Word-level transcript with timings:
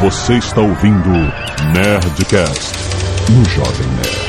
Você 0.00 0.34
está 0.34 0.60
ouvindo 0.60 1.10
Nerdcast 1.74 2.72
no 3.30 3.44
Jovem 3.46 3.86
Nerd. 3.96 4.28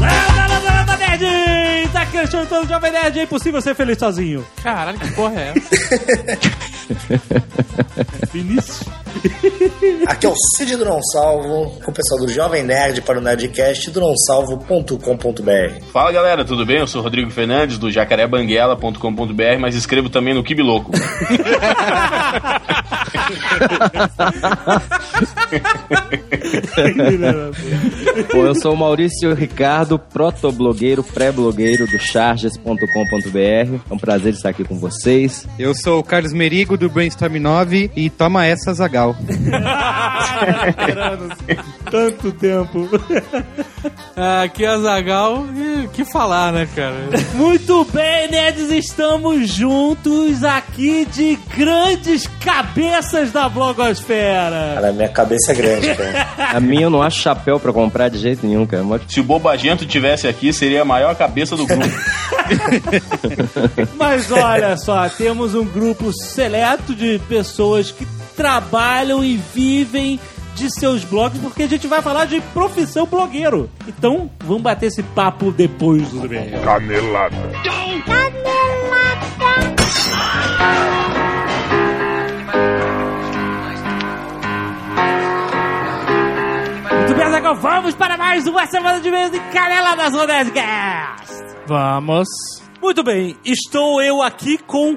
Landa, 0.00 0.58
landa, 0.58 0.72
landa, 0.72 0.96
nerd! 0.96 1.88
Tá 1.92 2.04
Jovem 2.66 2.90
Nerd, 2.90 3.20
é 3.20 3.22
impossível 3.22 3.62
ser 3.62 3.76
feliz 3.76 3.98
sozinho. 3.98 4.44
Caralho, 4.64 4.98
que 4.98 5.12
porra 5.12 5.34
é 5.40 5.54
essa? 5.54 5.70
Vinícius. 8.32 9.03
Aqui 10.06 10.26
é 10.26 10.28
o 10.28 10.34
Cid 10.56 10.76
do 10.76 10.84
Não 10.84 11.02
Salvo, 11.02 11.78
com 11.82 11.90
o 11.90 11.94
pessoal 11.94 12.20
do 12.20 12.28
Jovem 12.28 12.62
Nerd 12.62 13.02
para 13.02 13.18
o 13.18 13.22
Nerdcast 13.22 13.90
do 13.90 14.00
nãosalvo.com.br. 14.00 15.84
Fala 15.92 16.12
galera, 16.12 16.44
tudo 16.44 16.64
bem? 16.66 16.78
Eu 16.78 16.86
sou 16.86 17.02
Rodrigo 17.02 17.30
Fernandes 17.30 17.78
do 17.78 17.90
jacarebanguela.com.br, 17.90 19.58
mas 19.60 19.74
escrevo 19.74 20.08
também 20.08 20.34
no 20.34 20.44
Kibiloco. 20.44 20.92
Pô, 28.30 28.44
eu 28.44 28.54
sou 28.54 28.74
o 28.74 28.76
Maurício 28.76 29.34
Ricardo, 29.34 29.98
protoblogueiro, 29.98 31.02
pré-blogueiro 31.02 31.86
do 31.86 31.98
charges.com.br. 31.98 33.38
É 33.38 33.94
um 33.94 33.98
prazer 33.98 34.34
estar 34.34 34.50
aqui 34.50 34.64
com 34.64 34.78
vocês. 34.78 35.46
Eu 35.58 35.74
sou 35.74 36.00
o 36.00 36.04
Carlos 36.04 36.32
Merigo 36.32 36.76
do 36.76 36.88
Brainstorm 36.88 37.36
9 37.36 37.90
e 37.96 38.10
toma 38.10 38.46
essa, 38.46 38.72
Zagal. 38.74 39.03
Tanto 41.90 42.32
tempo. 42.32 42.88
Ah, 44.16 44.42
Aqui 44.42 44.64
é 44.64 44.68
a 44.68 44.78
Zagal 44.78 45.44
e 45.54 45.88
que 45.88 46.04
falar, 46.04 46.52
né, 46.52 46.68
cara? 46.74 46.94
Muito 47.34 47.84
bem, 47.92 48.30
nerds, 48.30 48.70
estamos 48.70 49.48
juntos 49.48 50.42
aqui 50.44 51.06
de 51.06 51.38
grandes 51.56 52.26
cabeças 52.40 53.32
da 53.32 53.48
blogosfera. 53.48 54.72
Cara, 54.74 54.92
minha 54.92 55.08
cabeça 55.08 55.52
é 55.52 55.54
grande, 55.54 55.94
cara. 55.94 56.28
A 56.52 56.60
minha 56.60 56.82
eu 56.82 56.90
não 56.90 57.02
acho 57.02 57.20
chapéu 57.20 57.58
pra 57.58 57.72
comprar 57.72 58.08
de 58.08 58.18
jeito 58.18 58.46
nenhum, 58.46 58.66
cara. 58.66 58.84
Se 59.08 59.20
o 59.20 59.24
Bobagento 59.24 59.86
tivesse 59.86 60.26
aqui, 60.26 60.52
seria 60.52 60.82
a 60.82 60.84
maior 60.84 61.14
cabeça 61.16 61.56
do 61.56 61.66
grupo. 61.66 61.84
Mas 63.96 64.30
olha 64.30 64.76
só, 64.76 65.08
temos 65.08 65.54
um 65.54 65.64
grupo 65.64 66.12
seleto 66.12 66.94
de 66.94 67.18
pessoas 67.28 67.90
que 67.90 68.06
trabalham 68.36 69.24
e 69.24 69.36
vivem 69.36 70.18
de 70.54 70.70
seus 70.70 71.04
blogs, 71.04 71.40
porque 71.40 71.64
a 71.64 71.68
gente 71.68 71.86
vai 71.86 72.00
falar 72.00 72.26
de 72.26 72.40
profissão 72.52 73.06
blogueiro. 73.06 73.68
Então, 73.86 74.30
vamos 74.44 74.62
bater 74.62 74.86
esse 74.86 75.02
papo 75.02 75.50
depois 75.50 76.08
do 76.08 76.26
e-mail. 76.26 76.60
Canelada. 76.62 77.36
Muito 86.92 87.14
bem, 87.16 87.30
Zagal, 87.30 87.56
vamos 87.56 87.94
para 87.94 88.16
mais 88.16 88.46
uma 88.46 88.66
semana 88.66 89.00
de 89.00 89.10
mês 89.10 89.34
em 89.34 89.40
Canela 89.52 89.96
das 89.96 90.14
Rodescast. 90.14 91.44
Vamos. 91.66 92.28
Muito 92.80 93.02
bem, 93.02 93.36
estou 93.44 94.02
eu 94.02 94.22
aqui 94.22 94.58
com 94.58 94.96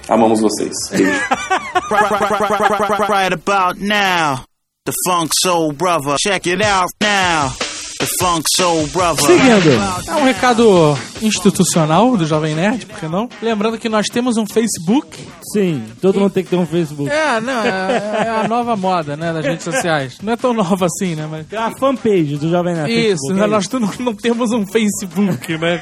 Amamos 0.10 0.42
vocês. 0.42 0.74
Beijo. 0.92 1.12
right, 3.08 3.32
about 3.32 3.80
now. 3.80 4.44
The 4.86 4.94
Funk 5.06 5.32
Soul 5.44 5.72
Brother. 5.74 6.16
Check 6.20 6.48
it 6.48 6.64
out 6.64 6.90
now. 7.00 7.52
The 8.00 8.08
Funk 8.20 8.46
Soul 8.56 8.88
Brother. 8.88 9.24
Seguindo, 9.26 9.70
é 10.08 10.16
um 10.16 10.24
recado 10.24 10.98
institucional 11.22 12.16
do 12.18 12.26
Jovem 12.26 12.56
Nerd, 12.56 12.86
por 12.86 12.98
que 12.98 13.08
não? 13.08 13.30
Lembrando 13.42 13.78
que 13.78 13.90
nós 13.90 14.08
temos 14.08 14.38
um 14.38 14.48
Facebook. 14.48 15.18
Sim, 15.54 15.84
todo 16.02 16.20
mundo 16.20 16.32
tem 16.32 16.44
que 16.44 16.50
ter 16.50 16.56
um 16.56 16.66
Facebook. 16.66 17.12
É, 17.12 17.40
não, 17.42 17.62
é, 17.62 18.24
é 18.26 18.30
a 18.30 18.48
nova 18.48 18.76
moda, 18.76 19.16
né, 19.18 19.34
das 19.34 19.46
redes 19.46 19.66
sociais. 19.66 20.18
Não 20.24 20.34
é 20.34 20.38
tão 20.38 20.54
nova 20.54 20.86
assim, 20.86 21.14
né, 21.14 21.28
mas... 21.30 21.46
Tem 21.48 21.60
uma 21.60 21.78
fanpage 21.78 22.38
do 22.38 22.50
Jovem 22.50 22.74
Nerd. 22.74 22.90
Isso, 22.90 23.28
Facebook, 23.28 23.34
né, 23.34 23.44
é 23.44 23.48
nós 23.48 23.68
tu- 23.68 23.80
não, 23.80 23.92
não 24.00 24.16
temos 24.16 24.52
um 24.54 24.66
Facebook, 24.66 25.58
né? 25.58 25.80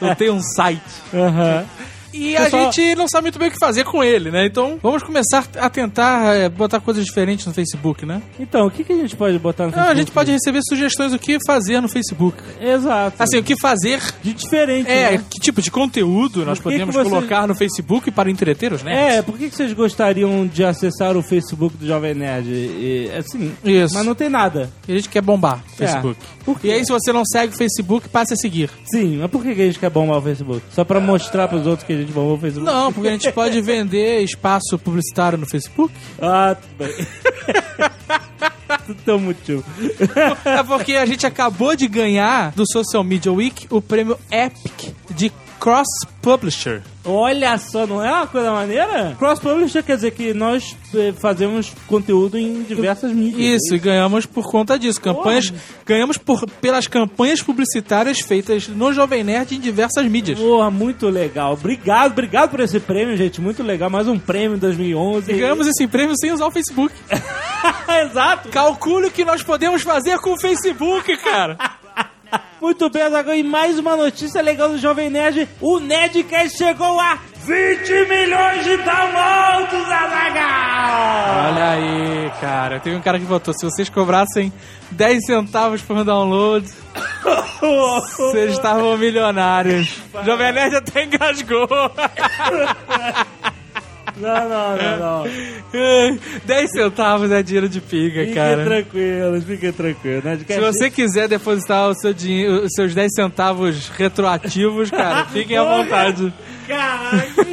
Não, 0.00 0.08
não 0.08 0.14
tem 0.14 0.30
um 0.30 0.40
site. 0.40 0.82
Aham. 1.12 1.66
E 2.18 2.36
a 2.36 2.44
Pessoal- 2.44 2.72
gente 2.72 2.94
não 2.96 3.06
sabe 3.08 3.24
muito 3.26 3.38
bem 3.38 3.48
o 3.48 3.50
que 3.52 3.58
fazer 3.58 3.84
com 3.84 4.02
ele, 4.02 4.30
né? 4.30 4.46
Então 4.46 4.78
vamos 4.82 5.02
começar 5.02 5.46
a 5.56 5.70
tentar 5.70 6.34
é, 6.34 6.48
botar 6.48 6.80
coisas 6.80 7.04
diferentes 7.04 7.46
no 7.46 7.54
Facebook, 7.54 8.04
né? 8.04 8.20
Então, 8.40 8.66
o 8.66 8.70
que, 8.70 8.82
que 8.84 8.92
a 8.92 8.96
gente 8.96 9.16
pode 9.16 9.38
botar 9.38 9.66
no 9.66 9.72
Facebook? 9.72 9.92
a 9.92 9.94
gente 10.00 10.10
pode 10.12 10.32
receber 10.32 10.60
sugestões 10.68 11.12
do 11.12 11.18
que 11.18 11.38
fazer 11.46 11.80
no 11.80 11.88
Facebook. 11.88 12.36
Exato. 12.60 13.22
Assim, 13.22 13.38
o 13.38 13.42
que 13.42 13.56
fazer 13.60 14.00
de 14.22 14.32
diferente. 14.32 14.90
é, 14.90 15.12
né? 15.12 15.24
que 15.30 15.40
tipo 15.40 15.62
de 15.62 15.70
conteúdo 15.70 16.44
nós 16.44 16.58
que 16.58 16.64
podemos 16.64 16.94
que 16.94 17.02
você- 17.02 17.10
colocar 17.10 17.46
no 17.46 17.54
Facebook 17.54 18.10
para 18.10 18.30
entreter 18.30 18.72
os 18.72 18.82
nerds? 18.82 19.14
É, 19.16 19.22
por 19.22 19.38
que, 19.38 19.48
que 19.50 19.56
vocês 19.56 19.72
gostariam 19.72 20.46
de 20.46 20.64
acessar 20.64 21.16
o 21.16 21.22
Facebook 21.22 21.76
do 21.76 21.86
Jovem 21.86 22.14
Nerd? 22.14 22.48
E, 22.48 23.10
assim, 23.16 23.52
Isso. 23.64 23.94
mas 23.94 24.04
não 24.04 24.14
tem 24.14 24.28
nada. 24.28 24.70
E 24.86 24.92
a 24.92 24.96
gente 24.96 25.08
quer 25.08 25.22
bombar 25.22 25.58
o 25.58 25.82
É. 25.82 25.86
Facebook. 25.86 26.20
Por 26.44 26.58
quê? 26.58 26.68
E 26.68 26.72
aí, 26.72 26.84
se 26.84 26.90
você 26.92 27.12
não 27.12 27.22
segue 27.24 27.52
o 27.54 27.56
Facebook, 27.56 28.08
passe 28.08 28.32
a 28.32 28.36
seguir. 28.36 28.70
Sim, 28.90 29.18
mas 29.18 29.30
por 29.30 29.42
que, 29.42 29.54
que 29.54 29.62
a 29.62 29.66
gente 29.66 29.78
quer 29.78 29.90
bombar 29.90 30.18
o 30.18 30.22
Facebook? 30.22 30.62
Só 30.72 30.82
pra 30.84 30.98
mostrar 30.98 31.46
pros 31.48 31.66
outros 31.66 31.86
que 31.86 31.92
a 31.92 31.96
gente 31.96 32.07
bombou 32.12 32.36
o 32.36 32.38
Facebook? 32.38 32.66
Não, 32.66 32.92
porque 32.92 33.08
a 33.08 33.12
gente 33.12 33.32
pode 33.32 33.60
vender 33.60 34.22
espaço 34.22 34.78
publicitário 34.78 35.38
no 35.38 35.46
Facebook. 35.46 35.92
Ah, 36.20 36.56
tudo 36.56 36.74
bem. 36.78 37.06
tudo 38.86 39.00
tão 39.04 39.18
motivo. 39.18 39.64
É 40.44 40.62
porque 40.62 40.94
a 40.94 41.06
gente 41.06 41.26
acabou 41.26 41.74
de 41.76 41.86
ganhar 41.88 42.52
do 42.52 42.64
Social 42.70 43.04
Media 43.04 43.32
Week 43.32 43.66
o 43.70 43.80
prêmio 43.80 44.18
Epic 44.30 44.94
de 45.10 45.32
Cross 45.58 45.88
Publisher. 46.22 46.82
Olha 47.04 47.56
só, 47.56 47.86
não 47.86 48.04
é 48.04 48.12
uma 48.12 48.26
coisa 48.26 48.52
maneira? 48.52 49.16
Cross 49.18 49.40
Publisher 49.40 49.82
quer 49.82 49.96
dizer 49.96 50.10
que 50.10 50.34
nós 50.34 50.76
eh, 50.94 51.12
fazemos 51.18 51.72
conteúdo 51.86 52.38
em 52.38 52.62
diversas 52.62 53.12
mídias. 53.12 53.62
Isso, 53.62 53.74
e 53.74 53.78
ganhamos 53.78 54.26
por 54.26 54.44
conta 54.50 54.78
disso. 54.78 55.00
Campanhas, 55.00 55.52
ganhamos 55.86 56.18
por, 56.18 56.46
pelas 56.60 56.86
campanhas 56.86 57.42
publicitárias 57.42 58.20
feitas 58.20 58.68
no 58.68 58.92
Jovem 58.92 59.24
Nerd 59.24 59.54
em 59.54 59.60
diversas 59.60 60.04
mídias. 60.06 60.38
Porra, 60.38 60.70
muito 60.70 61.08
legal. 61.08 61.54
Obrigado, 61.54 62.12
obrigado 62.12 62.50
por 62.50 62.60
esse 62.60 62.78
prêmio, 62.78 63.16
gente. 63.16 63.40
Muito 63.40 63.62
legal. 63.62 63.88
Mais 63.88 64.06
um 64.06 64.18
prêmio 64.18 64.58
2011. 64.58 65.32
E 65.32 65.38
ganhamos 65.38 65.66
esse 65.66 65.86
prêmio 65.86 66.14
sem 66.18 66.30
usar 66.30 66.46
o 66.46 66.50
Facebook. 66.50 66.94
Exato. 68.04 68.50
Calcule 68.50 69.06
o 69.06 69.10
que 69.10 69.24
nós 69.24 69.42
podemos 69.42 69.82
fazer 69.82 70.18
com 70.18 70.34
o 70.34 70.40
Facebook, 70.40 71.16
cara. 71.18 71.56
Muito 72.60 72.90
bem, 72.90 73.02
Azaghal. 73.02 73.34
E 73.36 73.42
mais 73.42 73.78
uma 73.78 73.96
notícia 73.96 74.42
legal 74.42 74.68
do 74.68 74.78
Jovem 74.78 75.08
Nerd. 75.08 75.48
O 75.60 75.78
Nerdcast 75.78 76.58
chegou 76.58 76.98
a 77.00 77.18
20 77.44 77.90
milhões 78.08 78.64
de 78.64 78.76
downloads, 78.78 79.88
Azaghal! 79.88 81.52
Olha 81.52 81.70
aí, 81.70 82.30
cara. 82.40 82.80
Teve 82.80 82.96
um 82.96 83.00
cara 83.00 83.18
que 83.18 83.24
votou. 83.24 83.54
Se 83.54 83.64
vocês 83.64 83.88
cobrassem 83.88 84.52
10 84.90 85.24
centavos 85.24 85.82
por 85.82 86.04
download, 86.04 86.68
vocês 87.60 88.52
estavam 88.52 88.96
milionários. 88.98 90.02
Jovem 90.24 90.52
Nerd 90.52 90.76
até 90.76 91.04
engasgou. 91.04 91.68
Não, 94.20 94.48
não, 94.48 94.76
não, 94.76 94.98
não. 94.98 95.28
10 96.44 96.70
centavos 96.70 97.30
é 97.30 97.42
dinheiro 97.42 97.68
de 97.68 97.80
piga, 97.80 98.20
Fiquem 98.20 98.34
cara. 98.34 98.64
tranquilos, 98.64 99.44
fiquem 99.44 99.72
tranquilos. 99.72 100.22
Se 100.22 100.28
Nerdcast... 100.28 100.60
você 100.60 100.90
quiser 100.90 101.28
depositar 101.28 101.88
o 101.88 101.94
seu 101.94 102.12
dinheiro, 102.12 102.64
os 102.64 102.70
seus 102.74 102.94
10 102.94 103.12
centavos 103.14 103.88
retroativos, 103.90 104.90
cara, 104.90 105.26
fiquem 105.32 105.56
à 105.56 105.64
vontade. 105.64 106.32
Caraca! 106.68 107.46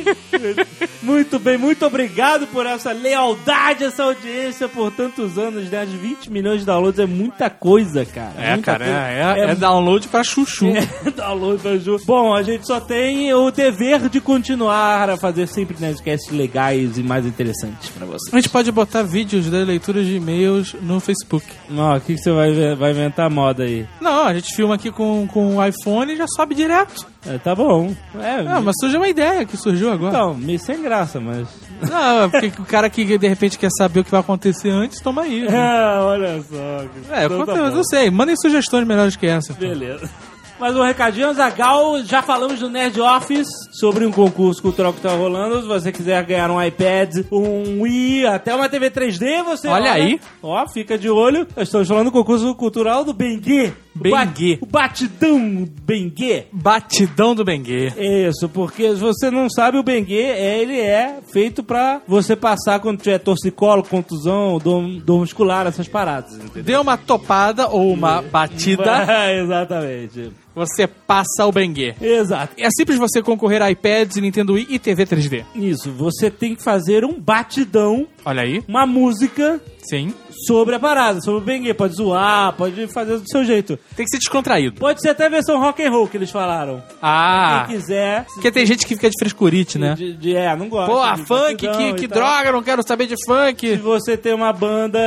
muito 1.02 1.40
bem, 1.40 1.58
muito 1.58 1.86
obrigado 1.86 2.48
por 2.48 2.66
essa 2.66 2.92
lealdade, 2.92 3.84
essa 3.86 4.04
audiência 4.04 4.68
por 4.68 4.92
tantos 4.92 5.38
anos, 5.38 5.70
né? 5.70 5.86
De 5.86 5.96
20 5.98 6.32
milhões 6.32 6.60
de 6.60 6.66
downloads 6.66 7.00
é 7.00 7.06
muita 7.06 7.50
coisa, 7.50 8.06
cara. 8.06 8.34
É, 8.38 8.52
Muita 8.54 8.72
cara, 8.72 8.86
coisa. 8.86 9.00
é, 9.00 9.40
é, 9.48 9.52
é 9.52 9.56
download 9.56 10.08
pra 10.10 10.24
chuchu. 10.24 10.68
É, 10.68 11.12
download 11.16 11.62
pra 11.62 11.78
Ju. 11.78 11.98
Bom, 12.06 12.34
a 12.34 12.44
gente 12.44 12.68
só 12.68 12.80
tem 12.80 13.34
o 13.34 13.50
dever 13.52 14.10
de 14.10 14.20
continuar 14.20 15.10
a 15.10 15.18
fazer 15.18 15.48
sempre 15.48 15.76
Nerdcasts 15.80 16.32
legais 16.32 16.98
e 16.98 17.04
mais 17.04 17.26
interessantes 17.26 17.90
pra 17.90 18.06
você. 18.06 18.30
A 18.32 18.36
gente 18.36 18.50
pode 18.50 18.72
botar 18.72 19.04
vídeos 19.04 19.50
da 19.50 19.60
leitura 19.60 20.04
de 20.04 20.16
e-mails 20.16 20.76
no 20.82 21.00
Facebook. 21.00 21.46
Ó, 21.76 21.96
o 21.96 22.02
que, 22.02 22.16
que 22.16 22.20
você 22.20 22.32
vai, 22.32 22.76
vai 22.76 22.92
inventar 22.92 23.30
moda 23.30 23.64
aí? 23.64 23.86
Não, 24.02 24.26
a 24.26 24.34
gente 24.34 24.54
filma 24.56 24.76
aqui 24.76 24.92
com, 24.92 25.28
com 25.28 25.58
o 25.58 25.66
iPhone 25.66 26.14
e 26.14 26.18
já 26.18 26.26
sobe 26.28 26.54
direto. 26.56 27.08
É, 27.28 27.38
tá 27.38 27.56
bom. 27.56 27.94
É, 28.20 28.40
Ah, 28.48 28.62
mas 28.62 28.76
surgiu 28.80 29.00
uma 29.00 29.08
ideia 29.08 29.46
que 29.46 29.58
surgiu 29.58 29.92
agora. 29.92 30.16
Então, 30.16 30.34
meio 30.36 30.60
sem 30.60 30.82
graça, 30.82 31.20
mas. 31.20 31.48
Não, 31.82 32.24
é 32.24 32.28
porque 32.30 32.62
o 32.62 32.66
cara 32.66 32.90
que 32.90 33.18
de 33.18 33.28
repente 33.28 33.58
quer 33.58 33.70
saber 33.78 34.02
o 34.02 34.04
que 34.04 34.12
vai 34.12 34.20
acontecer 34.20 34.70
antes, 34.70 35.00
toma 35.02 35.24
aí. 35.24 35.46
É, 35.50 35.98
olha 36.00 36.42
só. 36.44 37.14
É, 37.14 37.26
Então 37.26 37.46
tá 37.46 37.54
eu 37.56 37.84
sei. 37.84 38.10
Mandem 38.12 38.36
sugestões 38.38 38.86
melhores 38.88 39.16
que 39.16 39.26
essa. 39.28 39.54
Beleza. 39.54 40.10
Mais 40.58 40.74
um 40.74 40.82
recadinho, 40.82 41.34
Zagal. 41.34 42.02
Já 42.06 42.22
falamos 42.22 42.62
do 42.62 42.70
Nerd 42.70 43.00
Office 43.02 43.48
sobre 43.74 44.06
um 44.06 44.12
concurso 44.12 44.62
cultural 44.62 44.94
que 44.94 45.02
tá 45.02 45.10
rolando. 45.10 45.62
Se 45.62 45.68
você 45.68 45.92
quiser 45.92 46.24
ganhar 46.24 46.50
um 46.50 46.62
iPad, 46.62 47.26
um 47.30 47.82
Wii, 47.82 48.26
até 48.26 48.56
uma 48.56 48.70
TV 48.70 48.90
3D, 48.90 49.44
você. 49.44 49.68
Olha 49.68 49.92
aí. 49.92 50.18
Ó, 50.42 50.66
fica 50.70 50.98
de 50.98 51.10
olho. 51.10 51.46
Nós 51.58 51.68
estamos 51.68 51.88
falando 51.90 52.06
do 52.06 52.12
concurso 52.12 52.56
cultural 52.56 53.04
do 53.04 53.14
Bengue. 53.14 53.74
Bengue. 53.96 54.60
O 54.62 54.66
batidão 54.66 55.68
Bengue. 55.84 56.46
Batidão 56.52 57.34
do 57.34 57.46
Bengue. 57.46 57.94
Isso, 57.98 58.48
porque 58.50 58.94
se 58.94 59.00
você 59.00 59.32
não 59.32 59.50
sabe, 59.50 59.78
o 59.78 59.84
Bengue, 59.84 60.20
é, 60.20 60.62
ele 60.62 60.80
é 60.80 61.20
feito 61.32 61.64
pra 61.64 62.02
você 62.08 62.36
passar 62.36 62.80
quando 62.80 63.02
tiver 63.02 63.20
torcicolo, 63.20 63.84
contusão, 63.84 64.58
dor, 64.58 64.86
dor 65.02 65.20
muscular, 65.20 65.66
essas 65.68 65.88
paradas, 65.88 66.34
entendeu? 66.36 66.64
Deu 66.64 66.82
uma 66.82 66.98
topada 66.98 67.70
ou 67.70 67.92
uma 67.92 68.22
batida, 68.22 69.06
Exatamente. 69.42 70.32
Você 70.56 70.88
passa 70.88 71.46
o 71.46 71.52
Bengue. 71.52 71.94
Exato. 72.02 72.54
É 72.58 72.70
simples 72.76 72.98
você 72.98 73.22
concorrer 73.22 73.62
a 73.62 73.70
iPads, 73.70 74.18
Nintendo 74.18 74.54
Wii 74.54 74.68
e 74.70 74.80
TV 74.80 75.06
3D. 75.06 75.44
Isso, 75.54 75.92
você 75.92 76.32
tem 76.32 76.56
que 76.56 76.64
fazer 76.64 77.04
um 77.04 77.20
batidão, 77.20 78.08
Olha 78.24 78.42
aí. 78.44 78.64
uma 78.68 78.86
música 78.86 79.60
Sim. 79.88 80.14
Sobre 80.48 80.76
a 80.76 80.80
parada, 80.80 81.20
sobre 81.22 81.42
o 81.42 81.44
Bengue. 81.44 81.74
Pode 81.74 81.96
zoar, 81.96 82.54
pode 82.54 82.88
fazer 82.94 83.18
do 83.18 83.28
seu 83.30 83.44
jeito. 83.44 83.78
Tem 83.96 84.06
que 84.06 84.12
ser 84.12 84.18
descontraído. 84.18 84.80
Pode 84.80 85.02
ser 85.02 85.10
até 85.10 85.26
a 85.26 85.30
versão 85.30 85.60
rock 85.60 85.84
and 85.84 85.92
roll 85.92 86.08
que 86.08 86.18
eles 86.18 86.32
falaram. 86.32 86.82
Ah. 87.02 87.66
Quem 87.68 87.78
quiser. 87.78 88.26
Porque 88.34 88.52
tem 88.52 88.66
gente 88.66 88.86
que 88.86 88.96
fica 88.96 89.10
de 89.10 89.16
frescurite, 89.20 89.78
né? 89.78 89.94
De, 89.96 90.14
de- 90.14 90.36
é, 90.36 90.56
não 90.56 90.68
gosta. 90.70 90.92
Pô, 90.92 91.26
funk, 91.26 91.68
que, 91.68 91.94
que 91.94 92.08
droga, 92.08 92.52
não 92.52 92.64
quero 92.64 92.82
saber 92.86 93.08
de 93.08 93.16
Se 93.18 93.26
funk. 93.26 93.76
você 93.78 94.18
tem 94.18 94.34
uma 94.34 94.52
banda, 94.52 95.00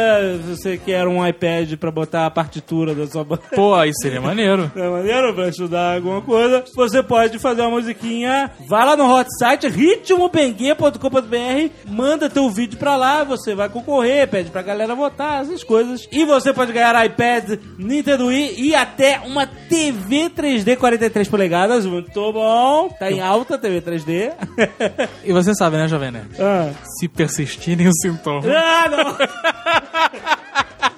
se 0.44 0.56
você 0.56 0.78
quer 0.78 1.06
um 1.06 1.26
iPad 1.26 1.74
pra 1.76 1.90
botar 1.90 2.26
a 2.26 2.30
partitura 2.30 2.94
da 2.94 3.06
sua 3.06 3.24
banda. 3.24 3.42
Pô, 3.54 3.74
aí 3.74 3.90
seria 4.00 4.20
maneiro. 4.20 4.70
É 4.78 4.88
maneiro 4.88 5.34
pra 5.34 5.48
estudar 5.48 5.96
alguma 5.96 6.22
coisa. 6.22 6.64
Você 6.74 7.02
pode 7.02 7.38
fazer 7.38 7.62
uma 7.62 7.70
musiquinha. 7.72 8.50
Vai 8.68 8.84
lá 8.86 8.96
no 8.96 9.12
hot 9.12 9.28
site 9.38 9.66
ritmobengue.com.br, 9.68 11.70
manda 11.90 12.30
teu 12.30 12.48
vídeo 12.50 12.78
pra 12.78 12.96
lá, 12.96 13.24
você 13.24 13.54
vai 13.54 13.68
concorrer, 13.68 14.28
pede 14.28 14.50
pra 14.50 14.62
galera 14.62 14.94
votar, 14.94 15.17
essas 15.40 15.62
coisas. 15.64 16.08
E 16.12 16.24
você 16.24 16.52
pode 16.52 16.72
ganhar 16.72 17.04
iPad, 17.06 17.58
Nintendo 17.78 18.26
Wii 18.26 18.54
e 18.60 18.74
até 18.74 19.20
uma 19.20 19.46
TV 19.46 20.30
3D 20.30 20.76
43 20.76 21.28
polegadas. 21.28 21.84
Muito 21.86 22.32
bom. 22.32 22.88
Tá 22.98 23.10
em 23.10 23.20
alta 23.20 23.58
TV 23.58 23.80
3D. 23.80 24.32
E 25.24 25.32
você 25.32 25.54
sabe, 25.54 25.76
né, 25.76 25.88
Jovem 25.88 26.10
Nerd? 26.10 26.28
ah. 26.40 26.70
Se 26.98 27.06
persistirem 27.08 27.88
os 27.88 27.94
sintomas. 28.02 28.44
ah, 28.46 28.88
não. 28.88 29.16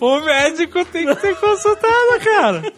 O 0.00 0.20
médico 0.20 0.84
tem 0.86 1.06
que 1.06 1.14
ser 1.20 1.36
consultado, 1.36 2.20
cara. 2.24 2.72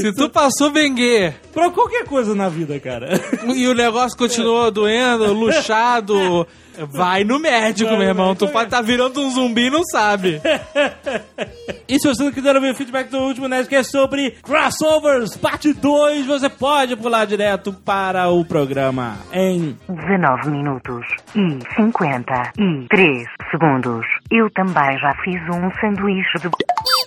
Se 0.00 0.12
tu 0.14 0.28
passou 0.28 0.70
Bengue 0.70 1.32
pra 1.52 1.70
qualquer 1.70 2.04
coisa 2.04 2.34
na 2.34 2.48
vida, 2.48 2.78
cara. 2.80 3.08
e 3.54 3.66
o 3.68 3.74
negócio 3.74 4.16
continuou 4.18 4.70
doendo, 4.70 5.32
luxado, 5.32 6.46
vai 6.92 7.24
no 7.24 7.38
médico, 7.38 7.90
Vai 7.90 7.98
meu 8.00 8.08
irmão. 8.08 8.28
médico. 8.28 8.46
Tu 8.46 8.52
pode 8.52 8.64
estar 8.66 8.82
virando 8.82 9.20
um 9.20 9.30
zumbi 9.30 9.66
e 9.66 9.70
não 9.70 9.84
sabe. 9.84 10.40
E 11.88 11.98
se 12.00 12.08
você 12.08 12.24
não 12.24 12.32
quiser 12.32 12.54
ouvir 12.56 12.72
o 12.72 12.74
feedback 12.74 13.08
do 13.08 13.18
último 13.18 13.46
Nerdcast 13.48 13.92
sobre 13.92 14.32
crossovers, 14.42 15.36
parte 15.36 15.72
2, 15.72 16.26
você 16.26 16.48
pode 16.48 16.96
pular 16.96 17.24
direto 17.24 17.72
para 17.72 18.28
o 18.28 18.44
programa 18.44 19.16
em 19.32 19.76
19 19.88 20.50
minutos 20.50 21.06
e 21.34 21.58
53 21.76 23.28
segundos. 23.50 24.04
Eu 24.30 24.50
também 24.50 24.98
já 24.98 25.14
fiz 25.24 25.40
um 25.54 25.70
sanduíche 25.80 26.38
de 26.40 26.48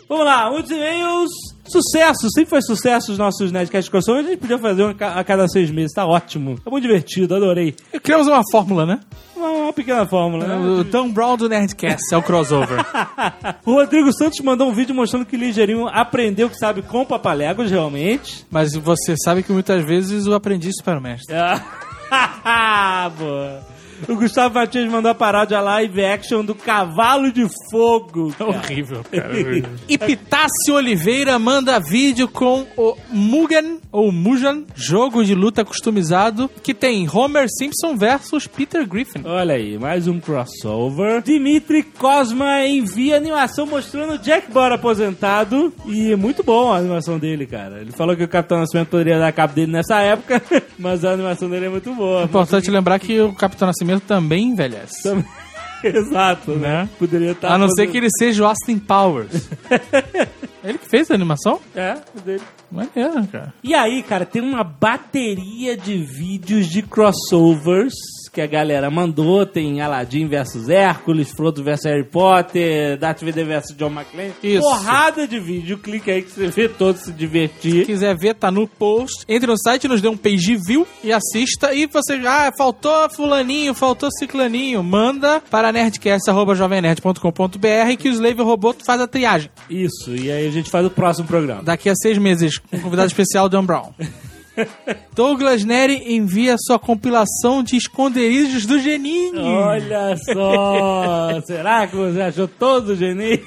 Vamos 0.10 0.26
lá, 0.26 0.50
muitos 0.50 0.72
e-mails. 0.72 1.30
Sucesso, 1.68 2.28
sempre 2.34 2.50
foi 2.50 2.62
sucesso 2.64 3.12
os 3.12 3.18
nossos 3.20 3.52
Nerdcast 3.52 3.92
Crossover. 3.92 4.26
A 4.26 4.28
gente 4.28 4.40
podia 4.40 4.58
fazer 4.58 4.84
um 4.84 4.90
a 4.90 4.94
ca- 4.96 5.14
a 5.14 5.24
cada 5.24 5.48
seis 5.48 5.70
meses, 5.70 5.94
tá 5.94 6.04
ótimo. 6.04 6.56
É 6.66 6.70
muito 6.70 6.82
divertido, 6.82 7.36
adorei. 7.36 7.76
Criamos 8.02 8.26
uma 8.28 8.42
fórmula, 8.52 8.88
né? 8.88 9.00
Uma, 9.36 9.50
uma 9.52 9.72
pequena 9.74 10.08
fórmula, 10.08 10.48
né? 10.48 10.56
O 10.58 10.84
Tom 10.84 11.12
Brown 11.12 11.38
do 11.38 11.48
Nerdcast 11.48 12.02
é 12.12 12.18
o 12.18 12.24
crossover. 12.24 12.84
o 13.64 13.74
Rodrigo 13.74 14.12
Santos 14.12 14.40
mandou 14.40 14.68
um 14.68 14.74
vídeo 14.74 14.96
mostrando 14.96 15.28
que 15.28 15.38
Ligeirinho 15.38 15.88
aprendeu 15.88 16.50
que 16.50 16.58
sabe 16.58 16.82
com 16.82 17.06
papaléguas, 17.06 17.70
realmente. 17.70 18.48
Mas 18.50 18.74
você 18.76 19.14
sabe 19.24 19.44
que 19.44 19.52
muitas 19.52 19.86
vezes 19.86 20.26
o 20.26 20.34
aprendiz 20.34 20.74
supera 20.76 20.98
o 20.98 21.04
mestre. 21.04 21.36
Ah, 21.36 23.12
boa. 23.16 23.62
O 24.08 24.16
Gustavo 24.16 24.56
Matias 24.56 24.90
mandou 24.90 25.12
a 25.12 25.16
paródia 25.16 25.60
live 25.60 26.04
action 26.04 26.44
do 26.44 26.56
Cavalo 26.56 27.32
de 27.32 27.48
Fogo. 27.72 28.34
É 28.40 28.44
horrível, 28.44 29.04
cara. 29.12 29.34
E 29.88 29.98
Pitácio 29.98 30.76
Oliveira 30.76 31.38
manda 31.40 31.80
vídeo 31.80 32.28
com 32.28 32.66
o 32.78 32.96
Mugen, 33.10 33.80
ou 33.92 34.12
Mujan, 34.12 34.64
jogo 34.76 35.24
de 35.24 35.34
luta 35.34 35.66
customizado, 35.66 36.50
que 36.64 36.74
tem 36.74 37.08
Homer 37.10 37.48
Simpson 37.50 37.98
versus 37.98 38.48
Peter 38.48 38.88
Griffin. 38.88 39.22
Olha 39.26 39.56
aí, 39.56 39.78
mais 39.78 40.08
um 40.08 40.20
crossover. 40.20 41.22
Dimitri 41.22 41.84
Cosma 41.84 42.66
envia 42.66 43.18
animação 43.18 43.66
mostrando 43.66 44.18
Jack 44.20 44.52
Bauer 44.52 44.74
aposentado. 44.74 45.74
E 45.86 46.12
é 46.12 46.16
muito 46.16 46.44
bom 46.44 46.72
a 46.72 46.78
animação 46.78 47.18
dele, 47.18 47.46
cara. 47.46 47.82
Ele 47.82 47.92
falou 47.92 48.16
que 48.16 48.24
o 48.24 48.28
Capitão 48.28 48.60
Nascimento 48.60 48.90
poderia 48.90 49.18
dar 49.20 49.32
cabo 49.32 49.54
dele 49.54 49.72
nessa 49.72 50.00
época, 50.02 50.42
mas 50.78 51.04
a 51.04 51.12
animação 51.12 51.50
dele 51.50 51.66
é 51.66 51.70
muito 51.70 51.94
boa. 51.94 52.22
É 52.22 52.26
importante 52.26 52.70
lembrar 52.70 53.00
que 53.00 53.20
o 53.20 53.34
Capitão 53.34 53.68
Nascimento 53.68 53.89
também 53.98 54.50
envelhece. 54.50 55.02
Também- 55.02 55.26
Exato, 55.82 56.52
né? 56.52 56.82
Né? 56.84 56.90
Poderia 57.00 57.32
estar. 57.32 57.54
A 57.54 57.58
não 57.58 57.70
ser 57.70 57.88
que 57.88 57.98
ele 57.98 58.10
seja 58.20 58.44
o 58.44 58.46
Austin 58.46 58.78
Powers. 58.78 59.48
ele 60.62 60.78
que 60.78 60.90
fez 60.90 61.10
a 61.10 61.14
animação? 61.16 61.62
É, 61.74 61.98
dele. 62.26 62.44
Maneiro, 62.70 63.26
cara. 63.32 63.54
E 63.64 63.74
aí, 63.74 64.04
cara, 64.04 64.26
tem 64.26 64.42
uma 64.42 64.62
bateria 64.62 65.78
de 65.78 65.98
vídeos 66.04 66.68
de 66.68 66.82
crossovers 66.82 67.94
que 68.30 68.42
a 68.42 68.48
galera 68.48 68.90
mandou. 68.90 69.46
Tem 69.46 69.82
Aladdin 69.82 70.28
versus 70.28 70.70
Hércules, 70.70 71.32
Frodo 71.32 71.64
versus 71.64 71.86
Harry 71.86 72.04
Potter, 72.04 72.98
Darth 72.98 73.22
Vader 73.24 73.46
versus 73.46 73.76
John 73.76 73.92
McClane. 73.92 74.34
Isso. 74.44 74.62
Porrada 74.62 75.28
de 75.28 75.40
vídeo. 75.40 75.78
Clica 75.78 76.12
aí 76.12 76.22
que 76.22 76.32
você 76.32 76.48
vê 76.48 76.70
todos 76.70 77.02
se 77.02 77.08
Se 77.08 77.12
divertir. 77.14 77.86
quiser 77.86 78.16
ver, 78.18 78.36
tá 78.36 78.52
no 78.52 78.68
post. 78.68 79.24
Entre 79.28 79.48
no 79.48 79.58
site, 79.58 79.88
nos 79.88 80.02
dê 80.02 80.08
um 80.08 80.18
page 80.18 80.56
view 80.66 80.88
e 81.04 81.12
assista. 81.12 81.74
E 81.74 81.86
você, 81.88 82.14
ah, 82.26 82.52
faltou 82.58 83.10
fulaninho, 83.16 83.74
faltou 83.74 84.10
ciclaninho. 84.12 84.84
Manda 84.84 85.42
para 85.50 85.72
nerdcast.jovemnerd.com.br 85.72 87.96
que 87.98 88.10
o 88.10 88.12
Slave 88.12 88.42
Robô 88.42 88.74
faz 88.86 89.02
a 89.02 89.08
triagem. 89.08 89.50
Isso, 89.70 90.16
e 90.16 90.32
aí 90.32 90.48
a 90.48 90.52
gente 90.52 90.70
faz 90.70 90.86
o 90.86 90.90
próximo 90.90 91.28
programa. 91.28 91.64
Daqui 91.64 91.90
a 91.90 91.96
seis 91.96 92.18
meses, 92.18 92.58
com 92.58 92.78
um 92.78 92.82
convidado 92.82 93.08
especial, 93.08 93.50
Dan 93.50 93.66
Brown. 93.66 93.92
Douglas 95.14 95.64
Neri 95.64 96.14
envia 96.14 96.56
sua 96.58 96.80
compilação 96.80 97.64
de 97.64 97.76
esconderijos 97.76 98.66
do 98.66 98.80
Geninho. 98.80 99.42
Olha 99.42 100.16
só! 100.18 101.42
Será 101.46 101.88
que 101.88 101.96
você 101.96 102.22
achou 102.22 102.48
todo 102.48 102.96
genial? 102.96 103.40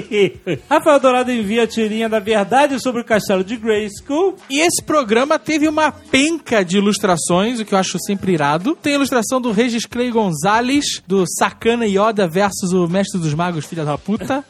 Rafael 0.68 1.00
Dourado 1.00 1.32
envia 1.32 1.64
a 1.64 1.66
tirinha 1.66 2.08
da 2.08 2.18
verdade 2.18 2.80
sobre 2.80 3.00
o 3.00 3.04
castelo 3.04 3.42
de 3.42 3.56
Grayskull. 3.56 4.36
E 4.50 4.60
esse 4.60 4.82
programa 4.82 5.38
teve 5.38 5.68
uma 5.68 5.90
penca 5.90 6.64
de 6.64 6.78
ilustrações, 6.78 7.60
o 7.60 7.64
que 7.64 7.74
eu 7.74 7.78
acho 7.78 7.98
sempre 7.98 8.32
irado. 8.32 8.76
Tem 8.76 8.92
a 8.92 8.96
ilustração 8.96 9.40
do 9.40 9.52
Regis 9.52 9.86
Clay 9.86 10.10
Gonzalez, 10.10 11.02
do 11.06 11.24
Sacana 11.38 11.86
Yoda 11.86 12.28
versus 12.28 12.72
o 12.72 12.86
Mestre 12.88 13.20
dos 13.20 13.34
Magos, 13.34 13.64
filha 13.64 13.84
da 13.84 13.96
puta. 13.96 14.44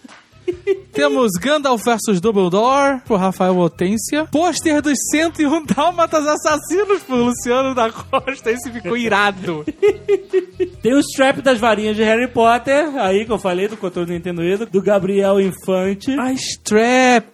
Temos 0.92 1.32
Gandalf 1.40 1.84
versus 1.84 2.20
Dumbledore, 2.20 3.00
por 3.06 3.18
Rafael 3.18 3.56
Hortência. 3.56 4.26
Pôster 4.30 4.80
dos 4.80 4.98
101 5.10 5.64
Dálmatas 5.66 6.26
Assassinos, 6.26 7.02
por 7.02 7.16
Luciano 7.16 7.74
da 7.74 7.90
Costa. 7.90 8.50
Esse 8.50 8.70
ficou 8.70 8.96
irado. 8.96 9.64
Tem 10.82 10.94
o 10.94 11.00
strap 11.00 11.38
das 11.38 11.58
varinhas 11.58 11.96
de 11.96 12.02
Harry 12.02 12.28
Potter, 12.28 12.96
aí 12.96 13.24
que 13.24 13.32
eu 13.32 13.38
falei 13.38 13.68
do 13.68 13.76
controle 13.76 14.06
do 14.06 14.12
Nintendo 14.12 14.66
do 14.66 14.82
Gabriel 14.82 15.40
Infante. 15.40 16.12
A 16.18 16.32
Strap. 16.32 17.26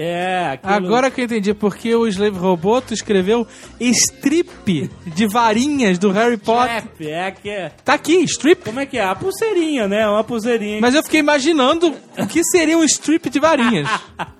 É, 0.00 0.50
aquilo... 0.52 0.72
Agora 0.72 1.10
que 1.10 1.20
eu 1.20 1.24
entendi 1.24 1.52
porque 1.52 1.92
o 1.92 2.06
Slave 2.06 2.38
Roboto 2.38 2.94
escreveu 2.94 3.44
strip 3.80 4.88
de 5.04 5.26
varinhas 5.26 5.98
do 5.98 6.12
Harry 6.12 6.36
Potter. 6.36 6.76
Strap, 6.76 7.00
é 7.00 7.30
que 7.32 7.50
é. 7.50 7.72
Tá 7.84 7.94
aqui, 7.94 8.14
strip. 8.22 8.62
Como 8.62 8.78
é 8.78 8.86
que 8.86 8.96
é? 8.96 9.02
A 9.02 9.16
pulseirinha, 9.16 9.88
né? 9.88 10.08
Uma 10.08 10.22
pulseirinha. 10.22 10.80
Mas 10.80 10.94
eu 10.94 11.02
fiquei 11.02 11.18
imaginando 11.18 11.92
o 12.16 12.26
que 12.28 12.44
seria 12.44 12.78
um 12.78 12.84
strip 12.84 13.28
de 13.28 13.40
varinhas. 13.40 13.88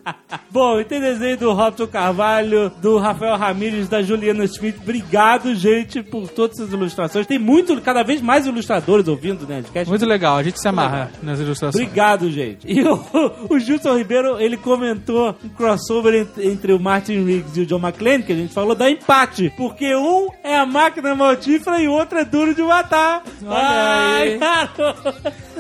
Bom, 0.49 0.81
e 0.81 0.85
tem 0.85 1.01
desenho 1.01 1.37
do 1.37 1.53
Robson 1.53 1.89
Carvalho, 1.89 2.71
do 2.81 2.97
Rafael 2.97 3.37
Ramírez, 3.37 3.89
da 3.89 4.01
Juliana 4.01 4.45
Smith. 4.45 4.77
Obrigado, 4.81 5.55
gente, 5.57 6.05
por 6.05 6.29
todas 6.29 6.59
essas 6.61 6.73
ilustrações. 6.73 7.27
Tem 7.27 7.39
muito, 7.39 7.81
cada 7.81 8.05
vez 8.05 8.21
mais 8.21 8.47
ilustradores 8.47 9.09
ouvindo 9.09 9.47
né. 9.47 9.65
Muito 9.87 10.07
legal, 10.07 10.37
a 10.37 10.43
gente 10.43 10.61
se 10.61 10.69
amarra 10.69 11.11
nas 11.21 11.41
ilustrações. 11.41 11.85
Obrigado, 11.85 12.31
gente. 12.31 12.67
E 12.67 12.81
o, 12.83 13.01
o 13.51 13.59
Gilson 13.59 13.97
Ribeiro, 13.97 14.41
ele 14.41 14.57
comentou 14.57 15.35
um 15.49 15.55
crossover 15.55 16.15
entre, 16.15 16.47
entre 16.49 16.73
o 16.73 16.79
Martin 16.81 17.25
Riggs 17.25 17.59
e 17.59 17.63
o 17.63 17.67
John 17.67 17.79
McClane, 17.79 18.23
que 18.23 18.33
a 18.33 18.37
gente 18.37 18.53
falou, 18.53 18.75
dá 18.75 18.91
empate. 18.91 19.53
Porque 19.57 19.95
um 19.95 20.29
é 20.45 20.57
a 20.57 20.67
máquina 20.67 21.15
mortífera 21.15 21.81
e 21.81 21.89
o 21.89 21.93
outro 21.93 22.19
é 22.19 22.25
duro 22.25 22.55
de 22.55 22.63
matar. 22.63 23.23
Olha 23.45 24.17
aí. 24.17 24.39
garoto. 24.39 25.15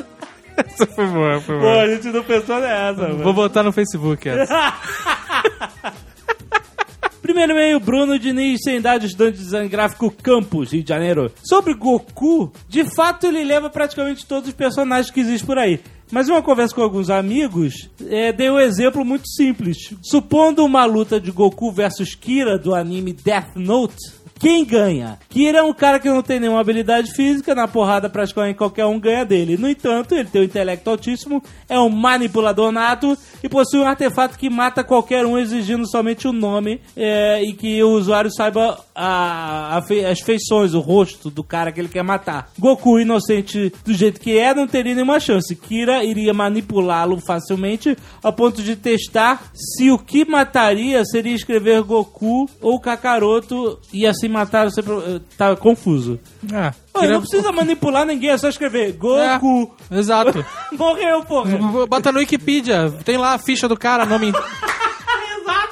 Essa 0.57 0.87
foi 0.87 1.07
boa, 1.07 1.41
foi 1.41 1.57
Pô, 1.57 1.69
a 1.69 1.87
gente 1.87 2.09
não 2.09 2.25
pensou 2.25 2.59
nessa, 2.59 3.07
Vou 3.07 3.19
mano. 3.19 3.33
botar 3.33 3.63
no 3.63 3.71
Facebook 3.71 4.29
essa. 4.29 4.75
Primeiro 7.23 7.53
e-mail, 7.53 7.79
Bruno 7.79 8.19
Diniz, 8.19 8.59
sem 8.65 8.79
idade, 8.79 9.07
estudante 9.07 9.37
de 9.39 9.45
design 9.45 9.69
gráfico 9.69 10.11
Campos, 10.11 10.73
Rio 10.73 10.83
de 10.83 10.89
Janeiro. 10.89 11.31
Sobre 11.45 11.75
Goku, 11.75 12.51
de 12.69 12.85
fato 12.97 13.27
ele 13.29 13.45
leva 13.45 13.71
praticamente 13.71 14.27
todos 14.27 14.49
os 14.49 14.55
personagens 14.55 15.13
que 15.13 15.21
existem 15.21 15.47
por 15.47 15.59
aí. 15.59 15.79
Mas 16.11 16.29
uma 16.29 16.43
conversa 16.43 16.75
com 16.75 16.83
alguns 16.83 17.11
amigos, 17.11 17.89
é, 18.09 18.33
dei 18.33 18.51
um 18.51 18.59
exemplo 18.59 19.05
muito 19.05 19.29
simples. 19.29 19.93
Supondo 20.03 20.65
uma 20.65 20.85
luta 20.85 21.21
de 21.21 21.31
Goku 21.31 21.71
versus 21.71 22.15
Kira 22.15 22.59
do 22.59 22.75
anime 22.75 23.13
Death 23.13 23.57
Note, 23.57 23.97
quem 24.41 24.65
ganha? 24.65 25.19
Kira 25.29 25.59
é 25.59 25.63
um 25.63 25.73
cara 25.73 25.99
que 25.99 26.09
não 26.09 26.23
tem 26.23 26.41
nenhuma 26.41 26.61
habilidade 26.61 27.13
física, 27.15 27.55
na 27.55 27.67
porrada 27.69 28.09
praticamente 28.09 28.57
qualquer 28.59 28.87
um 28.87 28.99
ganha 28.99 29.25
dele. 29.25 29.57
No 29.57 29.69
entanto, 29.69 30.15
ele 30.15 30.29
tem 30.29 30.43
um 30.43 30.45
intelecto 30.45 30.89
altíssimo, 30.91 31.43
é 31.69 31.79
um 31.79 31.89
manipulador 31.89 32.71
nato 32.73 33.17
e 33.43 33.49
possui 33.49 33.81
um 33.81 33.87
artefato 33.87 34.39
que 34.39 34.49
mata 34.51 34.83
qualquer 34.85 35.25
um 35.27 35.39
exigindo 35.39 35.89
somente 35.91 36.27
o 36.29 36.33
nome 36.33 36.81
é, 36.97 37.43
e 37.43 37.53
que 37.53 37.83
o 37.83 37.91
usuário 37.91 38.31
saiba 38.33 38.79
a- 38.95 39.77
a 39.77 39.83
fe- 39.83 40.05
as 40.05 40.21
feições, 40.21 40.75
o 40.75 40.81
rosto 40.81 41.31
do 41.31 41.43
cara 41.45 41.71
que 41.73 41.81
ele 41.81 41.89
quer 41.89 42.03
matar. 42.03 42.51
Goku, 42.59 42.99
inocente 42.99 43.73
do 43.85 43.93
jeito 43.93 44.21
que 44.21 44.37
é, 44.39 44.55
não 44.55 44.67
teria 44.67 44.95
nenhuma 44.95 45.21
chance. 45.21 45.55
Kira 45.55 46.05
iria 46.05 46.33
manipulá-lo 46.35 47.21
facilmente 47.21 47.97
ao 48.23 48.33
ponto 48.33 48.63
de 48.63 48.77
testar 48.77 49.51
se 49.55 49.91
o 49.91 49.99
que 49.99 50.25
mataria 50.25 51.05
seria 51.05 51.35
escrever 51.35 51.83
Goku 51.83 52.49
ou 52.61 52.81
Kakaroto 52.81 53.79
e 53.93 54.07
assim 54.07 54.28
matar. 54.29 54.71
Sempre, 54.71 54.93
eh, 54.95 55.21
tá 55.37 55.55
confuso. 55.57 56.19
Ah, 56.53 56.73
Pô, 56.93 57.03
não 57.03 57.21
precisa 57.21 57.51
manipular 57.53 58.05
ninguém, 58.07 58.31
é 58.31 58.39
só 58.39 58.49
escrever 58.49 58.93
Goku. 58.93 59.75
É, 59.91 59.99
exato. 59.99 60.45
Morreu, 60.77 61.23
porra. 61.25 61.87
Bota 61.87 62.13
no 62.13 62.19
Wikipedia, 62.19 62.93
tem 63.05 63.17
lá 63.17 63.35
a 63.35 63.39
ficha 63.39 63.67
do 63.69 63.77
cara, 63.77 64.05
nome. 64.07 64.33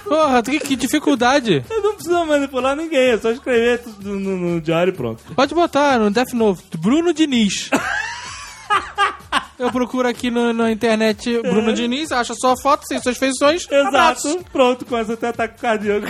Porra, 0.05 0.41
que, 0.41 0.61
que 0.61 0.77
dificuldade. 0.77 1.65
Não 1.69 1.95
precisa 1.95 2.25
manipular 2.25 2.77
ninguém, 2.77 3.11
é 3.11 3.19
só 3.19 3.29
escrever 3.33 3.81
tudo 3.83 4.09
no, 4.17 4.37
no 4.37 4.61
diário 4.61 4.93
e 4.93 4.97
pronto. 4.97 5.21
Pode 5.35 5.53
botar 5.53 5.99
no 5.99 6.11
Death 6.13 6.33
Note, 6.33 6.63
Bruno 6.79 7.13
Diniz. 7.13 7.69
Eu 9.59 9.73
procuro 9.73 10.07
aqui 10.07 10.31
no- 10.31 10.53
na 10.53 10.71
internet 10.71 11.41
Bruno 11.43 11.73
Diniz, 11.73 12.13
acha 12.13 12.35
sua 12.35 12.55
foto, 12.63 12.87
sem 12.87 13.01
suas 13.03 13.17
feições. 13.19 13.67
abraço. 13.73 14.29
Exato. 14.29 14.45
Pronto, 14.53 14.85
começa 14.85 15.15
até 15.15 15.29
ataque 15.29 15.61
cardíaco. 15.61 16.07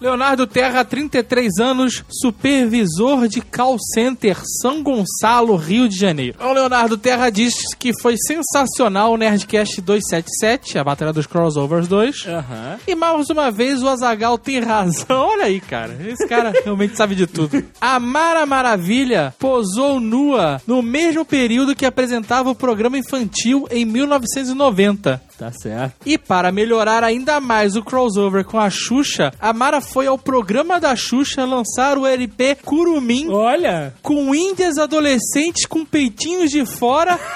Leonardo 0.00 0.46
Terra, 0.46 0.84
33 0.84 1.58
anos, 1.58 2.04
supervisor 2.10 3.28
de 3.28 3.40
call 3.40 3.76
center 3.94 4.36
São 4.60 4.82
Gonçalo, 4.82 5.56
Rio 5.56 5.88
de 5.88 5.96
Janeiro. 5.96 6.38
O 6.40 6.52
Leonardo 6.52 6.98
Terra 6.98 7.30
diz 7.30 7.54
que 7.78 7.92
foi 8.00 8.16
sensacional 8.16 9.12
o 9.12 9.16
Nerdcast 9.16 9.80
277, 9.80 10.78
a 10.78 10.84
batalha 10.84 11.12
dos 11.12 11.26
crossovers 11.26 11.88
2. 11.88 12.26
Aham. 12.26 12.78
E 12.86 12.94
mais 12.94 13.30
uma 13.30 13.50
vez 13.50 13.82
o 13.82 13.88
Azagal 13.88 14.38
tem 14.38 14.60
razão. 14.60 15.06
Olha 15.28 15.46
aí, 15.46 15.60
cara. 15.60 15.96
Esse 16.06 16.26
cara 16.28 16.52
realmente 16.64 16.96
sabe 16.96 17.14
de 17.14 17.26
tudo. 17.26 17.64
A 17.80 17.98
Mara 17.98 18.44
Maravilha 18.46 19.34
posou 19.38 19.98
nua 20.00 20.60
no 20.66 20.82
mesmo 20.82 21.24
período 21.24 21.74
que 21.74 21.86
apresentava 21.86 22.50
o 22.50 22.54
programa 22.54 22.98
infantil 22.98 23.66
em 23.70 23.84
1990. 23.84 25.22
Tá 25.38 25.52
certo. 25.52 25.94
E 26.04 26.16
para 26.16 26.50
melhorar 26.50 27.04
ainda 27.04 27.40
mais 27.40 27.76
o 27.76 27.82
crossover 27.82 28.44
com 28.44 28.58
a 28.58 28.70
Xuxa, 28.70 29.32
a 29.38 29.52
Mara 29.52 29.80
foi 29.92 30.06
ao 30.06 30.18
programa 30.18 30.78
da 30.80 30.94
Xuxa 30.94 31.44
lançar 31.44 31.98
o 31.98 32.06
LP 32.06 32.56
Curumim 32.56 33.28
Olha. 33.30 33.94
com 34.02 34.34
índias 34.34 34.78
adolescentes 34.78 35.66
com 35.66 35.84
peitinhos 35.84 36.50
de 36.50 36.64
fora. 36.66 37.18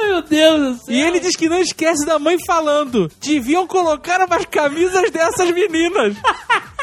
Meu 0.00 0.22
Deus 0.22 0.60
do 0.60 0.84
céu. 0.84 0.94
E 0.94 1.00
ele 1.00 1.20
diz 1.20 1.36
que 1.36 1.48
não 1.48 1.60
esquece 1.60 2.04
da 2.04 2.18
mãe 2.18 2.36
falando: 2.44 3.10
deviam 3.20 3.66
colocar 3.66 4.20
umas 4.26 4.44
camisas 4.46 5.10
dessas 5.10 5.50
meninas. 5.50 6.16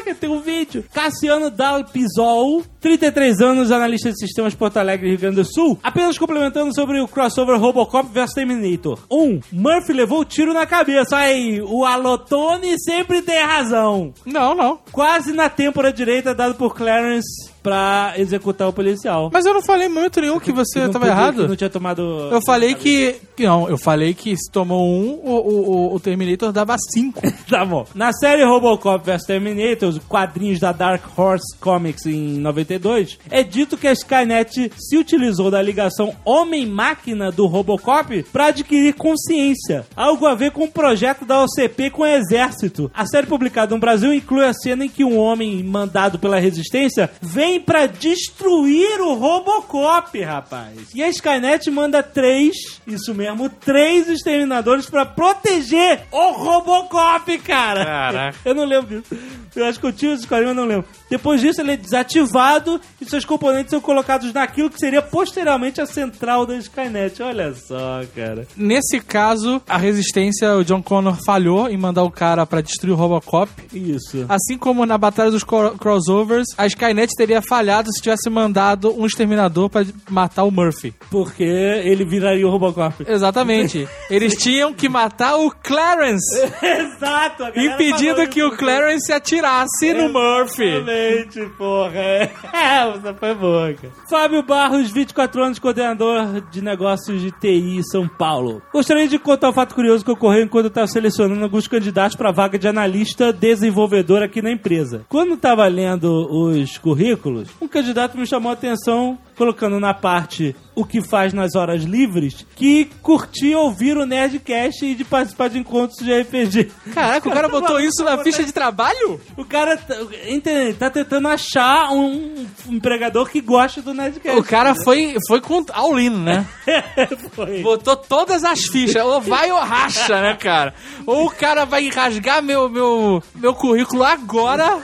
Caraca, 0.00 0.14
tem 0.14 0.30
um 0.30 0.40
vídeo. 0.40 0.84
Cassiano 0.92 1.50
Dalpizol, 1.50 2.62
33 2.80 3.40
anos, 3.40 3.70
analista 3.70 4.10
de 4.10 4.18
sistemas 4.18 4.54
Porto 4.54 4.78
Alegre, 4.78 5.10
Rio 5.10 5.18
Grande 5.18 5.36
do 5.36 5.44
Sul. 5.44 5.78
Apenas 5.82 6.18
complementando 6.18 6.74
sobre 6.74 7.00
o 7.00 7.08
crossover 7.08 7.58
Robocop 7.58 8.10
vs 8.12 8.32
Terminator. 8.32 8.98
1. 9.10 9.22
Um, 9.22 9.40
Murphy 9.52 9.92
levou 9.92 10.24
tiro 10.24 10.52
na 10.52 10.66
cabeça. 10.66 11.16
Aí, 11.16 11.60
o 11.60 11.84
Alotone 11.84 12.78
sempre 12.78 13.22
tem 13.22 13.42
razão. 13.42 14.12
Não, 14.24 14.54
não. 14.54 14.78
Quase 14.90 15.32
na 15.32 15.48
têmpora 15.48 15.92
direita, 15.92 16.34
dado 16.34 16.54
por 16.54 16.74
Clarence 16.74 17.49
pra 17.62 18.14
executar 18.16 18.68
o 18.68 18.72
policial. 18.72 19.30
Mas 19.32 19.44
eu 19.46 19.54
não 19.54 19.62
falei 19.62 19.88
momento 19.88 20.20
nenhum 20.20 20.38
que 20.40 20.52
você 20.52 20.80
Não 20.80 20.90
tava 20.90 21.06
podia- 21.06 21.14
que 21.14 21.20
errado. 21.20 21.48
Não 21.48 21.56
tinha 21.56 21.70
tomado... 21.70 22.02
Eu 22.30 22.40
falei 22.46 22.74
que. 22.74 23.16
Não, 23.38 23.68
eu 23.68 23.78
falei 23.78 24.14
que 24.14 24.36
se 24.36 24.50
tomou 24.50 24.86
um, 24.86 25.20
o, 25.22 25.90
o, 25.90 25.94
o 25.94 26.00
Terminator 26.00 26.52
dava 26.52 26.76
cinco. 26.92 27.20
Tá 27.50 27.64
bom. 27.64 27.84
Na 27.96 28.12
série 28.12 28.44
Robocop 28.44 29.04
vs 29.04 29.24
Terminator, 29.26 29.88
os 29.88 29.98
quadrinhos 29.98 30.60
da 30.60 30.70
Dark 30.70 31.02
Horse 31.18 31.56
Comics 31.58 32.06
em 32.06 32.38
92, 32.38 33.18
é 33.28 33.42
dito 33.42 33.76
que 33.76 33.88
a 33.88 33.92
Skynet 33.92 34.70
se 34.78 34.96
utilizou 34.96 35.50
da 35.50 35.60
ligação 35.60 36.14
homem-máquina 36.24 37.32
do 37.32 37.46
Robocop 37.46 38.22
para 38.32 38.46
adquirir 38.46 38.94
consciência. 38.94 39.84
Algo 39.96 40.26
a 40.26 40.34
ver 40.34 40.52
com 40.52 40.64
o 40.64 40.70
projeto 40.70 41.24
da 41.24 41.42
OCP 41.42 41.90
com 41.90 42.02
o 42.02 42.06
exército. 42.06 42.88
A 42.94 43.04
série 43.06 43.26
publicada 43.26 43.74
no 43.74 43.80
Brasil 43.80 44.12
inclui 44.14 44.44
a 44.44 44.52
cena 44.52 44.84
em 44.84 44.88
que 44.88 45.02
um 45.04 45.18
homem 45.18 45.62
mandado 45.64 46.18
pela 46.18 46.38
resistência 46.38 47.10
vem 47.20 47.49
para 47.58 47.86
destruir 47.86 49.00
o 49.00 49.14
Robocop, 49.14 50.20
rapaz. 50.22 50.90
E 50.94 51.02
a 51.02 51.08
Skynet 51.08 51.70
manda 51.70 52.02
três, 52.02 52.54
isso 52.86 53.14
mesmo, 53.14 53.48
três 53.48 54.08
exterminadores 54.08 54.88
para 54.88 55.04
proteger 55.06 56.02
o 56.12 56.30
Robocop, 56.32 57.36
cara. 57.38 57.84
Caraca. 57.84 58.38
Eu 58.44 58.54
não 58.54 58.64
lembro 58.64 59.00
disso. 59.00 59.16
Eu 59.56 59.64
acho 59.64 59.80
que 59.80 59.86
eu 59.86 59.92
tinha 59.92 60.16
quadrinhos, 60.28 60.54
mas 60.54 60.56
não 60.56 60.64
lembro. 60.64 60.86
Depois 61.10 61.40
disso, 61.40 61.60
ele 61.60 61.72
é 61.72 61.76
desativado 61.76 62.80
e 63.00 63.04
seus 63.04 63.24
componentes 63.24 63.70
são 63.70 63.80
colocados 63.80 64.32
naquilo 64.32 64.70
que 64.70 64.78
seria 64.78 65.02
posteriormente 65.02 65.80
a 65.80 65.86
central 65.86 66.46
da 66.46 66.56
Skynet. 66.56 67.20
Olha 67.20 67.52
só, 67.54 68.02
cara. 68.14 68.46
Nesse 68.56 69.00
caso, 69.00 69.60
a 69.68 69.76
resistência, 69.76 70.54
o 70.56 70.64
John 70.64 70.80
Connor 70.82 71.18
falhou 71.26 71.68
em 71.68 71.76
mandar 71.76 72.04
o 72.04 72.10
cara 72.12 72.46
pra 72.46 72.60
destruir 72.60 72.92
o 72.92 72.96
Robocop. 72.96 73.50
Isso. 73.72 74.24
Assim 74.28 74.56
como 74.56 74.86
na 74.86 74.96
Batalha 74.96 75.30
dos 75.32 75.42
cro- 75.42 75.76
Crossovers, 75.78 76.46
a 76.56 76.66
Skynet 76.66 77.12
teria 77.16 77.39
falhado 77.42 77.92
se 77.92 78.02
tivesse 78.02 78.28
mandado 78.30 78.92
um 78.98 79.06
exterminador 79.06 79.68
pra 79.68 79.84
matar 80.08 80.44
o 80.44 80.50
Murphy. 80.50 80.94
Porque 81.10 81.44
ele 81.44 82.04
viraria 82.04 82.46
o 82.46 82.50
Robocop. 82.50 83.04
Exatamente. 83.06 83.88
Eles 84.10 84.36
tinham 84.36 84.72
que 84.72 84.88
matar 84.88 85.36
o 85.36 85.50
Clarence, 85.50 86.36
Exato. 86.62 87.44
impedindo 87.56 88.26
que 88.28 88.42
o 88.42 88.56
Clarence 88.56 89.12
atirasse 89.12 89.92
no 89.92 90.08
Murphy. 90.08 90.64
Exatamente, 90.64 91.46
porra. 91.56 91.98
É, 91.98 92.32
essa 92.52 93.14
foi 93.14 93.34
boa, 93.34 93.72
cara. 93.74 93.92
Fábio 94.08 94.42
Barros, 94.42 94.90
24 94.90 95.42
anos, 95.44 95.58
coordenador 95.58 96.40
de 96.50 96.60
negócios 96.60 97.20
de 97.20 97.30
TI 97.30 97.80
São 97.90 98.08
Paulo. 98.08 98.60
Gostaria 98.72 99.06
de 99.06 99.18
contar 99.18 99.50
um 99.50 99.52
fato 99.52 99.74
curioso 99.74 100.04
que 100.04 100.10
ocorreu 100.10 100.42
enquanto 100.42 100.64
eu 100.64 100.68
estava 100.68 100.86
selecionando 100.86 101.42
alguns 101.42 101.68
candidatos 101.68 102.16
para 102.16 102.32
vaga 102.32 102.58
de 102.58 102.66
analista 102.68 103.32
desenvolvedor 103.32 104.22
aqui 104.22 104.42
na 104.42 104.50
empresa. 104.50 105.04
Quando 105.08 105.34
estava 105.34 105.66
lendo 105.68 106.26
os 106.30 106.78
currículos, 106.78 107.29
um 107.60 107.68
candidato 107.68 108.18
me 108.18 108.26
chamou 108.26 108.50
a 108.50 108.54
atenção 108.54 109.18
colocando 109.36 109.80
na 109.80 109.94
parte 109.94 110.54
o 110.74 110.84
que 110.84 111.00
faz 111.02 111.32
nas 111.32 111.54
horas 111.54 111.82
livres, 111.82 112.46
que 112.54 112.90
curtia 113.02 113.58
ouvir 113.58 113.96
o 113.96 114.04
Nerdcast 114.04 114.84
e 114.84 114.94
de 114.94 115.04
participar 115.04 115.48
de 115.48 115.58
encontros 115.58 115.98
de 116.04 116.12
RPG. 116.12 116.70
Caraca, 116.92 117.28
o 117.28 117.32
cara 117.32 117.48
botou 117.48 117.80
isso 117.80 118.04
na 118.04 118.22
ficha 118.22 118.44
de 118.44 118.52
trabalho? 118.52 119.20
O 119.36 119.44
cara 119.44 119.76
tá, 119.76 119.94
entende, 120.26 120.74
tá 120.74 120.90
tentando 120.90 121.28
achar 121.28 121.90
um 121.90 122.46
empregador 122.68 123.30
que 123.30 123.40
goste 123.40 123.80
do 123.80 123.94
Nerdcast. 123.94 124.38
O 124.38 124.44
cara 124.44 124.74
foi, 124.74 125.16
foi 125.26 125.40
com 125.40 125.64
all-in, 125.72 126.10
né? 126.10 126.46
foi. 127.32 127.62
Botou 127.62 127.96
todas 127.96 128.44
as 128.44 128.64
fichas. 128.64 129.02
Ou 129.02 129.20
vai 129.20 129.50
ou 129.50 129.60
racha, 129.60 130.20
né, 130.20 130.34
cara? 130.34 130.74
Ou 131.06 131.26
o 131.26 131.30
cara 131.30 131.64
vai 131.64 131.88
rasgar 131.88 132.42
meu, 132.42 132.68
meu, 132.68 133.22
meu 133.34 133.54
currículo 133.54 134.04
agora, 134.04 134.82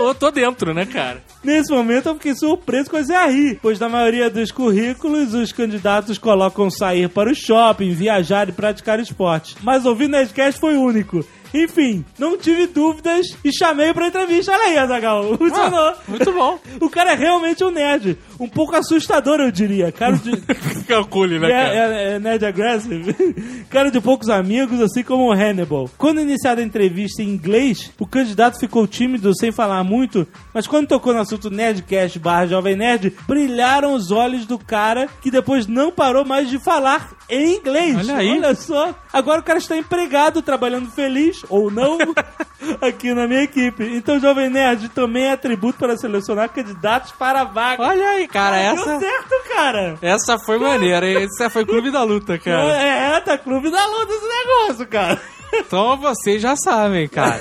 ou 0.00 0.08
eu 0.08 0.14
tô 0.14 0.30
dentro, 0.30 0.72
né, 0.72 0.86
cara? 0.86 1.22
Nesse 1.42 1.72
momento 1.72 2.08
eu 2.08 2.14
fiquei 2.14 2.34
surpreso 2.34 2.90
com 2.90 2.96
a 2.96 3.02
Zé 3.02 3.26
rir, 3.30 3.58
pois 3.62 3.78
na 3.78 3.88
maioria 3.88 4.28
dos 4.28 4.50
currículos 4.50 5.34
os 5.34 5.52
candidatos 5.52 6.18
colocam 6.18 6.70
sair 6.70 7.08
para 7.08 7.30
o 7.30 7.34
shopping, 7.34 7.92
viajar 7.92 8.48
e 8.48 8.52
praticar 8.52 8.98
esporte. 8.98 9.56
Mas 9.62 9.86
ouvir 9.86 10.08
Nerdcast 10.08 10.60
foi 10.60 10.76
único. 10.76 11.24
Enfim, 11.54 12.04
não 12.18 12.36
tive 12.36 12.66
dúvidas 12.66 13.26
e 13.42 13.50
chamei 13.52 13.94
pra 13.94 14.08
entrevista. 14.08 14.52
Olha 14.52 14.64
aí, 14.64 14.78
Azagal, 14.78 15.36
funcionou. 15.38 15.94
Muito 16.06 16.32
bom. 16.32 16.58
O 16.80 16.90
cara 16.90 17.12
é 17.12 17.14
realmente 17.14 17.64
um 17.64 17.70
nerd. 17.70 18.18
Um 18.38 18.48
pouco 18.48 18.74
assustador, 18.76 19.40
eu 19.40 19.50
diria. 19.50 19.90
Cara 19.92 20.16
de. 20.16 20.36
Calcule, 20.86 21.38
né, 21.38 21.48
É, 21.48 21.50
cara? 21.50 21.74
é, 21.74 22.12
é 22.14 22.18
Nerd 22.18 22.44
Aggressive. 22.44 23.14
Cara 23.68 23.90
de 23.90 24.00
poucos 24.00 24.28
amigos, 24.30 24.80
assim 24.80 25.02
como 25.02 25.24
o 25.28 25.32
Hannibal. 25.32 25.90
Quando 25.98 26.20
iniciada 26.20 26.60
a 26.60 26.64
entrevista 26.64 27.22
em 27.22 27.28
inglês, 27.28 27.90
o 27.98 28.06
candidato 28.06 28.58
ficou 28.58 28.86
tímido, 28.86 29.36
sem 29.36 29.52
falar 29.52 29.84
muito, 29.84 30.26
mas 30.54 30.66
quando 30.66 30.88
tocou 30.88 31.12
no 31.12 31.20
assunto 31.20 31.50
Nerdcast 31.50 32.18
barra 32.18 32.46
Jovem 32.46 32.76
Nerd, 32.76 33.12
brilharam 33.26 33.92
os 33.92 34.10
olhos 34.10 34.46
do 34.46 34.58
cara 34.58 35.08
que 35.20 35.30
depois 35.30 35.66
não 35.66 35.92
parou 35.92 36.24
mais 36.24 36.48
de 36.48 36.58
falar 36.58 37.10
em 37.28 37.56
inglês. 37.56 37.96
Olha 37.98 38.16
aí. 38.16 38.30
Olha 38.30 38.54
só. 38.54 38.94
Agora 39.12 39.40
o 39.40 39.44
cara 39.44 39.58
está 39.58 39.76
empregado, 39.76 40.40
trabalhando 40.40 40.90
feliz, 40.90 41.44
ou 41.50 41.70
não, 41.70 41.98
aqui 42.80 43.12
na 43.14 43.26
minha 43.26 43.42
equipe. 43.42 43.84
Então 43.96 44.18
Jovem 44.20 44.50
Nerd 44.50 44.88
também 44.90 45.26
é 45.26 45.32
atributo 45.32 45.78
para 45.78 45.96
selecionar 45.96 46.48
candidatos 46.50 47.12
para 47.12 47.42
a 47.42 47.44
vaga. 47.44 47.82
Olha 47.82 48.08
aí, 48.10 48.28
cara, 48.28 48.56
Deu 48.56 48.82
essa, 48.82 48.98
certo, 49.00 49.34
cara. 49.48 49.98
essa 50.02 50.38
foi 50.38 50.58
maneira, 50.58 51.08
hein? 51.08 51.24
Essa 51.24 51.50
foi 51.50 51.64
Clube 51.64 51.90
da 51.90 52.02
Luta, 52.02 52.38
cara. 52.38 52.76
É, 52.76 53.16
é, 53.16 53.20
tá 53.20 53.36
clube 53.38 53.70
da 53.70 53.86
luta 53.86 54.12
esse 54.12 54.26
negócio, 54.26 54.86
cara. 54.86 55.20
Então 55.52 55.96
vocês 55.96 56.42
já 56.42 56.54
sabem, 56.56 57.08
cara. 57.08 57.40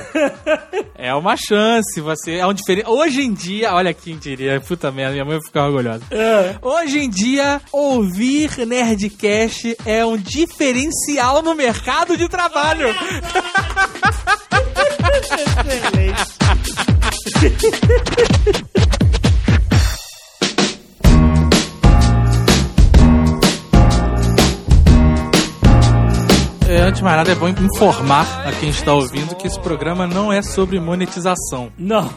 É 0.96 1.14
uma 1.14 1.36
chance, 1.36 2.00
você 2.02 2.36
é 2.36 2.48
um 2.48 2.54
diferente. 2.54 2.88
Hoje 2.88 3.22
em 3.22 3.34
dia, 3.34 3.74
olha 3.74 3.94
quem 3.94 4.18
diria, 4.18 4.60
puta 4.62 4.92
merda, 4.92 5.12
minha 5.14 5.26
mãe 5.26 5.36
vai 5.36 5.46
ficar 5.46 5.66
orgulhosa. 5.66 6.04
É. 6.10 6.56
Hoje 6.62 7.00
em 7.00 7.10
dia, 7.10 7.62
ouvir 7.72 8.66
Nerdcast 8.66 9.78
é 9.86 10.06
um 10.06 10.18
diferencial 10.18 11.42
no 11.42 11.54
mercado 11.54 12.18
de 12.18 12.28
trabalho. 12.30 12.88
É, 26.70 26.82
antes 26.82 26.98
de 26.98 27.04
mais 27.04 27.16
nada, 27.16 27.32
é 27.32 27.36
bom 27.36 27.48
informar 27.48 28.28
a 28.46 28.52
quem 28.52 28.70
está 28.70 28.94
ouvindo 28.94 29.36
que 29.36 29.48
esse 29.48 29.60
programa 29.60 30.06
não 30.06 30.34
é 30.34 30.42
sobre 30.42 30.80
monetização. 30.82 31.72
Não. 31.78 32.10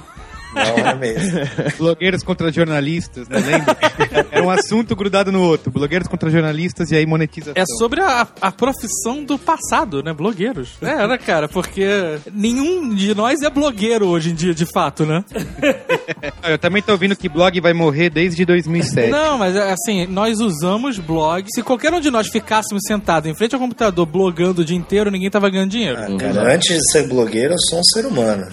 Não 0.54 0.88
é 0.88 0.94
mesmo. 0.94 1.38
Blogueiros 1.78 2.22
contra 2.22 2.52
jornalistas, 2.52 3.28
né? 3.28 3.38
Lembra? 3.38 3.76
Era 4.30 4.42
um 4.42 4.50
assunto 4.50 4.94
grudado 4.96 5.30
no 5.30 5.42
outro. 5.42 5.70
Blogueiros 5.70 6.08
contra 6.08 6.30
jornalistas 6.30 6.90
e 6.90 6.96
aí 6.96 7.06
monetização. 7.06 7.54
É 7.56 7.64
sobre 7.78 8.00
a, 8.00 8.26
a 8.40 8.52
profissão 8.52 9.24
do 9.24 9.38
passado, 9.38 10.02
né? 10.02 10.12
Blogueiros. 10.12 10.74
É, 10.82 11.06
né, 11.06 11.18
cara? 11.18 11.48
Porque 11.48 11.86
nenhum 12.32 12.94
de 12.94 13.14
nós 13.14 13.40
é 13.42 13.50
blogueiro 13.50 14.06
hoje 14.06 14.30
em 14.30 14.34
dia, 14.34 14.54
de 14.54 14.66
fato, 14.66 15.06
né? 15.06 15.24
Eu 16.42 16.58
também 16.58 16.82
tô 16.82 16.92
ouvindo 16.92 17.16
que 17.16 17.28
blog 17.28 17.60
vai 17.60 17.72
morrer 17.72 18.10
desde 18.10 18.44
2007. 18.44 19.10
Não, 19.10 19.38
mas 19.38 19.54
é 19.54 19.72
assim, 19.72 20.06
nós 20.06 20.40
usamos 20.40 20.98
blog. 20.98 21.46
Se 21.52 21.62
qualquer 21.62 21.92
um 21.92 22.00
de 22.00 22.10
nós 22.10 22.28
ficássemos 22.28 22.82
sentado 22.86 23.28
em 23.28 23.34
frente 23.34 23.54
ao 23.54 23.60
computador 23.60 24.06
blogando 24.06 24.62
o 24.62 24.64
dia 24.64 24.76
inteiro, 24.76 25.10
ninguém 25.10 25.30
tava 25.30 25.48
ganhando 25.48 25.70
dinheiro. 25.70 25.98
Ah, 26.00 26.16
cara, 26.16 26.54
antes 26.54 26.76
de 26.76 26.90
ser 26.90 27.06
blogueiro, 27.06 27.54
eu 27.54 27.58
sou 27.58 27.78
um 27.78 27.84
ser 27.84 28.06
humano. 28.06 28.46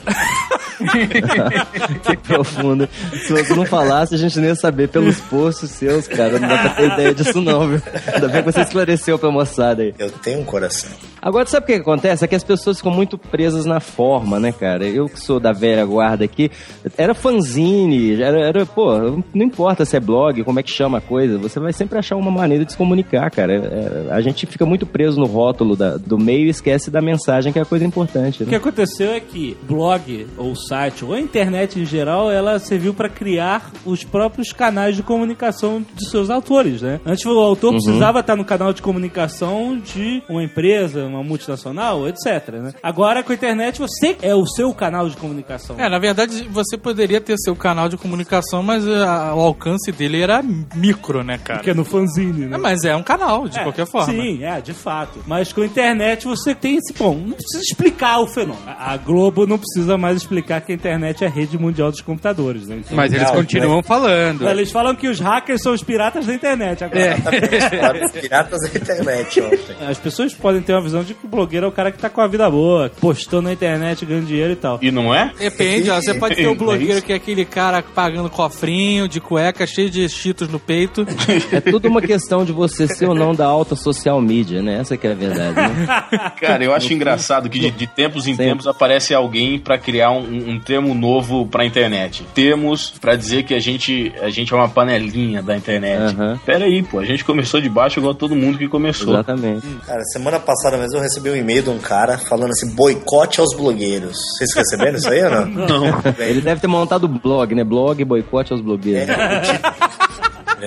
que 1.95 2.17
profundo. 2.17 2.88
Se 3.26 3.34
você 3.34 3.54
não 3.56 3.65
falasse, 3.65 4.15
a 4.15 4.17
gente 4.17 4.39
nem 4.39 4.50
ia 4.50 4.56
saber 4.56 4.88
pelos 4.89 5.19
posts 5.21 5.69
seus, 5.71 6.08
cara. 6.08 6.39
Não 6.39 6.47
dá 6.47 6.58
pra 6.58 6.69
ter 6.71 6.91
ideia 6.91 7.13
disso, 7.13 7.41
não, 7.41 7.67
viu? 7.67 7.82
Ainda 8.13 8.28
bem 8.28 8.43
que 8.43 8.52
você 8.52 8.62
esclareceu 8.62 9.17
pra 9.19 9.32
moçada 9.32 9.84
aí. 9.84 9.93
Eu 9.97 10.10
tenho 10.12 10.39
um 10.41 10.43
coração. 10.45 10.89
Agora, 11.21 11.45
sabe 11.47 11.63
o 11.63 11.67
que 11.67 11.73
acontece? 11.73 12.23
É 12.23 12.28
que 12.28 12.36
as 12.36 12.43
pessoas 12.43 12.78
ficam 12.78 12.91
muito 12.91 13.17
presas 13.17 13.65
na 13.65 13.80
forma, 13.80 14.39
né, 14.39 14.52
cara? 14.52 14.86
Eu 14.86 15.08
que 15.10 15.19
sou 15.19 15.39
da 15.39 15.52
velha 15.52 15.84
guarda 15.86 16.23
aqui, 16.23 16.50
era 16.97 17.13
fanzine, 17.13 18.21
era, 18.21 18.39
era, 18.39 18.65
pô, 18.65 18.97
não 19.34 19.45
importa 19.45 19.84
se 19.86 19.95
é 19.95 20.00
blog, 20.00 20.43
como 20.43 20.60
é 20.60 20.63
que 20.63 20.71
chama 20.71 21.00
a 21.00 21.02
coisa, 21.02 21.38
você 21.38 21.60
vai 21.60 21.73
sempre 21.73 21.97
achar 21.97 22.15
uma 22.15 22.32
maneira 22.32 22.63
de 22.65 22.71
se 22.71 22.78
comunicar, 22.78 23.30
cara. 23.32 23.54
É, 23.54 24.13
a 24.13 24.21
gente 24.21 24.45
fica 24.45 24.65
muito 24.65 24.86
preso 24.86 25.19
no 25.19 25.26
rótulo 25.26 25.76
da- 25.76 25.97
do 25.97 26.17
meio 26.17 26.45
e 26.45 26.50
esquece 26.50 26.89
da 26.91 27.02
mensagem, 27.02 27.52
que 27.52 27.60
é 27.60 27.62
a 27.62 27.65
coisa 27.65 27.84
importante. 27.86 28.43
O 28.43 28.45
que 28.45 28.52
Né? 28.52 28.58
aconteceu 28.58 29.12
é 29.12 29.19
que 29.19 29.58
blog, 29.63 30.28
ou 30.38 30.56
site, 30.56 31.04
ou 31.04 31.13
a 31.13 31.19
internet 31.19 31.77
em 31.78 31.86
geral, 31.86 32.32
ela 32.32 32.60
serviu 32.60 32.94
para 32.94 33.08
criar 33.08 33.72
os 33.86 34.04
próprios 34.04 34.52
canais 34.52 34.96
de 34.96 35.04
comunicação 35.04 35.86
de 35.96 36.10
seus 36.10 36.30
autores, 36.30 36.82
né? 36.82 37.00
Antes 37.06 37.26
o 37.26 37.40
autor 37.40 37.74
precisava 37.74 38.20
estar 38.20 38.36
no 38.36 38.44
canal 38.44 38.74
de 38.74 38.82
comunicação 38.82 39.80
de 39.80 40.22
uma 40.28 40.44
empresa, 40.44 41.06
uma 41.06 41.24
multinacional, 41.24 42.08
etc, 42.08 42.50
né? 42.54 42.74
Agora 42.82 43.24
com 43.24 43.32
a 43.32 43.36
internet 43.36 43.80
você 43.80 44.18
é 44.22 44.36
o 44.36 44.46
seu 44.46 44.74
canal 44.74 45.10
de 45.10 45.16
comunicação. 45.16 45.80
É, 45.80 45.88
na 45.90 46.00
verdade, 46.00 46.48
você 46.52 46.78
poderia 46.78 47.22
ter 47.22 47.38
seu 47.38 47.56
canal 47.56 47.88
de 47.88 47.98
comunicação, 47.98 48.62
mas 48.62 48.86
ah, 48.88 49.34
o 49.36 49.40
alcance 49.40 49.92
dele 49.92 50.22
era 50.22 50.44
micro, 50.76 51.24
né, 51.24 51.38
cara? 51.38 51.62
Que 51.62 51.70
é 51.70 51.74
no 51.74 51.86
fanzine, 51.86 52.46
né? 52.46 52.56
É, 52.56 52.60
mas 52.60 52.84
é 52.84 52.96
um 52.96 53.04
canal, 53.04 53.48
de 53.48 53.60
É, 53.60 53.63
qualquer 53.63 53.86
forma. 53.86 54.12
Sim, 54.12 54.44
é, 54.44 54.60
de 54.60 54.74
fato. 54.74 55.20
Mas 55.26 55.54
com 55.54 55.62
a 55.62 55.66
internet 55.66 56.26
você 56.26 56.54
tem 56.54 56.78
esse. 56.78 56.94
Bom, 56.94 57.16
não 57.16 57.36
precisa 57.36 57.63
explicar 57.63 58.20
o 58.20 58.28
fenômeno. 58.28 58.68
A 58.68 58.98
a 58.98 59.00
Globo 59.00 59.46
não 59.46 59.58
precisa 59.60 59.98
mais 59.98 60.18
explicar 60.18 60.62
que 60.62 60.72
a 60.72 60.76
internet 60.76 61.24
é 61.24 61.28
a 61.28 61.30
rede 61.30 61.58
mundial 61.58 61.66
dos 61.71 62.01
computadores, 62.01 62.67
né? 62.67 62.77
Então, 62.80 62.95
Mas 62.95 63.12
eles 63.12 63.27
Legal, 63.27 63.41
continuam 63.41 63.84
falando. 63.84 64.47
Eles 64.47 64.71
falam 64.71 64.95
que 64.95 65.08
os 65.08 65.19
hackers 65.19 65.62
são 65.62 65.73
os 65.73 65.84
piratas 65.84 66.25
da 66.25 66.34
internet 66.34 66.84
agora. 66.84 67.17
Para 67.21 68.06
os 68.06 68.12
piratas 68.19 68.62
da 68.62 68.80
internet 68.80 69.41
ontem. 69.41 69.75
As 69.88 69.97
pessoas 69.97 70.34
podem 70.34 70.62
ter 70.62 70.73
uma 70.73 70.82
visão 70.82 71.03
de 71.03 71.13
que 71.13 71.25
o 71.25 71.30
blogueiro 71.30 71.65
é 71.65 71.69
o 71.69 71.71
cara 71.71 71.91
que 71.91 71.97
tá 71.97 72.10
com 72.10 72.21
a 72.21 72.27
vida 72.27 72.49
boa, 72.49 72.91
postando 72.99 73.43
na 73.43 73.53
internet, 73.53 74.06
ganhando 74.06 74.25
dinheiro 74.25 74.53
e 74.53 74.56
tal. 74.56 74.80
E 74.82 74.91
não 74.91 75.13
é? 75.13 75.32
Depende, 75.38 75.89
ó. 75.89 75.95
Você 75.95 76.13
pode 76.13 76.36
ter 76.36 76.47
o 76.47 76.51
É 76.58 76.60
blogueiro 76.60 77.01
que 77.01 77.13
é 77.13 77.15
aquele 77.15 77.45
cara 77.45 77.82
pagando 77.84 78.30
cofrinho, 78.30 79.08
de 79.08 79.21
cueca, 79.21 79.65
cheio 79.67 79.89
de 79.89 80.08
cheetos 80.10 80.47
no 80.49 80.60
peito. 80.60 81.06
É 81.51 81.62
tudo 81.62 81.88
uma 81.88 82.01
questão 82.01 82.43
de 82.43 82.51
você 82.51 82.88
ser 82.88 83.08
ou 83.08 83.15
não 83.15 83.34
da 83.34 83.45
alta 83.45 83.75
social 83.75 84.19
media, 84.21 84.62
né? 84.62 84.80
Essa 84.80 84.97
que 84.97 85.08
é 85.08 85.12
a 85.12 85.15
verdade, 85.15 85.56
né? 85.56 85.88
Cara, 86.41 86.63
eu 86.63 86.73
acho 86.73 86.91
engraçado 86.93 87.49
que 87.49 87.60
de, 87.60 87.71
de 87.71 87.88
tempos 87.88 88.27
em 88.27 88.32
Sempre. 88.32 88.45
tempos 88.45 88.67
aparece 88.67 89.13
alguém 89.13 89.60
pra 89.60 89.77
criar 89.77 90.12
um, 90.12 90.51
um 90.51 90.60
termo 90.60 90.93
novo 90.93 91.45
pra 91.58 91.65
internet. 91.65 92.24
Termos 92.36 92.93
pra 93.02 93.15
dizer 93.15 93.41
que 93.41 93.56
a 93.56 93.60
gente, 93.60 94.13
a 94.22 94.30
gente 94.30 94.54
é 94.54 94.56
uma 94.56 94.70
panelinha 94.70 95.41
da 95.41 95.58
internet. 95.58 96.15
Aham. 96.15 96.39
Pera 96.46 96.65
aí, 96.65 96.84
pô, 96.84 97.00
a 97.00 97.06
gente 97.06 97.26
começou 97.26 97.60
de 97.60 97.67
baixo 97.67 98.00
igual 98.00 98.13
todo 98.13 98.36
mundo 98.36 98.60
que 98.60 98.67
começou. 98.67 99.12
Exatamente. 99.15 99.65
Cara, 99.84 100.04
semana 100.04 100.39
passada 100.39 100.78
mesmo 100.78 100.98
eu 100.98 101.02
recebi 101.02 101.32
um 101.32 101.36
e-mail 101.36 101.63
de 101.63 101.70
um 101.70 101.80
cara 101.80 102.20
falando 102.20 102.52
assim: 102.52 102.70
boicote 102.76 103.39
aos 103.39 103.56
blogueiros. 103.56 104.20
Vocês 104.38 104.54
receberam 104.56 104.98
isso 104.98 105.10
aí 105.10 105.24
ou 105.24 105.32
não? 105.32 105.48
Não. 105.67 106.04
Ele 106.20 106.41
deve 106.41 106.62
ter 106.62 106.67
montado 106.67 107.08
blog, 107.08 107.56
né? 107.56 107.63
Blog, 107.63 108.04
boicote 108.06 108.54
aos 108.54 108.62
blogueiros. 108.62 109.15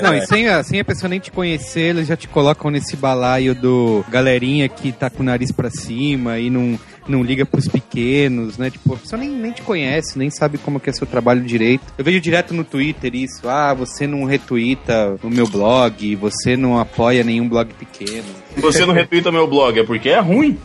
Não, 0.02 0.14
e 0.14 0.24
sem 0.26 0.48
a, 0.48 0.62
sem 0.62 0.78
a 0.78 0.84
pessoa 0.84 1.08
nem 1.08 1.18
te 1.18 1.32
conhecer, 1.32 1.90
eles 1.90 2.06
já 2.06 2.16
te 2.16 2.28
colocam 2.28 2.70
nesse 2.70 2.96
balaio 2.96 3.54
do 3.54 4.04
galerinha 4.08 4.68
que 4.68 4.92
tá 4.92 5.10
com 5.10 5.22
o 5.22 5.26
nariz 5.26 5.50
pra 5.50 5.68
cima 5.68 6.38
e 6.38 6.48
não, 6.48 6.78
não 7.10 7.22
liga 7.22 7.44
pros 7.44 7.68
pequenos, 7.68 8.56
né? 8.56 8.70
Tipo, 8.70 8.94
a 8.94 8.96
pessoa 8.96 9.20
nem, 9.20 9.30
nem 9.30 9.52
te 9.52 9.62
conhece, 9.62 10.18
nem 10.18 10.30
sabe 10.30 10.58
como 10.58 10.80
que 10.80 10.88
é 10.88 10.92
seu 10.92 11.06
trabalho 11.06 11.42
direito. 11.42 11.84
Eu 11.98 12.04
vejo 12.04 12.20
direto 12.20 12.54
no 12.54 12.64
Twitter 12.64 13.14
isso, 13.14 13.48
ah, 13.48 13.74
você 13.74 14.06
não 14.06 14.24
retuita 14.24 15.16
o 15.22 15.28
meu 15.28 15.46
blog, 15.46 16.16
você 16.16 16.56
não 16.56 16.78
apoia 16.78 17.24
nenhum 17.24 17.48
blog 17.48 17.72
pequeno. 17.74 18.39
Você 18.58 18.84
não 18.84 18.94
retuita 18.94 19.30
meu 19.30 19.46
blog, 19.46 19.78
é 19.78 19.84
porque 19.84 20.08
é 20.08 20.20
ruim. 20.20 20.58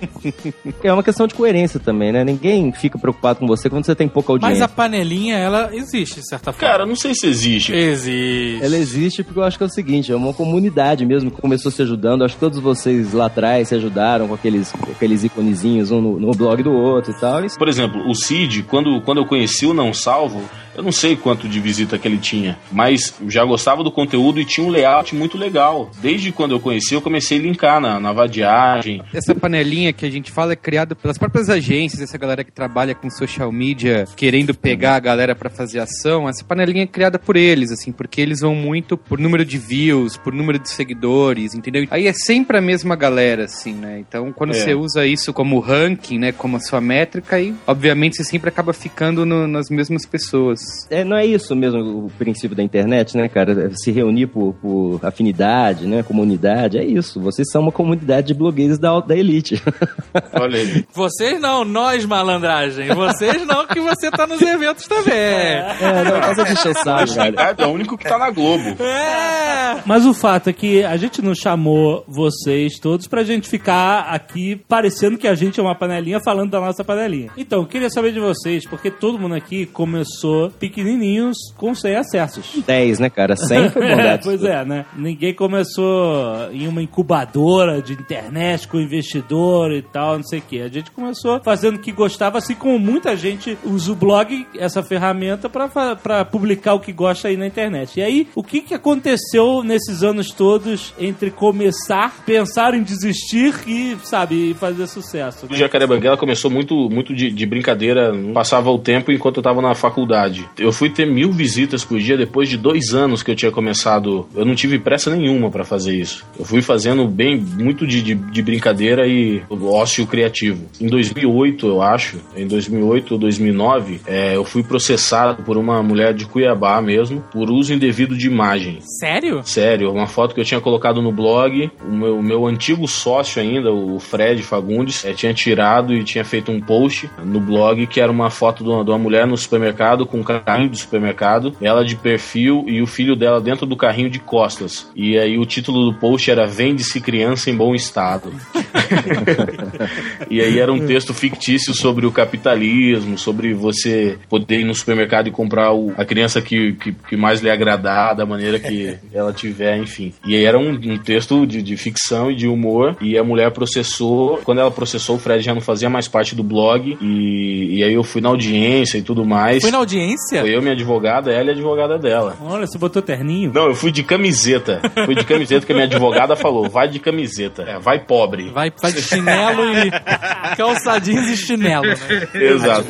É 0.84 0.92
uma 0.92 1.04
questão 1.04 1.28
de 1.28 1.34
coerência 1.34 1.80
também, 1.80 2.12
né? 2.12 2.24
Ninguém 2.24 2.72
fica 2.72 2.98
preocupado 2.98 3.40
com 3.40 3.48
você 3.48 3.70
quando 3.70 3.86
você 3.86 3.96
tem 3.96 4.08
pouca 4.08 4.34
Mas 4.34 4.44
audiência. 4.44 4.66
a 4.66 4.70
panelinha, 4.70 5.38
ela 5.38 5.70
existe, 5.74 6.20
de 6.20 6.28
certa 6.28 6.52
forma. 6.52 6.68
Cara, 6.68 6.86
não 6.86 6.96
sei 6.96 7.14
se 7.14 7.28
existe. 7.28 7.74
Existe. 7.74 8.64
Ela 8.64 8.78
existe 8.78 9.24
porque 9.24 9.40
eu 9.40 9.44
acho 9.44 9.58
que 9.58 9.64
é 9.64 9.68
o 9.68 9.70
seguinte, 9.70 10.12
é 10.12 10.16
uma 10.16 10.34
comunidade 10.34 11.06
mesmo 11.06 11.32
que 11.32 11.42
começou 11.42 11.72
se 11.72 11.82
ajudando. 11.82 12.24
Acho 12.24 12.36
que 12.36 12.40
todos 12.40 12.60
vocês 12.60 13.14
lá 13.14 13.28
atrás 13.28 13.70
se 13.70 13.76
ajudaram 13.76 14.28
com 14.28 14.34
aqueles, 14.34 14.74
aqueles 14.92 15.24
iconezinhos, 15.24 15.92
um 15.92 16.02
no, 16.02 16.20
no 16.20 16.32
blog 16.32 16.62
do 16.64 16.72
outro 16.72 17.12
e 17.12 17.20
tal. 17.20 17.42
Por 17.58 17.68
exemplo, 17.68 18.02
o 18.10 18.16
Cid, 18.16 18.64
quando, 18.64 19.02
quando 19.02 19.20
eu 19.20 19.26
conheci 19.26 19.66
o 19.66 19.74
Não 19.74 19.94
Salvo, 19.94 20.42
eu 20.76 20.84
não 20.84 20.92
sei 20.92 21.16
quanto 21.16 21.48
de 21.48 21.60
visita 21.60 21.98
que 21.98 22.08
ele 22.08 22.18
tinha, 22.18 22.58
mas 22.72 23.14
já 23.28 23.44
gostava 23.46 23.84
do 23.84 23.92
conteúdo 23.92 24.40
e 24.40 24.46
tinha 24.46 24.66
um 24.66 24.70
layout 24.70 25.16
muito 25.16 25.38
legal. 25.38 25.90
Desde 26.02 26.32
quando 26.32 26.52
eu 26.52 26.60
conheci, 26.60 26.94
eu 26.94 27.02
comecei 27.02 27.38
a 27.38 27.42
linkar 27.42 27.80
na, 27.80 28.00
na 28.00 28.12
vadiagem. 28.14 29.02
Essa 29.14 29.34
panelinha 29.34 29.94
que 29.94 30.06
a 30.06 30.10
gente 30.10 30.32
fala 30.32 30.54
é 30.54 30.56
criada 30.56 30.96
pelas 30.96 31.18
próprias 31.18 31.50
agências, 31.50 32.02
essa 32.02 32.18
galera 32.18 32.44
que 32.44 32.52
trabalha 32.52 32.94
com 32.96 33.10
social 33.10 33.52
media, 33.52 34.06
querendo 34.16 34.54
pegar 34.54 34.96
a 34.96 35.00
galera 35.00 35.36
pra 35.36 35.50
fazer 35.50 35.80
ação. 35.80 36.28
Essa 36.28 36.44
panelinha 36.44 36.84
é 36.84 36.88
criada 36.88 37.18
por 37.20 37.36
eles, 37.36 37.72
assim, 37.72 37.92
porque 37.92 38.22
eles 38.22 38.42
vão 38.42 38.56
muito 38.56 38.98
por 38.98 39.20
número 39.20 39.46
de 39.46 39.58
views, 39.58 40.18
por 40.18 40.34
número 40.34 40.60
de 40.60 40.70
seguidores, 40.70 41.54
entendeu? 41.54 41.88
Aí 41.92 42.08
é 42.08 42.14
sempre 42.14 42.58
a 42.58 42.62
mesma 42.62 42.96
galera, 42.96 43.46
assim, 43.46 43.74
né? 43.74 44.00
Então, 44.00 44.32
quando 44.32 44.52
É. 44.52 44.60
você 44.60 44.74
usa 44.74 45.06
isso 45.06 45.34
como 45.34 45.60
ranking, 45.60 46.20
né, 46.20 46.32
como 46.32 46.58
a 46.58 46.60
sua 46.60 46.82
métrica, 46.82 47.36
aí, 47.38 47.54
obviamente, 47.68 48.18
você 48.18 48.24
sempre 48.24 48.50
acaba 48.50 48.74
ficando 48.74 49.26
no- 49.26 49.48
nas 49.48 49.70
mesmas 49.70 50.06
pessoas. 50.06 50.60
É, 50.90 51.04
não 51.04 51.18
é 51.18 51.26
isso 51.26 51.56
mesmo 51.56 52.06
o 52.06 52.12
princípio 52.18 52.56
da 52.56 52.64
internet, 52.64 53.18
né, 53.18 53.28
cara? 53.28 53.72
Se 53.76 53.92
reunir 53.92 54.28
por, 54.28 54.54
por 54.56 55.00
afinidade, 55.04 55.88
né? 55.88 56.04
Comunidade, 56.04 56.78
é 56.78 56.84
isso. 56.84 57.20
Vocês 57.20 57.48
são 57.52 57.62
uma 57.62 57.72
comunidade 57.72 58.28
de 58.28 58.34
blogueiros 58.34 58.78
da, 58.78 59.00
da 59.00 59.16
elite. 59.16 59.62
Olha 60.34 60.60
aí. 60.60 60.86
Vocês 60.94 61.40
não, 61.40 61.66
nós, 61.66 62.06
malandragem. 62.06 62.90
Vocês 62.94 63.46
não, 63.46 63.66
que 63.68 63.80
você 63.80 64.12
tá 64.12 64.28
nos 64.28 64.42
eventos 64.42 64.86
também. 64.88 65.16
É, 65.16 66.04
não, 66.04 66.20
mas 66.20 66.38
é 66.38 66.44
de 66.44 66.80
saco, 66.80 67.16
cara. 67.16 67.56
É 67.58 67.66
o 67.66 67.70
único 67.70 67.98
que 67.98 68.04
tá 68.04 68.18
na 68.18 68.30
Globo. 68.30 68.82
É. 68.82 69.82
Mas 69.86 70.06
o 70.06 70.14
fato 70.14 70.50
é 70.50 70.54
que 70.54 70.84
a 70.84 70.98
gente 70.98 71.22
não 71.22 71.34
chamou 71.36 72.04
vocês 72.08 72.80
todos 72.80 73.08
pra 73.08 73.24
gente 73.24 73.50
ficar 73.50 74.02
aqui 74.02 74.56
parecendo 74.68 75.18
que 75.18 75.28
a 75.28 75.36
gente 75.36 75.60
é 75.60 75.64
uma 75.64 75.76
panelinha 75.76 76.20
falando 76.20 76.52
da 76.52 76.60
nossa 76.60 76.84
panelinha. 76.84 77.32
Então, 77.38 77.62
eu 77.62 77.68
queria 77.68 77.90
saber 77.90 78.12
de 78.12 78.20
vocês, 78.20 78.66
porque 78.66 78.90
todo 78.90 79.20
mundo 79.20 79.36
aqui 79.36 79.66
começou 79.66 80.52
pequenininhos 80.56 81.38
com 81.58 81.74
100 81.76 81.96
acessos. 81.96 82.46
10, 82.66 83.00
né, 83.00 83.10
cara? 83.10 83.36
100 83.36 83.70
foi 83.70 83.84
É, 83.86 83.96
bondade. 83.96 84.24
pois 84.24 84.44
é, 84.44 84.66
né? 84.66 84.86
Ninguém 84.96 85.34
começou 85.34 86.52
em 86.52 86.68
uma 86.68 86.82
incubadora 86.82 87.82
de 87.82 87.94
internet 87.94 88.68
com 88.68 88.80
investidor 88.80 89.72
e 89.72 89.82
tal, 89.82 90.16
não 90.18 90.24
sei 90.24 90.40
o 90.40 90.42
quê. 90.42 90.62
A 90.62 90.68
gente 90.68 90.92
começou 90.92 91.40
fazendo 91.44 91.76
o 91.76 91.80
que 91.80 91.92
gostava, 91.92 92.38
assim 92.38 92.56
como 92.56 92.80
muita 92.80 93.16
gente 93.16 93.58
usa 93.64 93.92
o 93.92 93.96
blog, 93.96 94.46
essa 94.58 94.82
ferramenta, 94.84 95.50
pra 95.50 95.68
fa- 95.70 95.96
pra 95.96 96.26
publicar 96.26 96.74
o 96.74 96.80
que 96.80 96.92
gosta 96.92 97.28
aí 97.28 97.38
na 97.38 97.48
internet. 97.48 98.00
E 98.00 98.04
aí, 98.04 98.28
o 98.36 98.44
que, 98.44 98.62
que 98.62 98.74
aconteceu 98.74 99.64
nesses 99.64 100.04
anos 100.04 100.32
todos 100.32 100.94
entre 101.00 101.32
começar, 101.32 102.24
pensar 102.26 102.74
em 102.74 102.84
desistir 102.84 103.54
e, 103.68 103.98
sabe, 104.04 104.54
fazer 104.60 104.88
sucesso? 104.88 105.46
O 105.46 105.52
né? 105.52 105.58
Jacaré 105.58 105.86
Banguela 105.88 106.18
começou 106.18 106.50
muito, 106.50 106.90
muito 106.90 107.14
de, 107.14 107.30
de 107.32 107.46
brincadeira, 107.46 108.12
passava 108.34 108.70
o 108.72 108.80
tempo 108.80 109.12
enquanto 109.12 109.38
eu 109.38 109.44
tava 109.44 109.62
na 109.62 109.76
faculdade. 109.76 110.45
Eu 110.58 110.72
fui 110.72 110.90
ter 110.90 111.06
mil 111.06 111.32
visitas 111.32 111.84
por 111.84 112.00
dia 112.00 112.18
depois 112.18 112.50
de 112.50 112.58
dois 112.58 112.94
anos 112.94 113.24
que 113.24 113.32
eu 113.32 113.36
tinha 113.36 113.52
começado. 113.52 114.28
Eu 114.36 114.46
não 114.46 114.56
tive 114.56 114.80
pressa 114.80 115.16
nenhuma 115.16 115.50
pra 115.50 115.64
fazer 115.64 115.96
isso. 115.96 116.26
Eu 116.38 116.46
fui 116.46 116.62
fazendo 116.62 117.08
bem, 117.08 117.38
muito 117.38 117.86
de, 117.86 118.02
de, 118.02 118.16
de 118.16 118.42
brincadeira 118.42 119.08
e 119.08 119.42
ócio 119.50 120.06
criativo. 120.08 120.66
Em 120.80 120.88
2008, 120.88 121.68
eu 121.68 121.82
acho, 121.82 122.20
em 122.36 122.48
2008 122.48 123.14
ou 123.14 123.20
2009, 123.20 124.02
é, 124.06 124.36
eu 124.36 124.44
fui 124.44 124.64
processado 124.64 125.44
por 125.44 125.58
uma 125.58 125.82
mulher 125.82 126.14
de 126.14 126.26
Cuiabá 126.26 126.82
mesmo, 126.82 127.24
por 127.32 127.50
uso 127.50 127.74
indevido 127.74 128.18
de 128.18 128.28
imagem. 128.28 128.80
Sério? 128.82 129.42
Sério, 129.44 129.92
uma 129.92 130.08
foto 130.08 130.34
que 130.34 130.42
eu 130.42 130.46
tinha 130.46 130.62
colocado 130.62 131.02
no 131.02 131.12
blog, 131.12 131.70
o 131.84 131.92
meu, 131.92 132.22
meu 132.22 132.46
antigo 132.46 132.88
sócio 132.88 133.42
ainda, 133.42 133.72
o 133.72 134.00
Fred 134.00 134.42
Fagundes, 134.44 135.04
eh, 135.06 135.14
tinha 135.14 135.34
tirado 135.34 135.94
e 135.94 136.04
tinha 136.04 136.24
feito 136.24 136.52
um 136.52 136.60
post 136.60 137.10
no 137.24 137.40
blog 137.40 137.86
que 137.88 138.00
era 138.00 138.12
uma 138.12 138.30
foto 138.30 138.64
de 138.64 138.70
uma, 138.70 138.84
de 138.84 138.90
uma 138.90 139.00
mulher 139.00 139.28
no 139.28 139.38
supermercado 139.38 140.06
com 140.06 140.20
um 140.20 140.24
carrinho 140.40 140.70
do 140.70 140.78
supermercado, 140.78 141.56
ela 141.62 141.84
de 141.84 141.96
perfil 141.96 142.66
e 142.68 142.82
o 142.82 142.88
filho 142.88 143.16
dela 143.16 143.42
dentro 143.42 143.66
do 143.66 143.76
carrinho 143.76 144.10
de 144.10 144.20
costas. 144.20 144.90
E 144.96 145.18
aí 145.18 145.38
o 145.38 145.46
título 145.46 145.92
do 145.92 145.98
post 145.98 146.30
era 146.30 146.48
Vende-se 146.48 147.00
criança 147.02 147.50
em 147.50 147.56
bom 147.56 147.74
estado. 147.74 148.34
e 150.30 150.42
aí 150.42 150.60
era 150.60 150.72
um 150.72 150.86
texto 150.86 151.14
fictício 151.14 151.74
sobre 151.74 152.06
o 152.06 152.12
capitalismo, 152.12 153.18
sobre 153.18 153.54
você 153.54 154.18
poder 154.30 154.60
ir 154.60 154.64
no 154.66 154.74
supermercado 154.76 155.28
e 155.28 155.32
comprar 155.32 155.74
o- 155.74 155.94
a 155.98 156.06
criança 156.06 156.42
que, 156.42 156.74
que, 156.74 156.92
que 156.92 157.18
mais 157.18 157.42
lhe 157.42 157.50
agradar, 157.50 158.16
da 158.16 158.26
maneira 158.26 158.60
que 158.60 158.96
ela 159.14 159.34
tiver, 159.34 159.78
enfim. 159.78 160.14
E 160.26 160.36
aí 160.36 160.46
era 160.46 160.58
um, 160.58 160.72
um 160.72 160.98
texto 160.98 161.46
de, 161.46 161.62
de 161.62 161.78
ficção 161.78 162.32
e 162.32 162.36
de 162.36 162.48
humor, 162.48 162.96
e 163.02 163.18
a 163.18 163.24
mulher 163.24 163.52
processou. 163.52 164.38
Quando 164.44 164.62
ela 164.62 164.72
processou, 164.72 165.16
o 165.16 165.20
Fred 165.20 165.44
já 165.44 165.54
não 165.54 165.62
fazia 165.62 165.90
mais 165.90 166.08
parte 166.08 166.36
do 166.36 166.44
blog, 166.44 166.98
e, 167.02 167.78
e 167.80 167.84
aí 167.84 167.94
eu 167.94 168.04
fui 168.04 168.22
na 168.22 168.30
audiência 168.30 168.98
e 168.98 169.02
tudo 169.02 169.26
mais. 169.26 169.62
Foi 169.62 169.72
na 169.72 169.78
audiência? 169.80 170.42
Foi 170.42 170.56
eu, 170.56 170.62
minha 170.62 170.74
advogada, 170.74 171.32
ela 171.32 171.46
e 171.48 171.50
a 171.50 171.54
advogada 171.54 171.98
dela. 171.98 172.38
Olha, 172.42 172.66
você 172.68 172.78
botou 172.78 173.02
terninho? 173.02 173.52
Não, 173.54 173.68
eu 173.68 173.76
fui 173.76 173.92
de 173.92 174.04
camiseta. 174.04 174.82
Fui 175.06 175.16
de 175.16 175.26
camiseta, 175.26 175.62
porque 175.62 175.74
a 175.74 175.76
minha 175.76 175.88
advogada 175.88 176.36
falou: 176.36 176.70
vai 176.70 176.88
de 176.88 177.00
camiseta. 177.00 177.64
É, 177.64 177.80
vai 177.80 178.00
pobre. 178.00 178.50
Vai, 178.50 178.72
vai 178.82 178.92
de 178.92 179.02
chinelo 179.02 179.64
e 179.74 179.92
calçadinhos 180.58 181.28
e 181.28 181.38
chinelo, 181.38 181.86
né? 181.88 181.96
Exato. 182.34 182.86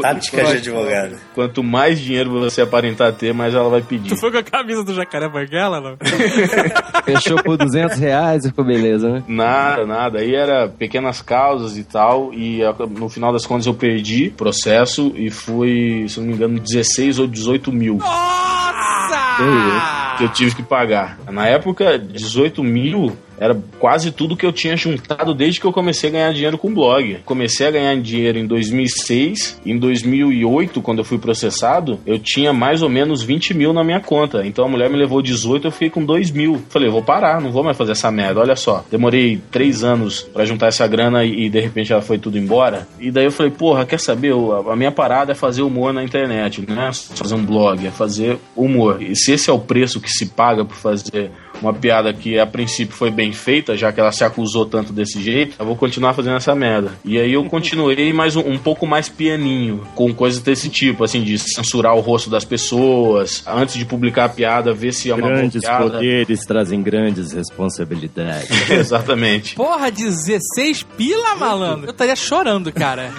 Tática 0.00 0.44
de 0.44 0.52
advogado. 0.52 1.16
Quanto 1.34 1.62
mais 1.62 1.98
dinheiro 2.00 2.30
você 2.30 2.62
aparentar 2.62 3.12
ter, 3.12 3.32
mais 3.34 3.54
ela 3.54 3.68
vai 3.68 3.82
pedir. 3.82 4.08
Tu 4.08 4.16
foi 4.16 4.30
com 4.30 4.38
a 4.38 4.42
camisa 4.42 4.84
do 4.84 4.94
Jacaré 4.94 5.28
Banguela, 5.28 5.80
não? 5.80 5.96
Fechou 7.04 7.42
por 7.42 7.56
200 7.56 7.98
reais 7.98 8.44
e 8.44 8.48
ficou 8.48 8.64
beleza, 8.64 9.10
né? 9.10 9.22
Nada, 9.26 9.86
nada. 9.86 10.18
Aí 10.20 10.34
era 10.34 10.68
pequenas 10.68 11.20
causas 11.22 11.76
e 11.76 11.84
tal. 11.84 12.32
E 12.32 12.62
a- 12.64 12.74
no 12.88 13.08
final 13.08 13.32
das 13.32 13.46
contas 13.46 13.66
eu 13.66 13.74
perdi 13.74 14.28
o 14.28 14.32
processo 14.32 15.12
e 15.16 15.30
fui, 15.30 16.06
se 16.08 16.20
não 16.20 16.26
me 16.28 16.34
engano, 16.34 16.58
16 16.60 17.18
ou 17.18 17.26
18 17.26 17.72
mil 17.72 17.96
Nossa! 17.96 20.16
que 20.18 20.24
eu 20.24 20.28
tive 20.28 20.54
que 20.54 20.62
pagar. 20.62 21.18
Na 21.30 21.46
época, 21.46 21.98
18 21.98 22.62
mil 22.62 23.16
era 23.40 23.58
quase 23.78 24.12
tudo 24.12 24.36
que 24.36 24.44
eu 24.44 24.52
tinha 24.52 24.76
juntado 24.76 25.34
desde 25.34 25.58
que 25.58 25.66
eu 25.66 25.72
comecei 25.72 26.10
a 26.10 26.12
ganhar 26.12 26.32
dinheiro 26.32 26.58
com 26.58 26.72
blog. 26.72 27.18
Comecei 27.24 27.66
a 27.66 27.70
ganhar 27.70 27.96
dinheiro 27.96 28.38
em 28.38 28.46
2006. 28.46 29.60
Em 29.64 29.78
2008, 29.78 30.82
quando 30.82 30.98
eu 30.98 31.04
fui 31.04 31.18
processado, 31.18 31.98
eu 32.04 32.18
tinha 32.18 32.52
mais 32.52 32.82
ou 32.82 32.90
menos 32.90 33.22
20 33.22 33.54
mil 33.54 33.72
na 33.72 33.82
minha 33.82 34.00
conta. 34.00 34.46
Então 34.46 34.66
a 34.66 34.68
mulher 34.68 34.90
me 34.90 34.96
levou 34.96 35.22
18, 35.22 35.66
eu 35.66 35.72
fiquei 35.72 35.88
com 35.88 36.04
2 36.04 36.30
mil. 36.30 36.60
Falei, 36.68 36.90
vou 36.90 37.02
parar, 37.02 37.40
não 37.40 37.50
vou 37.50 37.64
mais 37.64 37.76
fazer 37.76 37.92
essa 37.92 38.10
merda. 38.10 38.40
Olha 38.40 38.56
só, 38.56 38.84
demorei 38.90 39.40
3 39.50 39.82
anos 39.84 40.20
pra 40.20 40.44
juntar 40.44 40.66
essa 40.66 40.86
grana 40.86 41.24
e, 41.24 41.48
de 41.48 41.60
repente 41.60 41.92
ela 41.92 42.02
foi 42.02 42.18
tudo 42.18 42.36
embora. 42.36 42.86
E 42.98 43.10
daí 43.10 43.24
eu 43.24 43.32
falei, 43.32 43.50
porra, 43.50 43.86
quer 43.86 43.98
saber? 43.98 44.34
A 44.70 44.76
minha 44.76 44.92
parada 44.92 45.32
é 45.32 45.34
fazer 45.34 45.62
humor 45.62 45.94
na 45.94 46.04
internet, 46.04 46.62
não 46.68 46.82
é 46.82 46.92
fazer 46.92 47.34
um 47.34 47.44
blog, 47.44 47.86
é 47.86 47.90
fazer 47.90 48.38
humor. 48.54 49.00
E 49.02 49.16
se 49.16 49.32
esse 49.32 49.48
é 49.48 49.52
o 49.52 49.58
preço 49.58 50.00
que 50.00 50.10
se 50.10 50.26
paga 50.26 50.64
por 50.64 50.76
fazer 50.76 51.30
uma 51.60 51.72
piada 51.72 52.12
que 52.12 52.38
a 52.38 52.46
princípio 52.46 52.94
foi 52.94 53.10
bem 53.10 53.32
feita, 53.32 53.76
já 53.76 53.92
que 53.92 54.00
ela 54.00 54.12
se 54.12 54.24
acusou 54.24 54.66
tanto 54.66 54.92
desse 54.92 55.22
jeito, 55.22 55.56
eu 55.58 55.66
vou 55.66 55.76
continuar 55.76 56.14
fazendo 56.14 56.36
essa 56.36 56.54
merda. 56.54 56.92
E 57.04 57.18
aí 57.18 57.32
eu 57.32 57.44
continuei, 57.44 58.12
mas 58.12 58.36
um, 58.36 58.40
um 58.40 58.58
pouco 58.58 58.86
mais 58.86 59.08
pianinho, 59.08 59.86
com 59.94 60.12
coisas 60.14 60.40
desse 60.40 60.68
tipo, 60.68 61.04
assim, 61.04 61.22
de 61.22 61.38
censurar 61.38 61.94
o 61.94 62.00
rosto 62.00 62.30
das 62.30 62.44
pessoas, 62.44 63.42
antes 63.46 63.76
de 63.76 63.84
publicar 63.84 64.24
a 64.26 64.28
piada, 64.28 64.72
ver 64.72 64.92
se 64.92 65.10
é 65.10 65.14
uma 65.14 65.22
boa 65.22 65.34
Grandes 65.36 65.60
piada. 65.62 65.90
poderes 65.90 66.44
trazem 66.44 66.82
grandes 66.82 67.32
responsabilidades. 67.32 68.50
Exatamente. 68.70 69.54
Porra, 69.54 69.90
16 69.90 70.82
pila, 70.96 71.36
malandro? 71.36 71.86
Eu 71.86 71.90
estaria 71.92 72.16
chorando, 72.16 72.72
cara. 72.72 73.12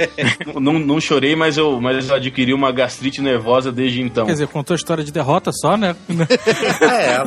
não, 0.60 0.78
não 0.78 1.00
chorei, 1.00 1.34
mas 1.34 1.56
eu, 1.56 1.80
mas 1.80 2.08
eu 2.08 2.14
adquiri 2.14 2.52
uma 2.52 2.72
gastrite 2.72 3.20
nervosa 3.20 3.72
desde 3.72 4.00
então. 4.02 4.26
Quer 4.26 4.32
dizer, 4.32 4.48
contou 4.48 4.74
a 4.74 4.76
história 4.76 5.04
de 5.04 5.12
derrota 5.12 5.50
só, 5.52 5.76
né? 5.76 5.94
É, 6.84 7.18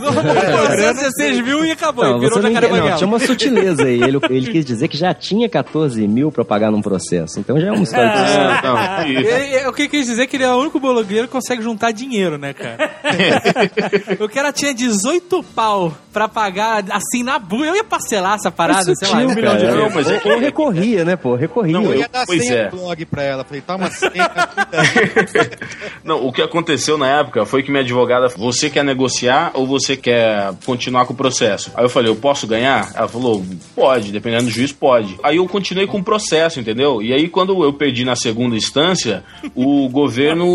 Você 0.61 0.93
16 0.93 1.41
mil 1.41 1.65
e 1.65 1.71
acabou. 1.71 2.03
Não, 2.05 2.17
e 2.17 2.19
virou 2.21 2.35
você 2.35 2.41
não, 2.41 2.49
entende- 2.57 2.79
não, 2.79 2.95
tinha 2.97 3.07
uma 3.07 3.19
sutileza 3.19 3.83
aí. 3.83 4.01
Ele, 4.01 4.19
ele 4.29 4.51
quis 4.51 4.65
dizer 4.65 4.87
que 4.87 4.97
já 4.97 5.13
tinha 5.13 5.47
14 5.49 6.07
mil 6.07 6.31
pra 6.31 6.43
pagar 6.45 6.71
num 6.71 6.81
processo. 6.81 7.39
Então 7.39 7.59
já 7.59 7.67
é 7.67 7.71
uma 7.71 7.83
história 7.83 8.09
de 9.05 9.27
É, 9.27 9.55
ele- 9.59 9.67
O 9.67 9.73
que 9.73 9.87
quis 9.87 10.05
dizer 10.05 10.23
é 10.23 10.27
que 10.27 10.37
ele 10.37 10.43
é 10.43 10.51
o 10.51 10.57
único 10.57 10.79
blogueiro 10.79 11.27
que 11.27 11.33
consegue 11.33 11.61
juntar 11.61 11.91
dinheiro, 11.91 12.37
né, 12.37 12.53
cara? 12.53 12.89
o 14.19 14.29
cara 14.29 14.51
tinha 14.51 14.73
18 14.73 15.43
pau 15.55 15.95
pra 16.13 16.27
pagar 16.27 16.83
assim 16.91 17.23
na 17.23 17.37
bu. 17.39 17.63
Eu 17.65 17.75
ia 17.75 17.83
parcelar 17.83 18.35
essa 18.35 18.49
parada, 18.51 18.93
sei 18.95 19.07
lá, 19.09 19.17
um 19.17 19.33
milhão 19.35 19.57
de 19.57 19.65
euros. 19.65 19.93
mas 19.93 20.09
é 20.09 20.21
ou, 20.25 20.33
ou 20.33 20.39
recorria, 20.39 21.05
né, 21.05 21.15
pô? 21.15 21.35
Recorria. 21.35 21.73
Não, 21.73 21.83
Eu 21.85 21.99
ia 21.99 22.07
dar 22.11 22.25
pois 22.25 22.41
senha 22.41 22.55
é. 22.63 22.69
blog 22.69 23.05
pra 23.05 23.23
ela. 23.23 23.43
Falei, 23.43 23.61
toma 23.61 23.89
senha. 23.91 24.29
Não, 26.03 26.25
o 26.25 26.31
que 26.31 26.41
aconteceu 26.41 26.97
na 26.97 27.07
época 27.19 27.45
foi 27.45 27.63
que 27.63 27.69
minha 27.71 27.83
advogada, 27.83 28.27
você 28.37 28.69
quer 28.69 28.83
negociar 28.83 29.51
ou 29.53 29.65
você 29.67 29.95
quer 29.95 30.46
continuar 30.65 31.05
com 31.05 31.13
o 31.13 31.15
processo? 31.15 31.71
Aí 31.75 31.83
eu 31.85 31.89
falei, 31.89 32.09
eu 32.11 32.15
posso 32.15 32.45
ganhar? 32.47 32.91
Ela 32.95 33.07
falou, 33.07 33.43
pode, 33.75 34.11
dependendo 34.11 34.45
do 34.45 34.49
juiz, 34.49 34.71
pode. 34.71 35.17
Aí 35.23 35.37
eu 35.37 35.47
continuei 35.47 35.87
com 35.87 35.99
o 35.99 36.03
processo, 36.03 36.59
entendeu? 36.59 37.01
E 37.01 37.13
aí 37.13 37.27
quando 37.27 37.63
eu 37.63 37.73
perdi 37.73 38.03
na 38.05 38.15
segunda 38.15 38.55
instância, 38.55 39.23
o 39.55 39.87
governo, 39.89 40.45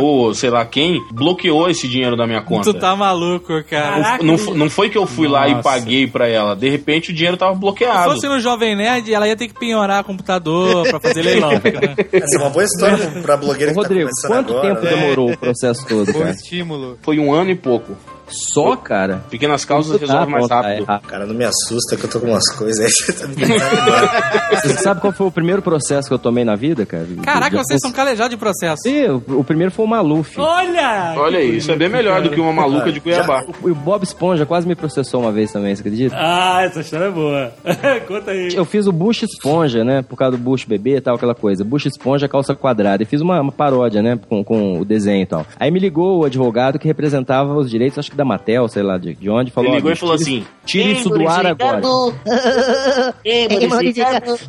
ou 0.00 0.34
sei 0.34 0.50
lá 0.50 0.64
quem, 0.64 1.00
bloqueou 1.12 1.68
esse 1.70 1.86
dinheiro 1.88 2.16
da 2.16 2.26
minha 2.26 2.42
conta. 2.42 2.72
Tu 2.72 2.78
tá 2.78 2.94
maluco, 2.96 3.62
cara. 3.68 4.18
Não, 4.22 4.36
fo- 4.38 4.54
não 4.54 4.68
foi 4.70 4.88
que 4.90 4.98
eu 4.98 5.06
fui 5.06 5.28
lá 5.28 5.48
e 5.48 5.52
Nossa. 5.54 5.62
paguei 5.62 6.06
pra 6.06 6.28
ela. 6.28 6.54
De 6.56 6.68
repente 6.68 7.10
o 7.10 7.14
dinheiro 7.14 7.36
tava 7.36 7.54
Se 7.54 7.60
bloqueado. 7.60 8.12
fosse 8.14 8.28
no 8.28 8.38
Jovem 8.40 8.74
Nerd, 8.76 9.12
ela 9.12 9.26
ia 9.28 9.36
ter 9.36 9.48
que 9.48 9.54
penhorar 9.58 10.04
computador 10.04 10.88
pra 10.88 11.00
fazer 11.00 11.22
leilão. 11.22 11.52
Essa 12.12 12.36
é 12.36 12.40
uma 12.40 12.50
boa 12.50 12.64
história 12.64 13.06
pra 13.22 13.36
blogueira 13.36 13.72
Ô, 13.72 13.74
que 13.74 13.80
Rodrigo, 13.80 14.10
tá 14.22 14.28
quanto 14.28 14.52
agora. 14.52 14.74
tempo 14.74 14.84
né? 14.84 14.90
demorou 14.90 15.32
o 15.32 15.36
processo 15.38 15.86
todo, 15.86 16.12
Foi 16.12 16.24
um 16.24 16.30
estímulo. 16.30 16.98
Foi 17.02 17.18
um 17.18 17.32
ano 17.32 17.50
e 17.50 17.54
pouco. 17.56 17.96
Só, 18.28 18.76
cara? 18.76 19.24
Pequenas 19.30 19.64
causas 19.64 20.00
resolve 20.00 20.24
tá, 20.24 20.30
mais 20.30 20.46
pronto, 20.46 20.62
rápido. 20.62 20.86
Cara, 21.06 21.26
não 21.26 21.34
me 21.34 21.44
assusta 21.44 21.96
que 21.96 22.04
eu 22.04 22.10
tô 22.10 22.20
com 22.20 22.28
umas 22.28 22.48
coisas 22.56 22.84
aí. 22.84 22.90
Você 22.90 23.12
tá. 23.12 23.26
Você 24.62 24.74
sabe 24.78 25.00
qual 25.00 25.12
foi 25.12 25.26
o 25.26 25.30
primeiro 25.30 25.62
processo 25.62 26.08
que 26.08 26.14
eu 26.14 26.18
tomei 26.18 26.44
na 26.44 26.54
vida, 26.54 26.86
cara? 26.86 27.06
Caraca, 27.22 27.56
vocês 27.58 27.80
são 27.80 27.92
calejados 27.92 28.30
de 28.30 28.36
processo. 28.36 28.82
Sim, 28.82 29.06
o, 29.06 29.40
o 29.40 29.44
primeiro 29.44 29.72
foi 29.72 29.84
o 29.84 29.88
Maluf. 29.88 30.38
Olha! 30.38 31.14
Olha 31.16 31.38
aí, 31.38 31.56
isso 31.56 31.70
é 31.70 31.76
bem 31.76 31.88
melhor 31.88 32.22
do 32.22 32.30
que 32.30 32.40
uma 32.40 32.52
maluca 32.52 32.92
de 32.92 33.00
Cuiabá. 33.00 33.44
O, 33.62 33.70
o 33.70 33.74
Bob 33.74 34.02
Esponja 34.02 34.46
quase 34.46 34.66
me 34.66 34.74
processou 34.74 35.20
uma 35.20 35.32
vez 35.32 35.52
também, 35.52 35.74
você 35.74 35.80
acredita? 35.80 36.16
Ah, 36.18 36.62
essa 36.62 36.80
história 36.80 37.06
é 37.06 37.10
boa. 37.10 37.52
Conta 38.06 38.30
aí. 38.30 38.54
Eu 38.54 38.64
fiz 38.64 38.86
o 38.86 38.92
Bush 38.92 39.22
Esponja, 39.22 39.84
né? 39.84 40.02
Por 40.02 40.16
causa 40.16 40.36
do 40.36 40.42
Bush 40.42 40.64
bebê 40.64 40.96
e 40.96 41.00
tal, 41.00 41.16
aquela 41.16 41.34
coisa. 41.34 41.64
Bush 41.64 41.86
Esponja, 41.86 42.28
calça 42.28 42.54
quadrada. 42.54 43.02
E 43.02 43.06
fiz 43.06 43.20
uma, 43.20 43.40
uma 43.40 43.52
paródia, 43.52 44.02
né? 44.02 44.18
Com, 44.28 44.44
com 44.44 44.80
o 44.80 44.84
desenho 44.84 45.22
e 45.22 45.26
tal. 45.26 45.46
Aí 45.58 45.70
me 45.70 45.78
ligou 45.78 46.20
o 46.20 46.24
advogado 46.24 46.78
que 46.78 46.86
representava 46.86 47.54
os 47.54 47.70
direitos, 47.70 47.98
acho 47.98 48.10
que 48.12 48.16
da 48.16 48.24
Matel, 48.24 48.68
sei 48.68 48.82
lá 48.82 48.98
de, 48.98 49.14
de 49.14 49.30
onde. 49.30 49.50
Falou, 49.50 49.70
Ele 49.70 49.76
ligou 49.76 49.90
ó, 49.90 49.94
e 49.94 49.96
falou 49.96 50.14
assim: 50.14 50.44
Tira 50.64 50.90
isso 50.90 51.08
do 51.08 51.28
ar 51.28 51.46
agora. 51.46 51.80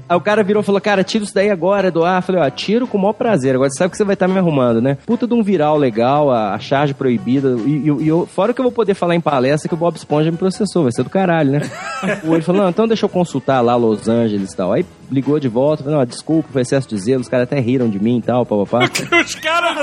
Aí 0.08 0.18
o 0.18 0.22
cara 0.22 0.44
virou 0.44 0.62
e 0.62 0.66
falou, 0.66 0.82
cara, 0.82 1.04
tira 1.04 1.24
isso 1.24 1.34
daí 1.34 1.50
agora 1.50 1.92
do 1.92 2.04
ar. 2.04 2.18
Eu 2.18 2.22
falei, 2.22 2.42
ó, 2.42 2.50
tiro 2.50 2.88
com 2.88 2.98
o 2.98 3.02
maior 3.02 3.14
prazer. 3.14 3.56
Agora 3.56 3.70
você 3.70 3.78
sabe 3.78 3.92
que 3.92 3.98
você 3.98 4.04
vai 4.04 4.14
estar 4.14 4.28
me 4.28 4.38
arrumando, 4.38 4.82
né? 4.82 4.98
Puta 5.06 5.28
de 5.28 5.34
um 5.34 5.42
viral 5.42 5.78
legal, 5.78 6.30
a, 6.32 6.54
a 6.54 6.60
charge 6.60 6.94
proibida. 6.94 7.56
E, 7.66 7.70
e- 7.90 8.04
e 8.04 8.08
eu- 8.08 8.26
fora 8.28 8.54
que 8.54 8.60
eu 8.60 8.64
vou 8.64 8.72
poder 8.72 8.94
falar 8.94 9.16
em 9.16 9.22
palestra 9.22 9.68
que 9.68 9.74
o 9.74 9.78
Bob 9.78 9.96
Esponja 9.96 10.32
me 10.32 10.38
processou, 10.38 10.84
vai 10.84 10.92
ser 10.92 11.04
do 11.04 11.10
caralho, 11.10 11.52
né? 11.52 11.62
Ou 12.26 12.34
ele 12.36 12.44
falou, 12.44 12.62
não, 12.64 12.70
então 12.70 12.88
deixa 12.88 13.06
eu 13.06 13.10
consultar 13.10 13.62
lá 13.62 13.76
Los 13.76 14.08
Angeles 14.08 14.52
e 14.54 14.58
tal. 14.58 14.72
Aí 14.74 14.86
ligou 15.14 15.40
de 15.40 15.48
volta, 15.48 15.84
falou, 15.84 16.00
não, 16.00 16.06
desculpa, 16.06 16.50
foi 16.52 16.64
excesso 16.64 16.90
de 16.90 16.98
zelo, 16.98 17.22
os 17.22 17.30
caras 17.30 17.44
até 17.44 17.60
riram 17.60 17.88
de 17.90 18.00
mim 18.00 18.18
e 18.18 18.22
tal, 18.22 18.46
papapá. 18.46 18.84
Os 19.24 19.36
caras, 19.36 19.78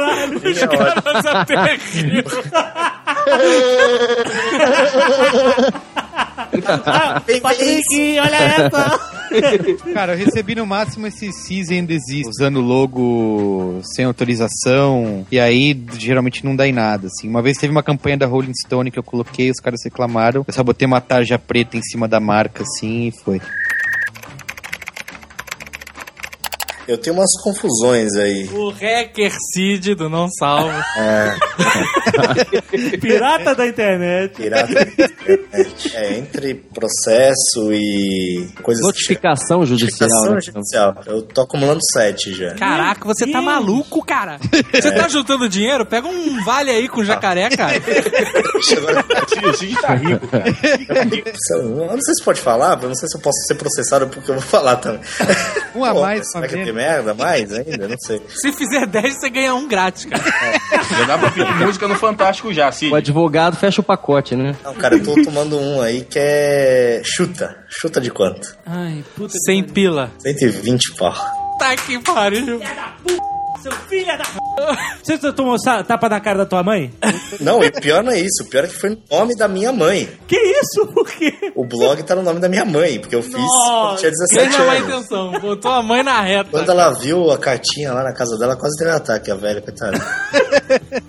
os 0.45 0.61
caras 0.61 1.27
até 1.27 1.77
riram. 1.77 2.25
Patrick, 7.41 8.21
olha 8.21 8.37
essa! 8.37 9.21
Cara, 9.95 10.15
eu 10.15 10.19
recebi 10.19 10.55
no 10.55 10.67
máximo 10.67 11.07
esse 11.07 11.27
and 11.73 11.85
Desist, 11.85 12.29
usando 12.29 12.57
o 12.57 12.63
logo 12.63 13.81
sem 13.83 14.05
autorização, 14.05 15.27
e 15.31 15.39
aí 15.39 15.79
geralmente 15.99 16.45
não 16.45 16.57
dá 16.57 16.67
em 16.67 16.73
nada, 16.73 17.07
assim. 17.07 17.29
Uma 17.29 17.43
vez 17.43 17.57
teve 17.57 17.71
uma 17.71 17.83
campanha 17.83 18.17
da 18.17 18.27
Rolling 18.27 18.53
Stone 18.67 18.91
que 18.91 18.99
eu 18.99 19.03
coloquei, 19.03 19.51
os 19.51 19.61
caras 19.61 19.81
reclamaram, 19.85 20.45
eu 20.47 20.53
só 20.53 20.63
botei 20.63 20.87
uma 20.87 21.01
tarja 21.01 21.39
preta 21.39 21.77
em 21.77 21.83
cima 21.83 22.09
da 22.09 22.19
marca, 22.19 22.65
assim, 22.65 23.09
e 23.09 23.13
foi. 23.13 23.41
Eu 26.89 26.99
tenho 26.99 27.15
umas 27.17 27.31
confusões 27.43 28.15
aí. 28.17 28.49
O 28.53 28.71
hacker 28.71 29.33
Cid 29.55 29.95
do 29.95 30.09
Não 30.09 30.29
Salvo. 30.29 30.71
Pirata 33.01 33.55
da 33.55 33.67
internet. 33.67 34.35
Pirata 34.35 34.73
da 34.75 34.83
internet. 34.83 35.95
É, 35.95 36.19
entre 36.19 36.55
processo 36.55 37.73
e 37.73 38.49
coisas 38.63 38.85
Notificação 38.85 39.65
judicial, 39.65 40.09
Notificação 40.09 40.35
né? 40.35 40.41
judicial. 40.41 40.95
Eu 41.07 41.23
tô 41.23 41.43
acumulando 41.43 41.81
sete 41.93 42.35
já. 42.35 42.55
Caraca, 42.55 43.05
você 43.05 43.31
tá 43.31 43.41
maluco, 43.41 44.05
cara. 44.05 44.39
Você 44.73 44.93
tá 44.93 45.09
juntando 45.09 45.49
dinheiro? 45.49 45.87
Pega 45.87 46.09
um 46.09 46.43
vale 46.45 46.71
aí 46.71 46.89
com 46.89 47.05
jacaré, 47.05 47.49
cara. 47.51 47.75
O 49.49 49.55
Cid 49.55 49.81
tá 49.81 49.95
rico, 49.95 50.27
cara. 50.29 50.45
Eu 51.51 51.97
não 51.97 52.01
sei 52.01 52.15
se 52.15 52.25
pode 52.25 52.41
falar, 52.41 52.81
eu 52.83 52.89
não 52.89 52.95
sei 52.95 53.09
se 53.09 53.17
eu 53.17 53.21
posso 53.21 53.39
ser 53.47 53.55
processado 53.55 54.09
porque 54.09 54.31
eu 54.31 54.35
vou 54.35 54.43
falar 54.43 54.77
também. 54.77 55.01
Um 55.75 55.85
a 55.85 55.93
Pô, 55.93 56.03
mais 56.03 56.27
tem 56.51 56.65
merda 56.81 57.13
mais 57.13 57.53
ainda? 57.53 57.87
Não 57.87 57.99
sei. 57.99 58.23
Se 58.29 58.51
fizer 58.53 58.87
10, 58.87 59.15
você 59.21 59.29
ganha 59.29 59.55
um 59.55 59.69
grátis, 59.69 60.07
cara. 60.07 60.23
Já 60.99 61.05
dá 61.05 61.19
pra 61.19 61.31
pedir 61.31 61.55
música 61.57 61.87
no 61.87 61.95
Fantástico 61.95 62.55
já, 62.55 62.73
Cid. 62.73 62.91
O 62.91 62.97
advogado 62.97 63.57
fecha 63.57 63.83
o 63.83 63.85
pacote, 63.85 64.35
né? 64.35 64.57
Não, 64.65 64.75
cara, 64.75 64.95
eu 64.97 65.03
tô 65.05 65.23
tomando 65.23 65.59
um 65.59 65.83
aí 65.83 66.03
que 66.03 66.19
é. 66.19 67.03
Chuta. 67.05 67.55
Chuta 67.69 68.01
de 68.01 68.11
quanto? 68.11 68.57
Ai, 68.65 69.05
puta 69.15 69.33
que 69.33 69.39
Sem 69.41 69.63
pila. 69.63 70.11
120 70.21 70.95
pau. 70.97 71.13
Tá 71.59 71.77
que 71.77 71.99
pariu. 71.99 72.61
Seu 73.63 73.73
filho 73.89 74.07
da. 74.07 74.25
Você 75.03 75.33
tomou 75.33 75.57
tapa 75.87 76.09
na 76.09 76.21
cara 76.21 76.39
da 76.39 76.47
tua 76.47 76.63
mãe? 76.63 76.93
Não, 77.41 77.63
e 77.63 77.69
o 77.69 77.73
pior 77.73 78.03
não 78.03 78.13
é 78.13 78.19
isso. 78.19 78.43
O 78.43 78.47
pior 78.49 78.65
é 78.65 78.67
que 78.69 78.75
foi 78.75 78.91
no 78.91 78.99
nome 79.11 79.35
da 79.37 79.49
minha 79.49 79.73
mãe. 79.73 80.09
Que 80.27 80.37
isso? 80.37 80.87
Por 80.89 81.07
quê? 81.07 81.53
O 81.55 81.65
blog 81.65 82.03
tá 82.03 82.15
no 82.15 82.23
nome 82.23 82.41
da 82.41 82.49
minha 82.49 82.65
mãe, 82.65 82.99
porque 83.01 83.15
eu 83.17 83.23
fiz 83.23 83.33
quando 83.35 83.43
Nossa, 83.45 83.97
tinha 83.99 84.11
17 84.11 84.41
Fez 84.51 84.55
a 84.61 84.65
má 84.65 84.73
anos. 84.73 84.89
intenção. 84.89 85.33
Botou 85.41 85.73
a 85.73 85.83
mãe 85.83 86.03
na 86.03 86.21
reta. 86.21 86.51
Quando 86.51 86.71
ela 86.71 86.91
viu 86.91 87.31
a 87.31 87.39
cartinha 87.39 87.93
lá 87.93 88.03
na 88.03 88.13
casa 88.15 88.37
dela, 88.39 88.57
quase 88.57 88.77
teve 88.79 88.91
um 88.91 88.97
ataque, 88.97 89.31
a 89.31 89.35
velha, 89.35 89.61
coitada. 89.61 89.99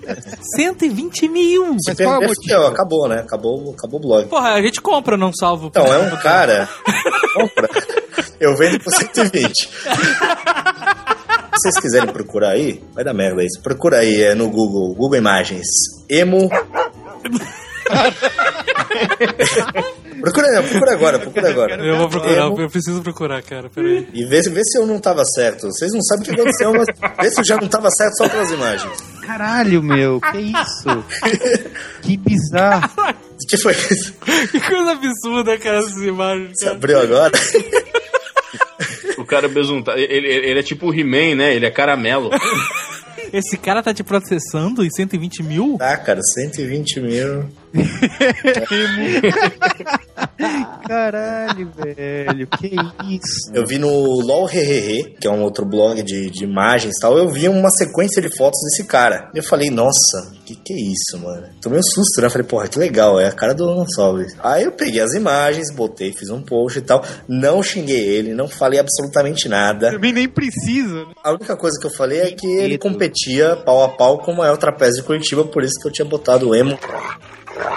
120 0.56 1.28
mil. 1.30 1.76
Se 1.80 1.90
Mas 1.92 1.98
qual 1.98 2.14
é 2.14 2.18
o 2.18 2.20
perder, 2.30 2.68
acabou, 2.68 3.08
né? 3.08 3.20
Acabou, 3.20 3.74
acabou 3.78 4.00
o 4.00 4.04
blog. 4.04 4.28
Porra, 4.28 4.54
a 4.54 4.62
gente 4.62 4.82
compra, 4.82 5.18
não 5.18 5.32
salvo. 5.34 5.68
Então, 5.68 5.86
é 5.86 5.98
um 6.00 6.18
cara. 6.18 6.68
Compra. 7.34 7.70
Eu 8.40 8.56
vendo 8.58 8.80
por 8.84 8.92
120. 8.94 9.54
Se 11.54 11.70
vocês 11.70 11.80
quiserem 11.80 12.12
procurar 12.12 12.52
aí, 12.52 12.82
vai 12.94 13.04
dar 13.04 13.14
merda 13.14 13.44
isso. 13.44 13.62
Procura 13.62 13.98
aí 13.98 14.22
é, 14.24 14.34
no 14.34 14.50
Google, 14.50 14.96
Google 14.96 15.18
Imagens. 15.18 15.68
Emo. 16.10 16.50
procura, 20.22 20.48
não, 20.54 20.64
procura 20.64 20.94
agora, 20.94 21.20
procura 21.20 21.50
agora. 21.50 21.76
Eu 21.86 21.98
vou 21.98 22.10
procurar, 22.10 22.48
Emo, 22.48 22.62
eu 22.62 22.70
preciso 22.70 23.02
procurar, 23.02 23.42
cara. 23.44 23.70
Peraí. 23.70 24.08
E 24.14 24.26
vê, 24.26 24.42
vê 24.42 24.64
se 24.64 24.78
eu 24.78 24.86
não 24.88 24.98
tava 25.00 25.26
certo. 25.26 25.68
Vocês 25.68 25.92
não 25.92 26.02
sabem 26.02 26.24
o 26.24 26.26
que 26.26 26.32
aconteceu, 26.42 26.74
mas 26.74 26.88
vê 27.22 27.32
se 27.32 27.42
eu 27.42 27.46
já 27.46 27.58
não 27.58 27.68
tava 27.68 27.90
certo 27.92 28.16
só 28.18 28.30
pelas 28.30 28.50
imagens. 28.52 28.98
Caralho, 29.22 29.84
meu, 29.84 30.22
que 30.22 30.38
isso? 30.38 31.04
que 32.02 32.18
bizarro. 32.18 32.90
O 32.98 33.48
que 33.48 33.58
foi 33.58 33.74
isso? 33.74 34.14
Que 34.52 34.60
coisa 34.62 34.92
absurda, 34.92 35.58
cara, 35.58 35.80
essas 35.80 36.02
imagens. 36.02 36.52
Você 36.58 36.70
abriu 36.70 37.00
agora? 37.00 37.32
Cara 39.32 39.48
besuntado. 39.48 39.98
Ele, 39.98 40.14
ele, 40.14 40.46
ele 40.50 40.60
é 40.60 40.64
tipo 40.64 40.88
o 40.88 40.94
He-Man, 40.94 41.36
né? 41.36 41.56
Ele 41.56 41.66
é 41.66 41.72
caramelo. 41.72 42.30
Esse 43.32 43.58
cara 43.58 43.82
tá 43.82 43.94
te 43.94 44.04
processando 44.04 44.84
em 44.84 44.90
120 44.90 45.42
mil? 45.42 45.78
Tá, 45.78 45.96
cara, 45.96 46.20
120 46.22 47.00
mil. 47.00 47.46
Caralho, 50.88 51.72
velho, 51.76 52.48
que 52.48 52.68
isso? 52.68 53.52
Eu 53.54 53.66
vi 53.66 53.78
no 53.78 53.90
LOL 53.90 54.50
Hehehe, 54.50 55.16
que 55.20 55.28
é 55.28 55.32
um 55.32 55.44
outro 55.44 55.66
blog 55.66 56.02
de, 56.04 56.30
de 56.30 56.44
imagens 56.44 56.98
e 56.98 57.00
tal, 57.00 57.18
eu 57.18 57.30
vi 57.30 57.48
uma 57.48 57.70
sequência 57.70 58.22
de 58.22 58.36
fotos 58.36 58.60
desse 58.64 58.86
cara. 58.86 59.30
E 59.34 59.38
eu 59.38 59.44
falei, 59.44 59.70
nossa, 59.70 60.34
que 60.46 60.56
que 60.56 60.74
é 60.74 60.78
isso, 60.78 61.18
mano? 61.20 61.48
Tomei 61.62 61.80
um 61.80 61.84
susto, 61.84 62.22
né? 62.22 62.30
Falei, 62.30 62.46
porra, 62.46 62.68
que 62.68 62.78
legal, 62.78 63.20
é 63.20 63.28
a 63.28 63.32
cara 63.32 63.54
do 63.54 63.86
Salve. 63.94 64.26
Aí 64.44 64.64
eu 64.64 64.72
peguei 64.72 65.02
as 65.02 65.14
imagens, 65.14 65.74
botei, 65.74 66.12
fiz 66.12 66.30
um 66.30 66.42
post 66.42 66.80
e 66.80 66.82
tal. 66.82 67.04
Não 67.28 67.64
xinguei 67.64 68.00
ele, 68.00 68.34
não 68.34 68.48
falei 68.48 68.80
absolutamente 68.80 69.48
nada. 69.48 69.92
Também 69.92 70.12
nem 70.12 70.28
precisa, 70.28 71.06
né? 71.06 71.14
A 71.24 71.32
única 71.32 71.56
coisa 71.56 71.80
que 71.80 71.86
eu 71.86 71.92
falei 71.92 72.20
é 72.20 72.32
que 72.32 72.48
ele 72.48 72.78
competia 72.78 73.56
pau 73.56 73.84
a 73.84 73.90
pau 73.90 74.20
com 74.20 74.32
o 74.32 74.38
maior 74.38 74.58
trapézio 74.58 75.02
de 75.02 75.08
Curitiba, 75.08 75.46
por 75.46 75.64
isso 75.64 75.80
que 75.82 75.88
eu 75.88 75.92
tinha 75.92 76.06
botado 76.06 76.50
o 76.50 76.56
emo. 76.56 76.78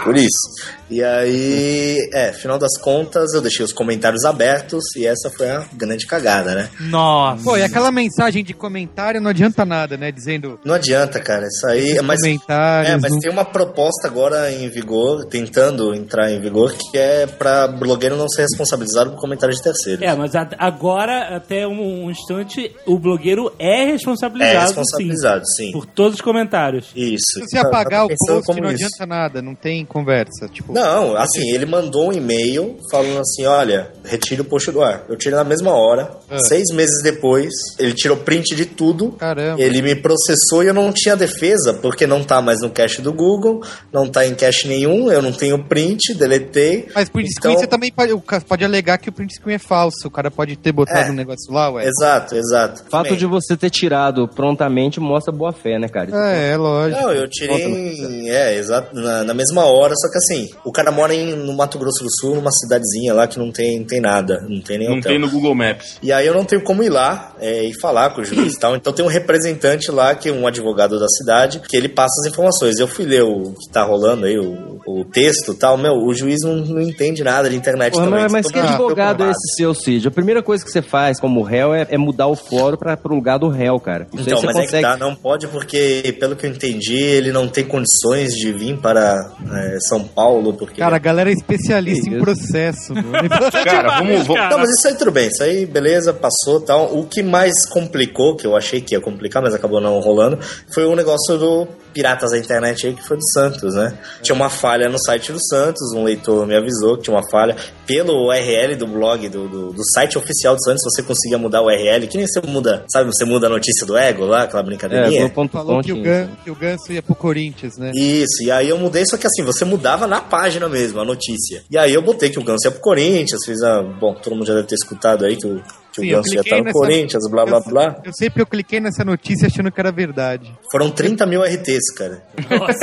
Por 0.02 0.16
isso. 0.16 0.74
E 0.90 1.02
aí, 1.02 1.98
é, 2.12 2.32
final 2.32 2.58
das 2.58 2.78
contas, 2.80 3.32
eu 3.34 3.40
deixei 3.40 3.64
os 3.64 3.72
comentários 3.72 4.24
abertos 4.24 4.84
e 4.96 5.06
essa 5.06 5.30
foi 5.30 5.50
a 5.50 5.64
grande 5.72 6.06
cagada, 6.06 6.54
né? 6.54 6.68
Nossa. 6.80 7.42
Pô, 7.42 7.56
e 7.56 7.62
aquela 7.62 7.90
mensagem 7.90 8.44
de 8.44 8.52
comentário 8.52 9.20
não 9.20 9.30
adianta 9.30 9.64
nada, 9.64 9.96
né? 9.96 10.12
Dizendo 10.12 10.60
Não 10.64 10.74
adianta, 10.74 11.18
cara, 11.20 11.46
isso 11.46 11.66
aí. 11.66 12.00
Mas, 12.02 12.20
comentários. 12.20 12.90
é, 12.92 12.98
mas 12.98 13.12
não- 13.12 13.18
tem 13.20 13.30
uma 13.32 13.44
proposta 13.44 14.06
agora 14.06 14.52
em 14.52 14.68
vigor, 14.68 15.24
tentando 15.24 15.94
entrar 15.94 16.30
em 16.30 16.40
vigor, 16.40 16.74
que 16.90 16.98
é 16.98 17.26
pra 17.26 17.66
blogueiro 17.66 18.16
não 18.16 18.28
ser 18.28 18.42
responsabilizado 18.42 19.12
por 19.12 19.20
comentários 19.20 19.56
de 19.58 19.62
terceiros. 19.64 20.02
É, 20.02 20.14
mas 20.14 20.34
a- 20.34 20.48
agora, 20.58 21.34
até 21.36 21.66
um, 21.66 22.04
um 22.04 22.10
instante, 22.10 22.74
o 22.86 22.98
blogueiro 22.98 23.52
é 23.58 23.84
responsabilizado, 23.86 24.56
É 24.56 24.60
responsabilizado, 24.60 25.44
sim. 25.46 25.66
sim, 25.66 25.72
por 25.72 25.86
todos 25.86 26.14
os 26.16 26.20
comentários. 26.20 26.90
Isso. 26.94 27.24
Se 27.34 27.40
você 27.40 27.56
Tá- 27.56 27.62
tá 27.62 27.68
apagar 27.68 28.04
o 28.04 28.08
post, 28.08 28.60
não 28.60 28.70
isso. 28.70 28.84
adianta 28.84 29.06
nada, 29.06 29.40
não 29.42 29.54
tem 29.54 29.73
conversa. 29.82 30.46
Tipo, 30.52 30.74
Não, 30.74 31.16
assim, 31.16 31.50
ele 31.54 31.64
mandou 31.64 32.08
um 32.08 32.12
e-mail 32.12 32.76
falando 32.90 33.20
assim: 33.20 33.46
olha, 33.46 33.90
retire 34.04 34.42
o 34.42 34.44
post 34.44 34.70
do 34.70 34.82
ar. 34.82 35.04
Eu 35.08 35.16
tirei 35.16 35.38
na 35.38 35.44
mesma 35.44 35.70
hora. 35.72 36.10
Ah. 36.30 36.38
Seis 36.40 36.64
meses 36.74 37.02
depois, 37.02 37.48
ele 37.78 37.94
tirou 37.94 38.18
print 38.18 38.54
de 38.54 38.66
tudo. 38.66 39.12
Caramba. 39.12 39.62
Ele 39.62 39.80
me 39.80 39.94
processou 39.94 40.62
e 40.62 40.66
eu 40.66 40.74
não 40.74 40.92
tinha 40.92 41.16
defesa, 41.16 41.72
porque 41.72 42.06
não 42.06 42.22
tá 42.22 42.42
mais 42.42 42.60
no 42.60 42.68
cache 42.68 43.00
do 43.00 43.12
Google, 43.14 43.62
não 43.90 44.06
tá 44.06 44.26
em 44.26 44.34
cache 44.34 44.68
nenhum, 44.68 45.10
eu 45.10 45.22
não 45.22 45.32
tenho 45.32 45.64
print, 45.64 46.12
deletei. 46.14 46.88
Mas 46.94 47.08
print 47.08 47.28
Então- 47.30 47.52
screen 47.52 47.56
você 47.58 47.66
também 47.66 47.90
pode, 47.90 48.12
pode 48.46 48.64
alegar 48.64 48.98
que 48.98 49.08
o 49.08 49.12
print 49.12 49.34
screen 49.36 49.54
é 49.54 49.58
falso. 49.58 50.06
O 50.08 50.10
cara 50.10 50.30
pode 50.30 50.56
ter 50.56 50.72
botado 50.72 51.08
É. 51.08 51.10
um 51.10 51.14
negócio 51.14 51.50
lá, 51.50 51.70
ué. 51.70 51.86
Exato, 51.86 52.34
exato. 52.34 52.82
O 52.86 52.90
fato 52.90 53.04
Também. 53.04 53.18
de 53.18 53.24
você 53.26 53.56
ter 53.56 53.70
tirado 53.70 54.28
prontamente 54.28 54.98
mostra 55.00 55.32
boa 55.32 55.52
fé, 55.52 55.78
né, 55.78 55.88
cara? 55.88 56.10
É, 56.12 56.50
é 56.52 56.56
lógico. 56.56 57.00
Não, 57.00 57.12
eu 57.12 57.28
tirei 57.28 58.28
é, 58.28 58.56
exato, 58.56 58.94
na, 58.94 59.22
na 59.24 59.32
mesma 59.34 59.63
hora, 59.64 59.94
só 59.96 60.08
que 60.10 60.18
assim, 60.18 60.50
o 60.64 60.72
cara 60.72 60.90
mora 60.90 61.14
em, 61.14 61.34
no 61.34 61.52
Mato 61.54 61.78
Grosso 61.78 62.02
do 62.04 62.10
Sul, 62.20 62.34
numa 62.36 62.50
cidadezinha 62.50 63.12
lá 63.14 63.26
que 63.26 63.38
não 63.38 63.50
tem, 63.52 63.78
não 63.80 63.86
tem 63.86 64.00
nada, 64.00 64.44
não 64.48 64.60
tem 64.60 64.78
nem 64.78 64.88
Não 64.88 64.98
hotel. 64.98 65.10
tem 65.12 65.18
no 65.20 65.30
Google 65.30 65.54
Maps. 65.54 65.98
E 66.02 66.12
aí 66.12 66.26
eu 66.26 66.34
não 66.34 66.44
tenho 66.44 66.62
como 66.62 66.82
ir 66.82 66.90
lá 66.90 67.34
é, 67.40 67.64
e 67.64 67.74
falar 67.80 68.10
com 68.10 68.20
o 68.20 68.24
juiz 68.24 68.54
e 68.54 68.58
tal. 68.58 68.76
Então 68.76 68.92
tem 68.92 69.04
um 69.04 69.08
representante 69.08 69.90
lá, 69.90 70.14
que 70.14 70.28
é 70.28 70.32
um 70.32 70.46
advogado 70.46 70.98
da 70.98 71.08
cidade, 71.08 71.60
que 71.60 71.76
ele 71.76 71.88
passa 71.88 72.20
as 72.20 72.32
informações. 72.32 72.78
Eu 72.78 72.86
fui 72.88 73.04
ler 73.04 73.22
o 73.22 73.52
que 73.52 73.68
tá 73.72 73.82
rolando 73.82 74.26
aí, 74.26 74.38
o, 74.38 74.80
o 74.86 75.04
texto 75.04 75.52
e 75.52 75.56
tal, 75.56 75.76
meu, 75.76 75.92
o 75.94 76.14
juiz 76.14 76.38
não, 76.42 76.56
não 76.56 76.80
entende 76.80 77.22
nada 77.24 77.48
de 77.50 77.56
internet 77.56 77.92
Porra, 77.92 78.04
também. 78.04 78.22
mas, 78.22 78.32
mas 78.32 78.42
Todo 78.46 78.52
que 78.52 78.58
advogado 78.60 79.24
é 79.24 79.30
esse 79.30 79.56
seu, 79.56 79.74
Cid? 79.74 80.08
A 80.08 80.10
primeira 80.10 80.42
coisa 80.42 80.64
que 80.64 80.70
você 80.70 80.82
faz 80.82 81.18
como 81.20 81.42
réu 81.42 81.74
é, 81.74 81.86
é 81.90 81.98
mudar 81.98 82.26
o 82.26 82.36
fórum 82.36 82.76
pra, 82.76 82.96
pro 82.96 83.14
lugar 83.14 83.38
do 83.38 83.48
réu, 83.48 83.78
cara. 83.80 84.06
Isso 84.12 84.22
Então, 84.28 84.42
mas 84.42 84.56
é 84.56 84.58
que 84.60 84.64
consegue. 84.66 84.82
tá, 84.82 84.96
não 84.96 85.14
pode 85.14 85.46
porque, 85.48 86.16
pelo 86.18 86.36
que 86.36 86.46
eu 86.46 86.50
entendi, 86.50 86.96
ele 86.96 87.32
não 87.32 87.48
tem 87.48 87.64
condições 87.64 88.34
de 88.34 88.52
vir 88.52 88.76
para 88.78 89.30
é, 89.56 89.78
São 89.80 90.04
Paulo, 90.04 90.54
porque... 90.54 90.80
Cara, 90.80 90.96
a 90.96 90.98
galera 90.98 91.30
é 91.30 91.32
especialista 91.32 92.08
em 92.08 92.18
processo, 92.18 92.94
meu. 92.94 93.12
Cara, 93.64 93.98
vamos, 93.98 94.26
vamos, 94.26 94.50
Não, 94.50 94.58
mas 94.58 94.70
isso 94.70 94.88
aí 94.88 94.94
tudo 94.94 95.10
bem, 95.10 95.28
isso 95.28 95.42
aí 95.42 95.66
beleza, 95.66 96.12
passou 96.12 96.60
e 96.60 96.64
tal. 96.64 96.96
O 96.96 97.06
que 97.06 97.22
mais 97.22 97.66
complicou, 97.66 98.36
que 98.36 98.46
eu 98.46 98.56
achei 98.56 98.80
que 98.80 98.94
ia 98.94 99.00
complicar, 99.00 99.42
mas 99.42 99.54
acabou 99.54 99.80
não 99.80 99.98
rolando, 100.00 100.38
foi 100.72 100.84
o 100.84 100.94
negócio 100.94 101.38
do 101.38 101.68
Piratas 101.94 102.32
da 102.32 102.38
Internet 102.38 102.86
aí, 102.86 102.92
que 102.94 103.02
foi 103.06 103.16
do 103.16 103.22
Santos, 103.32 103.74
né? 103.74 103.96
Tinha 104.20 104.34
uma 104.34 104.50
falha 104.50 104.88
no 104.88 104.98
site 104.98 105.32
do 105.32 105.38
Santos, 105.42 105.92
um 105.94 106.02
leitor 106.04 106.46
me 106.46 106.56
avisou 106.56 106.96
que 106.96 107.04
tinha 107.04 107.16
uma 107.16 107.22
falha. 107.30 107.56
Pelo 107.86 108.26
URL 108.26 108.74
do 108.76 108.86
blog, 108.86 109.28
do, 109.28 109.48
do, 109.48 109.72
do 109.72 109.82
site 109.94 110.18
oficial 110.18 110.54
do 110.56 110.62
Santos, 110.64 110.82
você 110.82 111.02
conseguia 111.02 111.38
mudar 111.38 111.62
o 111.62 111.66
URL, 111.66 112.06
que 112.08 112.16
nem 112.18 112.26
você 112.26 112.40
muda, 112.46 112.84
sabe, 112.90 113.06
você 113.12 113.24
muda 113.24 113.46
a 113.46 113.50
notícia 113.50 113.86
do 113.86 113.96
ego 113.96 114.24
lá, 114.26 114.42
aquela 114.42 114.62
É, 114.62 114.66
brincadeirinha. 114.66 115.28
do 115.28 115.30
ponto 115.34 115.52
Falou 115.52 115.76
ponto. 115.76 115.84
que 115.86 115.92
o, 115.92 116.02
Gan, 116.02 116.28
que 116.42 116.50
o 116.50 116.54
Ganso 116.54 116.92
ia 116.92 117.02
pro 117.02 117.14
Corinthians, 117.14 117.76
né? 117.78 117.92
Isso, 117.94 118.42
e 118.42 118.50
aí 118.50 118.68
eu 118.68 118.78
mudei, 118.78 119.04
só 119.06 119.16
que 119.16 119.26
assim, 119.26 119.42
você 119.44 119.64
mudava 119.64 120.06
na 120.06 120.20
página 120.20 120.68
mesmo, 120.68 120.98
a 121.00 121.04
notícia. 121.04 121.62
E 121.70 121.78
aí 121.78 121.94
eu 121.94 122.02
botei 122.02 122.28
que 122.30 122.38
o 122.38 122.44
Ganso 122.44 122.66
ia 122.66 122.70
pro 122.72 122.80
Corinthians, 122.80 123.44
fiz 123.44 123.62
a. 123.62 123.82
Bom, 123.82 124.14
todo 124.14 124.34
mundo 124.34 124.46
já 124.46 124.54
deve 124.54 124.66
ter 124.66 124.74
escutado 124.74 125.24
aí 125.24 125.36
que 125.36 125.46
o, 125.46 125.62
que 125.94 126.00
Sim, 126.02 126.08
o 126.08 126.10
eu 126.10 126.16
Ganso 126.16 126.34
ia 126.34 126.42
cliquei 126.42 126.52
estar 126.52 126.56
no 126.58 126.64
nessa- 126.64 126.78
Corinthians, 126.78 127.30
blá 127.30 127.44
blá 127.46 127.58
eu, 127.58 127.64
blá. 127.70 127.96
Eu 128.04 128.12
sei 128.12 128.28
porque 128.30 128.42
eu 128.42 128.46
cliquei 128.46 128.80
nessa 128.80 129.04
notícia 129.04 129.46
achando 129.46 129.70
que 129.70 129.80
era 129.80 129.92
verdade. 129.92 130.52
Foram 130.70 130.90
30 130.90 131.24
mil 131.26 131.42
RTs, 131.42 131.92
cara. 131.96 132.22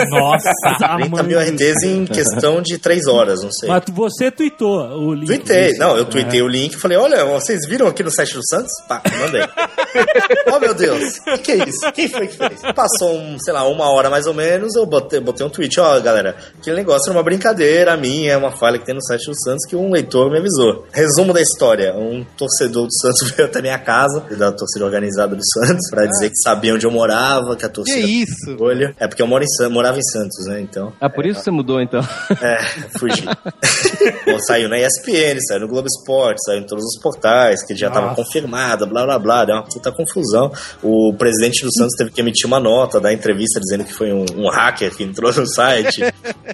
Nossa, 0.10 0.52
30 0.98 1.24
mil 1.24 1.40
RTs 1.40 1.84
em 1.84 2.06
questão 2.06 2.62
de 2.62 2.78
3 2.78 3.08
horas, 3.08 3.44
não 3.44 3.52
sei. 3.52 3.70
Mas 3.70 3.84
você 3.92 4.32
tweetou 4.32 4.80
o 4.80 5.14
link. 5.14 5.30
Isso. 5.50 5.80
não, 5.80 5.98
eu 5.98 6.06
tuitei 6.06 6.42
o 6.42 6.48
link 6.48 6.74
e 6.74 6.78
falei, 6.78 6.98
olha, 6.98 7.26
vocês 7.26 7.68
viram 7.68 7.88
aqui 7.88 8.04
no 8.04 8.12
site 8.12 8.34
do 8.34 8.42
Santos? 8.48 8.72
Pá, 8.88 9.02
mandei. 9.20 9.42
oh 10.54 10.60
meu 10.60 10.74
Deus, 10.74 11.18
o 11.18 11.24
que, 11.24 11.38
que 11.40 11.52
é 11.52 11.70
isso? 11.70 11.92
Quem 11.94 12.08
foi 12.08 12.28
que 12.28 12.36
fez? 12.38 12.62
Passou, 12.76 13.18
um, 13.18 13.38
sei 13.40 13.54
lá, 13.54 13.68
uma 13.68 13.90
hora 13.92 14.10
mais 14.10 14.26
ou 14.26 14.34
menos, 14.34 14.76
eu 14.76 14.86
botei, 14.86 15.20
botei 15.20 15.46
um 15.46 15.50
tweet, 15.50 15.80
ó, 15.80 16.00
galera, 16.00 16.36
aquele 16.60 16.78
negócio 16.78 17.10
era 17.10 17.18
uma 17.18 17.24
brincadeira 17.24 17.96
minha, 17.98 18.32
é 18.34 18.38
uma 18.38 18.52
falha 18.52 18.78
que 18.80 18.86
tem 18.86 18.96
no 18.96 19.02
site 19.04 19.26
do 19.28 19.36
Santos 19.44 19.66
que 19.68 19.76
um 19.76 19.92
leitor 19.92 20.32
me 20.32 20.38
avisou. 20.40 20.86
Resumo 20.92 21.34
da 21.34 21.42
história, 21.42 21.94
um 21.96 22.24
torcedor 22.38 22.86
do 22.88 22.94
Santos 23.02 23.32
veio 23.36 23.50
até 23.50 23.62
minha 23.62 23.80
casa, 23.80 24.22
da 24.38 24.52
torcida 24.52 24.86
organizada 24.86 25.36
do 25.36 25.42
Santos, 25.44 25.90
pra 25.90 26.06
dizer 26.06 26.30
que 26.30 26.38
sabia 26.44 26.74
onde 26.74 26.86
eu 26.86 26.92
morava, 26.92 27.56
que 27.56 27.66
a 27.66 27.70
Que 27.70 27.76
torcida... 27.76 28.00
isso? 28.00 28.58
Olha, 28.60 28.94
é 29.00 29.08
porque 29.08 29.22
eu 29.22 29.28
moro 29.28 29.44
em 29.44 29.70
morava 29.70 29.98
em 29.98 30.04
Santos, 30.04 30.46
né? 30.48 30.62
Então. 30.62 30.94
Ah, 31.00 31.10
por 31.10 31.26
isso 31.26 31.40
que 31.40 31.46
você 31.46 31.52
mudou, 31.52 31.82
então. 31.82 32.02
É, 32.42 32.58
fugi. 32.98 33.24
Bom, 34.26 34.40
saiu 34.40 34.68
na 34.68 34.80
ESPN, 34.80 35.40
saiu 35.48 35.62
no 35.62 35.68
Globo 35.68 35.88
Esporte, 35.88 36.44
saiu 36.44 36.60
em 36.60 36.66
todos 36.66 36.84
os 36.84 37.00
portais, 37.02 37.64
que 37.64 37.76
já 37.76 37.88
estava 37.88 38.16
confirmada, 38.16 38.86
blá 38.86 39.06
blá 39.06 39.20
blá, 39.20 39.46
deu 39.46 39.56
uma 39.56 39.64
puta 39.64 39.92
confusão. 39.92 40.52
O 40.82 41.14
presidente 41.18 41.64
do 41.64 41.72
Santos 41.72 41.96
teve 41.98 42.10
que 42.10 42.22
emitir 42.22 42.48
uma 42.48 42.60
nota 42.60 43.00
da 43.00 43.14
entrevista 43.14 43.60
dizendo 43.60 43.84
que 43.84 43.94
foi 43.94 44.12
um, 44.12 44.26
um 44.36 44.50
hacker 44.50 44.96
que 44.96 45.04
entrou 45.04 45.32
no 45.34 45.48
site. 45.48 46.02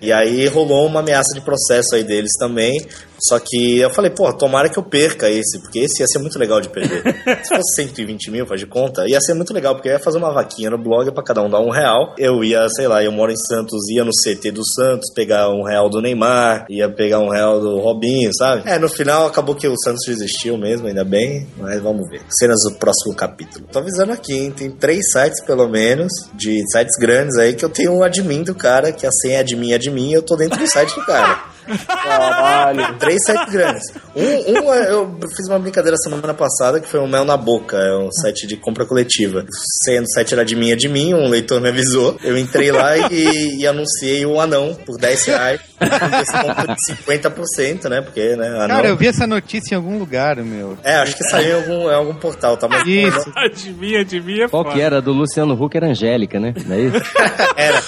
e 0.01 0.11
aí 0.11 0.47
rolou 0.47 0.85
uma 0.85 0.99
ameaça 0.99 1.33
de 1.33 1.41
processo 1.41 1.95
aí 1.95 2.03
deles 2.03 2.31
também. 2.37 2.85
Só 3.19 3.39
que 3.39 3.79
eu 3.79 3.89
falei, 3.89 4.11
pô, 4.11 4.31
tomara 4.33 4.69
que 4.69 4.77
eu 4.77 4.83
perca 4.83 5.29
esse, 5.29 5.59
porque 5.59 5.79
esse 5.79 6.01
ia 6.01 6.07
ser 6.07 6.19
muito 6.19 6.37
legal 6.37 6.61
de 6.61 6.69
perder. 6.69 7.03
Se 7.43 7.55
fosse 7.55 7.75
120 7.75 8.31
mil, 8.31 8.45
faz 8.45 8.59
de 8.59 8.67
conta, 8.67 9.07
ia 9.07 9.19
ser 9.19 9.33
muito 9.33 9.53
legal, 9.53 9.75
porque 9.75 9.89
eu 9.89 9.93
ia 9.93 9.99
fazer 9.99 10.17
uma 10.17 10.31
vaquinha 10.31 10.69
no 10.69 10.77
blog 10.77 11.11
pra 11.11 11.23
cada 11.23 11.41
um 11.41 11.49
dar 11.49 11.59
um 11.59 11.69
real. 11.69 12.13
Eu 12.17 12.43
ia, 12.43 12.67
sei 12.69 12.87
lá, 12.87 13.03
eu 13.03 13.11
moro 13.11 13.31
em 13.31 13.37
Santos, 13.37 13.89
ia 13.89 14.03
no 14.03 14.11
CT 14.11 14.51
do 14.51 14.61
Santos, 14.65 15.11
pegar 15.13 15.49
um 15.49 15.63
real 15.63 15.89
do 15.89 16.01
Neymar, 16.01 16.65
ia 16.69 16.89
pegar 16.89 17.19
um 17.19 17.29
real 17.29 17.59
do 17.59 17.79
Robinho, 17.79 18.31
sabe? 18.37 18.63
É, 18.65 18.77
no 18.77 18.89
final 18.89 19.27
acabou 19.27 19.55
que 19.55 19.67
o 19.67 19.75
Santos 19.83 20.05
desistiu 20.05 20.57
mesmo, 20.57 20.87
ainda 20.87 21.03
bem, 21.03 21.47
mas 21.57 21.81
vamos 21.81 22.07
ver. 22.09 22.21
Cenas 22.29 22.59
do 22.63 22.75
próximo 22.77 23.15
capítulo. 23.15 23.65
Tô 23.71 23.79
avisando 23.79 24.11
aqui, 24.11 24.33
hein? 24.33 24.51
Tem 24.51 24.69
três 24.71 25.11
sites, 25.11 25.43
pelo 25.43 25.67
menos, 25.67 26.11
de 26.33 26.61
sites 26.71 26.95
grandes 26.99 27.37
aí, 27.37 27.53
que 27.53 27.65
eu 27.65 27.69
tenho 27.69 27.93
um 27.93 28.03
admin 28.03 28.43
do 28.43 28.55
cara, 28.55 28.91
que 28.91 29.05
a 29.05 29.11
senha 29.11 29.37
é 29.37 29.39
admin, 29.39 29.73
admin, 29.73 30.11
e 30.11 30.13
eu 30.13 30.21
tô 30.21 30.35
dentro 30.35 30.59
do 30.59 30.67
site 30.67 30.93
do 30.95 31.05
cara. 31.05 31.56
Caralho. 31.87 32.97
Três 32.97 33.23
sites 33.25 33.51
grandes. 33.51 33.83
Um, 34.15 34.51
um 34.51 34.73
é- 34.73 34.91
eu 34.91 35.17
fiz 35.35 35.47
uma 35.47 35.59
brincadeira 35.59 35.97
semana 35.97 36.33
passada 36.33 36.79
que 36.79 36.87
foi 36.87 36.99
o 36.99 37.07
Mel 37.07 37.25
na 37.25 37.37
Boca, 37.37 37.77
é 37.77 37.97
um 37.97 38.11
site 38.11 38.47
de 38.47 38.57
compra 38.57 38.85
coletiva. 38.85 39.45
Senha 39.83 40.01
do 40.01 40.09
site 40.11 40.33
era 40.33 40.43
de 40.45 40.55
mim, 40.55 40.71
é 40.71 40.75
de 40.75 40.87
mim, 40.89 41.13
um 41.13 41.27
leitor 41.29 41.59
me 41.61 41.69
avisou. 41.69 42.17
Eu 42.23 42.37
entrei 42.37 42.71
lá 42.71 42.97
e, 42.97 43.59
e 43.59 43.67
anunciei 43.67 44.25
o 44.25 44.39
anão 44.39 44.75
por 44.85 44.97
10 44.97 45.25
reais. 45.25 45.59
De 45.79 46.93
50%, 46.95 47.87
né? 47.89 48.01
Porque, 48.01 48.35
né? 48.35 48.47
Anão. 48.47 48.67
Cara, 48.67 48.87
eu 48.87 48.97
vi 48.97 49.07
essa 49.07 49.27
notícia 49.27 49.75
em 49.75 49.77
algum 49.77 49.97
lugar, 49.99 50.37
meu. 50.37 50.77
É, 50.83 50.95
acho 50.95 51.15
que 51.15 51.23
saiu 51.25 51.57
em 51.59 51.61
algum, 51.61 51.89
em 51.89 51.93
algum 51.93 52.15
portal, 52.15 52.57
tá? 52.57 52.67
Mas, 52.67 52.85
Isso. 52.87 53.31
Adivinha, 53.37 54.01
adivinha. 54.01 54.49
Qual 54.49 54.65
que 54.65 54.81
era? 54.81 55.01
Do 55.01 55.11
Luciano 55.13 55.53
Huck 55.53 55.75
era 55.77 55.87
Angélica, 55.87 56.39
né? 56.39 56.53
Não 56.65 56.75
é 56.75 56.79
isso? 56.81 56.97
Era. 57.55 57.81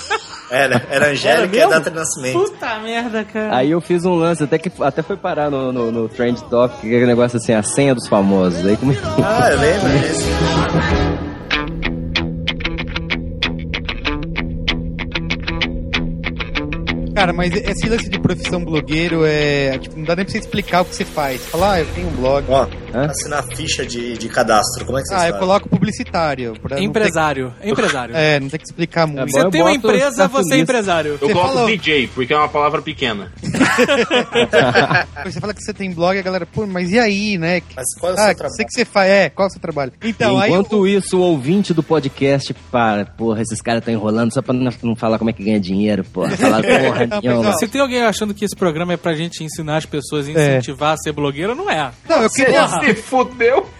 Era, 0.51 0.81
era 0.89 1.09
Angélica 1.11 1.55
e 1.55 1.61
a 1.61 1.67
data 1.67 1.89
de 1.89 1.95
nascimento. 1.95 2.39
Puta 2.39 2.79
merda, 2.79 3.23
cara. 3.23 3.55
Aí 3.55 3.71
eu 3.71 3.79
fiz 3.81 4.03
um 4.05 4.15
lance, 4.15 4.43
até 4.43 4.57
que 4.57 4.71
até 4.81 5.01
foi 5.01 5.15
parar 5.15 5.49
no, 5.49 5.71
no, 5.71 5.91
no 5.91 6.09
Trend 6.09 6.41
Top, 6.49 6.75
que 6.81 6.87
é 6.87 6.89
aquele 6.91 7.05
negócio 7.07 7.37
assim, 7.37 7.53
a 7.53 7.61
senha 7.63 7.93
dos 7.93 8.07
famosos. 8.07 8.65
Aí 8.65 8.75
como 8.77 8.91
Ah, 9.23 9.49
eu 9.51 9.59
lembro 9.59 9.89
disso. 9.99 10.25
Cara, 17.15 17.33
mas 17.33 17.53
esse 17.53 17.89
lance 17.89 18.09
de 18.09 18.17
profissão 18.19 18.63
blogueiro 18.63 19.25
é. 19.25 19.77
Tipo, 19.77 19.97
não 19.97 20.05
dá 20.05 20.15
nem 20.15 20.23
pra 20.23 20.31
você 20.31 20.37
explicar 20.37 20.81
o 20.81 20.85
que 20.85 20.95
você 20.95 21.03
faz. 21.03 21.45
Falar, 21.47 21.73
ah, 21.73 21.79
eu 21.81 21.85
tenho 21.93 22.07
um 22.07 22.11
blog. 22.11 22.45
Ó, 22.47 22.65
Hã? 22.93 23.05
assinar 23.05 23.43
ficha 23.55 23.85
de, 23.85 24.17
de 24.17 24.29
cadastro, 24.29 24.85
como 24.85 24.97
é 24.97 25.01
que 25.01 25.07
vocês 25.07 25.21
Ah, 25.21 25.29
eu 25.29 25.37
coloco 25.37 25.69
publicitário. 25.69 26.53
Empresário. 26.77 27.53
Empresário. 27.63 28.15
É, 28.15 28.39
não 28.39 28.49
tem 28.49 28.59
que 28.59 28.65
explicar 28.65 29.07
muito. 29.07 29.25
bom, 29.25 29.31
Você 29.31 29.45
eu 29.45 29.51
tem 29.51 29.61
uma 29.61 29.73
empresa, 29.73 30.27
você 30.27 30.55
é 30.55 30.57
empresário. 30.59 31.11
Eu 31.11 31.17
Você 31.17 31.33
coloco 31.33 31.53
falou. 31.53 31.67
DJ, 31.67 32.07
porque 32.07 32.33
é 32.33 32.37
uma 32.37 32.49
palavra 32.49 32.81
pequena. 32.81 33.31
Você 35.25 35.39
fala 35.39 35.53
que 35.53 35.61
você 35.61 35.73
tem 35.73 35.91
blog, 35.91 36.17
a 36.17 36.21
galera, 36.21 36.45
pô, 36.45 36.65
mas 36.65 36.91
e 36.91 36.99
aí, 36.99 37.37
né? 37.37 37.61
Mas 37.75 37.85
qual 37.99 38.11
é 38.11 38.15
o 38.15 38.19
ah, 38.19 38.25
seu 38.27 38.35
trabalho? 38.35 38.55
sei 38.55 38.65
que 38.65 38.71
você 38.73 38.85
faz. 38.85 39.09
É, 39.09 39.29
qual 39.29 39.47
é 39.47 39.49
o 39.49 39.51
seu 39.51 39.61
trabalho? 39.61 39.91
Então, 40.03 40.39
aí. 40.39 40.49
Enquanto 40.49 40.87
isso, 40.87 41.17
o 41.17 41.21
ouvinte 41.21 41.73
do 41.73 41.83
podcast 41.83 42.53
para, 42.71 43.05
porra, 43.05 43.41
esses 43.41 43.61
caras 43.61 43.79
estão 43.79 43.93
enrolando 43.93 44.33
só 44.33 44.41
pra 44.41 44.53
não, 44.53 44.95
falar 44.95 45.17
como 45.17 45.29
é 45.29 45.33
que 45.33 45.43
ganha 45.43 45.59
dinheiro, 45.59 46.03
porra. 46.03 46.29
Falar 46.37 46.61
porra 46.61 47.07
Não, 47.07 47.21
nenhuma. 47.21 47.53
Se 47.57 47.67
tem 47.67 47.81
alguém 47.81 48.01
achando 48.01 48.33
que 48.33 48.45
esse 48.45 48.55
programa 48.55 48.93
é 48.93 48.97
pra 48.97 49.13
gente 49.13 49.43
ensinar 49.43 49.77
as 49.77 49.85
pessoas 49.85 50.27
a 50.27 50.31
incentivar 50.31 50.93
a 50.93 50.97
ser 50.97 51.11
blogueira, 51.11 51.53
não 51.53 51.69
é. 51.69 51.91
Não, 52.07 52.21
eu 52.21 52.29
queria. 52.29 52.65
Se 52.79 52.93
fudeu. 52.95 53.67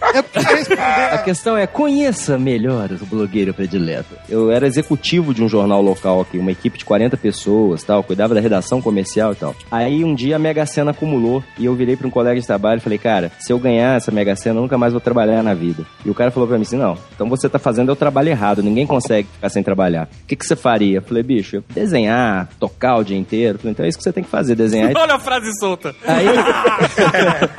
A 1.12 1.18
questão 1.18 1.56
é, 1.56 1.66
conheça 1.66 2.38
melhor 2.38 2.90
o 2.92 3.06
blogueiro 3.06 3.52
predileto. 3.54 4.14
Eu 4.28 4.50
era 4.50 4.66
executivo 4.66 5.34
de 5.34 5.42
um 5.42 5.48
jornal 5.48 5.82
local 5.82 6.20
aqui, 6.20 6.38
uma 6.38 6.52
equipe 6.52 6.78
de 6.78 6.84
40 6.84 7.16
pessoas, 7.16 7.82
tal, 7.82 8.02
cuidava 8.02 8.34
da 8.34 8.40
redação 8.40 8.80
comercial 8.80 9.32
e 9.32 9.36
tal. 9.36 9.54
Aí 9.70 10.04
um 10.04 10.14
dia 10.14 10.36
a 10.36 10.38
Mega 10.38 10.64
Sena 10.66 10.90
acumulou 10.90 11.42
e 11.58 11.66
eu 11.66 11.74
virei 11.74 11.96
para 11.96 12.06
um 12.06 12.10
colega 12.10 12.40
de 12.40 12.46
trabalho 12.46 12.78
e 12.78 12.82
falei, 12.82 12.98
cara, 12.98 13.30
se 13.38 13.52
eu 13.52 13.58
ganhar 13.58 13.96
essa 13.96 14.10
Mega 14.10 14.34
Sena, 14.36 14.58
eu 14.58 14.62
nunca 14.62 14.78
mais 14.78 14.92
vou 14.92 15.00
trabalhar 15.00 15.42
na 15.42 15.54
vida. 15.54 15.84
E 16.04 16.10
o 16.10 16.14
cara 16.14 16.30
falou 16.30 16.48
pra 16.48 16.56
mim 16.56 16.62
assim, 16.62 16.76
não, 16.76 16.96
então 17.14 17.28
você 17.28 17.48
tá 17.48 17.58
fazendo 17.58 17.92
o 17.92 17.96
trabalho 17.96 18.28
errado, 18.28 18.62
ninguém 18.62 18.86
consegue 18.86 19.28
ficar 19.32 19.48
sem 19.48 19.62
trabalhar. 19.62 20.08
O 20.22 20.26
que, 20.26 20.36
que 20.36 20.46
você 20.46 20.56
faria? 20.56 20.98
Eu 20.98 21.02
falei, 21.02 21.22
bicho, 21.22 21.56
eu 21.56 21.64
desenhar, 21.70 22.48
tocar 22.58 22.96
o 22.96 23.04
dia 23.04 23.16
inteiro. 23.16 23.58
Falei, 23.58 23.72
então 23.72 23.84
é 23.84 23.88
isso 23.88 23.98
que 23.98 24.04
você 24.04 24.12
tem 24.12 24.24
que 24.24 24.30
fazer, 24.30 24.54
desenhar 24.54 24.92
Olha 24.96 25.14
a 25.14 25.18
frase 25.18 25.50
solta. 25.58 25.94
Aí, 26.06 26.26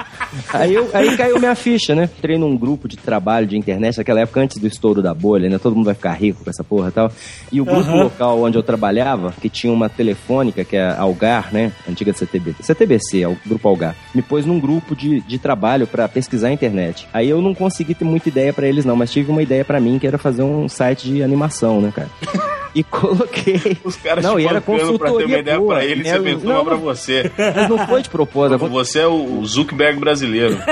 aí, 0.54 0.74
eu, 0.74 0.89
aí 0.94 1.18
caiu 1.18 1.31
minha 1.40 1.56
ficha, 1.56 1.94
né? 1.96 2.10
Entrei 2.18 2.38
num 2.38 2.56
grupo 2.58 2.88
de 2.88 2.98
trabalho 2.98 3.46
de 3.48 3.58
internet, 3.58 3.98
naquela 3.98 4.22
época 4.22 4.40
antes 4.42 4.58
do 4.58 4.68
estouro 4.68 5.02
da 5.02 5.14
bolha, 5.14 5.50
né? 5.50 5.58
Todo 5.58 5.76
mundo 5.76 5.86
vai 5.86 5.94
ficar 5.96 6.14
rico 6.14 6.44
com 6.44 6.50
essa 6.50 6.64
porra 6.64 6.90
e 6.90 6.92
tal. 6.92 7.12
E 7.52 7.62
o 7.62 7.66
grupo 7.66 7.92
local 7.92 8.42
onde 8.42 8.58
eu 8.58 8.64
trabalhava, 8.64 9.34
que 9.42 9.50
tinha 9.50 9.72
uma 9.72 9.90
telefônica, 9.90 10.64
que 10.64 10.76
é 10.76 10.84
a 10.84 11.00
Algar, 11.02 11.50
né? 11.54 11.72
Antiga 11.90 12.14
CTBC. 12.14 12.64
CTBC, 12.64 13.22
é 13.22 13.28
o 13.28 13.38
grupo 13.46 13.68
Algar. 13.68 13.96
Me 14.14 14.22
pôs 14.22 14.46
num 14.46 14.60
grupo 14.60 14.96
de, 14.96 15.22
de 15.22 15.38
trabalho 15.38 15.88
pra 15.88 16.08
pesquisar 16.08 16.48
a 16.50 16.52
internet. 16.54 17.08
Aí 17.14 17.30
eu 17.30 17.42
não 17.42 17.54
consegui 17.54 17.94
ter 17.94 18.06
muita 18.06 18.30
ideia 18.30 18.52
pra 18.54 18.68
eles, 18.68 18.86
não, 18.86 18.96
mas 18.96 19.12
tive 19.12 19.32
uma 19.32 19.42
ideia 19.44 19.64
pra 19.66 19.80
mim, 19.80 19.98
que 20.00 20.08
era 20.08 20.18
fazer 20.18 20.44
um 20.44 20.68
site 20.70 21.08
de 21.08 21.24
animação, 21.24 21.82
né, 21.82 21.92
cara? 21.96 22.10
E 22.74 22.84
coloquei. 22.86 23.78
Os 23.84 23.98
caras 23.98 24.24
Não, 24.24 24.38
te 24.38 24.44
e 24.44 24.46
era 24.48 24.62
bancando 24.62 24.78
pra 24.78 24.80
ter 24.80 24.86
uma 24.88 24.98
consultoria 25.00 25.40
ideia 25.40 25.60
boa. 25.60 25.76
pra 25.76 25.84
ele, 25.84 26.04
você 26.06 26.10
Era- 26.10 26.24
fez 26.24 26.42
não, 26.42 26.52
uma 26.56 26.64
pra 26.64 26.76
você. 26.78 27.30
Mas 27.38 27.70
não 27.70 27.78
foi 27.86 28.02
de 28.02 28.10
propósito. 28.10 28.66
Você 28.70 29.00
é 29.00 29.08
o 29.08 29.44
Zuckerberg 29.46 30.00
brasileiro. 30.00 30.58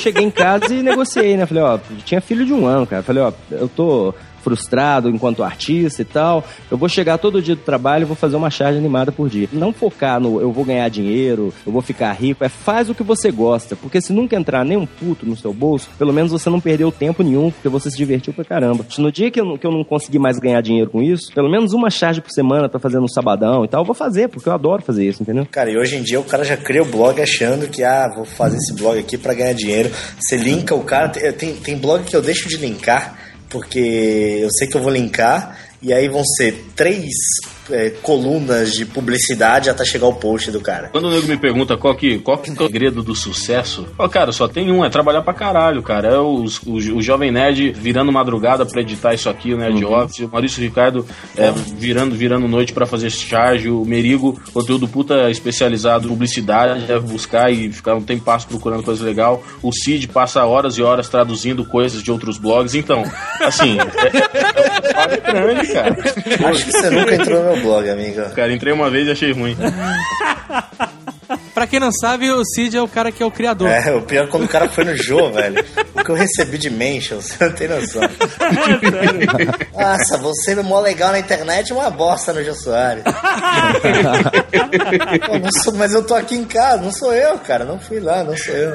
Cheguei 0.00 0.24
em 0.24 0.30
casa 0.30 0.72
e 0.72 0.82
negociei, 0.82 1.36
né? 1.36 1.46
Falei, 1.46 1.62
ó, 1.62 1.78
tinha 2.04 2.20
filho 2.20 2.44
de 2.44 2.52
um 2.52 2.66
ano, 2.66 2.86
cara. 2.86 3.02
Falei, 3.02 3.22
ó, 3.22 3.32
eu 3.50 3.68
tô 3.68 4.14
frustrado 4.42 5.08
enquanto 5.08 5.42
artista 5.42 6.02
e 6.02 6.04
tal. 6.04 6.44
Eu 6.70 6.76
vou 6.76 6.88
chegar 6.88 7.18
todo 7.18 7.42
dia 7.42 7.54
do 7.54 7.62
trabalho 7.62 8.02
e 8.02 8.06
vou 8.06 8.16
fazer 8.16 8.36
uma 8.36 8.50
charge 8.50 8.78
animada 8.78 9.12
por 9.12 9.28
dia. 9.28 9.48
Não 9.52 9.72
focar 9.72 10.20
no 10.20 10.40
eu 10.40 10.52
vou 10.52 10.64
ganhar 10.64 10.88
dinheiro, 10.88 11.52
eu 11.66 11.72
vou 11.72 11.82
ficar 11.82 12.12
rico. 12.12 12.44
É 12.44 12.48
faz 12.48 12.88
o 12.90 12.94
que 12.94 13.02
você 13.02 13.30
gosta. 13.30 13.76
Porque 13.76 14.00
se 14.00 14.12
nunca 14.12 14.36
entrar 14.36 14.64
nem 14.64 14.76
um 14.76 14.86
puto 14.86 15.26
no 15.26 15.36
seu 15.36 15.52
bolso, 15.52 15.88
pelo 15.98 16.12
menos 16.12 16.32
você 16.32 16.48
não 16.50 16.60
perdeu 16.60 16.90
tempo 16.90 17.22
nenhum, 17.22 17.50
porque 17.50 17.68
você 17.68 17.90
se 17.90 17.96
divertiu 17.96 18.32
pra 18.32 18.44
caramba. 18.44 18.84
No 18.98 19.10
dia 19.10 19.30
que 19.30 19.40
eu, 19.40 19.58
que 19.58 19.66
eu 19.66 19.72
não 19.72 19.84
conseguir 19.84 20.18
mais 20.18 20.38
ganhar 20.38 20.60
dinheiro 20.60 20.90
com 20.90 21.02
isso, 21.02 21.32
pelo 21.32 21.50
menos 21.50 21.72
uma 21.72 21.90
charge 21.90 22.20
por 22.20 22.30
semana 22.30 22.68
pra 22.68 22.80
fazer 22.80 22.98
no 22.98 23.08
sabadão 23.08 23.64
e 23.64 23.68
tal, 23.68 23.82
eu 23.82 23.86
vou 23.86 23.94
fazer, 23.94 24.28
porque 24.28 24.48
eu 24.48 24.52
adoro 24.52 24.82
fazer 24.82 25.06
isso, 25.06 25.22
entendeu? 25.22 25.46
Cara, 25.50 25.70
e 25.70 25.76
hoje 25.76 25.96
em 25.96 26.02
dia 26.02 26.20
o 26.20 26.24
cara 26.24 26.44
já 26.44 26.56
cria 26.56 26.82
o 26.82 26.86
blog 26.86 27.20
achando 27.20 27.68
que, 27.68 27.82
ah, 27.82 28.08
vou 28.14 28.24
fazer 28.24 28.56
esse 28.56 28.74
blog 28.74 28.98
aqui 28.98 29.16
pra 29.16 29.34
ganhar 29.34 29.52
dinheiro. 29.52 29.90
Você 30.18 30.36
linka 30.36 30.74
o 30.74 30.82
cara. 30.82 31.08
Tem, 31.08 31.54
tem 31.54 31.76
blog 31.76 32.04
que 32.04 32.14
eu 32.14 32.22
deixo 32.22 32.48
de 32.48 32.56
linkar, 32.56 33.18
porque 33.50 34.38
eu 34.40 34.48
sei 34.50 34.68
que 34.68 34.76
eu 34.76 34.82
vou 34.82 34.92
linkar, 34.92 35.58
e 35.82 35.92
aí 35.92 36.08
vão 36.08 36.24
ser 36.24 36.64
três 36.74 37.12
é, 37.70 37.90
colunas 38.02 38.72
de 38.72 38.84
publicidade 38.84 39.70
até 39.70 39.84
chegar 39.84 40.06
o 40.06 40.14
post 40.14 40.50
do 40.50 40.60
cara. 40.60 40.88
Quando 40.90 41.06
o 41.06 41.10
nego 41.10 41.26
me 41.26 41.36
pergunta 41.36 41.76
qual 41.76 41.94
que, 41.94 42.18
qual 42.18 42.38
que 42.38 42.50
é 42.50 42.52
o 42.52 42.56
segredo 42.66 43.02
do 43.02 43.14
sucesso, 43.14 43.86
ó, 43.98 44.08
cara, 44.08 44.32
só 44.32 44.46
tem 44.48 44.70
um, 44.70 44.84
é 44.84 44.90
trabalhar 44.90 45.22
pra 45.22 45.32
caralho, 45.34 45.82
cara. 45.82 46.08
É 46.08 46.18
os- 46.18 46.58
o, 46.66 46.74
o 46.96 47.02
Jovem 47.02 47.30
Nerd 47.30 47.72
virando 47.72 48.12
madrugada 48.12 48.64
pra 48.66 48.80
editar 48.80 49.14
isso 49.14 49.28
aqui, 49.28 49.52
o 49.54 49.56
Nerd 49.58 49.84
Office, 49.84 50.20
o 50.20 50.28
Maurício 50.28 50.62
Ricardo 50.62 51.06
é, 51.36 51.50
virando, 51.76 52.14
virando 52.14 52.46
noite 52.48 52.72
pra 52.72 52.86
fazer 52.86 53.10
charge, 53.10 53.68
o 53.70 53.84
Merigo, 53.84 54.40
conteúdo 54.52 54.86
puta 54.88 55.30
especializado 55.30 56.06
em 56.06 56.08
publicidade, 56.10 56.86
deve 56.86 57.06
buscar 57.06 57.50
e 57.52 57.70
ficar 57.72 57.94
um 57.94 58.02
tempo 58.02 58.24
passo 58.24 58.46
procurando 58.46 58.82
coisa 58.82 59.04
legal. 59.04 59.42
O 59.62 59.72
Cid 59.72 60.08
passa 60.08 60.44
horas 60.44 60.76
e 60.78 60.82
horas 60.82 61.08
traduzindo 61.08 61.64
coisas 61.64 62.02
de 62.02 62.10
outros 62.10 62.38
blogs, 62.38 62.74
então, 62.74 63.02
assim, 63.40 63.76
é, 63.78 65.12
é, 65.12 65.14
é 65.14 65.32
grande, 65.32 65.72
cara. 65.72 65.96
Acho 66.50 66.64
que 66.64 66.72
você 66.72 66.90
nunca 66.90 67.14
entrou 67.14 67.42
no 67.44 67.52
meu 67.52 67.59
blog, 67.62 67.88
amigo. 67.88 68.22
Cara, 68.34 68.52
entrei 68.52 68.72
uma 68.72 68.90
vez 68.90 69.06
e 69.08 69.10
achei 69.12 69.32
ruim. 69.32 69.56
Pra 71.54 71.66
quem 71.66 71.78
não 71.78 71.92
sabe, 71.92 72.30
o 72.30 72.42
Cid 72.44 72.76
é 72.76 72.82
o 72.82 72.88
cara 72.88 73.12
que 73.12 73.22
é 73.22 73.26
o 73.26 73.30
criador. 73.30 73.68
É, 73.68 73.92
o 73.94 74.02
pior 74.02 74.24
é 74.24 74.26
quando 74.28 74.44
o 74.44 74.48
cara 74.48 74.68
foi 74.68 74.82
no 74.84 74.96
Jô, 74.96 75.30
velho. 75.32 75.62
O 75.94 76.02
que 76.02 76.10
eu 76.10 76.14
recebi 76.14 76.58
de 76.58 76.70
mention, 76.70 77.20
você 77.22 77.44
não 77.44 77.52
tem 77.52 77.68
noção. 77.68 78.02
Nossa, 79.76 80.18
você 80.18 80.52
é 80.52 80.62
mó 80.62 80.80
legal 80.80 81.12
na 81.12 81.18
internet, 81.18 81.72
uma 81.72 81.90
bosta 81.90 82.32
no 82.32 82.42
Jô 82.42 82.54
Soares. 82.54 83.04
Pô, 85.26 85.38
não 85.38 85.50
sou- 85.62 85.74
mas 85.74 85.92
eu 85.94 86.02
tô 86.04 86.14
aqui 86.14 86.34
em 86.34 86.44
casa, 86.44 86.82
não 86.82 86.92
sou 86.92 87.14
eu, 87.14 87.38
cara. 87.38 87.64
Não 87.64 87.78
fui 87.78 88.00
lá, 88.00 88.24
não 88.24 88.36
sou 88.36 88.54
eu. 88.54 88.74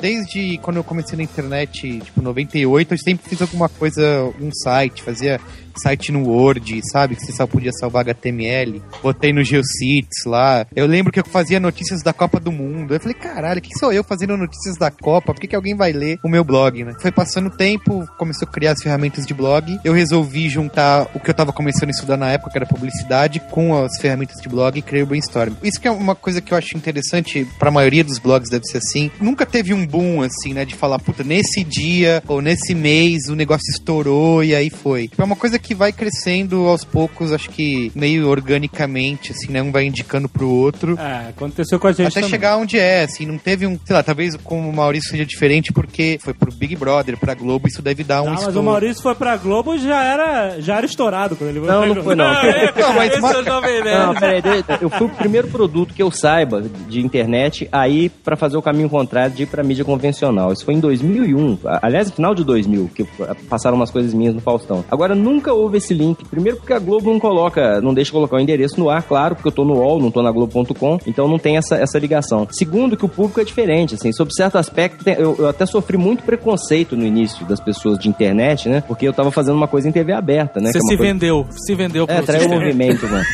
Desde 0.00 0.58
quando 0.58 0.78
eu 0.78 0.84
comecei 0.84 1.16
na 1.16 1.22
internet, 1.22 2.00
tipo, 2.00 2.22
98, 2.22 2.94
eu 2.94 2.98
sempre 2.98 3.28
fiz 3.28 3.42
alguma 3.42 3.68
coisa, 3.68 4.32
um 4.40 4.50
site, 4.52 5.02
fazia 5.02 5.38
site 5.76 6.12
no 6.12 6.28
Word, 6.28 6.80
sabe? 6.90 7.16
Que 7.16 7.24
você 7.24 7.32
só 7.32 7.46
podia 7.46 7.72
salvar 7.72 8.02
HTML. 8.02 8.82
Botei 9.02 9.32
no 9.32 9.44
GeoCities 9.44 10.24
lá. 10.26 10.66
Eu 10.74 10.86
lembro 10.86 11.12
que 11.12 11.20
eu 11.20 11.24
fazia 11.24 11.60
notícias 11.60 12.02
da 12.02 12.12
Copa 12.12 12.40
do 12.40 12.52
Mundo. 12.52 12.94
Eu 12.94 13.00
falei, 13.00 13.14
caralho, 13.14 13.60
que 13.60 13.78
sou 13.78 13.92
eu 13.92 14.04
fazendo 14.04 14.36
notícias 14.36 14.76
da 14.76 14.90
Copa? 14.90 15.32
Por 15.32 15.40
que, 15.40 15.48
que 15.48 15.56
alguém 15.56 15.74
vai 15.74 15.92
ler 15.92 16.18
o 16.22 16.28
meu 16.28 16.44
blog, 16.44 16.84
né? 16.84 16.94
Foi 17.00 17.12
passando 17.12 17.46
o 17.46 17.56
tempo, 17.56 18.06
começou 18.18 18.46
a 18.48 18.50
criar 18.50 18.72
as 18.72 18.82
ferramentas 18.82 19.26
de 19.26 19.34
blog. 19.34 19.78
Eu 19.84 19.92
resolvi 19.92 20.48
juntar 20.48 21.08
o 21.14 21.20
que 21.20 21.30
eu 21.30 21.34
tava 21.34 21.52
começando 21.52 21.88
a 21.88 21.92
estudar 21.92 22.16
na 22.16 22.30
época, 22.30 22.50
que 22.50 22.58
era 22.58 22.66
publicidade, 22.66 23.40
com 23.50 23.82
as 23.82 23.98
ferramentas 24.00 24.40
de 24.40 24.48
blog 24.48 24.78
e 24.78 24.82
criei 24.82 25.02
o 25.02 25.06
Brainstorm. 25.06 25.54
Isso 25.62 25.80
que 25.80 25.88
é 25.88 25.90
uma 25.90 26.14
coisa 26.14 26.40
que 26.40 26.52
eu 26.52 26.58
acho 26.58 26.76
interessante, 26.76 27.46
pra 27.58 27.70
maioria 27.70 28.04
dos 28.04 28.18
blogs 28.18 28.50
deve 28.50 28.64
ser 28.64 28.78
assim. 28.78 29.10
Nunca 29.20 29.46
teve 29.46 29.74
um 29.74 29.86
boom, 29.86 30.22
assim, 30.22 30.54
né? 30.54 30.64
De 30.64 30.74
falar, 30.74 30.98
puta, 30.98 31.22
nesse 31.22 31.62
dia 31.64 32.22
ou 32.26 32.40
nesse 32.40 32.74
mês 32.74 33.28
o 33.28 33.34
negócio 33.34 33.70
estourou 33.70 34.42
e 34.42 34.54
aí 34.54 34.70
foi. 34.70 35.10
É 35.16 35.24
uma 35.24 35.36
coisa 35.36 35.58
que 35.60 35.74
vai 35.74 35.92
crescendo 35.92 36.66
aos 36.66 36.84
poucos, 36.84 37.32
acho 37.32 37.50
que 37.50 37.90
meio 37.94 38.28
organicamente, 38.28 39.32
assim, 39.32 39.50
né? 39.52 39.62
Um 39.62 39.72
vai 39.72 39.84
indicando 39.84 40.28
pro 40.28 40.48
outro. 40.48 40.98
É, 40.98 41.28
aconteceu 41.30 41.78
com 41.78 41.86
a 41.86 41.92
gente 41.92 42.06
Até 42.08 42.14
também. 42.20 42.30
chegar 42.30 42.56
onde 42.56 42.78
é, 42.78 43.02
assim, 43.04 43.26
não 43.26 43.38
teve 43.38 43.66
um. 43.66 43.78
Sei 43.84 43.94
lá, 43.94 44.02
talvez 44.02 44.36
com 44.36 44.68
o 44.68 44.72
Maurício 44.72 45.10
seja 45.10 45.24
diferente 45.26 45.72
porque 45.72 46.18
foi 46.22 46.34
pro 46.34 46.52
Big 46.52 46.74
Brother, 46.76 47.16
pra 47.18 47.34
Globo, 47.34 47.68
isso 47.68 47.82
deve 47.82 48.04
dar 48.04 48.22
um 48.22 48.28
Ah, 48.28 48.30
mas 48.30 48.40
estouro. 48.40 48.60
o 48.60 48.62
Maurício 48.62 49.02
foi 49.02 49.14
pra 49.14 49.36
Globo 49.36 49.74
e 49.74 49.78
já 49.78 50.02
era, 50.02 50.60
já 50.60 50.76
era 50.76 50.86
estourado 50.86 51.36
quando 51.36 51.50
ele 51.50 51.60
foi 51.60 51.68
Não, 51.68 51.86
não 51.94 52.02
foi, 52.02 52.14
não. 52.14 52.30
Não, 52.80 52.92
mas 52.94 53.12
Esse 53.12 53.18
é. 53.26 53.98
Não, 53.98 54.14
peraí, 54.14 54.42
eu 54.80 54.88
fui 54.90 55.06
o 55.06 55.10
primeiro 55.10 55.48
produto 55.48 55.92
que 55.94 56.02
eu 56.02 56.10
saiba 56.10 56.62
de 56.88 57.00
internet 57.00 57.68
aí 57.70 58.08
pra 58.08 58.36
fazer 58.36 58.56
o 58.56 58.62
caminho 58.62 58.88
contrário 58.88 59.34
de 59.34 59.42
ir 59.42 59.46
pra 59.46 59.62
mídia 59.62 59.84
convencional. 59.84 60.52
Isso 60.52 60.64
foi 60.64 60.74
em 60.74 60.80
2001, 60.80 61.58
a- 61.64 61.80
aliás, 61.82 62.08
no 62.08 62.14
final 62.16 62.34
de 62.34 62.44
2000, 62.44 62.90
que 62.94 63.04
passaram 63.48 63.76
umas 63.76 63.90
coisas 63.90 64.12
minhas 64.14 64.34
no 64.34 64.40
Faustão. 64.40 64.84
Agora, 64.90 65.14
nunca 65.14 65.49
houve 65.52 65.78
esse 65.78 65.92
link. 65.94 66.24
Primeiro 66.26 66.58
porque 66.58 66.72
a 66.72 66.78
Globo 66.78 67.10
não 67.12 67.18
coloca, 67.20 67.80
não 67.80 67.92
deixa 67.94 68.12
colocar 68.12 68.36
o 68.36 68.40
endereço 68.40 68.78
no 68.78 68.88
ar, 68.90 69.02
claro, 69.02 69.34
porque 69.34 69.48
eu 69.48 69.52
tô 69.52 69.64
no 69.64 69.74
UOL, 69.74 70.00
não 70.00 70.10
tô 70.10 70.22
na 70.22 70.30
Globo.com, 70.30 70.98
então 71.06 71.28
não 71.28 71.38
tem 71.38 71.56
essa, 71.56 71.76
essa 71.76 71.98
ligação. 71.98 72.46
Segundo, 72.50 72.96
que 72.96 73.04
o 73.04 73.08
público 73.08 73.40
é 73.40 73.44
diferente, 73.44 73.94
assim, 73.94 74.12
sob 74.12 74.30
certo 74.34 74.56
aspecto, 74.58 75.08
eu, 75.08 75.36
eu 75.38 75.48
até 75.48 75.66
sofri 75.66 75.96
muito 75.96 76.22
preconceito 76.22 76.96
no 76.96 77.04
início 77.04 77.44
das 77.46 77.60
pessoas 77.60 77.98
de 77.98 78.08
internet, 78.08 78.68
né, 78.68 78.82
porque 78.86 79.06
eu 79.06 79.12
tava 79.12 79.30
fazendo 79.30 79.56
uma 79.56 79.68
coisa 79.68 79.88
em 79.88 79.92
TV 79.92 80.12
aberta, 80.12 80.60
né. 80.60 80.70
Você 80.72 80.78
é 80.78 80.80
se 80.80 80.96
coisa- 80.96 81.02
vendeu, 81.02 81.46
se 81.50 81.74
vendeu 81.74 82.04
é, 82.08 82.22
traiu 82.22 82.46
o 82.48 82.50
movimento, 82.50 83.06
mano. 83.08 83.24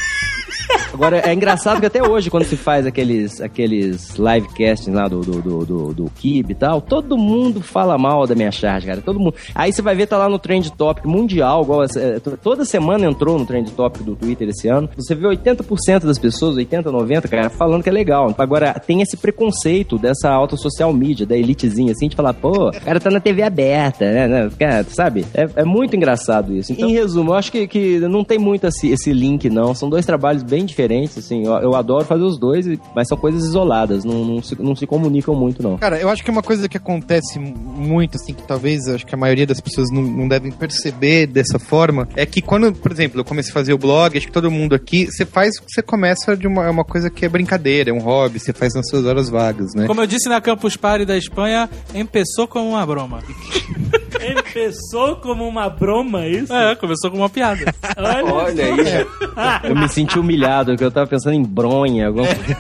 Agora, 0.93 1.19
é 1.19 1.33
engraçado 1.35 1.81
que 1.81 1.87
até 1.87 2.03
hoje, 2.03 2.31
quando 2.31 2.45
se 2.45 2.57
faz 2.57 2.87
aqueles, 2.87 3.41
aqueles 3.41 4.15
livecastings 4.17 4.95
lá 4.95 5.09
do, 5.09 5.21
do, 5.21 5.43
do, 5.43 5.65
do, 5.65 5.95
do 5.95 6.11
Kib 6.15 6.51
e 6.51 6.55
tal, 6.55 6.81
todo 6.81 7.19
mundo 7.19 7.61
fala 7.61 7.99
mal 7.99 8.27
da 8.27 8.35
minha 8.35 8.51
charge, 8.51 8.87
cara. 8.87 9.01
Todo 9.03 9.19
mundo. 9.21 9.35
Aí 9.55 9.73
você 9.73 9.83
vai 9.83 9.95
ver, 9.95 10.07
tá 10.07 10.17
lá 10.17 10.29
no 10.29 10.39
Trend 10.39 10.71
Topic 10.73 11.05
mundial, 11.05 11.63
igual 11.63 11.85
é, 11.85 12.19
to- 12.21 12.39
toda 12.43 12.65
semana 12.65 13.07
entrou 13.07 13.39
no 13.39 13.45
Trend 13.47 13.71
Topic 13.73 14.03
do 14.03 14.17
Twitter 14.17 14.49
esse 14.49 14.69
ano. 14.69 14.89
Você 14.97 15.15
vê 15.15 15.27
80% 15.27 16.05
das 16.07 16.19
pessoas, 16.19 16.57
80, 16.57 16.91
90, 16.91 17.29
cara, 17.29 17.51
falando 17.51 17.83
que 17.83 17.89
é 17.89 17.93
legal. 17.93 18.35
Agora, 18.39 18.73
tem 18.75 19.03
esse 19.03 19.17
preconceito 19.17 19.99
dessa 19.99 20.31
alta 20.31 20.57
social 20.57 20.93
media, 20.93 21.27
da 21.27 21.37
elitezinha, 21.37 21.93
assim, 21.93 22.09
de 22.09 22.17
falar, 22.17 22.33
pô, 22.35 22.69
o 22.69 22.81
cara 22.81 22.99
tá 23.01 23.11
na 23.11 23.21
TV 23.21 23.43
aberta, 23.43 24.11
né? 24.11 24.27
né? 24.29 24.51
Cara, 24.59 24.85
sabe? 24.89 25.25
É, 25.35 25.49
é 25.57 25.65
muito 25.65 25.95
engraçado 25.95 26.55
isso. 26.55 26.73
Então, 26.73 26.89
em 26.89 26.93
resumo, 26.93 27.33
eu 27.33 27.35
acho 27.35 27.53
que, 27.53 27.67
que 27.67 27.99
não 28.01 28.25
tem 28.25 28.39
muito 28.39 28.67
esse, 28.67 28.89
esse 28.89 29.13
link, 29.13 29.51
não. 29.51 29.75
São 29.75 29.91
dois 29.91 30.07
trabalhos 30.07 30.43
bem 30.43 30.65
diferentes, 30.65 30.76
assim. 31.17 31.45
Eu, 31.45 31.53
eu 31.55 31.75
adoro 31.75 32.05
fazer 32.05 32.23
os 32.23 32.39
dois, 32.39 32.67
mas 32.95 33.09
são 33.09 33.17
coisas 33.17 33.45
isoladas, 33.45 34.05
não, 34.05 34.25
não, 34.25 34.43
se, 34.43 34.61
não 34.61 34.77
se 34.77 34.87
comunicam 34.87 35.35
muito, 35.35 35.63
não. 35.63 35.77
Cara, 35.79 35.99
eu 35.99 36.09
acho 36.09 36.25
que 36.25 36.31
uma 36.31 36.43
coisa 36.43 36.69
que 36.69 36.77
acontece 36.77 37.39
muito, 37.39 38.17
assim, 38.17 38.35
que 38.35 38.43
talvez 38.43 38.89
acho 38.89 39.07
que 39.07 39.15
a 39.15 39.19
maioria 39.19 39.47
das 39.47 39.61
pessoas 39.61 39.91
não, 39.91 40.03
não 40.03 40.29
devem 40.29 40.53
perceber 40.53 41.27
dessa 41.27 41.59
forma, 41.59 42.09
é 42.15 42.27
que 42.27 42.41
quando, 42.41 42.73
por 42.73 42.93
exemplo, 42.93 43.21
eu 43.21 43.25
comecei 43.25 43.51
a 43.51 43.55
fazer 43.55 43.73
o 43.73 43.79
blog, 43.79 44.17
acho 44.17 44.27
que 44.27 44.33
todo 44.33 44.51
mundo 44.51 44.75
aqui, 44.75 45.07
você 45.07 45.25
faz, 45.25 45.55
você 45.67 45.83
começa 45.83 46.37
de 46.37 46.47
uma, 46.47 46.67
é 46.67 46.71
uma 46.71 46.85
coisa 46.85 47.11
que 47.11 47.25
é 47.25 47.29
brincadeira, 47.29 47.91
é 47.91 47.93
um 47.93 48.01
hobby, 48.01 48.39
você 48.39 48.53
faz 48.53 48.75
nas 48.75 48.89
suas 48.89 49.05
horas 49.05 49.29
vagas, 49.29 49.75
né? 49.75 49.87
Como 49.87 50.01
eu 50.01 50.07
disse 50.07 50.29
na 50.29 50.41
Campus 50.41 50.77
Party 50.77 51.05
da 51.05 51.17
Espanha, 51.17 51.69
empezou 51.95 52.47
como 52.49 52.71
uma 52.71 52.87
broma. 52.87 53.23
Pensou 54.57 55.17
como 55.17 55.47
uma 55.47 55.69
broma, 55.69 56.25
é 56.25 56.31
isso? 56.31 56.51
É, 56.51 56.75
começou 56.77 57.11
com 57.11 57.19
uma 57.19 57.29
piada. 57.29 57.75
Olha, 57.95 58.35
Olha 58.35 58.65
aí. 58.65 59.69
Eu 59.69 59.77
me 59.77 59.87
senti 59.87 60.19
humilhado, 60.19 60.71
porque 60.71 60.85
eu 60.85 60.91
tava 60.91 61.07
pensando 61.07 61.35
em 61.35 61.43
bronha, 61.43 62.07
alguma 62.07 62.27
coisa. 62.27 62.57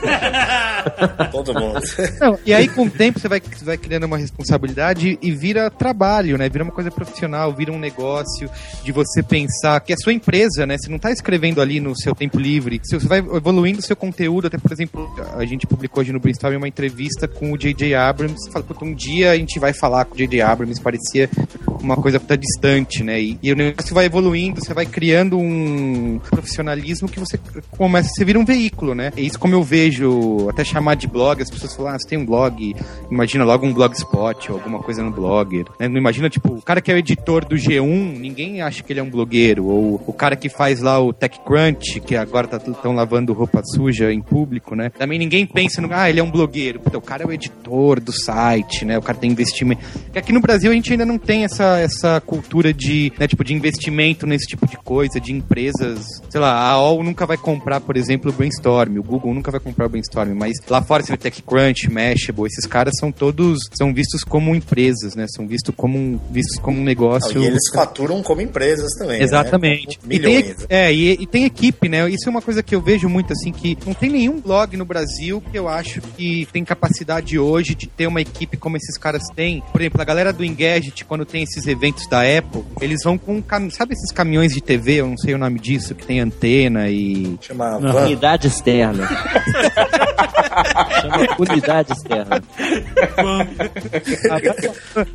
Todo 1.32 1.54
mundo. 1.54 1.80
Não, 2.20 2.38
e 2.44 2.52
aí, 2.52 2.68
com 2.68 2.84
o 2.84 2.90
tempo, 2.90 3.18
você 3.18 3.28
vai, 3.28 3.40
vai 3.62 3.78
criando 3.78 4.04
uma 4.04 4.18
responsabilidade 4.18 5.18
e 5.22 5.32
vira 5.32 5.70
trabalho, 5.70 6.36
né? 6.36 6.50
Vira 6.50 6.64
uma 6.64 6.72
coisa 6.72 6.90
profissional, 6.90 7.50
vira 7.52 7.72
um 7.72 7.78
negócio 7.78 8.48
de 8.84 8.92
você 8.92 9.22
pensar 9.22 9.80
que 9.80 9.92
é 9.92 9.94
a 9.94 9.98
sua 9.98 10.12
empresa, 10.12 10.66
né? 10.66 10.76
Você 10.78 10.90
não 10.90 10.98
tá 10.98 11.10
escrevendo 11.10 11.62
ali 11.62 11.80
no 11.80 11.96
seu 11.96 12.14
tempo 12.14 12.38
livre. 12.38 12.78
Você 12.84 12.98
vai 12.98 13.20
evoluindo 13.20 13.78
o 13.78 13.82
seu 13.82 13.96
conteúdo. 13.96 14.48
Até, 14.48 14.58
por 14.58 14.70
exemplo, 14.70 15.08
a 15.34 15.44
gente 15.46 15.66
publicou 15.66 16.02
hoje 16.02 16.12
no 16.12 16.20
Brainstorm 16.20 16.56
uma 16.56 16.68
entrevista 16.68 17.26
com 17.26 17.52
o 17.52 17.58
J.J. 17.58 17.94
Abrams. 17.94 18.50
Fala, 18.52 18.64
um 18.82 18.94
dia 18.94 19.32
a 19.32 19.36
gente 19.36 19.58
vai 19.58 19.72
falar 19.72 20.04
com 20.04 20.14
o 20.14 20.18
J.J. 20.18 20.42
Abrams. 20.42 20.80
Parecia 20.80 21.28
uma 21.86 21.96
coisa 21.96 22.20
puta 22.20 22.36
distante, 22.36 23.02
né? 23.02 23.20
E, 23.20 23.38
e 23.42 23.52
o 23.52 23.56
negócio 23.56 23.94
vai 23.94 24.06
evoluindo, 24.06 24.60
você 24.60 24.74
vai 24.74 24.84
criando 24.84 25.38
um 25.38 26.20
profissionalismo 26.30 27.08
que 27.08 27.20
você 27.20 27.38
começa, 27.70 28.10
você 28.14 28.24
vira 28.24 28.38
um 28.38 28.44
veículo, 28.44 28.94
né? 28.94 29.12
É 29.16 29.20
isso 29.20 29.38
como 29.38 29.54
eu 29.54 29.62
vejo, 29.62 30.48
até 30.48 30.64
chamar 30.64 30.96
de 30.96 31.06
blog, 31.06 31.40
as 31.42 31.50
pessoas 31.50 31.74
falam, 31.74 31.92
ah, 31.92 31.98
você 31.98 32.08
tem 32.08 32.18
um 32.18 32.26
blog, 32.26 32.74
imagina 33.10 33.44
logo 33.44 33.66
um 33.66 33.72
blogspot 33.72 34.50
ou 34.50 34.58
alguma 34.58 34.80
coisa 34.80 35.02
no 35.02 35.10
blogger, 35.10 35.64
né? 35.78 35.88
Não 35.88 35.98
imagina, 35.98 36.28
tipo, 36.28 36.54
o 36.54 36.62
cara 36.62 36.80
que 36.80 36.90
é 36.90 36.94
o 36.94 36.98
editor 36.98 37.44
do 37.44 37.56
G1, 37.56 38.18
ninguém 38.18 38.62
acha 38.62 38.82
que 38.82 38.92
ele 38.92 39.00
é 39.00 39.02
um 39.02 39.10
blogueiro, 39.10 39.66
ou 39.66 40.02
o 40.06 40.12
cara 40.12 40.36
que 40.36 40.48
faz 40.48 40.80
lá 40.80 41.00
o 41.00 41.12
TechCrunch, 41.12 42.00
que 42.00 42.16
agora 42.16 42.48
estão 42.56 42.94
lavando 42.94 43.32
roupa 43.32 43.62
suja 43.64 44.12
em 44.12 44.20
público, 44.20 44.74
né? 44.74 44.90
Também 44.90 45.18
ninguém 45.18 45.46
pensa 45.46 45.80
no, 45.80 45.88
ah, 45.92 46.08
ele 46.08 46.20
é 46.20 46.22
um 46.22 46.30
blogueiro, 46.30 46.80
Puta, 46.80 46.98
o 46.98 47.02
cara 47.02 47.22
é 47.22 47.26
o 47.26 47.32
editor 47.32 48.00
do 48.00 48.12
site, 48.12 48.84
né? 48.84 48.98
O 48.98 49.02
cara 49.02 49.18
tem 49.18 49.30
investimento. 49.30 49.82
Porque 50.04 50.18
aqui 50.18 50.32
no 50.32 50.40
Brasil 50.40 50.70
a 50.70 50.74
gente 50.74 50.92
ainda 50.92 51.04
não 51.04 51.18
tem 51.18 51.44
essa 51.44 51.75
essa, 51.80 52.06
essa 52.06 52.20
cultura 52.20 52.72
de, 52.72 53.12
né, 53.18 53.26
tipo, 53.26 53.42
de 53.42 53.52
investimento 53.52 54.26
nesse 54.26 54.46
tipo 54.46 54.66
de 54.66 54.76
coisa, 54.76 55.20
de 55.20 55.32
empresas. 55.32 56.04
Sei 56.30 56.40
lá, 56.40 56.52
a 56.52 56.70
AOL 56.70 57.02
nunca 57.02 57.26
vai 57.26 57.36
comprar, 57.36 57.80
por 57.80 57.96
exemplo, 57.96 58.30
o 58.30 58.34
Brainstorm, 58.34 58.98
o 58.98 59.02
Google 59.02 59.34
nunca 59.34 59.50
vai 59.50 59.60
comprar 59.60 59.86
o 59.86 59.88
Brainstorm, 59.88 60.34
mas 60.34 60.52
lá 60.68 60.82
fora 60.82 61.02
você 61.02 61.16
ter 61.16 61.30
TechCrunch, 61.30 61.90
Mashable, 61.90 62.46
esses 62.46 62.66
caras 62.66 62.94
são 62.98 63.10
todos, 63.10 63.58
são 63.76 63.92
vistos 63.92 64.22
como 64.22 64.54
empresas, 64.54 65.14
né? 65.14 65.26
São 65.28 65.46
vistos 65.46 65.74
como 65.74 66.20
vistos 66.30 66.58
como 66.58 66.80
um 66.80 66.84
negócio. 66.84 67.42
E 67.42 67.46
eles 67.46 67.68
faturam 67.72 68.22
como 68.22 68.40
empresas 68.40 68.92
também. 68.98 69.22
Exatamente. 69.22 69.98
Né? 70.02 70.16
E 70.16 70.20
tem, 70.20 70.36
Milhões. 70.36 70.66
é, 70.68 70.92
e, 70.92 71.12
e 71.12 71.26
tem 71.26 71.44
equipe, 71.44 71.88
né? 71.88 72.08
Isso 72.08 72.28
é 72.28 72.30
uma 72.30 72.42
coisa 72.42 72.62
que 72.62 72.74
eu 72.74 72.80
vejo 72.80 73.08
muito, 73.08 73.32
assim, 73.32 73.52
que 73.52 73.76
não 73.84 73.94
tem 73.94 74.10
nenhum 74.10 74.40
blog 74.40 74.76
no 74.76 74.84
Brasil 74.84 75.42
que 75.50 75.58
eu 75.58 75.68
acho 75.68 76.00
que 76.00 76.46
tem 76.52 76.64
capacidade 76.64 77.38
hoje 77.38 77.74
de 77.74 77.86
ter 77.86 78.06
uma 78.06 78.20
equipe 78.20 78.56
como 78.56 78.76
esses 78.76 78.96
caras 78.96 79.22
têm. 79.34 79.62
Por 79.72 79.80
exemplo, 79.80 80.00
a 80.00 80.04
galera 80.04 80.32
do 80.32 80.44
Engadget, 80.44 81.04
quando 81.04 81.24
tem 81.24 81.42
esses 81.42 81.65
eventos 81.66 82.06
da 82.06 82.20
Apple, 82.22 82.62
eles 82.80 83.00
vão 83.04 83.16
com, 83.18 83.42
cam- 83.42 83.70
sabe 83.70 83.94
esses 83.94 84.12
caminhões 84.12 84.52
de 84.52 84.60
TV, 84.60 85.00
eu 85.00 85.08
não 85.08 85.16
sei 85.16 85.34
o 85.34 85.38
nome 85.38 85.58
disso, 85.58 85.94
que 85.94 86.06
tem 86.06 86.20
antena 86.20 86.88
e... 86.88 87.36
Chama 87.40 87.78
van. 87.78 88.04
Unidade 88.06 88.46
externa. 88.48 89.06
Chama 91.00 91.26
unidade 91.38 91.92
externa. 91.92 92.42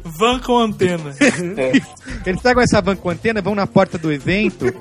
Van 0.04 0.40
com 0.40 0.58
antena. 0.58 1.14
Eles 2.26 2.42
pegam 2.42 2.64
essa 2.64 2.82
van 2.82 2.96
com 2.96 3.10
antena, 3.10 3.42
vão 3.42 3.56
na 3.56 3.68
porta 3.68 3.98
do 3.98 4.12
evento 4.12 4.66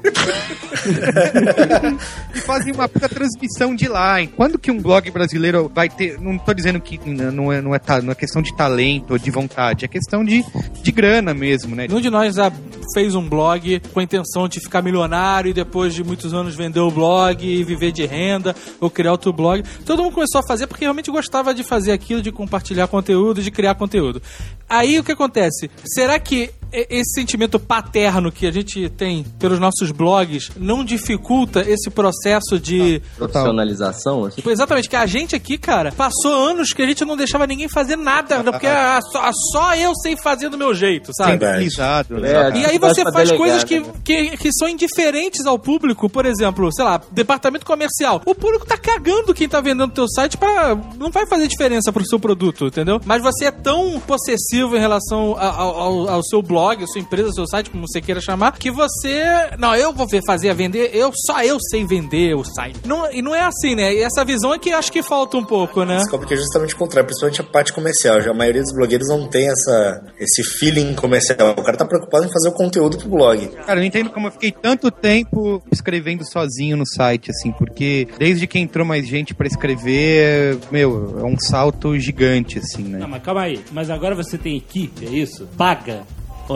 e 2.35 2.41
fazem 2.41 2.73
uma 2.73 2.89
puta 2.89 3.09
transmissão 3.09 3.75
de 3.75 3.89
lá. 3.89 4.21
E 4.21 4.27
Quando 4.29 4.59
que 4.59 4.71
um 4.71 4.81
blog 4.81 5.11
brasileiro 5.11 5.71
vai 5.75 5.89
ter. 5.89 6.18
Não 6.21 6.39
tô 6.39 6.53
dizendo 6.55 6.81
que 6.81 6.99
não 7.09 7.53
é, 7.53 7.61
não 7.61 7.75
é, 7.75 7.79
ta- 7.79 8.01
não 8.03 8.12
é 8.12 8.14
questão 8.14 8.43
de 8.43 8.55
talento 8.57 9.12
ou 9.12 9.18
de 9.18 9.31
vontade, 9.31 9.85
é 9.85 9.89
questão 9.89 10.25
de, 10.25 10.45
de 10.83 10.93
grana 10.93 11.35
mesmo, 11.35 11.49
né? 11.74 11.86
Nenhum 11.88 12.01
de 12.01 12.11
nós 12.11 12.34
já 12.34 12.53
fez 12.94 13.14
um 13.14 13.28
blog 13.28 13.80
com 13.92 14.01
a 14.01 14.03
intenção 14.03 14.48
de 14.48 14.61
ficar 14.61 14.82
milionário 14.82 15.51
e 15.51 15.53
depois 15.53 15.94
de 15.94 16.03
muitos 16.03 16.34
anos 16.34 16.55
vender 16.55 16.80
o 16.80 16.90
blog 16.90 17.46
e 17.46 17.62
viver 17.62 17.92
de 17.92 18.05
renda 18.07 18.55
ou 18.80 18.90
criar 18.90 19.12
outro 19.12 19.32
blog. 19.32 19.62
Todo 19.84 20.03
mundo 20.03 20.14
começou 20.14 20.40
a 20.40 20.46
fazer 20.46 20.66
porque 20.66 20.84
realmente 20.84 21.11
gostava 21.11 21.55
de 21.55 21.62
fazer 21.62 21.92
aquilo, 21.92 22.22
de 22.22 22.32
compartilhar 22.32 22.86
conteúdo, 22.88 23.42
de 23.42 23.51
criar 23.51 23.74
conteúdo. 23.74 24.22
Aí 24.68 24.98
o 24.98 25.05
que 25.05 25.12
acontece? 25.12 25.70
Será 25.84 26.18
que 26.18 26.51
esse 26.73 27.12
sentimento 27.21 27.59
paterno 27.59 28.31
que 28.33 28.47
a 28.47 28.51
gente 28.51 28.89
tem 28.91 29.25
pelos 29.39 29.59
nossos 29.59 29.91
blogs 29.91 30.51
não 30.57 30.85
dificulta 30.85 31.61
esse 31.68 31.91
processo 31.91 32.59
de. 32.59 33.03
Profissionalização, 33.16 34.25
assim. 34.25 34.37
Tipo, 34.37 34.51
Exatamente, 34.51 34.89
que 34.89 34.97
a 34.97 35.07
gente 35.07 35.35
aqui, 35.35 35.57
cara, 35.59 35.93
passou 35.93 36.33
anos 36.33 36.73
que 36.73 36.83
a 36.83 36.87
gente 36.87 37.05
não 37.05 37.16
deixava 37.16 37.47
ninguém 37.47 37.68
fazer 37.68 37.97
nada, 37.97 38.43
porque 38.45 38.66
ah, 38.66 39.01
só, 39.11 39.31
só 39.53 39.75
eu 39.75 39.95
sei 39.97 40.16
fazer 40.16 40.49
do 40.49 40.59
meu 40.59 40.75
jeito, 40.75 41.11
sabe? 41.14 41.33
Centralizado, 41.33 42.18
né? 42.18 42.31
É, 42.33 42.57
E 42.59 42.64
aí 42.66 42.79
você 42.79 43.03
faz 43.12 43.31
coisas 43.33 43.64
que, 43.64 43.81
né? 43.81 43.87
que, 44.05 44.37
que 44.37 44.51
são 44.53 44.68
indiferentes 44.68 45.47
ao 45.47 45.59
público, 45.59 46.09
por 46.09 46.27
exemplo, 46.27 46.71
sei 46.73 46.85
lá, 46.85 47.01
departamento 47.11 47.64
comercial. 47.66 48.21
O 48.27 48.35
público 48.35 48.66
tá 48.66 48.77
cagando 48.77 49.33
quem 49.35 49.49
tá 49.49 49.61
vendendo 49.61 49.93
teu 49.93 50.09
site 50.09 50.37
pra. 50.37 50.77
Não 50.99 51.11
vai 51.11 51.27
fazer 51.27 51.47
diferença 51.49 51.93
pro 51.93 52.05
seu 52.07 52.18
produto, 52.18 52.66
entendeu? 52.66 53.01
Mas 53.05 53.23
você 53.23 53.47
é 53.47 53.51
tão 53.51 54.01
possessivo 54.01 54.77
em 54.77 54.81
relação 54.81 55.35
a- 55.39 55.47
ao, 55.55 55.79
ao- 55.81 56.09
ao 56.09 56.23
seu 56.25 56.43
blog, 56.43 56.59
a 56.68 56.86
sua 56.86 57.00
empresa, 57.00 57.30
seu 57.32 57.46
site, 57.46 57.70
como 57.70 57.86
você 57.88 58.00
queira 58.00 58.20
chamar, 58.20 58.52
que 58.52 58.70
você. 58.70 59.22
Não, 59.58 59.74
eu 59.74 59.92
vou 59.92 60.06
ver- 60.06 60.20
fazer 60.26 60.50
a 60.50 60.54
vender, 60.54 60.90
eu 60.94 61.11
só 61.26 61.42
eu 61.42 61.58
sei 61.70 61.84
vender 61.86 62.34
o 62.36 62.44
site. 62.44 62.78
Não, 62.86 63.11
e 63.12 63.22
não 63.22 63.34
é 63.34 63.40
assim, 63.42 63.74
né? 63.74 63.94
E 63.94 64.02
essa 64.02 64.24
visão 64.24 64.52
é 64.54 64.58
que 64.58 64.70
acho 64.72 64.92
que 64.92 65.02
falta 65.02 65.36
um 65.36 65.44
pouco, 65.44 65.84
né? 65.84 65.96
Descobre 65.96 66.26
que 66.26 66.34
é 66.34 66.36
justamente 66.36 66.74
o 66.74 66.78
contrário, 66.78 67.06
principalmente 67.06 67.40
a 67.40 67.44
parte 67.44 67.72
comercial. 67.72 68.20
Já 68.20 68.30
a 68.30 68.34
maioria 68.34 68.62
dos 68.62 68.72
blogueiros 68.74 69.08
não 69.08 69.26
tem 69.28 69.48
essa, 69.48 70.04
esse 70.18 70.42
feeling 70.42 70.94
comercial. 70.94 71.50
O 71.56 71.62
cara 71.62 71.76
tá 71.76 71.84
preocupado 71.84 72.24
em 72.26 72.32
fazer 72.32 72.48
o 72.48 72.52
conteúdo 72.52 72.98
pro 72.98 73.08
blog. 73.08 73.48
Cara, 73.48 73.72
eu 73.72 73.76
não 73.76 73.84
entendo 73.84 74.11
como 74.11 74.26
eu 74.28 74.32
fiquei 74.32 74.52
tanto 74.52 74.90
tempo 74.90 75.62
escrevendo 75.72 76.24
sozinho 76.30 76.76
no 76.76 76.86
site, 76.86 77.30
assim, 77.30 77.52
porque 77.52 78.08
desde 78.18 78.46
que 78.46 78.58
entrou 78.58 78.86
mais 78.86 79.06
gente 79.06 79.34
pra 79.34 79.46
escrever, 79.46 80.58
meu, 80.70 81.18
é 81.20 81.24
um 81.24 81.38
salto 81.38 81.98
gigante, 81.98 82.58
assim, 82.58 82.82
né? 82.82 82.98
Não, 82.98 83.08
mas 83.08 83.22
calma 83.22 83.42
aí. 83.42 83.61
Mas 83.72 83.90
agora 83.90 84.14
você 84.14 84.36
tem 84.38 84.56
equipe, 84.56 85.06
é 85.06 85.11
isso? 85.11 85.46
Paga? 85.56 86.02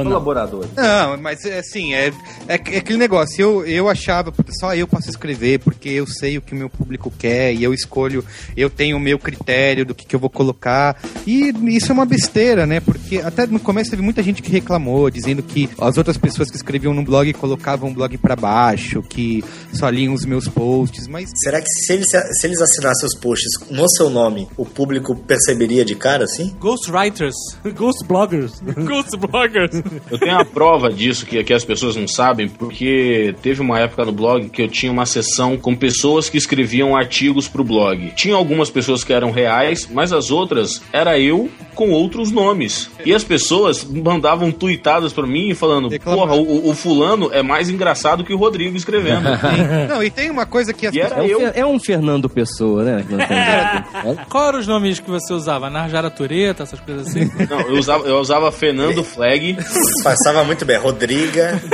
Colaboradores. 0.02 0.70
Não, 0.74 1.16
mas 1.18 1.44
é 1.44 1.58
assim, 1.58 1.94
é, 1.94 2.08
é, 2.48 2.54
é 2.54 2.54
aquele 2.54 2.98
negócio. 2.98 3.40
Eu, 3.40 3.66
eu 3.66 3.88
achava, 3.88 4.32
porque 4.32 4.52
só 4.58 4.74
eu 4.74 4.86
posso 4.86 5.08
escrever, 5.08 5.60
porque 5.60 5.88
eu 5.88 6.06
sei 6.06 6.38
o 6.38 6.42
que 6.42 6.52
o 6.52 6.56
meu 6.56 6.68
público 6.68 7.12
quer 7.16 7.52
e 7.52 7.62
eu 7.62 7.72
escolho, 7.72 8.24
eu 8.56 8.68
tenho 8.70 8.96
o 8.96 9.00
meu 9.00 9.18
critério 9.18 9.84
do 9.84 9.94
que, 9.94 10.06
que 10.06 10.16
eu 10.16 10.20
vou 10.20 10.30
colocar. 10.30 11.00
E 11.26 11.52
isso 11.76 11.92
é 11.92 11.94
uma 11.94 12.06
besteira, 12.06 12.66
né? 12.66 12.80
Porque 12.80 13.18
até 13.18 13.46
no 13.46 13.60
começo 13.60 13.90
teve 13.90 14.02
muita 14.02 14.22
gente 14.22 14.42
que 14.42 14.50
reclamou, 14.50 15.10
dizendo 15.10 15.42
que 15.42 15.68
as 15.78 15.96
outras 15.96 16.16
pessoas 16.16 16.50
que 16.50 16.56
escreviam 16.56 16.94
no 16.94 17.02
blog 17.02 17.32
colocavam 17.34 17.90
o 17.90 17.94
blog 17.94 18.16
pra 18.18 18.34
baixo, 18.34 19.02
que 19.02 19.44
só 19.72 19.88
liam 19.88 20.14
os 20.14 20.24
meus 20.24 20.48
posts, 20.48 21.06
mas 21.06 21.30
Será 21.44 21.60
que 21.60 21.68
se 21.68 21.92
eles, 21.92 22.06
se 22.08 22.46
eles 22.46 22.60
assinassem 22.60 23.06
os 23.06 23.14
posts 23.14 23.70
no 23.70 23.88
seu 23.90 24.08
nome, 24.08 24.48
o 24.56 24.64
público 24.64 25.14
perceberia 25.14 25.84
de 25.84 25.94
cara, 25.94 26.24
assim? 26.24 26.54
Ghostwriters. 26.58 27.34
Ghost 27.74 28.02
bloggers. 28.06 28.60
Ghost 28.64 29.16
bloggers. 29.16 29.82
Eu 30.10 30.18
tenho 30.18 30.32
uma 30.32 30.44
prova 30.44 30.90
disso 30.90 31.26
que, 31.26 31.42
que 31.42 31.52
as 31.52 31.64
pessoas 31.64 31.96
não 31.96 32.08
sabem, 32.08 32.48
porque 32.48 33.34
teve 33.42 33.60
uma 33.60 33.78
época 33.80 34.04
no 34.04 34.12
blog 34.12 34.48
que 34.48 34.62
eu 34.62 34.68
tinha 34.68 34.90
uma 34.90 35.06
sessão 35.06 35.56
com 35.56 35.74
pessoas 35.74 36.28
que 36.28 36.36
escreviam 36.36 36.96
artigos 36.96 37.48
pro 37.48 37.64
blog. 37.64 38.12
Tinha 38.16 38.34
algumas 38.34 38.70
pessoas 38.70 39.04
que 39.04 39.12
eram 39.12 39.30
reais, 39.30 39.88
mas 39.90 40.12
as 40.12 40.30
outras 40.30 40.82
era 40.92 41.18
eu 41.18 41.50
com 41.74 41.90
outros 41.90 42.30
nomes. 42.30 42.90
E 43.04 43.12
as 43.12 43.24
pessoas 43.24 43.84
mandavam 43.84 44.50
tuitadas 44.50 45.12
pra 45.12 45.26
mim 45.26 45.54
falando: 45.54 45.88
Reclamando. 45.88 46.20
Porra, 46.28 46.36
o, 46.36 46.70
o 46.70 46.74
fulano 46.74 47.30
é 47.32 47.42
mais 47.42 47.68
engraçado 47.68 48.24
que 48.24 48.32
o 48.32 48.36
Rodrigo 48.36 48.76
escrevendo. 48.76 49.28
Não, 49.88 50.02
e 50.02 50.10
tem 50.10 50.30
uma 50.30 50.46
coisa 50.46 50.72
que 50.72 50.86
as 50.86 50.94
era 50.94 51.26
É 51.26 51.36
um, 51.36 51.48
é 51.54 51.66
um 51.66 51.78
Fernando 51.78 52.28
Pessoa, 52.28 52.84
né? 52.84 53.04
jeito. 53.08 54.26
Qual 54.28 54.48
eram 54.48 54.58
os 54.58 54.66
nomes 54.66 55.00
que 55.00 55.10
você 55.10 55.32
usava? 55.32 55.68
Narjara 55.68 56.10
Tureta, 56.10 56.62
essas 56.62 56.80
coisas 56.80 57.08
assim? 57.08 57.30
Não, 57.48 57.60
eu 57.60 57.78
usava, 57.78 58.06
eu 58.06 58.18
usava 58.18 58.50
Fernando 58.52 59.02
Flag. 59.02 59.56
Passava 60.02 60.42
muito 60.44 60.64
bem. 60.64 60.78
Rodriga. 60.78 61.60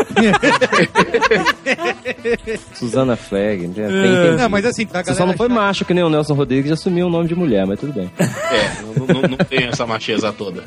Suzana 2.75 3.17
Flag. 3.17 3.61
Tem, 3.69 3.73
tem, 3.73 3.85
É. 3.87 4.37
Não, 4.37 4.49
mas 4.49 4.65
assim, 4.65 4.87
Você 4.87 5.15
só 5.15 5.27
não 5.27 5.35
foi 5.35 5.47
achar- 5.47 5.55
macho 5.55 5.85
que 5.85 5.95
nem 5.95 6.05
o 6.05 6.11
Nelson 6.11 6.35
Rodrigues 6.35 6.71
e 6.71 6.75
assumiu 6.75 7.07
o 7.07 7.11
nome 7.11 7.29
de 7.29 7.35
mulher, 7.35 7.67
mas 7.67 7.79
tudo 7.81 7.93
bem. 7.93 8.11
É, 8.19 8.83
não, 8.83 9.07
não, 9.07 9.23
não 9.31 9.37
tem 9.39 9.67
essa 9.69 9.87
macheza 9.87 10.33
toda. 10.33 10.63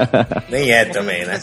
Nem 0.50 0.70
é 0.70 0.84
também, 0.86 1.24
né? 1.26 1.40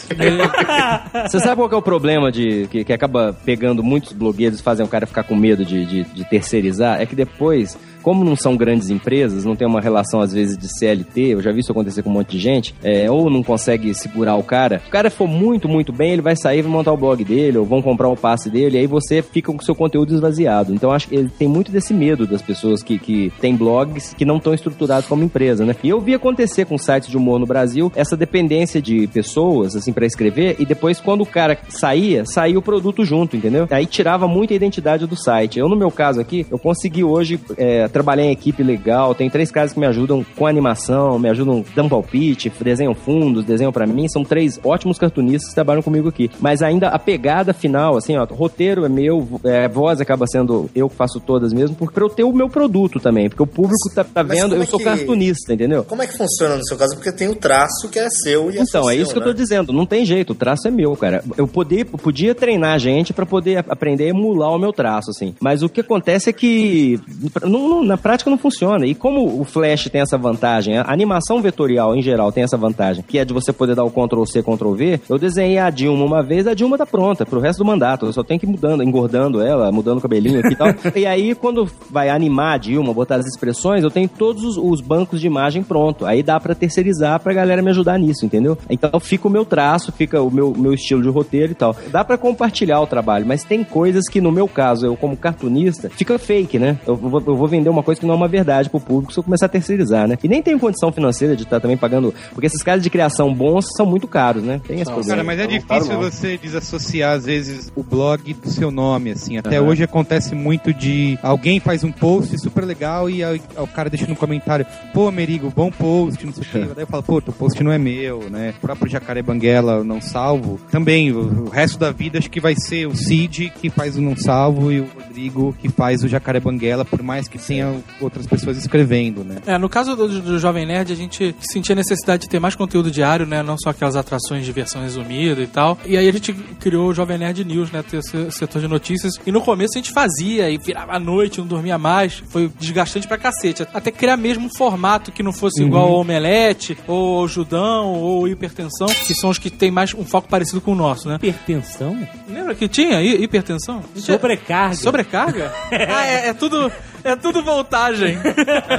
Você 1.28 1.38
sabe 1.40 1.56
qual 1.56 1.68
que 1.68 1.74
é 1.74 1.78
o 1.78 1.82
problema 1.82 2.30
de 2.30 2.66
que, 2.70 2.84
que 2.84 2.92
acaba 2.92 3.36
pegando 3.44 3.82
muitos 3.82 4.12
blogueiros 4.12 4.60
e 4.60 4.62
fazem 4.62 4.84
o 4.84 4.88
cara 4.88 5.06
ficar 5.06 5.24
com 5.24 5.34
medo 5.34 5.64
de, 5.64 5.84
de, 5.84 6.04
de 6.04 6.24
terceirizar? 6.24 7.00
É 7.00 7.06
que 7.06 7.14
depois, 7.14 7.76
como 8.04 8.22
não 8.22 8.36
são 8.36 8.54
grandes 8.54 8.90
empresas, 8.90 9.46
não 9.46 9.56
tem 9.56 9.66
uma 9.66 9.80
relação 9.80 10.20
às 10.20 10.32
vezes 10.32 10.58
de 10.58 10.68
CLT, 10.68 11.20
eu 11.20 11.40
já 11.40 11.50
vi 11.50 11.60
isso 11.60 11.72
acontecer 11.72 12.02
com 12.02 12.10
um 12.10 12.12
monte 12.12 12.32
de 12.32 12.38
gente, 12.38 12.74
é, 12.84 13.10
ou 13.10 13.30
não 13.30 13.42
consegue 13.42 13.94
segurar 13.94 14.36
o 14.36 14.42
cara. 14.42 14.80
Se 14.80 14.88
o 14.88 14.90
cara 14.90 15.10
for 15.10 15.26
muito, 15.26 15.66
muito 15.66 15.90
bem, 15.90 16.12
ele 16.12 16.22
vai 16.22 16.36
sair 16.36 16.58
e 16.58 16.62
vai 16.62 16.70
montar 16.70 16.92
o 16.92 16.96
blog 16.98 17.24
dele, 17.24 17.56
ou 17.56 17.64
vão 17.64 17.80
comprar 17.80 18.08
o 18.08 18.16
passe 18.16 18.50
dele, 18.50 18.76
e 18.76 18.80
aí 18.80 18.86
você 18.86 19.22
fica 19.22 19.50
com 19.50 19.58
o 19.58 19.64
seu 19.64 19.74
conteúdo 19.74 20.14
esvaziado. 20.14 20.74
Então 20.74 20.92
acho 20.92 21.08
que 21.08 21.14
ele 21.14 21.30
tem 21.30 21.48
muito 21.48 21.72
desse 21.72 21.94
medo 21.94 22.26
das 22.26 22.42
pessoas 22.42 22.82
que, 22.82 22.98
que 22.98 23.32
têm 23.40 23.56
blogs 23.56 24.12
que 24.12 24.26
não 24.26 24.36
estão 24.36 24.52
estruturados 24.52 25.08
como 25.08 25.24
empresa, 25.24 25.64
né? 25.64 25.74
E 25.82 25.88
eu 25.88 25.98
vi 25.98 26.14
acontecer 26.14 26.66
com 26.66 26.76
sites 26.76 27.08
de 27.08 27.16
humor 27.16 27.40
no 27.40 27.46
Brasil 27.46 27.90
essa 27.96 28.16
dependência 28.16 28.82
de 28.82 29.06
pessoas, 29.06 29.74
assim, 29.74 29.94
para 29.94 30.04
escrever, 30.04 30.56
e 30.58 30.66
depois 30.66 31.00
quando 31.00 31.22
o 31.22 31.26
cara 31.26 31.56
saía, 31.70 32.24
saía 32.26 32.58
o 32.58 32.62
produto 32.62 33.02
junto, 33.02 33.34
entendeu? 33.34 33.66
Aí 33.70 33.86
tirava 33.86 34.28
muita 34.28 34.52
identidade 34.52 35.06
do 35.06 35.16
site. 35.16 35.58
Eu, 35.58 35.68
no 35.70 35.76
meu 35.76 35.90
caso 35.90 36.20
aqui, 36.20 36.46
eu 36.50 36.58
consegui 36.58 37.02
hoje 37.02 37.40
é, 37.56 37.88
trabalhar 37.94 38.24
em 38.24 38.30
equipe 38.32 38.62
legal, 38.62 39.14
tem 39.14 39.30
três 39.30 39.50
caras 39.50 39.72
que 39.72 39.80
me 39.80 39.86
ajudam 39.86 40.22
com 40.36 40.46
animação, 40.46 41.18
me 41.18 41.30
ajudam 41.30 41.64
dando 41.74 41.88
palpite, 41.88 42.52
desenham 42.60 42.94
fundos, 42.94 43.44
desenham 43.44 43.72
pra 43.72 43.86
mim, 43.86 44.06
são 44.08 44.22
três 44.24 44.60
ótimos 44.62 44.98
cartunistas 44.98 45.48
que 45.48 45.54
trabalham 45.54 45.82
comigo 45.82 46.08
aqui. 46.08 46.30
Mas 46.40 46.60
ainda 46.62 46.88
a 46.88 46.98
pegada 46.98 47.54
final, 47.54 47.96
assim, 47.96 48.16
ó, 48.16 48.24
roteiro 48.30 48.84
é 48.84 48.88
meu, 48.88 49.40
é, 49.44 49.68
voz 49.68 50.00
acaba 50.00 50.26
sendo 50.26 50.68
eu 50.74 50.88
que 50.90 50.96
faço 50.96 51.20
todas 51.20 51.52
mesmo, 51.52 51.76
porque 51.76 51.94
pra 51.94 52.04
eu 52.04 52.10
ter 52.10 52.24
o 52.24 52.32
meu 52.32 52.48
produto 52.48 52.98
também, 53.00 53.28
porque 53.30 53.42
o 53.42 53.46
público 53.46 53.88
tá, 53.94 54.02
tá 54.04 54.22
vendo, 54.22 54.54
eu 54.56 54.62
é 54.62 54.66
sou 54.66 54.78
que- 54.78 54.84
cartunista, 54.84 55.54
entendeu? 55.54 55.84
Como 55.84 56.02
é 56.02 56.06
que 56.06 56.16
funciona 56.18 56.56
no 56.56 56.66
seu 56.66 56.76
caso? 56.76 56.94
Porque 56.96 57.12
tem 57.12 57.28
o 57.28 57.34
traço 57.36 57.88
que 57.88 57.98
é 57.98 58.08
seu 58.10 58.50
e 58.50 58.58
é 58.58 58.62
Então, 58.62 58.88
é 58.90 58.94
seu, 58.94 59.02
isso 59.02 59.12
que 59.12 59.18
eu 59.18 59.22
tô 59.22 59.28
né? 59.30 59.34
dizendo. 59.34 59.72
Não 59.72 59.86
tem 59.86 60.04
jeito, 60.04 60.30
o 60.32 60.34
traço 60.34 60.66
é 60.66 60.70
meu, 60.70 60.96
cara. 60.96 61.22
Eu 61.38 61.46
poder, 61.46 61.84
podia 61.84 62.34
treinar 62.34 62.74
a 62.74 62.78
gente 62.78 63.12
pra 63.12 63.24
poder 63.24 63.64
aprender 63.68 64.04
a 64.04 64.08
emular 64.08 64.50
o 64.50 64.58
meu 64.58 64.72
traço, 64.72 65.10
assim. 65.10 65.34
Mas 65.40 65.62
o 65.62 65.68
que 65.68 65.80
acontece 65.80 66.30
é 66.30 66.32
que 66.32 66.98
não, 67.44 67.68
não, 67.68 67.83
na 67.84 67.96
prática 67.96 68.30
não 68.30 68.38
funciona. 68.38 68.86
E 68.86 68.94
como 68.94 69.40
o 69.40 69.44
Flash 69.44 69.88
tem 69.90 70.00
essa 70.00 70.18
vantagem, 70.18 70.78
a 70.78 70.92
animação 70.92 71.40
vetorial 71.40 71.94
em 71.94 72.02
geral 72.02 72.32
tem 72.32 72.44
essa 72.44 72.56
vantagem, 72.56 73.04
que 73.06 73.18
é 73.18 73.24
de 73.24 73.32
você 73.32 73.52
poder 73.52 73.74
dar 73.74 73.84
o 73.84 73.90
Ctrl 73.90 74.24
C, 74.24 74.42
Ctrl 74.42 74.72
V, 74.74 75.00
eu 75.08 75.18
desenhei 75.18 75.58
a 75.58 75.70
Dilma 75.70 76.04
uma 76.04 76.22
vez, 76.22 76.46
a 76.46 76.54
Dilma 76.54 76.78
tá 76.78 76.86
pronta 76.86 77.24
pro 77.26 77.40
resto 77.40 77.58
do 77.58 77.64
mandato. 77.64 78.06
Eu 78.06 78.12
só 78.12 78.22
tenho 78.22 78.40
que 78.40 78.46
ir 78.46 78.48
mudando, 78.48 78.82
engordando 78.82 79.40
ela, 79.40 79.70
mudando 79.72 79.98
o 79.98 80.00
cabelinho 80.00 80.40
aqui 80.40 80.52
e 80.52 80.56
tal. 80.56 80.68
e 80.94 81.06
aí, 81.06 81.34
quando 81.34 81.68
vai 81.90 82.10
animar 82.10 82.54
a 82.54 82.58
Dilma, 82.58 82.92
botar 82.92 83.16
as 83.16 83.26
expressões, 83.26 83.82
eu 83.82 83.90
tenho 83.90 84.08
todos 84.08 84.44
os, 84.44 84.56
os 84.56 84.80
bancos 84.80 85.20
de 85.20 85.26
imagem 85.26 85.62
pronto. 85.62 86.06
Aí 86.06 86.22
dá 86.22 86.38
pra 86.38 86.54
terceirizar 86.54 87.20
pra 87.20 87.32
galera 87.32 87.62
me 87.62 87.70
ajudar 87.70 87.98
nisso, 87.98 88.24
entendeu? 88.24 88.56
Então 88.68 88.98
fica 89.00 89.28
o 89.28 89.30
meu 89.30 89.44
traço, 89.44 89.92
fica 89.92 90.22
o 90.22 90.30
meu, 90.30 90.52
meu 90.56 90.72
estilo 90.74 91.02
de 91.02 91.08
roteiro 91.08 91.52
e 91.52 91.54
tal. 91.54 91.76
Dá 91.90 92.04
pra 92.04 92.18
compartilhar 92.18 92.80
o 92.80 92.86
trabalho, 92.86 93.26
mas 93.26 93.44
tem 93.44 93.62
coisas 93.62 94.08
que, 94.08 94.20
no 94.20 94.32
meu 94.32 94.48
caso, 94.48 94.86
eu 94.86 94.96
como 94.96 95.16
cartunista, 95.16 95.88
fica 95.90 96.18
fake, 96.18 96.58
né? 96.58 96.78
Eu 96.86 96.96
vou, 96.96 97.22
eu 97.26 97.36
vou 97.36 97.46
vender 97.46 97.70
uma 97.74 97.82
coisa 97.82 98.00
que 98.00 98.06
não 98.06 98.14
é 98.14 98.16
uma 98.16 98.28
verdade 98.28 98.70
pro 98.70 98.80
público 98.80 99.12
se 99.12 99.18
eu 99.18 99.24
começar 99.24 99.46
a 99.46 99.48
terceirizar, 99.48 100.08
né? 100.08 100.16
E 100.22 100.28
nem 100.28 100.42
tenho 100.42 100.58
condição 100.58 100.92
financeira 100.92 101.36
de 101.36 101.42
estar 101.42 101.60
também 101.60 101.76
pagando, 101.76 102.14
porque 102.32 102.46
esses 102.46 102.62
caras 102.62 102.82
de 102.82 102.90
criação 102.90 103.34
bons 103.34 103.66
são 103.76 103.86
muito 103.86 104.06
caros, 104.06 104.42
né? 104.42 104.60
Tem 104.66 104.80
esse 104.80 104.90
problema. 104.90 105.10
Cara, 105.10 105.24
mas 105.24 105.38
é 105.38 105.46
difícil 105.46 105.98
você 105.98 106.38
desassociar, 106.38 107.12
às 107.12 107.24
vezes, 107.24 107.72
o 107.74 107.82
blog 107.82 108.32
do 108.34 108.50
seu 108.50 108.70
nome, 108.70 109.10
assim. 109.10 109.36
Até 109.36 109.58
Aham. 109.58 109.68
hoje 109.68 109.82
acontece 109.84 110.34
muito 110.34 110.72
de 110.72 111.18
alguém 111.22 111.60
faz 111.60 111.84
um 111.84 111.92
post 111.92 112.38
super 112.38 112.64
legal 112.64 113.08
e 113.08 113.22
aí 113.22 113.40
o 113.56 113.66
cara 113.66 113.90
deixa 113.90 114.06
no 114.06 114.16
comentário, 114.16 114.66
pô, 114.92 115.10
Merigo, 115.10 115.52
bom 115.54 115.70
post, 115.70 116.24
não 116.24 116.32
sei 116.32 116.42
o 116.42 116.46
quê. 116.46 116.58
Daí 116.74 116.84
eu 116.84 116.86
falo, 116.86 117.02
pô, 117.02 117.20
teu 117.20 117.32
post 117.32 117.62
não 117.62 117.72
é 117.72 117.78
meu, 117.78 118.30
né? 118.30 118.54
O 118.58 118.60
próprio 118.60 118.90
Jacaré 118.90 119.22
Banguela, 119.22 119.84
não 119.84 120.00
salvo. 120.00 120.60
Também, 120.70 121.12
o, 121.12 121.44
o 121.44 121.48
resto 121.48 121.78
da 121.78 121.90
vida 121.90 122.18
acho 122.18 122.30
que 122.30 122.40
vai 122.40 122.54
ser 122.54 122.86
o 122.86 122.96
Cid 122.96 123.52
que 123.60 123.70
faz 123.70 123.96
o 123.96 124.00
não 124.00 124.16
salvo 124.16 124.70
e 124.70 124.80
o 124.80 124.88
Rodrigo 124.94 125.54
que 125.60 125.68
faz 125.68 126.02
o 126.02 126.08
Jacaré 126.08 126.40
Banguela, 126.40 126.84
por 126.84 127.02
mais 127.02 127.28
que 127.28 127.38
tenha 127.38 127.63
outras 128.00 128.26
pessoas 128.26 128.56
escrevendo, 128.58 129.24
né? 129.24 129.36
É, 129.46 129.58
no 129.58 129.68
caso 129.68 129.94
do, 129.96 130.20
do 130.20 130.38
Jovem 130.38 130.66
Nerd, 130.66 130.92
a 130.92 130.96
gente 130.96 131.34
sentia 131.40 131.74
necessidade 131.74 132.22
de 132.22 132.28
ter 132.28 132.38
mais 132.40 132.54
conteúdo 132.54 132.90
diário, 132.90 133.26
né? 133.26 133.42
Não 133.42 133.56
só 133.58 133.70
aquelas 133.70 133.96
atrações 133.96 134.44
de 134.44 134.52
versão 134.52 134.82
resumida 134.82 135.40
e 135.42 135.46
tal. 135.46 135.78
E 135.84 135.96
aí 135.96 136.08
a 136.08 136.12
gente 136.12 136.32
criou 136.32 136.88
o 136.88 136.94
Jovem 136.94 137.18
Nerd 137.18 137.44
News, 137.44 137.70
né? 137.70 137.82
Ter 137.82 137.98
esse 137.98 138.30
setor 138.32 138.60
de 138.60 138.68
notícias. 138.68 139.14
E 139.26 139.32
no 139.32 139.40
começo 139.40 139.72
a 139.74 139.78
gente 139.78 139.92
fazia 139.92 140.50
e 140.50 140.58
virava 140.58 140.92
à 140.94 140.98
noite, 140.98 141.38
não 141.40 141.46
dormia 141.46 141.78
mais. 141.78 142.22
Foi 142.28 142.50
desgastante 142.58 143.06
pra 143.06 143.18
cacete. 143.18 143.66
Até 143.74 143.90
criar 143.90 144.16
mesmo 144.16 144.46
um 144.46 144.50
formato 144.56 145.12
que 145.12 145.22
não 145.22 145.32
fosse 145.32 145.62
igual 145.62 145.84
ao 145.88 146.00
Omelete, 146.00 146.76
ou 146.86 147.20
ao 147.20 147.28
Judão, 147.28 147.92
ou 147.94 148.26
Hipertensão, 148.28 148.86
que 148.88 149.14
são 149.14 149.30
os 149.30 149.38
que 149.38 149.50
tem 149.50 149.70
mais 149.70 149.94
um 149.94 150.04
foco 150.04 150.28
parecido 150.28 150.60
com 150.60 150.72
o 150.72 150.74
nosso, 150.74 151.08
né? 151.08 151.16
Hipertensão? 151.16 151.96
Lembra 152.28 152.54
que 152.54 152.68
tinha 152.68 153.00
hi- 153.02 153.22
hipertensão? 153.22 153.82
Sobrecarga. 153.96 154.76
Sobrecarga? 154.76 155.52
ah, 155.70 156.06
é, 156.06 156.28
é 156.28 156.34
tudo. 156.34 156.70
É 157.04 157.14
tudo 157.16 157.42
voltagem. 157.42 158.18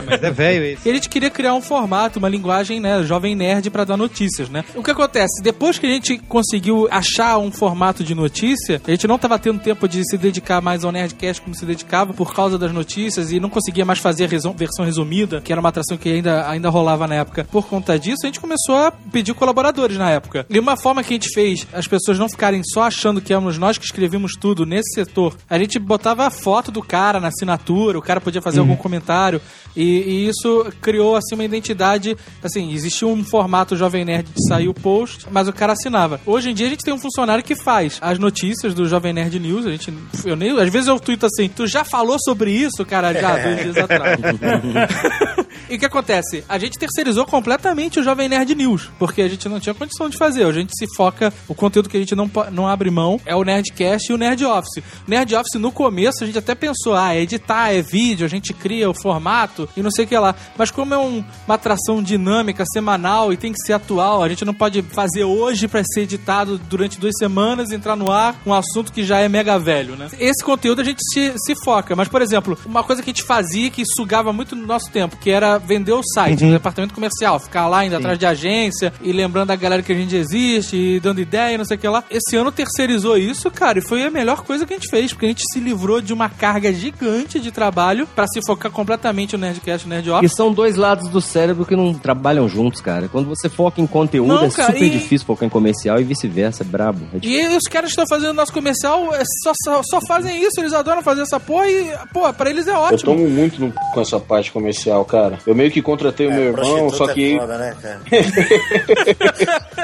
Mas 0.05 0.23
é 0.23 0.31
velho. 0.31 0.77
E 0.83 0.89
a 0.89 0.93
gente 0.93 1.07
queria 1.09 1.29
criar 1.29 1.53
um 1.53 1.61
formato, 1.61 2.19
uma 2.19 2.27
linguagem, 2.29 2.79
né, 2.79 3.03
jovem 3.03 3.35
nerd 3.35 3.69
pra 3.69 3.83
dar 3.83 3.95
notícias, 3.97 4.49
né? 4.49 4.63
O 4.75 4.83
que 4.83 4.91
acontece? 4.91 5.41
Depois 5.43 5.77
que 5.77 5.85
a 5.85 5.89
gente 5.89 6.17
conseguiu 6.17 6.87
achar 6.91 7.37
um 7.37 7.51
formato 7.51 8.03
de 8.03 8.15
notícia, 8.15 8.81
a 8.85 8.91
gente 8.91 9.07
não 9.07 9.17
tava 9.17 9.37
tendo 9.37 9.59
tempo 9.59 9.87
de 9.87 10.03
se 10.09 10.17
dedicar 10.17 10.61
mais 10.61 10.83
ao 10.83 10.91
Nerdcast 10.91 11.41
como 11.41 11.55
se 11.55 11.65
dedicava 11.65 12.13
por 12.13 12.33
causa 12.33 12.57
das 12.57 12.71
notícias 12.71 13.31
e 13.31 13.39
não 13.39 13.49
conseguia 13.49 13.85
mais 13.85 13.99
fazer 13.99 14.25
a 14.25 14.27
resu- 14.27 14.53
versão 14.53 14.83
resumida, 14.85 15.41
que 15.41 15.51
era 15.51 15.59
uma 15.59 15.69
atração 15.69 15.97
que 15.97 16.09
ainda, 16.09 16.49
ainda 16.49 16.69
rolava 16.69 17.07
na 17.07 17.15
época. 17.15 17.45
Por 17.51 17.67
conta 17.67 17.97
disso, 17.99 18.21
a 18.23 18.27
gente 18.27 18.39
começou 18.39 18.75
a 18.75 18.91
pedir 18.91 19.33
colaboradores 19.33 19.97
na 19.97 20.09
época. 20.09 20.45
E 20.49 20.57
uma 20.59 20.75
forma 20.77 21.03
que 21.03 21.13
a 21.13 21.17
gente 21.17 21.29
fez 21.33 21.67
as 21.73 21.87
pessoas 21.87 22.17
não 22.17 22.27
ficarem 22.29 22.61
só 22.63 22.83
achando 22.83 23.21
que 23.21 23.33
éramos 23.33 23.57
nós 23.57 23.77
que 23.77 23.85
escrevíamos 23.85 24.31
tudo 24.39 24.65
nesse 24.65 24.93
setor, 24.95 25.35
a 25.49 25.57
gente 25.59 25.77
botava 25.77 26.25
a 26.25 26.29
foto 26.29 26.71
do 26.71 26.81
cara 26.81 27.19
na 27.19 27.27
assinatura, 27.27 27.97
o 27.99 28.01
cara 28.01 28.14
podia 28.21 28.41
fazer 28.41 28.59
algum 28.59 28.75
comentário 28.75 29.41
e, 29.75 29.83
e 29.83 30.27
isso 30.27 30.71
criou 30.81 31.15
assim 31.15 31.35
uma 31.35 31.43
identidade, 31.43 32.15
assim, 32.43 32.73
existia 32.73 33.07
um 33.07 33.23
formato 33.23 33.75
Jovem 33.75 34.05
Nerd 34.05 34.27
de 34.33 34.47
sair 34.47 34.67
o 34.67 34.73
post, 34.73 35.27
mas 35.31 35.47
o 35.47 35.53
cara 35.53 35.73
assinava. 35.73 36.19
Hoje 36.25 36.51
em 36.51 36.53
dia 36.53 36.67
a 36.67 36.69
gente 36.69 36.83
tem 36.83 36.93
um 36.93 36.99
funcionário 36.99 37.43
que 37.43 37.55
faz 37.55 37.97
as 38.01 38.19
notícias 38.19 38.73
do 38.73 38.87
Jovem 38.87 39.13
Nerd 39.13 39.39
News, 39.39 39.65
a 39.65 39.71
gente 39.71 39.93
eu 40.23 40.35
nem, 40.35 40.51
às 40.59 40.69
vezes 40.69 40.87
eu 40.87 40.99
tuito 40.99 41.25
assim, 41.25 41.49
tu 41.49 41.67
já 41.67 41.83
falou 41.83 42.17
sobre 42.19 42.51
isso, 42.51 42.85
cara, 42.85 43.13
já 43.13 43.37
dois 43.43 43.61
dias 43.61 43.77
atrás. 43.77 44.19
E 45.69 45.75
o 45.75 45.79
que 45.79 45.85
acontece? 45.85 46.43
A 46.47 46.57
gente 46.57 46.77
terceirizou 46.77 47.25
completamente 47.25 47.99
o 47.99 48.03
Jovem 48.03 48.29
Nerd 48.29 48.53
News, 48.55 48.89
porque 48.99 49.21
a 49.21 49.27
gente 49.27 49.47
não 49.49 49.59
tinha 49.59 49.73
condição 49.73 50.09
de 50.09 50.17
fazer. 50.17 50.45
A 50.45 50.51
gente 50.51 50.71
se 50.77 50.85
foca, 50.95 51.33
o 51.47 51.55
conteúdo 51.55 51.89
que 51.89 51.97
a 51.97 51.99
gente 51.99 52.15
não, 52.15 52.29
não 52.51 52.67
abre 52.67 52.89
mão 52.89 53.19
é 53.25 53.35
o 53.35 53.43
Nerdcast 53.43 54.11
e 54.11 54.13
o 54.15 54.17
Nerd 54.17 54.43
Office. 54.45 54.77
O 55.07 55.09
Nerd 55.09 55.35
Office, 55.35 55.59
no 55.59 55.71
começo, 55.71 56.23
a 56.23 56.27
gente 56.27 56.37
até 56.37 56.55
pensou, 56.55 56.93
ah, 56.95 57.15
editar 57.15 57.71
é 57.73 57.81
vídeo, 57.81 58.25
a 58.25 58.29
gente 58.29 58.53
cria 58.53 58.89
o 58.89 58.93
formato 58.93 59.67
e 59.75 59.81
não 59.81 59.91
sei 59.91 60.05
o 60.05 60.07
que 60.07 60.17
lá. 60.17 60.35
Mas 60.57 60.71
como 60.71 60.93
é 60.93 60.97
um- 60.97 61.23
uma 61.45 61.55
atração 61.55 62.01
dinâmica, 62.01 62.63
semanal 62.71 63.31
e 63.33 63.37
tem 63.37 63.51
que 63.51 63.59
ser 63.65 63.73
atual, 63.73 64.23
a 64.23 64.29
gente 64.29 64.45
não 64.45 64.53
pode 64.53 64.81
fazer 64.81 65.23
hoje 65.23 65.67
pra 65.67 65.83
ser 65.83 66.01
editado 66.01 66.57
durante 66.57 66.99
duas 66.99 67.13
semanas 67.17 67.71
e 67.71 67.75
entrar 67.75 67.95
no 67.95 68.11
ar 68.11 68.39
um 68.45 68.53
assunto 68.53 68.91
que 68.91 69.03
já 69.03 69.19
é 69.19 69.27
mega 69.29 69.57
velho, 69.59 69.95
né? 69.95 70.07
Esse 70.19 70.43
conteúdo 70.43 70.81
a 70.81 70.83
gente 70.83 70.99
se, 71.13 71.33
se 71.37 71.55
foca. 71.63 71.95
Mas, 71.95 72.07
por 72.07 72.21
exemplo, 72.21 72.57
uma 72.65 72.83
coisa 72.83 73.01
que 73.01 73.09
a 73.09 73.13
gente 73.13 73.23
fazia 73.23 73.69
que 73.69 73.83
sugava 73.85 74.31
muito 74.33 74.55
no 74.55 74.65
nosso 74.65 74.89
tempo, 74.91 75.17
que 75.17 75.29
era 75.29 75.44
vender 75.57 75.93
o 75.93 76.01
site, 76.13 76.41
Uhum. 76.41 76.47
no 76.47 76.53
departamento 76.55 76.93
comercial, 76.93 77.39
ficar 77.39 77.67
lá 77.67 77.85
indo 77.85 77.95
atrás 77.95 78.17
de 78.19 78.25
agência 78.25 78.91
e 79.01 79.11
lembrando 79.11 79.51
a 79.51 79.55
galera 79.55 79.81
que 79.81 79.91
a 79.91 79.95
gente 79.95 80.15
existe 80.15 80.75
e 80.75 80.99
dando 80.99 81.19
ideia 81.21 81.53
e 81.53 81.57
não 81.57 81.65
sei 81.65 81.77
o 81.77 81.79
que 81.79 81.87
lá. 81.87 82.03
Esse 82.09 82.35
ano 82.35 82.51
terceirizou 82.51 83.17
isso, 83.17 83.49
cara, 83.51 83.79
e 83.79 83.81
foi 83.81 84.03
a 84.03 84.09
melhor 84.11 84.43
coisa 84.43 84.65
que 84.65 84.73
a 84.73 84.77
gente 84.77 84.89
fez, 84.89 85.11
porque 85.13 85.25
a 85.25 85.29
gente 85.29 85.43
se 85.53 85.59
livrou 85.59 86.01
de 86.01 86.13
uma 86.13 86.29
carga 86.29 86.71
gigante 86.73 87.39
de 87.39 87.51
trabalho 87.51 88.07
pra 88.15 88.25
se 88.27 88.39
focar 88.45 88.71
completamente 88.71 89.33
no 89.37 89.41
Nerdcast 89.45 89.85
e 89.85 89.89
no 89.89 89.95
Nerd 89.95 90.07
E 90.07 90.11
Office. 90.11 90.33
são 90.35 90.51
dois 90.53 90.75
lados 90.75 91.09
do 91.09 91.21
cérebro 91.21 91.65
que 91.65 91.75
não 91.75 91.93
trabalham 91.93 92.47
juntos, 92.49 92.81
cara. 92.81 93.07
Quando 93.07 93.27
você 93.29 93.49
foca 93.49 93.79
em 93.81 93.87
conteúdo, 93.87 94.27
Não, 94.27 94.45
é 94.45 94.49
cara, 94.49 94.73
super 94.73 94.85
e- 94.85 94.89
difícil 94.89 95.25
focar 95.25 95.45
em 95.47 95.49
comercial 95.49 95.99
e 95.99 96.03
vice-versa, 96.03 96.63
é 96.63 96.65
brabo. 96.65 96.99
É. 97.13 97.25
E 97.25 97.47
os 97.55 97.63
caras 97.69 97.93
que 97.93 97.99
estão 98.01 98.05
fazendo 98.07 98.33
nosso 98.33 98.51
comercial 98.53 99.13
é, 99.13 99.23
só, 99.43 99.51
só, 99.63 99.81
só 99.83 99.99
fazem 100.07 100.41
isso, 100.41 100.59
eles 100.59 100.73
adoram 100.73 101.01
fazer 101.01 101.21
essa 101.21 101.39
porra 101.39 101.67
e, 101.67 101.93
pô, 102.13 102.31
pra 102.33 102.49
eles 102.49 102.67
é 102.67 102.71
Eu 102.71 102.75
ótimo. 102.77 103.13
tomo 103.15 103.27
muito 103.29 103.59
no 103.59 103.67
c... 103.71 103.73
com 103.93 104.01
essa 104.01 104.19
parte 104.19 104.51
comercial, 104.51 105.03
cara. 105.05 105.34
Eu 105.45 105.55
meio 105.55 105.71
que 105.71 105.81
contratei 105.81 106.27
o 106.27 106.33
meu 106.33 106.43
irmão, 106.43 106.89
só 106.89 107.07
que. 107.07 107.35
É 107.35 107.39
foda, 107.39 107.57
né, 107.57 107.75
cara? 107.81 107.99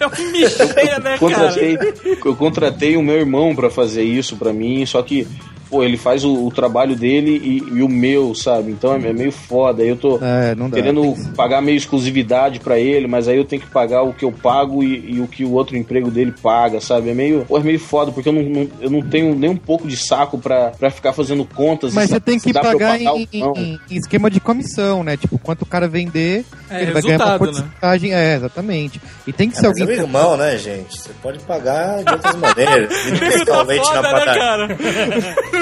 É 0.00 0.06
um 0.06 0.32
micheia, 0.32 0.98
né, 0.98 1.16
cara? 1.16 1.18
contratei, 1.18 1.78
eu 2.24 2.36
contratei 2.36 2.96
o 2.96 3.02
meu 3.02 3.16
irmão 3.16 3.54
pra 3.54 3.70
fazer 3.70 4.02
isso 4.02 4.36
pra 4.36 4.52
mim, 4.52 4.84
só 4.84 5.02
que, 5.02 5.26
pô, 5.74 5.82
ele 5.82 5.96
faz 5.96 6.24
o, 6.24 6.46
o 6.46 6.50
trabalho 6.52 6.94
dele 6.94 7.30
e, 7.42 7.78
e 7.78 7.82
o 7.82 7.88
meu, 7.88 8.32
sabe? 8.34 8.70
Então 8.70 8.94
é 8.94 8.98
meio 9.12 9.32
foda. 9.32 9.82
Aí 9.82 9.88
eu 9.88 9.96
tô 9.96 10.18
É, 10.22 10.54
não 10.54 10.70
dá. 10.70 10.76
querendo 10.76 11.14
pagar 11.34 11.60
meio 11.60 11.76
exclusividade 11.76 12.60
pra 12.60 12.78
ele, 12.78 13.08
mas 13.08 13.26
aí 13.26 13.36
eu 13.36 13.44
tenho 13.44 13.60
que 13.62 13.68
pagar 13.68 14.02
o 14.02 14.12
que 14.12 14.24
eu 14.24 14.30
pago 14.30 14.84
e, 14.84 15.14
e 15.16 15.20
o 15.20 15.26
que 15.26 15.44
o 15.44 15.50
outro 15.52 15.76
emprego 15.76 16.10
dele 16.12 16.32
paga, 16.42 16.80
sabe? 16.80 17.10
É 17.10 17.14
meio, 17.14 17.44
pô, 17.46 17.58
é 17.58 17.62
meio 17.62 17.80
foda, 17.80 18.12
porque 18.12 18.28
eu 18.28 18.32
não, 18.32 18.42
não- 18.42 18.68
eu 18.80 18.88
não 18.90 19.02
tenho 19.02 19.34
nem 19.34 19.50
um 19.50 19.56
pouco 19.56 19.88
de 19.88 19.96
saco 19.96 20.38
pra, 20.38 20.70
pra 20.70 20.90
ficar 20.90 21.12
fazendo 21.12 21.44
contas. 21.44 21.92
e 21.92 21.96
Mas 21.96 22.10
você 22.10 22.20
tem 22.20 22.38
que 22.38 22.52
dá 22.52 22.60
pra 22.60 22.70
eu 22.72 22.78
pagar 22.78 22.98
pagar 22.98 23.16
em, 23.16 23.28
em- 23.32 23.80
em 23.90 23.96
esquema 23.96 24.30
de 24.30 24.38
comissão, 24.40 25.02
né? 25.02 25.16
Tipo, 25.16 25.38
quanto 25.38 25.62
o 25.62 25.66
cara 25.66 25.88
vender, 25.88 26.44
É, 26.70 26.82
ele 26.82 26.92
vai 26.92 27.02
ganhar 27.02 27.16
uma 27.18 27.32
né? 27.32 27.38
porcentagem. 27.38 28.14
É, 28.14 28.34
exatamente. 28.36 29.00
E 29.26 29.32
tem 29.32 29.48
que 29.50 29.56
É, 29.56 29.60
ser 29.60 29.66
é 29.66 29.68
alguém. 29.70 29.86
o 29.86 29.90
irmão, 29.90 30.36
né, 30.36 30.56
gente? 30.56 31.00
Você 31.00 31.10
pode 31.22 31.38
pagar 31.40 32.04
de 32.04 32.12
outras 32.12 32.34
maneiras. 32.36 32.90
Ir 33.06 33.24
Amigo 33.24 33.44
tá 33.46 33.62
leite 33.62 33.86
na 33.92 34.02
foda, 34.02 34.02
né, 34.02 34.18
padaria. 34.18 34.42
cara? 34.42 34.76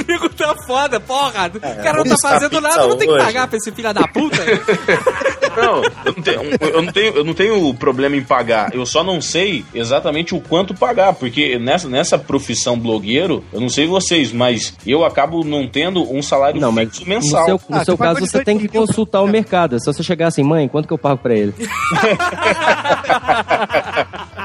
O 0.00 0.01
amigo 0.08 0.28
tá 0.30 0.54
foda, 0.66 1.00
porra. 1.00 1.50
O 1.54 1.60
cara 1.82 1.98
não 1.98 2.04
tá 2.04 2.16
fazendo 2.22 2.60
nada, 2.60 2.86
não 2.88 2.96
tem 2.96 3.08
que 3.08 3.18
pagar 3.18 3.46
pra 3.48 3.56
esse 3.56 3.70
filho 3.72 3.92
da 3.94 4.06
puta. 4.08 4.36
Não, 5.54 5.82
eu 5.84 6.14
não, 6.16 6.22
tenho, 6.22 6.40
eu, 6.62 6.82
não 6.82 6.92
tenho, 6.92 7.12
eu 7.14 7.24
não 7.24 7.34
tenho 7.34 7.74
problema 7.74 8.16
em 8.16 8.24
pagar. 8.24 8.74
Eu 8.74 8.86
só 8.86 9.04
não 9.04 9.20
sei 9.20 9.62
exatamente 9.74 10.34
o 10.34 10.40
quanto 10.40 10.72
pagar, 10.72 11.12
porque 11.12 11.58
nessa, 11.58 11.86
nessa 11.90 12.18
profissão 12.18 12.78
blogueiro, 12.78 13.44
eu 13.52 13.60
não 13.60 13.68
sei 13.68 13.86
vocês, 13.86 14.32
mas 14.32 14.72
eu 14.86 15.04
acabo 15.04 15.44
não 15.44 15.68
tendo 15.68 16.10
um 16.10 16.22
salário 16.22 16.58
Não, 16.58 16.72
mas 16.72 16.88
fixo 16.88 17.02
no 17.02 17.08
mensal. 17.08 17.44
seu, 17.44 17.60
no 17.68 17.76
Ah, 17.76 17.84
seu 17.84 17.98
pagou 17.98 18.14
caso, 18.14 18.20
você 18.26 18.38
18 18.38 18.44
tem 18.46 18.58
que 18.58 18.66
consultar 18.66 19.20
o 19.20 19.28
mercado. 19.28 19.76
É 19.76 19.78
só 19.78 19.92
você 19.92 20.02
chegar 20.02 20.28
assim, 20.28 20.42
mãe, 20.42 20.66
quanto 20.68 20.86
que 20.88 20.94
eu 20.94 20.98
pago 20.98 21.18
pra 21.20 21.34
ele? 21.34 21.52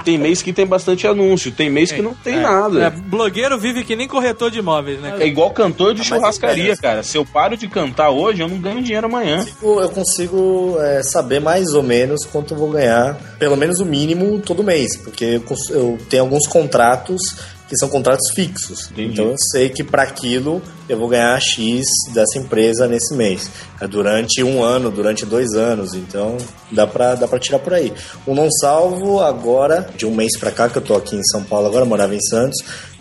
Tem 0.07 0.17
mês 0.17 0.41
que 0.41 0.53
tem 0.53 0.65
bastante 0.65 1.05
anúncio, 1.05 1.51
tem 1.51 1.69
mês 1.69 1.91
que 1.91 2.01
não 2.01 2.13
tem 2.13 2.37
nada. 2.39 2.85
É, 2.85 2.89
blogueiro 2.89 3.57
vive 3.59 3.83
que 3.83 3.93
nem 3.93 4.07
corretor 4.07 4.49
de 4.49 4.59
imóveis, 4.59 5.01
né? 5.01 5.17
É 5.19 5.27
igual 5.27 5.51
cantor 5.51 5.93
de 5.93 5.99
mas 5.99 6.07
churrascaria, 6.07 6.71
é, 6.71 6.75
cara. 6.77 7.03
Se 7.03 7.17
eu 7.17 7.25
paro 7.25 7.57
de 7.57 7.67
cantar 7.67 8.09
hoje, 8.11 8.41
eu 8.41 8.47
não 8.47 8.57
ganho 8.57 8.81
dinheiro 8.81 9.07
amanhã. 9.07 9.39
consigo- 9.39 9.81
eu 9.81 9.89
consigo 9.89 10.77
é, 10.79 11.03
saber 11.03 11.41
mais 11.41 11.73
ou 11.73 11.83
menos 11.83 12.23
quanto 12.25 12.53
eu 12.53 12.57
vou 12.57 12.69
ganhar, 12.69 13.15
pelo 13.37 13.57
menos 13.57 13.81
o 13.81 13.85
mínimo 13.85 14.39
todo 14.39 14.63
mês, 14.63 14.95
porque 14.95 15.25
eu, 15.25 15.43
eu 15.71 15.97
tenho 16.09 16.23
alguns 16.23 16.47
contratos 16.47 17.19
que 17.67 17.77
são 17.77 17.89
contratos 17.89 18.31
fixos. 18.33 18.89
Entendi. 18.91 19.13
Então 19.13 19.25
eu 19.25 19.35
sei 19.51 19.69
que 19.69 19.83
para 19.83 20.03
aquilo 20.03 20.61
eu 20.87 20.97
vou 20.97 21.07
ganhar 21.07 21.39
X 21.39 21.83
dessa 22.13 22.37
empresa 22.37 22.87
nesse 22.87 23.13
mês. 23.15 23.49
É 23.79 23.87
durante 23.87 24.43
um 24.43 24.63
ano, 24.63 24.89
durante 24.89 25.25
dois 25.25 25.53
anos. 25.53 25.93
Então 25.93 26.37
dá 26.71 26.87
pra, 26.87 27.15
dá 27.15 27.27
pra 27.27 27.39
tirar 27.39 27.59
por 27.59 27.73
aí. 27.73 27.93
O 28.25 28.33
Não 28.33 28.49
Salvo, 28.49 29.19
agora, 29.19 29.89
de 29.95 30.05
um 30.05 30.15
mês 30.15 30.37
pra 30.39 30.51
cá, 30.51 30.69
que 30.69 30.77
eu 30.77 30.81
tô 30.81 30.95
aqui 30.95 31.15
em 31.15 31.23
São 31.23 31.43
Paulo 31.43 31.67
agora, 31.67 31.85
morava 31.85 32.15
em 32.15 32.21
Santos. 32.21 32.57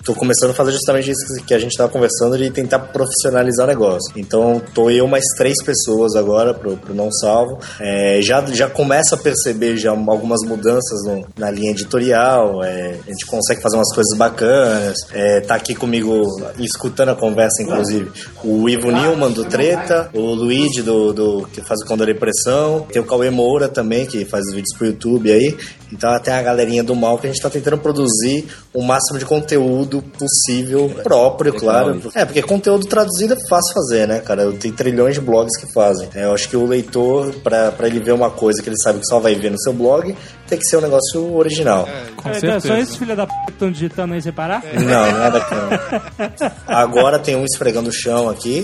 Tô 0.06 0.14
começando 0.14 0.50
a 0.50 0.54
fazer 0.54 0.70
justamente 0.70 1.10
isso 1.10 1.44
que 1.44 1.52
a 1.52 1.58
gente 1.58 1.76
tava 1.76 1.90
conversando 1.90 2.38
de 2.38 2.48
tentar 2.50 2.78
profissionalizar 2.78 3.64
o 3.66 3.68
negócio. 3.68 4.12
Então, 4.16 4.62
tô 4.72 4.88
eu 4.88 5.06
mais 5.08 5.24
três 5.36 5.56
pessoas 5.64 6.14
agora 6.14 6.54
pro, 6.54 6.76
pro 6.76 6.94
Não 6.94 7.10
Salvo. 7.10 7.58
É, 7.80 8.20
já, 8.22 8.40
já 8.46 8.70
começa 8.70 9.16
a 9.16 9.18
perceber 9.18 9.76
já 9.76 9.90
algumas 9.90 10.40
mudanças 10.46 11.04
no- 11.04 11.26
na 11.36 11.50
linha 11.50 11.72
editorial. 11.72 12.62
é, 12.62 12.98
a 13.06 13.10
gente 13.10 13.26
consegue 13.26 13.60
fazer 13.60 13.76
umas 13.76 13.92
coisas 13.92 14.16
bacanas. 14.16 14.96
É, 15.12 15.40
tá 15.40 15.56
aqui 15.56 15.74
comigo, 15.74 16.22
escutando 16.58 17.08
a 17.08 17.14
conversa, 17.16 17.62
inclusive, 17.62 18.10
o 18.44 18.68
Ivo 18.68 18.92
Newman 18.92 19.32
do 19.32 19.44
Treta, 19.44 20.08
o 20.14 20.20
Luigi 20.34 20.82
do, 20.82 21.12
do 21.12 21.48
que 21.52 21.60
faz 21.62 21.80
o 21.82 21.86
Condor 21.86 22.08
Impressão, 22.08 22.86
tem 22.92 23.02
o 23.02 23.04
Cauê 23.04 23.30
Moura 23.30 23.68
também, 23.68 24.06
que 24.06 24.24
faz 24.24 24.44
os 24.46 24.54
vídeos 24.54 24.76
pro 24.78 24.86
YouTube 24.86 25.32
aí. 25.32 25.56
Então 25.92 26.10
até 26.10 26.32
a 26.32 26.42
galerinha 26.42 26.82
do 26.82 26.94
mal 26.96 27.16
que 27.18 27.26
a 27.26 27.30
gente 27.32 27.40
tá 27.40 27.48
tentando 27.48 27.78
produzir 27.78 28.44
o 28.74 28.82
máximo 28.82 29.18
de 29.18 29.24
conteúdo 29.24 29.95
possível 30.02 30.88
próprio, 31.02 31.52
claro. 31.54 32.00
É, 32.14 32.24
porque 32.24 32.42
conteúdo 32.42 32.86
traduzido 32.86 33.34
é 33.34 33.48
fácil 33.48 33.74
fazer, 33.74 34.06
né, 34.08 34.20
cara? 34.20 34.52
Tem 34.52 34.72
trilhões 34.72 35.14
de 35.14 35.20
blogs 35.20 35.56
que 35.58 35.72
fazem. 35.72 36.08
É, 36.14 36.24
eu 36.24 36.32
acho 36.34 36.48
que 36.48 36.56
o 36.56 36.66
leitor, 36.66 37.32
pra, 37.42 37.70
pra 37.72 37.86
ele 37.86 38.00
ver 38.00 38.12
uma 38.12 38.30
coisa 38.30 38.62
que 38.62 38.68
ele 38.68 38.76
sabe 38.82 39.00
que 39.00 39.06
só 39.06 39.18
vai 39.18 39.34
ver 39.34 39.50
no 39.50 39.60
seu 39.60 39.72
blog, 39.72 40.16
tem 40.48 40.58
que 40.58 40.64
ser 40.66 40.76
um 40.78 40.80
negócio 40.82 41.34
original. 41.34 41.88
Com 42.16 42.28
É, 42.30 42.34
certeza. 42.34 42.68
só 42.68 42.76
esses 42.76 42.96
filha 42.96 43.16
da 43.16 43.26
p 43.26 43.32
que 43.46 43.52
estão 43.52 43.70
digitando 43.70 44.14
aí 44.14 44.22
sem 44.22 44.32
parar? 44.32 44.62
Não, 44.74 45.12
não 45.12 45.24
é 45.24 45.30
daqui 45.30 45.54
não. 45.54 46.50
Agora 46.66 47.18
tem 47.18 47.36
um 47.36 47.44
esfregando 47.44 47.88
o 47.88 47.92
chão 47.92 48.28
aqui, 48.28 48.62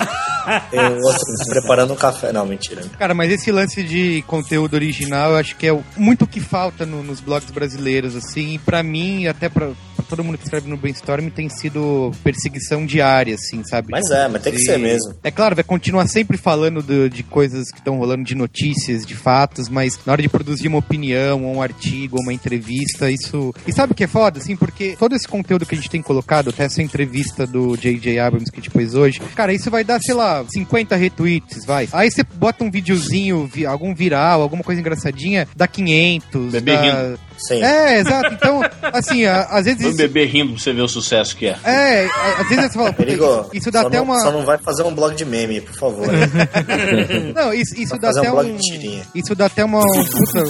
tem 0.70 0.80
um 0.80 0.96
outro 1.02 1.20
preparando 1.48 1.92
um 1.92 1.96
café. 1.96 2.32
Não, 2.32 2.46
mentira. 2.46 2.82
Cara, 2.98 3.14
mas 3.14 3.30
esse 3.32 3.50
lance 3.50 3.82
de 3.82 4.22
conteúdo 4.26 4.74
original, 4.74 5.32
eu 5.32 5.36
acho 5.36 5.56
que 5.56 5.66
é 5.66 5.78
muito 5.96 6.22
o 6.24 6.26
que 6.26 6.40
falta 6.40 6.86
no- 6.86 7.02
nos 7.02 7.20
blogs 7.20 7.50
brasileiros, 7.50 8.14
assim, 8.16 8.54
e 8.54 8.58
pra 8.58 8.82
mim, 8.82 9.22
e 9.22 9.28
até 9.28 9.48
pra 9.48 9.70
todo 10.16 10.24
mundo 10.24 10.36
que 10.38 10.44
escreve 10.44 10.68
no 10.68 10.76
Brainstorm, 10.76 11.28
tem 11.30 11.48
sido 11.48 12.12
perseguição 12.22 12.84
diária, 12.84 13.34
assim, 13.34 13.62
sabe? 13.64 13.88
Mas 13.90 14.10
é, 14.10 14.28
mas 14.28 14.42
tem 14.42 14.52
que 14.52 14.60
ser 14.60 14.78
mesmo. 14.78 15.14
É 15.24 15.30
claro, 15.30 15.54
vai 15.54 15.64
continuar 15.64 16.06
sempre 16.06 16.36
falando 16.36 16.82
do- 16.82 17.08
de 17.08 17.22
coisas 17.22 17.70
que 17.70 17.78
estão 17.78 17.96
rolando, 17.98 18.24
de 18.24 18.34
notícias, 18.34 19.06
de 19.06 19.14
fatos, 19.14 19.68
mas 19.68 19.98
na 20.04 20.12
hora 20.12 20.22
de 20.22 20.28
produzir 20.28 20.68
uma 20.68 20.78
opinião, 20.78 21.44
ou 21.44 21.54
um 21.56 21.62
artigo, 21.62 22.16
ou 22.18 22.22
uma 22.22 22.32
entrevista, 22.32 23.10
isso. 23.10 23.54
E 23.66 23.72
sabe 23.72 23.92
o 23.92 23.94
que 23.94 24.04
é 24.04 24.06
foda, 24.06 24.38
assim? 24.38 24.54
Porque 24.56 24.96
todo 24.98 25.14
esse 25.14 25.26
conteúdo 25.26 25.64
que 25.66 25.74
a 25.74 25.78
gente 25.78 25.90
tem 25.90 26.02
colocado, 26.02 26.50
até 26.50 26.64
essa 26.64 26.82
entrevista 26.82 27.46
do 27.46 27.76
J.J. 27.76 28.18
Abrams 28.18 28.50
que 28.50 28.58
a 28.60 28.62
gente 28.62 28.70
pôs 28.70 28.94
hoje, 28.94 29.20
cara, 29.34 29.52
isso 29.52 29.70
vai 29.70 29.82
dar, 29.84 30.00
sei 30.00 30.14
lá, 30.14 30.44
50 30.48 30.94
retweets, 30.96 31.64
vai. 31.64 31.88
Aí 31.92 32.10
você 32.10 32.22
bota 32.22 32.64
um 32.64 32.70
videozinho, 32.70 33.46
vi- 33.46 33.66
algum 33.66 33.94
viral, 33.94 34.42
alguma 34.42 34.62
coisa 34.62 34.80
engraçadinha, 34.80 35.48
dá 35.56 35.66
500. 35.66 36.52
Bebê 36.52 36.76
dá... 36.76 36.82
rindo. 36.82 37.18
Sim. 37.46 37.62
É, 37.62 37.98
exato. 38.00 38.32
Então, 38.34 38.60
assim, 38.92 39.24
a- 39.24 39.42
às 39.50 39.64
vezes. 39.64 39.80
Isso- 39.80 39.96
bebê 39.96 40.24
rindo 40.26 40.52
pra 40.54 40.62
você 40.62 40.72
ver 40.72 40.82
o 40.82 40.88
sucesso 40.88 41.36
que 41.36 41.46
é. 41.46 41.56
É, 41.64 42.06
às 42.38 42.48
vezes 42.48 42.64
você 42.72 42.78
fala, 42.78 42.92
Perigo, 42.92 43.24
isso, 43.24 43.50
isso 43.54 43.70
dá 43.70 43.82
só 43.82 43.86
até 43.88 43.96
não, 43.98 44.04
uma. 44.04 44.20
Só 44.20 44.30
não 44.32 44.44
vai 44.44 44.58
fazer 44.58 44.82
um 44.84 44.94
blog 44.94 45.14
de 45.14 45.24
meme, 45.24 45.60
por 45.60 45.74
favor. 45.74 46.06
Não, 47.34 47.52
isso, 47.52 47.74
isso 47.80 47.96
dá 47.98 48.08
fazer 48.08 48.20
até 48.20 48.30
um 48.30 48.34
blog 48.34 48.50
um. 48.52 49.00
Isso 49.14 49.34
dá 49.34 49.46
até 49.46 49.64
uma. 49.64 49.80
Puta, 49.80 50.44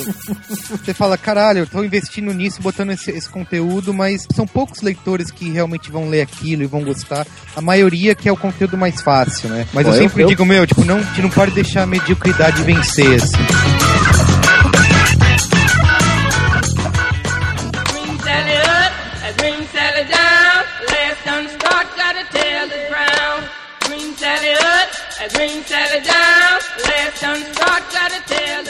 você 0.85 0.95
fala, 0.95 1.17
caralho, 1.17 1.61
eu 1.61 1.67
tô 1.67 1.83
investindo 1.85 2.33
nisso, 2.33 2.61
botando 2.63 2.91
esse, 2.93 3.11
esse 3.11 3.29
conteúdo, 3.29 3.93
mas 3.95 4.27
são 4.35 4.47
poucos 4.47 4.81
leitores 4.83 5.31
que 5.31 5.51
realmente 5.51 5.91
vão 5.91 6.09
ler 6.09 6.23
aquilo 6.23 6.63
e 6.63 6.67
vão 6.67 6.83
gostar. 6.85 7.27
A 7.57 7.61
maioria 7.61 8.15
que 8.15 8.29
é 8.29 8.33
o 8.33 8.37
conteúdo 8.37 8.77
mais 8.77 9.01
fácil, 9.01 9.49
né? 9.49 9.67
Mas 9.73 9.85
Bom, 9.87 9.93
eu 9.93 9.97
eu- 9.97 10.03
sempre 10.09 10.23
eu- 10.25 10.29
digo, 10.29 10.45
meu, 10.45 10.67
tipo, 10.67 10.85
não, 10.85 11.01
não 11.19 11.31
pode 11.31 11.53
deixar 11.53 11.83
a 11.83 11.87
mediocridade 11.87 12.63
vencer, 12.63 13.15
assim. 13.23 13.82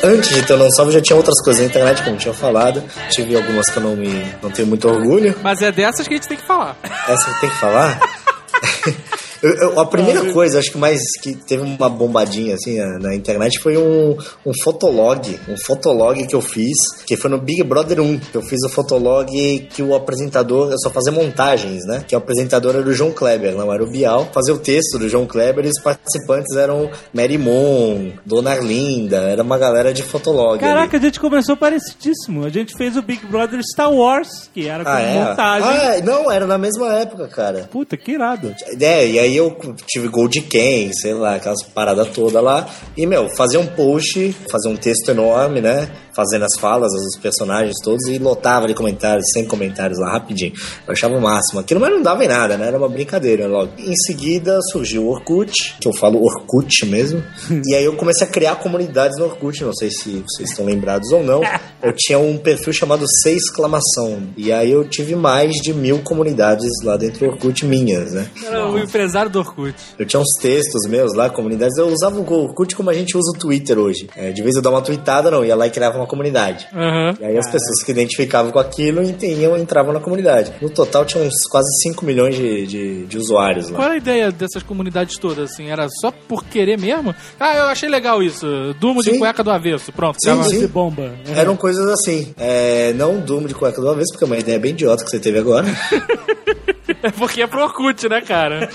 Antes 0.03 0.30
de 0.30 0.42
ter 0.42 0.55
o 0.55 0.57
não 0.57 0.70
salvo, 0.70 0.90
já 0.90 1.00
tinha 1.00 1.16
outras 1.16 1.40
coisas 1.42 1.62
na 1.62 1.68
internet, 1.68 2.03
como 2.03 2.16
eu 2.16 2.20
tinha 2.20 2.34
falado. 2.34 2.82
Tive 3.11 3.36
algumas 3.36 3.66
que 3.70 3.76
eu 3.76 3.82
não, 3.82 3.96
me, 3.96 4.34
não 4.42 4.50
tenho 4.50 4.66
muito 4.66 4.88
orgulho. 4.88 5.38
Mas 5.42 5.62
é 5.62 5.70
dessas 5.70 6.09
que 6.09 6.14
a 6.14 6.16
gente 6.16 6.28
tem 6.28 6.36
que 6.36 6.46
falar. 6.46 6.76
Essa 7.09 7.32
tem 7.40 7.48
que 7.48 7.57
falar? 7.57 8.00
Eu- 9.43 9.55
eu- 9.57 9.80
a 9.80 9.86
primeira 9.86 10.32
coisa, 10.32 10.59
acho 10.59 10.70
que 10.70 10.78
mais 10.78 11.01
que 11.20 11.34
teve 11.34 11.62
uma 11.62 11.88
bombadinha 11.88 12.55
assim 12.55 12.78
na, 12.78 12.99
na 12.99 13.14
internet 13.14 13.59
foi 13.59 13.76
um, 13.76 14.16
um 14.47 14.53
fotolog, 14.62 15.38
um 15.49 15.57
fotolog 15.57 16.24
que 16.26 16.34
eu 16.34 16.40
fiz, 16.40 16.76
que 17.07 17.16
foi 17.16 17.30
no 17.30 17.38
Big 17.40 17.62
Brother 17.64 18.01
1, 18.01 18.18
que 18.18 18.36
eu 18.36 18.43
fiz 18.43 18.62
o 18.64 18.68
fotolog 18.68 19.26
que 19.70 19.82
o 19.82 19.95
apresentador, 19.95 20.70
eu 20.70 20.78
só 20.78 20.90
fazia 20.90 21.11
montagens, 21.12 21.84
né? 21.86 22.05
Que 22.07 22.14
o 22.14 22.18
apresentador 22.18 22.76
era 22.76 22.86
o 22.88 22.93
João 22.93 23.11
Kleber, 23.11 23.55
não 23.57 23.72
era 23.72 23.82
o 23.82 23.90
Bial. 23.90 24.28
Fazia 24.32 24.55
o 24.55 24.59
texto 24.59 24.99
do 24.99 25.09
João 25.09 25.26
Kleber 25.26 25.64
e 25.66 25.68
os 25.68 25.80
participantes 25.82 26.57
eram 26.57 26.90
Mary 27.12 27.38
Moon, 27.38 28.12
Dona 28.24 28.51
Arlinda, 28.53 29.16
era 29.18 29.43
uma 29.43 29.59
galera 29.59 29.93
de 29.93 30.03
fotolog. 30.03 30.53
ali. 30.53 30.61
Caraca, 30.61 30.97
a 30.97 31.01
gente 31.01 31.18
começou 31.18 31.57
parecidíssimo. 31.57 32.45
A 32.45 32.49
gente 32.49 32.76
fez 32.76 32.97
o 32.97 33.03
Big 33.03 33.26
Brother 33.26 33.61
Star 33.62 33.93
Wars, 33.93 34.49
que 34.55 34.68
era 34.68 34.84
com 34.84 34.90
Ah, 34.90 35.01
é? 35.01 35.24
montagem. 35.24 35.68
Ah, 35.68 36.01
não, 36.05 36.30
era 36.30 36.47
na 36.47 36.59
mesma 36.59 36.93
época, 36.95 37.26
cara. 37.28 37.68
Puta, 37.70 37.97
que 37.97 38.12
irado. 38.12 38.55
É, 38.80 39.07
e 39.07 39.18
aí 39.18 39.31
eu 39.36 39.56
tive 39.86 40.08
Gold 40.08 40.40
Ken, 40.42 40.90
sei 40.92 41.14
lá, 41.14 41.36
aquelas 41.36 41.62
paradas 41.62 42.08
todas 42.08 42.42
lá. 42.42 42.68
E, 42.96 43.06
meu, 43.06 43.28
fazer 43.30 43.58
um 43.58 43.66
post, 43.66 44.32
fazer 44.50 44.68
um 44.68 44.76
texto 44.76 45.10
enorme, 45.10 45.60
né? 45.60 45.90
Fazendo 46.14 46.44
as 46.44 46.60
falas 46.60 46.92
dos 46.92 47.16
personagens 47.20 47.76
todos 47.82 48.06
e 48.06 48.18
lotava 48.18 48.66
de 48.66 48.74
comentários, 48.74 49.24
100 49.32 49.46
comentários 49.46 49.98
lá, 49.98 50.12
rapidinho. 50.12 50.52
Eu 50.86 50.92
achava 50.92 51.14
o 51.14 51.20
máximo. 51.20 51.60
Aquilo 51.60 51.80
mas 51.80 51.90
não 51.90 52.02
dava 52.02 52.24
em 52.24 52.28
nada, 52.28 52.56
né? 52.56 52.66
Era 52.66 52.78
uma 52.78 52.88
brincadeira 52.88 53.46
logo. 53.46 53.72
Em 53.78 53.94
seguida 53.96 54.58
surgiu 54.70 55.04
o 55.04 55.10
Orkut, 55.10 55.52
que 55.80 55.88
eu 55.88 55.92
falo 55.92 56.22
Orkut 56.22 56.86
mesmo. 56.86 57.22
e 57.66 57.74
aí 57.74 57.84
eu 57.84 57.96
comecei 57.96 58.26
a 58.26 58.30
criar 58.30 58.56
comunidades 58.56 59.18
no 59.18 59.24
Orkut, 59.24 59.64
não 59.64 59.74
sei 59.74 59.90
se 59.90 60.22
vocês 60.26 60.50
estão 60.50 60.64
lembrados 60.64 61.10
ou 61.12 61.22
não. 61.22 61.40
Eu 61.82 61.92
tinha 61.96 62.16
um 62.16 62.38
perfil 62.38 62.72
chamado 62.72 63.04
C 63.22 63.32
exclamação. 63.32 64.28
E 64.36 64.52
aí 64.52 64.70
eu 64.70 64.88
tive 64.88 65.16
mais 65.16 65.50
de 65.56 65.74
mil 65.74 65.98
comunidades 65.98 66.70
lá 66.84 66.96
dentro 66.96 67.26
do 67.26 67.32
Orkut 67.32 67.66
minhas, 67.66 68.12
né? 68.12 68.30
Era 68.46 68.70
o 68.70 68.78
empresário 68.78 69.28
do 69.28 69.40
Orkut. 69.40 69.74
Eu 69.98 70.06
tinha 70.06 70.20
uns 70.20 70.38
textos 70.40 70.88
meus 70.88 71.12
lá, 71.12 71.28
comunidades. 71.28 71.76
Eu 71.76 71.88
usava 71.88 72.20
o 72.20 72.32
Orkut 72.32 72.76
como 72.76 72.88
a 72.88 72.94
gente 72.94 73.16
usa 73.16 73.32
o 73.34 73.38
Twitter 73.38 73.80
hoje. 73.80 74.08
É, 74.14 74.30
de 74.30 74.42
vez 74.42 74.54
eu 74.54 74.62
dava 74.62 74.76
uma 74.76 74.82
tweetada, 74.82 75.28
não, 75.28 75.44
ia 75.44 75.56
lá 75.56 75.66
e 75.66 75.70
criava 75.70 75.98
uma 76.03 76.09
comunidade. 76.09 76.66
Aham. 76.72 77.14
E 77.20 77.24
aí 77.24 77.38
as 77.38 77.46
pessoas 77.50 77.82
que 77.84 77.90
identificavam 77.90 78.50
com 78.53 78.59
aquilo 78.59 79.03
entendiam, 79.03 79.57
entravam 79.57 79.92
na 79.92 80.00
comunidade. 80.00 80.53
No 80.61 80.70
total 80.70 81.05
tinha 81.05 81.22
uns 81.22 81.46
quase 81.50 81.68
5 81.82 82.05
milhões 82.05 82.34
de, 82.34 82.66
de, 82.66 83.07
de 83.07 83.18
usuários 83.18 83.70
lá. 83.70 83.76
Qual 83.76 83.84
era 83.84 83.94
a 83.94 83.98
ideia 83.98 84.32
dessas 84.32 84.62
comunidades 84.62 85.16
todas, 85.18 85.53
assim? 85.53 85.68
Era 85.68 85.88
só 85.88 86.11
por 86.11 86.44
querer 86.44 86.78
mesmo? 86.78 87.14
Ah, 87.38 87.57
eu 87.57 87.64
achei 87.64 87.88
legal 87.88 88.22
isso. 88.22 88.46
Durmo 88.78 89.03
de 89.03 89.18
cueca 89.18 89.42
do 89.42 89.50
avesso. 89.50 89.92
Pronto. 89.92 90.16
Sim, 90.22 90.42
sim. 90.44 90.61
De 90.61 90.66
bomba. 90.66 91.12
Eram 91.34 91.57
coisas 91.57 91.88
assim. 91.88 92.34
É, 92.36 92.92
não 92.94 93.20
durmo 93.20 93.48
de 93.48 93.55
cueca 93.55 93.80
uma 93.80 93.94
vez, 93.94 94.11
porque 94.11 94.24
é 94.24 94.26
uma 94.26 94.38
ideia 94.38 94.59
bem 94.59 94.72
idiota 94.72 95.05
que 95.05 95.11
você 95.11 95.18
teve 95.18 95.38
agora. 95.38 95.66
É 97.03 97.11
porque 97.16 97.42
é 97.42 97.46
pro 97.46 97.62
Orkut, 97.62 98.09
né, 98.09 98.20
cara? 98.20 98.68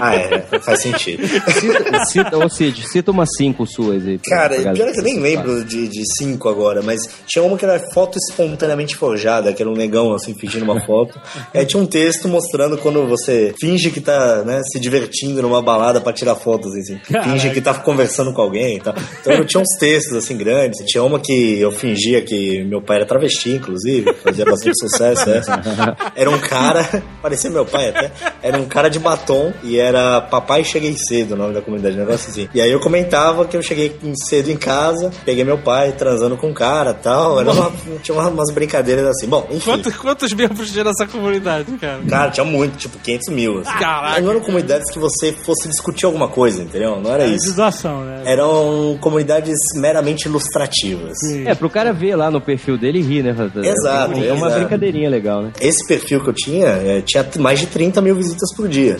ah, 0.00 0.14
é, 0.14 0.60
faz 0.60 0.80
sentido. 0.82 1.26
Cita, 1.26 2.04
cita, 2.06 2.38
ou 2.38 2.48
seja, 2.48 2.86
cita 2.86 3.10
umas 3.10 3.28
cinco 3.36 3.66
suas 3.66 4.06
aí. 4.06 4.18
Cara, 4.18 4.56
pior 4.72 4.92
que 4.92 5.00
eu 5.00 5.02
nem 5.02 5.18
lembro 5.18 5.64
de, 5.64 5.88
de 5.88 6.02
cinco 6.16 6.48
agora, 6.48 6.82
mas 6.82 7.00
tinha 7.26 7.44
uma 7.44 7.56
que 7.56 7.64
era 7.64 7.80
foto 7.92 8.18
espontaneamente 8.18 8.96
forjada, 8.96 9.52
que 9.52 9.62
era 9.62 9.70
um 9.70 9.74
negão 9.74 10.14
assim, 10.14 10.34
fingindo 10.34 10.64
uma 10.64 10.80
foto. 10.84 11.20
aí 11.52 11.66
tinha 11.66 11.82
um 11.82 11.86
texto 11.86 12.28
mostrando 12.28 12.78
quando 12.78 13.06
você 13.06 13.54
finge 13.58 13.90
que 13.90 14.00
tá, 14.00 14.42
né, 14.44 14.62
se 14.64 14.78
divertindo 14.78 15.42
numa 15.42 15.60
balada 15.60 16.00
pra 16.00 16.12
tirar 16.12 16.36
fotos, 16.36 16.72
assim. 16.74 16.98
Finge 17.24 17.50
que 17.50 17.60
tá 17.60 17.74
conversando 17.74 18.32
com 18.32 18.42
alguém 18.42 18.76
e 18.76 18.80
tal. 18.80 18.94
Então 19.20 19.32
eu 19.32 19.44
tinha 19.44 19.60
uns 19.60 19.76
textos 19.78 20.16
assim 20.16 20.36
grandes. 20.36 20.84
Tinha 20.86 21.02
uma 21.02 21.18
que 21.18 21.60
eu 21.60 21.72
fingia 21.72 22.22
que 22.22 22.62
meu 22.64 22.80
pai 22.80 22.98
era 22.98 23.06
travesti, 23.06 23.50
inclusive, 23.50 24.12
fazia 24.14 24.44
bastante 24.44 24.78
sucesso 24.78 25.30
essa. 25.30 25.96
Era 26.14 26.30
um 26.30 26.38
cara, 26.38 27.02
parecia 27.20 27.50
meu 27.56 27.66
pai 27.66 27.88
até, 27.88 28.10
era 28.42 28.58
um 28.60 28.66
cara 28.66 28.88
de 28.88 28.98
batom 28.98 29.52
e 29.62 29.78
era 29.78 30.20
Papai 30.20 30.62
Cheguei 30.64 30.94
Cedo, 30.96 31.34
o 31.34 31.36
nome 31.36 31.54
da 31.54 31.60
comunidade, 31.62 31.96
um 31.96 32.00
negócio 32.00 32.30
assim. 32.30 32.48
E 32.54 32.60
aí 32.60 32.70
eu 32.70 32.80
comentava 32.80 33.44
que 33.46 33.56
eu 33.56 33.62
cheguei 33.62 33.96
cedo 34.28 34.50
em 34.50 34.56
casa, 34.56 35.10
peguei 35.24 35.44
meu 35.44 35.58
pai 35.58 35.92
transando 35.92 36.36
com 36.36 36.48
um 36.48 36.54
cara 36.54 36.90
e 36.90 37.02
tal. 37.02 37.40
Era 37.40 37.50
uma, 37.52 37.72
tinha 38.02 38.16
uma- 38.18 38.28
umas 38.28 38.52
brincadeiras 38.52 39.06
assim. 39.06 39.26
Bom, 39.26 39.46
enfim. 39.50 39.70
Quantos, 39.70 39.96
quantos 39.96 40.32
membros 40.32 40.70
tinha 40.70 40.84
nessa 40.84 41.06
comunidade, 41.06 41.70
cara? 41.78 42.00
Cara, 42.08 42.30
tinha 42.30 42.44
muito, 42.44 42.76
tipo 42.76 42.98
500 42.98 43.28
mil. 43.34 43.58
Assim. 43.60 43.72
Caraca. 43.78 44.20
Não 44.20 44.30
eram 44.30 44.40
comunidades 44.40 44.90
que 44.90 44.98
você 44.98 45.32
fosse 45.32 45.68
discutir 45.68 46.04
alguma 46.06 46.28
coisa, 46.28 46.62
entendeu? 46.62 47.00
Não 47.00 47.10
era 47.12 47.26
De 47.26 47.34
isso. 47.34 47.56
né? 47.56 48.22
Eram 48.26 48.98
comunidades 49.00 49.56
meramente 49.76 50.26
ilustrativas. 50.28 51.16
É, 51.44 51.54
pro 51.54 51.70
cara 51.70 51.92
ver 51.92 52.16
lá 52.16 52.30
no 52.30 52.40
perfil 52.40 52.78
dele 52.78 52.98
e 52.98 53.02
rir, 53.02 53.22
né? 53.22 53.30
Exato, 53.62 54.12
É 54.18 54.32
uma 54.32 54.46
exato. 54.46 54.54
brincadeirinha 54.60 55.08
legal, 55.10 55.42
né? 55.42 55.52
Esse 55.60 55.86
perfil 55.86 56.22
que 56.22 56.28
eu 56.30 56.34
tinha, 56.34 56.66
é, 56.66 57.00
tinha 57.02 57.22
mais 57.46 57.60
de 57.60 57.66
30 57.66 58.00
mil 58.02 58.14
vis- 58.14 58.26
visitas 58.26 58.52
por 58.56 58.68
dia. 58.68 58.96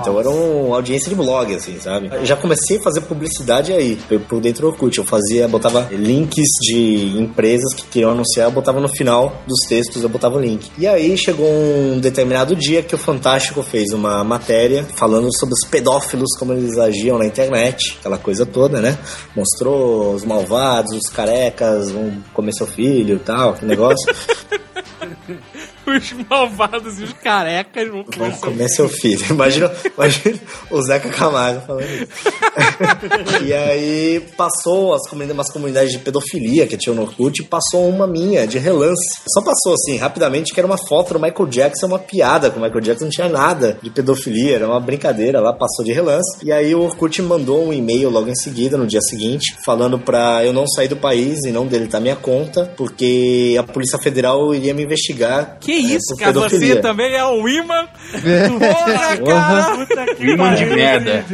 Então 0.00 0.18
era 0.18 0.30
uma 0.30 0.76
audiência 0.76 1.10
de 1.10 1.14
blog, 1.14 1.54
assim, 1.54 1.78
sabe? 1.78 2.08
Eu 2.10 2.24
já 2.24 2.34
comecei 2.34 2.78
a 2.78 2.82
fazer 2.82 3.02
publicidade 3.02 3.72
aí, 3.74 3.96
por- 4.08 4.20
por 4.20 4.40
dentro 4.40 4.62
do 4.62 4.68
Orkut. 4.68 4.96
Eu 4.96 5.04
fazia, 5.04 5.46
botava 5.46 5.86
links 5.92 6.46
de 6.62 7.18
empresas 7.20 7.74
que 7.74 7.82
queriam 7.88 8.10
anunciar, 8.12 8.46
eu 8.46 8.52
botava 8.52 8.80
no 8.80 8.88
final 8.88 9.42
dos 9.46 9.58
textos, 9.68 10.02
eu 10.02 10.08
botava 10.08 10.36
o 10.36 10.40
link. 10.40 10.70
E 10.78 10.86
aí 10.86 11.14
chegou 11.18 11.46
um 11.46 11.98
determinado 12.00 12.56
dia 12.56 12.82
que 12.82 12.94
o 12.94 12.98
Fantástico 12.98 13.62
fez 13.62 13.92
uma 13.92 14.24
matéria 14.24 14.86
falando 14.96 15.28
sobre 15.38 15.52
os 15.52 15.68
pedófilos, 15.68 16.30
como 16.38 16.54
eles 16.54 16.78
agiam 16.78 17.18
na 17.18 17.26
internet, 17.26 17.98
aquela 18.00 18.16
coisa 18.16 18.46
toda, 18.46 18.80
né? 18.80 18.96
Mostrou 19.36 20.14
os 20.14 20.24
malvados, 20.24 20.92
os 20.96 21.10
carecas, 21.10 21.90
vão 21.90 22.12
comer 22.32 22.52
seu 22.54 22.66
filho 22.66 23.16
e 23.16 23.18
tal, 23.18 23.52
que 23.54 23.64
negócio. 23.66 24.10
Os 25.96 26.12
malvados 26.28 27.00
e 27.00 27.04
os 27.04 27.12
carecas 27.14 27.88
vão 27.88 28.04
Vão 28.04 28.12
começar. 28.12 28.46
comer 28.46 28.68
seu 28.68 28.88
filho. 28.88 29.24
Imagina, 29.30 29.70
imagina 29.96 30.38
o 30.70 30.82
Zeca 30.82 31.08
Camargo 31.10 31.66
falando 31.66 31.84
isso. 31.84 32.08
e 33.44 33.52
aí 33.52 34.20
passou 34.36 34.94
as 34.94 35.08
comunidades, 35.08 35.36
umas 35.38 35.50
comunidades 35.52 35.92
de 35.92 35.98
pedofilia 35.98 36.66
que 36.66 36.76
tinha 36.76 36.94
no 36.94 37.02
Orkut, 37.02 37.40
e 37.42 37.44
passou 37.44 37.88
uma 37.88 38.06
minha 38.06 38.46
de 38.46 38.58
relance. 38.58 39.20
Só 39.32 39.42
passou 39.42 39.74
assim, 39.74 39.96
rapidamente, 39.96 40.52
que 40.52 40.60
era 40.60 40.66
uma 40.66 40.78
foto 40.78 41.14
do 41.14 41.20
Michael 41.20 41.46
Jackson, 41.48 41.86
uma 41.86 41.98
piada 41.98 42.50
com 42.50 42.58
o 42.58 42.62
Michael 42.62 42.80
Jackson, 42.80 43.04
não 43.04 43.10
tinha 43.10 43.28
nada 43.28 43.78
de 43.82 43.90
pedofilia, 43.90 44.56
era 44.56 44.66
uma 44.68 44.80
brincadeira 44.80 45.40
lá, 45.40 45.52
passou 45.52 45.84
de 45.84 45.92
relance. 45.92 46.44
E 46.44 46.52
aí 46.52 46.74
o 46.74 46.82
Orkut 46.82 47.20
mandou 47.22 47.66
um 47.66 47.72
e-mail 47.72 48.10
logo 48.10 48.28
em 48.28 48.34
seguida, 48.34 48.76
no 48.76 48.86
dia 48.86 49.00
seguinte, 49.00 49.56
falando 49.64 49.98
pra 49.98 50.44
eu 50.44 50.52
não 50.52 50.66
sair 50.66 50.88
do 50.88 50.96
país 50.96 51.44
e 51.44 51.50
não 51.50 51.66
deletar 51.66 52.00
minha 52.00 52.16
conta, 52.16 52.72
porque 52.76 53.56
a 53.58 53.62
Polícia 53.62 53.98
Federal 53.98 54.54
iria 54.54 54.74
me 54.74 54.82
investigar. 54.84 55.58
Que 55.60 55.79
isso, 55.80 56.14
por 56.14 56.18
cara? 56.18 56.32
Você 56.32 56.76
também 56.76 57.14
é 57.14 57.24
um 57.24 57.48
imã? 57.48 57.86
Porra, 58.58 59.16
cara! 59.16 59.76
Puta 59.76 60.14
que 60.14 60.30
Imã 60.30 60.54
de 60.54 60.66
merda. 60.66 61.24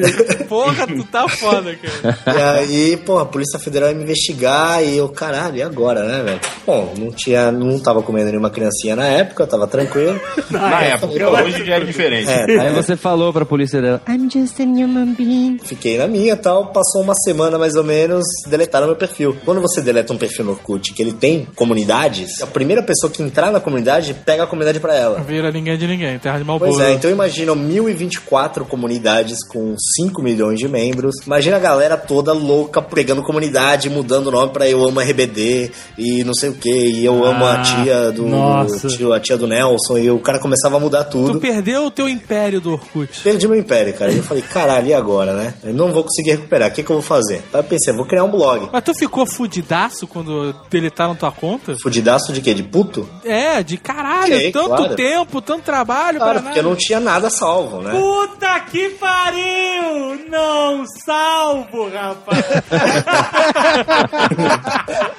Porra, 0.49 0.86
tu 0.86 1.05
tá 1.05 1.28
foda, 1.28 1.74
cara. 1.76 2.62
E 2.64 2.64
aí, 2.72 2.97
pô, 2.99 3.18
a 3.18 3.26
Polícia 3.26 3.59
Federal 3.59 3.90
ia 3.90 3.94
me 3.94 4.03
investigar 4.05 4.82
e 4.84 4.97
eu, 4.97 5.09
caralho, 5.09 5.57
e 5.57 5.62
agora, 5.62 6.05
né, 6.05 6.22
velho? 6.22 6.40
Bom, 6.66 6.94
não 6.99 7.12
tinha, 7.12 7.51
não 7.51 7.78
tava 7.78 8.03
comendo 8.03 8.30
nenhuma 8.30 8.51
criancinha 8.51 8.97
na 8.97 9.07
época, 9.07 9.42
eu 9.44 9.47
tava 9.47 9.66
tranquilo. 9.66 10.20
Na 10.51 10.82
época, 10.82 11.28
hoje 11.44 11.64
já 11.64 11.76
é 11.76 11.80
diferente. 11.80 12.30
É, 12.30 12.61
Aí 12.61 12.72
você 12.72 12.97
falou 12.97 13.32
pra 13.32 13.44
polícia 13.44 13.80
dela, 13.80 14.01
I'm 14.09 14.28
just 14.30 14.59
a 14.61 14.62
human 14.62 15.14
being. 15.14 15.59
Fiquei 15.62 15.99
na 15.99 16.07
minha 16.07 16.36
tal, 16.36 16.66
passou 16.72 17.03
uma 17.03 17.14
semana 17.14 17.59
mais 17.59 17.74
ou 17.74 17.84
menos, 17.84 18.24
deletaram 18.49 18.86
meu 18.86 18.97
perfil. 18.97 19.36
Quando 19.44 19.61
você 19.61 19.80
deleta 19.80 20.12
um 20.12 20.18
perfil 20.18 20.44
no 20.44 20.53
Orkut 20.53 20.92
que 20.92 21.03
ele 21.03 21.12
tem 21.12 21.47
comunidades, 21.55 22.40
a 22.42 22.47
primeira 22.47 22.82
pessoa 22.82 23.11
que 23.11 23.22
entrar 23.22 23.51
na 23.51 23.61
comunidade 23.61 24.14
pega 24.27 24.43
a 24.43 24.47
comunidade 24.47 24.79
pra 24.81 24.95
ela. 24.95 25.20
Vira 25.20 25.51
ninguém 25.53 25.79
de 25.79 25.87
ninguém, 25.87 26.18
terra 26.18 26.37
de 26.39 26.45
Malboro. 26.45 26.70
Pois 26.72 26.85
é, 26.87 26.93
então 26.93 27.11
imagina 27.11 27.55
1024 27.55 28.64
comunidades 28.64 29.39
com 29.47 29.74
5 29.97 30.20
milhões 30.22 30.59
de 30.59 30.68
membros. 30.68 31.14
Imagina 31.27 31.57
a 31.57 31.61
galera 31.61 31.97
toda 31.97 32.33
louca 32.33 32.83
pegando 32.83 33.22
comunidade, 33.22 33.89
mudando 33.89 34.27
o 34.27 34.31
nome 34.31 34.53
pra 34.53 34.68
Eu 34.68 34.85
Amo 34.87 35.01
RBD 35.01 35.70
e 35.97 36.24
não 36.24 36.35
sei 36.35 36.51
o 36.51 36.55
que. 36.55 36.68
E 36.70 37.05
eu 37.05 37.24
amo 37.24 37.45
a 37.45 37.55
Ah, 37.55 37.62
tia 37.62 38.12
do. 38.12 38.27
nossa. 38.27 38.89
tio- 38.89 39.12
a 39.12 39.20
tia 39.20 39.37
do 39.37 39.47
Nelson. 39.47 39.99
E 39.99 40.11
o 40.11 40.18
cara 40.18 40.39
começava 40.41 40.77
a 40.77 40.81
mudar 40.81 41.05
Tu 41.05 41.11
tudo. 41.27 41.41
perdeu 41.41 41.87
o 41.87 41.91
teu 41.91 42.09
império 42.09 42.61
do 42.61 42.72
Orkut. 42.72 43.20
Perdi 43.22 43.47
meu 43.47 43.59
império, 43.59 43.95
cara. 43.95 44.11
E 44.12 44.16
eu 44.16 44.22
falei, 44.22 44.43
caralho, 44.43 44.89
e 44.89 44.95
agora, 44.95 45.33
né? 45.35 45.55
Eu 45.62 45.72
não 45.72 45.93
vou 45.93 46.03
conseguir 46.03 46.33
recuperar. 46.33 46.70
O 46.70 46.72
que, 46.72 46.83
que 46.83 46.91
eu 46.91 46.97
vou 46.97 47.03
fazer? 47.03 47.43
Aí 47.53 47.61
eu 47.61 47.64
pensei, 47.64 47.95
vou 47.95 48.05
criar 48.07 48.24
um 48.24 48.31
blog. 48.31 48.68
Mas 48.72 48.83
tu 48.85 48.93
ficou 48.95 49.24
fudidaço 49.24 50.07
quando 50.07 50.55
deletaram 50.68 51.14
tua 51.14 51.31
conta? 51.31 51.77
Fudidaço 51.81 52.33
de 52.33 52.41
quê? 52.41 52.53
De 52.55 52.62
puto? 52.62 53.09
É, 53.24 53.62
de 53.62 53.77
caralho, 53.77 54.15
Fiquei, 54.24 54.52
tanto 54.52 54.68
claro. 54.76 54.96
tempo, 54.96 55.40
tanto 55.40 55.62
trabalho 55.62 56.18
Claro, 56.18 56.42
porque 56.42 56.58
eu 56.58 56.62
nada. 56.62 56.68
não 56.68 56.76
tinha 56.76 57.00
nada 57.00 57.30
salvo, 57.30 57.80
né? 57.80 57.90
Puta 57.92 58.60
que 58.60 58.90
pariu! 58.90 60.26
Não 60.28 60.84
salvo, 61.04 61.88
rapaz! 61.88 62.44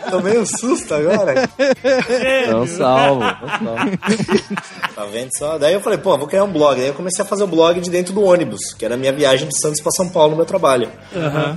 Tomei 0.09 0.37
um 0.39 0.45
susto 0.45 0.93
agora. 0.93 1.49
Não 2.49 2.65
salvo, 2.67 3.21
não 3.21 3.75
salvo. 3.75 3.97
Tá 4.95 5.05
vendo 5.05 5.29
só? 5.37 5.57
Daí 5.57 5.73
eu 5.73 5.81
falei, 5.81 5.97
pô, 5.99 6.17
vou 6.17 6.27
criar 6.27 6.43
um 6.43 6.51
blog. 6.51 6.77
Daí 6.77 6.87
eu 6.87 6.93
comecei 6.93 7.23
a 7.23 7.27
fazer 7.27 7.43
o 7.43 7.47
blog 7.47 7.79
de 7.79 7.89
dentro 7.89 8.13
do 8.13 8.23
ônibus, 8.23 8.73
que 8.77 8.85
era 8.85 8.95
a 8.95 8.97
minha 8.97 9.13
viagem 9.13 9.47
de 9.47 9.59
Santos 9.61 9.81
pra 9.81 9.91
São 9.91 10.09
Paulo 10.09 10.31
no 10.31 10.37
meu 10.37 10.45
trabalho. 10.45 10.89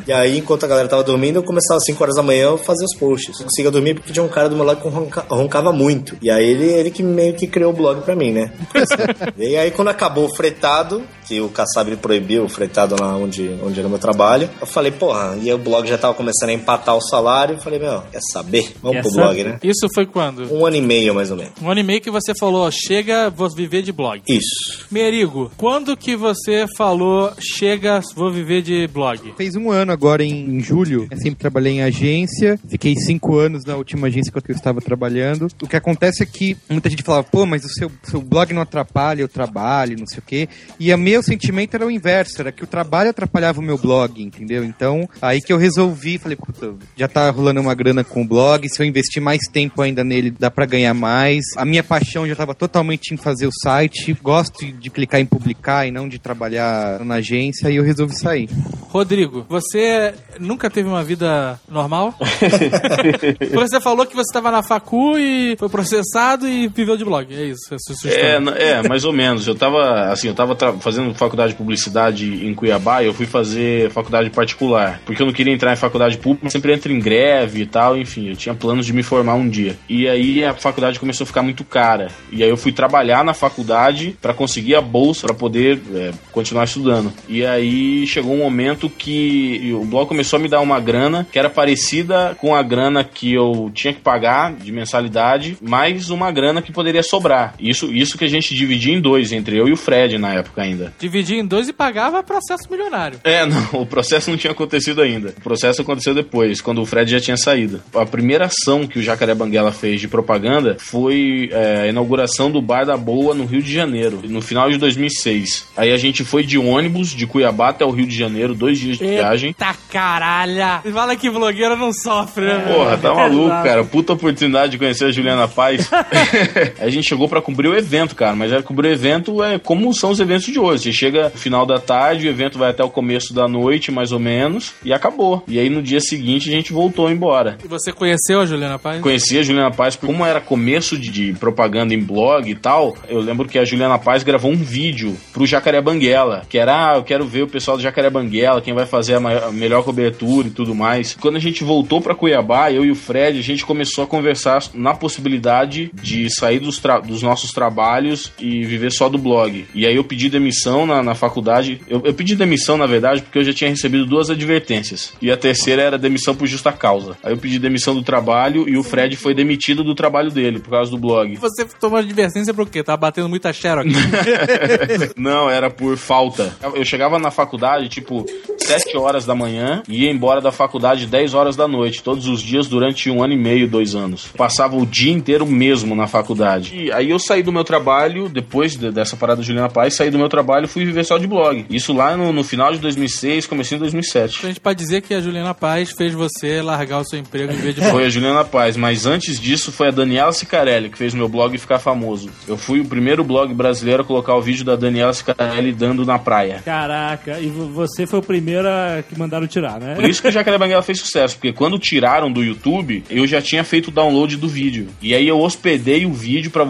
E 0.06 0.12
aí, 0.12 0.38
enquanto 0.38 0.64
a 0.64 0.68
galera 0.68 0.88
tava 0.88 1.02
dormindo, 1.02 1.36
eu 1.36 1.42
começava 1.42 1.78
às 1.78 1.84
5 1.84 2.02
horas 2.02 2.16
da 2.16 2.22
manhã 2.22 2.54
a 2.54 2.58
fazer 2.58 2.84
os 2.84 2.96
posts. 2.96 3.38
Eu 3.40 3.44
conseguia 3.46 3.70
dormir 3.70 3.94
porque 3.94 4.12
tinha 4.12 4.22
um 4.24 4.28
cara 4.28 4.48
do 4.48 4.56
meu 4.56 4.64
lado 4.64 4.80
que 4.80 4.88
ronca- 4.88 5.24
roncava 5.28 5.72
muito. 5.72 6.16
E 6.20 6.30
aí 6.30 6.44
ele, 6.44 6.64
ele 6.66 6.90
que 6.90 7.02
meio 7.30 7.36
que 7.36 7.46
criou 7.46 7.72
o 7.72 7.76
blog 7.76 8.02
pra 8.02 8.16
mim, 8.16 8.32
né? 8.32 8.50
e 9.38 9.56
aí 9.56 9.70
quando 9.70 9.88
acabou 9.88 10.26
o 10.26 10.34
fretado, 10.34 11.02
que 11.30 11.40
o 11.40 11.48
Kassab 11.48 11.88
ele 11.88 11.96
proibiu 11.96 12.44
o 12.44 12.48
fretado 12.48 12.96
lá 12.98 13.16
onde, 13.16 13.56
onde 13.62 13.78
era 13.78 13.86
o 13.86 13.90
meu 13.90 14.00
trabalho, 14.00 14.50
eu 14.60 14.66
falei, 14.66 14.90
porra, 14.90 15.36
e 15.40 15.48
aí 15.48 15.54
o 15.54 15.58
blog 15.58 15.86
já 15.86 15.96
tava 15.96 16.12
começando 16.12 16.50
a 16.50 16.52
empatar 16.52 16.96
o 16.96 17.00
salário. 17.00 17.54
Eu 17.54 17.60
falei, 17.60 17.78
meu, 17.78 18.02
quer 18.10 18.18
saber? 18.32 18.72
Vamos 18.82 18.96
Quer 18.96 19.02
pro 19.02 19.10
saber? 19.12 19.22
blog, 19.22 19.44
né? 19.44 19.58
Isso 19.62 19.86
foi 19.94 20.06
quando? 20.06 20.52
Um 20.52 20.66
ano 20.66 20.74
e 20.74 20.82
meio, 20.82 21.14
mais 21.14 21.30
ou 21.30 21.36
menos. 21.36 21.52
Um 21.62 21.70
ano 21.70 21.78
e 21.78 21.84
meio 21.84 22.00
que 22.00 22.10
você 22.10 22.32
falou, 22.34 22.68
chega, 22.72 23.30
vou 23.30 23.48
viver 23.48 23.82
de 23.82 23.92
blog. 23.92 24.20
Isso. 24.28 24.86
Merigo, 24.90 25.52
quando 25.56 25.96
que 25.96 26.16
você 26.16 26.66
falou, 26.76 27.32
chega, 27.38 28.00
vou 28.16 28.32
viver 28.32 28.62
de 28.62 28.88
blog? 28.88 29.32
Fez 29.36 29.54
um 29.54 29.70
ano 29.70 29.92
agora 29.92 30.24
em, 30.24 30.56
em 30.56 30.60
julho. 30.60 31.06
Eu 31.08 31.16
sempre 31.18 31.38
trabalhei 31.38 31.74
em 31.74 31.82
agência. 31.82 32.58
Fiquei 32.68 32.96
cinco 32.96 33.38
anos 33.38 33.64
na 33.64 33.76
última 33.76 34.08
agência 34.08 34.32
que 34.32 34.50
eu 34.50 34.56
estava 34.56 34.80
trabalhando. 34.80 35.46
O 35.62 35.68
que 35.68 35.76
acontece 35.76 36.24
é 36.24 36.26
que 36.26 36.56
muita 36.68 36.90
gente 36.90 37.04
falava, 37.04 37.22
pô, 37.22 37.46
mas 37.46 37.64
o 37.64 37.68
seu, 37.68 37.88
seu 38.02 38.20
blog 38.20 38.52
não 38.52 38.62
atrapalha 38.62 39.24
o 39.24 39.28
trabalho, 39.28 39.96
não 39.96 40.06
sei 40.08 40.18
o 40.18 40.22
quê. 40.22 40.48
E 40.80 40.92
o 40.92 40.98
meu 40.98 41.19
sentimento 41.22 41.74
era 41.74 41.86
o 41.86 41.90
inverso, 41.90 42.40
era 42.40 42.52
que 42.52 42.64
o 42.64 42.66
trabalho 42.66 43.10
atrapalhava 43.10 43.60
o 43.60 43.62
meu 43.62 43.78
blog, 43.78 44.22
entendeu? 44.22 44.64
Então, 44.64 45.08
aí 45.20 45.40
que 45.40 45.52
eu 45.52 45.56
resolvi, 45.58 46.18
falei, 46.18 46.36
puta, 46.36 46.74
já 46.96 47.08
tá 47.08 47.30
rolando 47.30 47.60
uma 47.60 47.74
grana 47.74 48.02
com 48.04 48.22
o 48.22 48.26
blog, 48.26 48.68
se 48.68 48.80
eu 48.82 48.86
investir 48.86 49.22
mais 49.22 49.40
tempo 49.52 49.82
ainda 49.82 50.02
nele, 50.04 50.30
dá 50.30 50.50
pra 50.50 50.66
ganhar 50.66 50.94
mais. 50.94 51.44
A 51.56 51.64
minha 51.64 51.82
paixão 51.82 52.26
já 52.26 52.34
tava 52.36 52.54
totalmente 52.54 53.12
em 53.14 53.16
fazer 53.16 53.46
o 53.46 53.52
site. 53.62 54.16
Gosto 54.22 54.64
de 54.64 54.90
clicar 54.90 55.20
em 55.20 55.26
publicar 55.26 55.86
e 55.86 55.90
não 55.90 56.08
de 56.08 56.18
trabalhar 56.18 57.04
na 57.04 57.16
agência, 57.16 57.70
e 57.70 57.76
eu 57.76 57.84
resolvi 57.84 58.14
sair. 58.16 58.48
Rodrigo, 58.88 59.46
você 59.48 60.14
nunca 60.38 60.68
teve 60.68 60.88
uma 60.88 61.02
vida 61.04 61.58
normal? 61.68 62.14
você 63.52 63.80
falou 63.80 64.06
que 64.06 64.14
você 64.14 64.28
estava 64.30 64.50
na 64.50 64.62
facu 64.62 65.16
e 65.18 65.56
foi 65.58 65.68
processado 65.68 66.48
e 66.48 66.68
viveu 66.68 66.96
de 66.96 67.04
blog. 67.04 67.32
É 67.34 67.44
isso, 67.44 67.72
é. 67.72 67.76
É, 68.08 68.70
é, 68.70 68.88
mais 68.88 69.04
ou 69.04 69.12
menos. 69.12 69.46
Eu 69.46 69.54
tava, 69.54 70.10
assim, 70.10 70.28
eu 70.28 70.34
tava 70.34 70.54
tra- 70.54 70.72
faculdade 71.14 71.52
de 71.52 71.58
publicidade 71.58 72.46
em 72.46 72.54
Cuiabá 72.54 73.02
eu 73.02 73.14
fui 73.14 73.26
fazer 73.26 73.90
faculdade 73.90 74.30
particular. 74.30 75.00
Porque 75.04 75.22
eu 75.22 75.26
não 75.26 75.32
queria 75.32 75.52
entrar 75.52 75.72
em 75.72 75.76
faculdade 75.76 76.18
pública, 76.18 76.50
sempre 76.50 76.72
entro 76.72 76.92
em 76.92 76.98
greve 76.98 77.62
e 77.62 77.66
tal, 77.66 77.96
enfim, 77.96 78.28
eu 78.28 78.36
tinha 78.36 78.54
planos 78.54 78.86
de 78.86 78.92
me 78.92 79.02
formar 79.02 79.34
um 79.34 79.48
dia. 79.48 79.76
E 79.88 80.08
aí 80.08 80.44
a 80.44 80.54
faculdade 80.54 80.98
começou 80.98 81.24
a 81.24 81.26
ficar 81.26 81.42
muito 81.42 81.64
cara. 81.64 82.08
E 82.30 82.42
aí 82.42 82.50
eu 82.50 82.56
fui 82.56 82.72
trabalhar 82.72 83.24
na 83.24 83.34
faculdade 83.34 84.16
pra 84.20 84.34
conseguir 84.34 84.74
a 84.74 84.80
bolsa 84.80 85.26
pra 85.26 85.34
poder 85.34 85.80
é, 85.94 86.10
continuar 86.32 86.64
estudando. 86.64 87.12
E 87.28 87.44
aí 87.44 88.06
chegou 88.06 88.34
um 88.34 88.38
momento 88.38 88.88
que 88.88 89.72
o 89.74 89.84
blog 89.84 90.08
começou 90.08 90.38
a 90.38 90.40
me 90.40 90.48
dar 90.48 90.60
uma 90.60 90.80
grana 90.80 91.26
que 91.30 91.38
era 91.38 91.50
parecida 91.50 92.36
com 92.38 92.54
a 92.54 92.62
grana 92.62 93.04
que 93.04 93.32
eu 93.32 93.70
tinha 93.74 93.92
que 93.92 94.00
pagar 94.00 94.52
de 94.54 94.72
mensalidade, 94.72 95.56
mais 95.60 96.10
uma 96.10 96.30
grana 96.30 96.62
que 96.62 96.72
poderia 96.72 97.02
sobrar. 97.02 97.54
Isso, 97.58 97.92
isso 97.92 98.18
que 98.18 98.24
a 98.24 98.28
gente 98.28 98.54
dividia 98.54 98.94
em 98.94 99.00
dois, 99.00 99.32
entre 99.32 99.58
eu 99.58 99.68
e 99.68 99.72
o 99.72 99.76
Fred 99.76 100.18
na 100.18 100.34
época 100.34 100.62
ainda. 100.62 100.92
Dividia 101.00 101.40
em 101.40 101.44
dois 101.44 101.68
e 101.68 101.72
pagava 101.72 102.22
processo 102.22 102.70
milionário. 102.70 103.18
É, 103.24 103.46
não, 103.46 103.80
o 103.80 103.86
processo 103.86 104.30
não 104.30 104.36
tinha 104.36 104.52
acontecido 104.52 105.00
ainda. 105.00 105.34
O 105.36 105.40
processo 105.40 105.82
aconteceu 105.82 106.14
depois, 106.14 106.60
quando 106.60 106.82
o 106.82 106.86
Fred 106.86 107.10
já 107.10 107.20
tinha 107.20 107.36
saído. 107.36 107.82
A 107.94 108.04
primeira 108.04 108.46
ação 108.46 108.86
que 108.86 108.98
o 108.98 109.02
Jacaré 109.02 109.34
Banguela 109.34 109.72
fez 109.72 110.00
de 110.00 110.06
propaganda 110.06 110.76
foi 110.78 111.48
é, 111.52 111.82
a 111.82 111.86
inauguração 111.88 112.50
do 112.50 112.60
Bar 112.60 112.84
da 112.84 112.96
Boa 112.96 113.34
no 113.34 113.46
Rio 113.46 113.62
de 113.62 113.72
Janeiro, 113.72 114.20
no 114.24 114.42
final 114.42 114.70
de 114.70 114.76
2006. 114.76 115.68
Aí 115.76 115.92
a 115.92 115.96
gente 115.96 116.22
foi 116.24 116.44
de 116.44 116.58
ônibus 116.58 117.10
de 117.10 117.26
Cuiabá 117.26 117.70
até 117.70 117.84
o 117.84 117.90
Rio 117.90 118.06
de 118.06 118.16
Janeiro, 118.16 118.54
dois 118.54 118.78
dias 118.78 118.98
de 118.98 119.06
viagem. 119.06 119.48
Eita 119.48 119.74
caralha! 119.90 120.82
Fala 120.92 121.16
que 121.16 121.30
blogueira 121.30 121.76
não 121.76 121.92
sofre, 121.92 122.44
né? 122.44 122.58
Porra, 122.58 122.98
tá 122.98 123.12
maluco, 123.14 123.48
cara. 123.48 123.84
Puta 123.84 124.12
oportunidade 124.12 124.72
de 124.72 124.78
conhecer 124.78 125.06
a 125.06 125.12
Juliana 125.12 125.48
Paz. 125.48 125.88
A 126.80 126.88
gente 126.88 127.08
chegou 127.08 127.28
pra 127.28 127.40
cobrir 127.40 127.68
o 127.68 127.76
evento, 127.76 128.14
cara. 128.14 128.34
Mas 128.34 128.52
é 128.52 128.62
cobrir 128.62 128.88
o 128.88 128.92
evento 128.92 129.42
é 129.42 129.58
como 129.58 129.92
são 129.94 130.10
os 130.10 130.20
eventos 130.20 130.46
de 130.46 130.58
hoje. 130.58 130.79
Você 130.80 130.92
chega 130.92 131.24
no 131.24 131.38
final 131.38 131.64
da 131.66 131.78
tarde, 131.78 132.26
o 132.26 132.30
evento 132.30 132.58
vai 132.58 132.70
até 132.70 132.82
o 132.82 132.90
começo 132.90 133.32
da 133.34 133.46
noite, 133.46 133.90
mais 133.92 134.12
ou 134.12 134.18
menos, 134.18 134.72
e 134.84 134.92
acabou. 134.92 135.42
E 135.46 135.58
aí 135.58 135.68
no 135.68 135.82
dia 135.82 136.00
seguinte 136.00 136.48
a 136.48 136.52
gente 136.52 136.72
voltou 136.72 137.10
embora. 137.10 137.58
E 137.64 137.68
você 137.68 137.92
conheceu 137.92 138.40
a 138.40 138.46
Juliana 138.46 138.78
Paz? 138.78 139.00
Conheci 139.00 139.38
a 139.38 139.42
Juliana 139.42 139.70
Paz, 139.70 139.96
porque 139.96 140.12
como 140.12 140.24
era 140.24 140.40
começo 140.40 140.96
de, 140.98 141.10
de 141.10 141.32
propaganda 141.34 141.94
em 141.94 142.00
blog 142.00 142.48
e 142.50 142.54
tal, 142.54 142.96
eu 143.08 143.20
lembro 143.20 143.48
que 143.48 143.58
a 143.58 143.64
Juliana 143.64 143.98
Paz 143.98 144.22
gravou 144.22 144.50
um 144.50 144.56
vídeo 144.56 145.16
pro 145.32 145.46
Jacaré 145.46 145.80
Banguela, 145.80 146.42
que 146.48 146.58
era, 146.58 146.92
ah, 146.92 146.96
eu 146.96 147.02
quero 147.02 147.26
ver 147.26 147.42
o 147.42 147.48
pessoal 147.48 147.76
do 147.76 147.82
Jacaré 147.82 148.08
Banguela, 148.10 148.60
quem 148.60 148.74
vai 148.74 148.86
fazer 148.86 149.14
a, 149.14 149.20
maior- 149.20 149.44
a 149.44 149.52
melhor 149.52 149.82
cobertura 149.84 150.48
e 150.48 150.50
tudo 150.50 150.74
mais. 150.74 151.16
Quando 151.20 151.36
a 151.36 151.40
gente 151.40 151.62
voltou 151.64 152.00
pra 152.00 152.14
Cuiabá, 152.14 152.70
eu 152.72 152.84
e 152.84 152.90
o 152.90 152.94
Fred, 152.94 153.38
a 153.38 153.42
gente 153.42 153.64
começou 153.66 154.04
a 154.04 154.06
conversar 154.06 154.62
na 154.74 154.94
possibilidade 154.94 155.90
de 156.02 156.28
sair 156.34 156.58
dos, 156.58 156.80
dos 157.06 157.22
nossos 157.22 157.52
trabalhos 157.52 158.32
e 158.38 158.64
viver 158.64 158.90
só 158.92 159.08
do 159.08 159.18
blog. 159.18 159.66
E 159.74 159.86
aí 159.86 159.94
eu 159.96 160.04
pedi 160.04 160.28
demissão 160.28 160.69
demissão 160.70 160.86
na, 160.86 161.02
na 161.02 161.14
faculdade. 161.14 161.80
Eu, 161.88 162.00
eu 162.04 162.14
pedi 162.14 162.34
demissão, 162.36 162.76
na 162.76 162.86
verdade, 162.86 163.22
porque 163.22 163.38
eu 163.38 163.44
já 163.44 163.52
tinha 163.52 163.70
recebido 163.70 164.06
duas 164.06 164.30
advertências. 164.30 165.12
E 165.20 165.30
a 165.30 165.36
terceira 165.36 165.82
era 165.82 165.98
demissão 165.98 166.34
por 166.34 166.46
justa 166.46 166.72
causa. 166.72 167.16
Aí 167.22 167.32
eu 167.32 167.36
pedi 167.38 167.58
demissão 167.58 167.94
do 167.94 168.02
trabalho 168.02 168.68
e 168.68 168.76
o 168.76 168.82
Fred 168.82 169.16
foi 169.16 169.34
demitido 169.34 169.82
do 169.82 169.94
trabalho 169.94 170.30
dele, 170.30 170.58
por 170.58 170.70
causa 170.70 170.90
do 170.90 170.98
blog. 170.98 171.36
Você 171.36 171.64
tomou 171.80 171.98
advertência 171.98 172.54
por 172.54 172.68
quê? 172.68 172.82
Tava 172.82 172.96
batendo 172.98 173.28
muita 173.28 173.52
xerox. 173.52 173.90
Não, 175.16 175.48
era 175.50 175.70
por 175.70 175.96
falta. 175.96 176.52
Eu 176.74 176.84
chegava 176.84 177.18
na 177.18 177.30
faculdade, 177.30 177.88
tipo, 177.88 178.24
7 178.58 178.96
horas 178.96 179.24
da 179.26 179.34
manhã 179.34 179.82
e 179.88 180.04
ia 180.04 180.10
embora 180.10 180.40
da 180.40 180.52
faculdade 180.52 181.06
10 181.06 181.34
horas 181.34 181.56
da 181.56 181.66
noite, 181.66 182.02
todos 182.02 182.26
os 182.26 182.40
dias 182.40 182.66
durante 182.68 183.10
um 183.10 183.22
ano 183.22 183.32
e 183.34 183.36
meio, 183.38 183.68
dois 183.68 183.94
anos. 183.94 184.26
Passava 184.36 184.76
o 184.76 184.86
dia 184.86 185.12
inteiro 185.12 185.46
mesmo 185.46 185.94
na 185.94 186.06
faculdade. 186.06 186.74
E 186.76 186.92
aí 186.92 187.10
eu 187.10 187.18
saí 187.18 187.42
do 187.42 187.52
meu 187.52 187.64
trabalho, 187.64 188.28
depois 188.28 188.76
de- 188.76 188.90
dessa 188.90 189.16
parada 189.16 189.40
de 189.40 189.46
Juliana 189.46 189.68
Paz, 189.68 189.94
saí 189.96 190.10
do 190.10 190.18
meu 190.18 190.28
trabalho 190.28 190.59
e 190.64 190.68
fui 190.68 190.84
viver 190.84 191.04
só 191.04 191.18
de 191.18 191.26
blog. 191.26 191.64
Isso 191.70 191.92
lá 191.92 192.16
no, 192.16 192.32
no 192.32 192.42
final 192.44 192.72
de 192.72 192.78
2006, 192.78 193.46
comecei 193.46 193.76
em 193.76 193.80
2007. 193.80 194.44
a 194.44 194.48
gente 194.48 194.60
pode 194.60 194.78
dizer 194.78 195.00
que 195.02 195.14
a 195.14 195.20
Juliana 195.20 195.54
Paz 195.54 195.90
fez 195.92 196.12
você 196.14 196.62
largar 196.62 197.00
o 197.00 197.04
seu 197.04 197.18
emprego 197.18 197.52
em 197.52 197.56
vez 197.56 197.74
de 197.74 197.80
Foi 197.90 198.04
a 198.04 198.08
Juliana 198.10 198.44
Paz, 198.44 198.76
mas 198.76 199.06
antes 199.06 199.38
disso 199.40 199.72
foi 199.72 199.88
a 199.88 199.90
Daniela 199.90 200.32
Sicarelli 200.32 200.88
que 200.90 200.98
fez 200.98 201.14
meu 201.14 201.28
blog 201.28 201.56
ficar 201.58 201.78
famoso. 201.78 202.30
Eu 202.48 202.56
fui 202.56 202.80
o 202.80 202.84
primeiro 202.84 203.22
blog 203.24 203.52
brasileiro 203.54 204.02
a 204.02 204.04
colocar 204.04 204.34
o 204.34 204.42
vídeo 204.42 204.64
da 204.64 204.76
Daniela 204.76 205.12
Sicarelli 205.12 205.72
dando 205.72 206.04
na 206.04 206.18
praia. 206.18 206.60
Caraca, 206.64 207.38
e 207.40 207.46
vo- 207.48 207.66
você 207.68 208.06
foi 208.06 208.18
o 208.18 208.22
primeiro 208.22 208.68
a- 208.68 209.02
que 209.08 209.18
mandaram 209.18 209.46
tirar, 209.46 209.78
né? 209.80 209.94
Por 209.94 210.04
isso 210.08 210.20
que 210.22 210.28
o 210.28 210.32
Jacaré 210.32 210.58
Banguela 210.58 210.82
fez 210.82 210.98
sucesso, 211.00 211.36
porque 211.36 211.52
quando 211.52 211.78
tiraram 211.78 212.30
do 212.30 212.42
YouTube, 212.42 213.04
eu 213.10 213.26
já 213.26 213.40
tinha 213.40 213.64
feito 213.64 213.88
o 213.88 213.90
download 213.90 214.36
do 214.36 214.48
vídeo. 214.48 214.88
E 215.02 215.14
aí 215.14 215.26
eu 215.26 215.40
hospedei 215.40 216.06
o 216.06 216.12
vídeo 216.12 216.50
para 216.50 216.64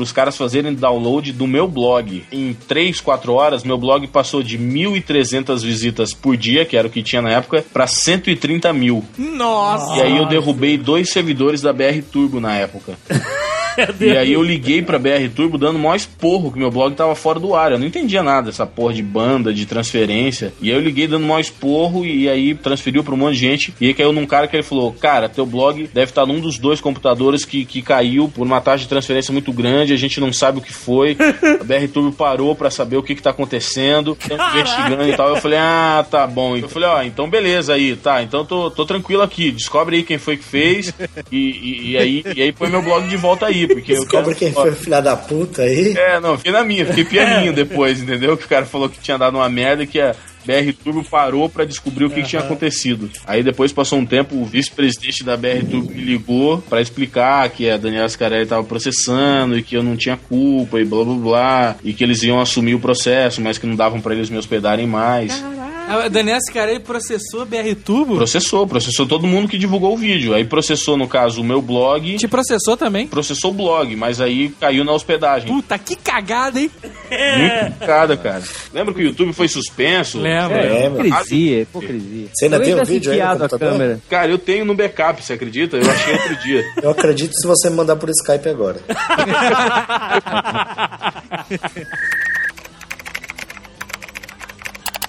os 0.00 0.12
caras 0.12 0.36
fazerem 0.36 0.74
download 0.74 1.32
do 1.32 1.46
meu 1.46 1.66
blog. 1.68 2.24
Em 2.32 2.52
3, 2.66 3.00
4 3.00 3.25
horas, 3.34 3.64
meu 3.64 3.78
blog 3.78 4.06
passou 4.06 4.42
de 4.42 4.58
1.300 4.58 5.62
visitas 5.62 6.12
por 6.12 6.36
dia, 6.36 6.64
que 6.64 6.76
era 6.76 6.88
o 6.88 6.90
que 6.90 7.02
tinha 7.02 7.22
na 7.22 7.30
época, 7.30 7.64
para 7.72 7.86
130 7.86 8.72
mil. 8.72 9.04
Nossa! 9.18 9.96
E 9.96 10.02
aí 10.02 10.16
eu 10.16 10.26
derrubei 10.26 10.76
dois 10.76 11.10
servidores 11.10 11.60
da 11.60 11.72
BR 11.72 12.02
Turbo 12.10 12.40
na 12.40 12.54
época. 12.54 12.98
E 14.00 14.16
aí 14.16 14.32
eu 14.32 14.42
liguei 14.42 14.82
pra 14.82 14.98
BR 14.98 15.28
Turbo 15.34 15.58
dando 15.58 15.76
o 15.76 15.78
maior 15.78 15.96
esporro 15.96 16.52
que 16.52 16.58
meu 16.58 16.70
blog 16.70 16.94
tava 16.94 17.14
fora 17.14 17.38
do 17.38 17.54
ar. 17.54 17.72
Eu 17.72 17.78
não 17.78 17.86
entendia 17.86 18.22
nada 18.22 18.46
dessa 18.46 18.66
porra 18.66 18.94
de 18.94 19.02
banda, 19.02 19.52
de 19.52 19.66
transferência. 19.66 20.52
E 20.60 20.70
aí 20.70 20.76
eu 20.76 20.80
liguei 20.80 21.06
dando 21.06 21.24
o 21.24 21.26
maior 21.26 21.40
esporro 21.40 22.04
e 22.04 22.28
aí 22.28 22.54
transferiu 22.54 23.02
pra 23.02 23.14
um 23.14 23.16
monte 23.16 23.34
de 23.34 23.40
gente. 23.40 23.74
E 23.80 23.86
aí 23.86 23.94
caiu 23.94 24.12
num 24.12 24.26
cara 24.26 24.46
que 24.48 24.56
ele 24.56 24.62
falou: 24.62 24.92
Cara, 24.92 25.28
teu 25.28 25.46
blog 25.46 25.88
deve 25.92 26.10
estar 26.10 26.26
num 26.26 26.40
dos 26.40 26.58
dois 26.58 26.80
computadores 26.80 27.44
que, 27.44 27.64
que 27.64 27.82
caiu 27.82 28.28
por 28.28 28.46
uma 28.46 28.60
taxa 28.60 28.84
de 28.84 28.88
transferência 28.88 29.32
muito 29.32 29.52
grande. 29.52 29.92
A 29.92 29.96
gente 29.96 30.20
não 30.20 30.32
sabe 30.32 30.58
o 30.58 30.62
que 30.62 30.72
foi. 30.72 31.16
A 31.60 31.64
BR 31.64 31.88
Turbo 31.92 32.12
parou 32.12 32.54
pra 32.54 32.70
saber 32.70 32.96
o 32.96 33.02
que, 33.02 33.14
que 33.14 33.22
tá 33.22 33.30
acontecendo. 33.30 34.16
Estamos 34.20 34.46
investigando 34.54 35.08
e 35.08 35.16
tal. 35.16 35.28
Eu 35.28 35.36
falei: 35.36 35.58
Ah, 35.58 36.04
tá 36.10 36.26
bom. 36.26 36.56
Eu 36.56 36.68
falei: 36.68 36.88
Ó, 36.88 37.02
então 37.02 37.28
beleza 37.28 37.74
aí, 37.74 37.96
tá. 37.96 38.22
Então 38.22 38.44
tô, 38.44 38.70
tô 38.70 38.84
tranquilo 38.84 39.22
aqui. 39.22 39.50
Descobre 39.50 39.96
aí 39.96 40.02
quem 40.02 40.18
foi 40.18 40.36
que 40.36 40.44
fez. 40.44 40.92
E, 41.30 41.36
e, 41.36 41.90
e 41.90 41.98
aí, 41.98 42.24
e 42.34 42.42
aí 42.42 42.52
põe 42.52 42.70
meu 42.70 42.82
blog 42.82 43.08
de 43.08 43.16
volta 43.16 43.46
aí. 43.46 43.65
Porque 43.68 43.92
eu 43.92 44.00
Descobre 44.00 44.34
quem 44.34 44.52
foi 44.52 44.70
o 44.70 44.76
filho 44.76 45.02
da 45.02 45.16
puta 45.16 45.62
aí. 45.62 45.96
é, 45.96 46.20
não, 46.20 46.36
fiquei 46.36 46.52
na 46.52 46.64
minha, 46.64 46.86
fiquei 46.86 47.04
pianinho 47.04 47.52
depois, 47.54 48.00
entendeu? 48.02 48.36
Que 48.36 48.44
o 48.44 48.48
cara 48.48 48.66
falou 48.66 48.88
que 48.88 48.98
tinha 48.98 49.18
dado 49.18 49.36
uma 49.36 49.48
merda 49.48 49.82
e 49.82 49.86
que 49.86 50.00
a 50.00 50.14
BR 50.44 50.72
Turbo 50.82 51.02
parou 51.02 51.48
pra 51.48 51.64
descobrir 51.64 52.04
o 52.04 52.10
que, 52.10 52.22
que 52.22 52.28
tinha 52.28 52.40
acontecido. 52.40 53.10
Aí 53.26 53.42
depois 53.42 53.72
passou 53.72 53.98
um 53.98 54.06
tempo, 54.06 54.36
o 54.36 54.44
vice-presidente 54.44 55.24
da 55.24 55.36
BR 55.36 55.64
Turbo 55.68 55.90
me 55.90 56.00
ligou 56.00 56.58
pra 56.68 56.80
explicar 56.80 57.48
que 57.50 57.68
a 57.68 57.76
Daniela 57.76 58.08
Scarelli 58.08 58.46
tava 58.46 58.62
processando 58.62 59.58
e 59.58 59.62
que 59.62 59.76
eu 59.76 59.82
não 59.82 59.96
tinha 59.96 60.16
culpa 60.16 60.78
e 60.80 60.84
blá 60.84 61.04
blá 61.04 61.14
blá, 61.14 61.76
e 61.82 61.92
que 61.92 62.04
eles 62.04 62.22
iam 62.22 62.40
assumir 62.40 62.74
o 62.76 62.80
processo, 62.80 63.40
mas 63.40 63.58
que 63.58 63.66
não 63.66 63.74
davam 63.74 64.00
pra 64.00 64.14
eles 64.14 64.30
me 64.30 64.38
hospedarem 64.38 64.86
mais. 64.86 65.42
A 65.88 66.08
Daniela 66.08 66.40
Sicarelli 66.40 66.80
processou 66.80 67.42
a 67.42 67.44
BR 67.44 67.76
Turbo? 67.84 68.16
Processou, 68.16 68.66
processou 68.66 69.06
todo 69.06 69.24
mundo 69.24 69.46
que 69.46 69.56
divulgou 69.56 69.94
o 69.94 69.96
vídeo. 69.96 70.34
Aí 70.34 70.44
processou, 70.44 70.96
no 70.96 71.06
caso, 71.06 71.40
o 71.40 71.44
meu 71.44 71.62
blog. 71.62 72.16
Te 72.16 72.26
processou 72.26 72.76
também? 72.76 73.06
Processou 73.06 73.52
o 73.52 73.54
blog, 73.54 73.94
mas 73.94 74.20
aí 74.20 74.48
caiu 74.60 74.84
na 74.84 74.92
hospedagem. 74.92 75.46
Puta, 75.46 75.78
que 75.78 75.94
cagada, 75.94 76.60
hein? 76.60 76.68
Muito 76.82 77.72
complicada, 77.72 78.16
cara. 78.16 78.42
Lembra 78.74 78.94
que 78.94 79.00
o 79.00 79.04
YouTube 79.04 79.32
foi 79.32 79.46
suspenso? 79.46 80.18
Lembro. 80.18 80.56
É, 80.56 80.88
mano. 80.88 81.06
Hipocrisia, 81.06 81.62
hipocrisia. 81.62 82.28
Você 82.34 82.44
ainda 82.46 82.56
Eu 82.56 82.62
tem 82.62 82.74
o 82.74 82.84
vídeo 82.84 83.12
aí 83.12 83.38
no 83.38 83.44
a 83.44 83.48
câmera. 83.48 84.00
Cara, 84.10 84.30
eu 84.30 84.38
tenho 84.38 84.64
no 84.64 84.74
backup, 84.74 85.22
você 85.22 85.34
acredita? 85.34 85.76
Eu 85.76 85.88
achei 85.88 86.14
outro 86.14 86.36
dia. 86.42 86.64
Eu 86.82 86.90
acredito 86.90 87.32
se 87.34 87.46
você 87.46 87.70
me 87.70 87.76
mandar 87.76 87.94
por 87.96 88.10
Skype 88.10 88.48
agora. 88.48 88.80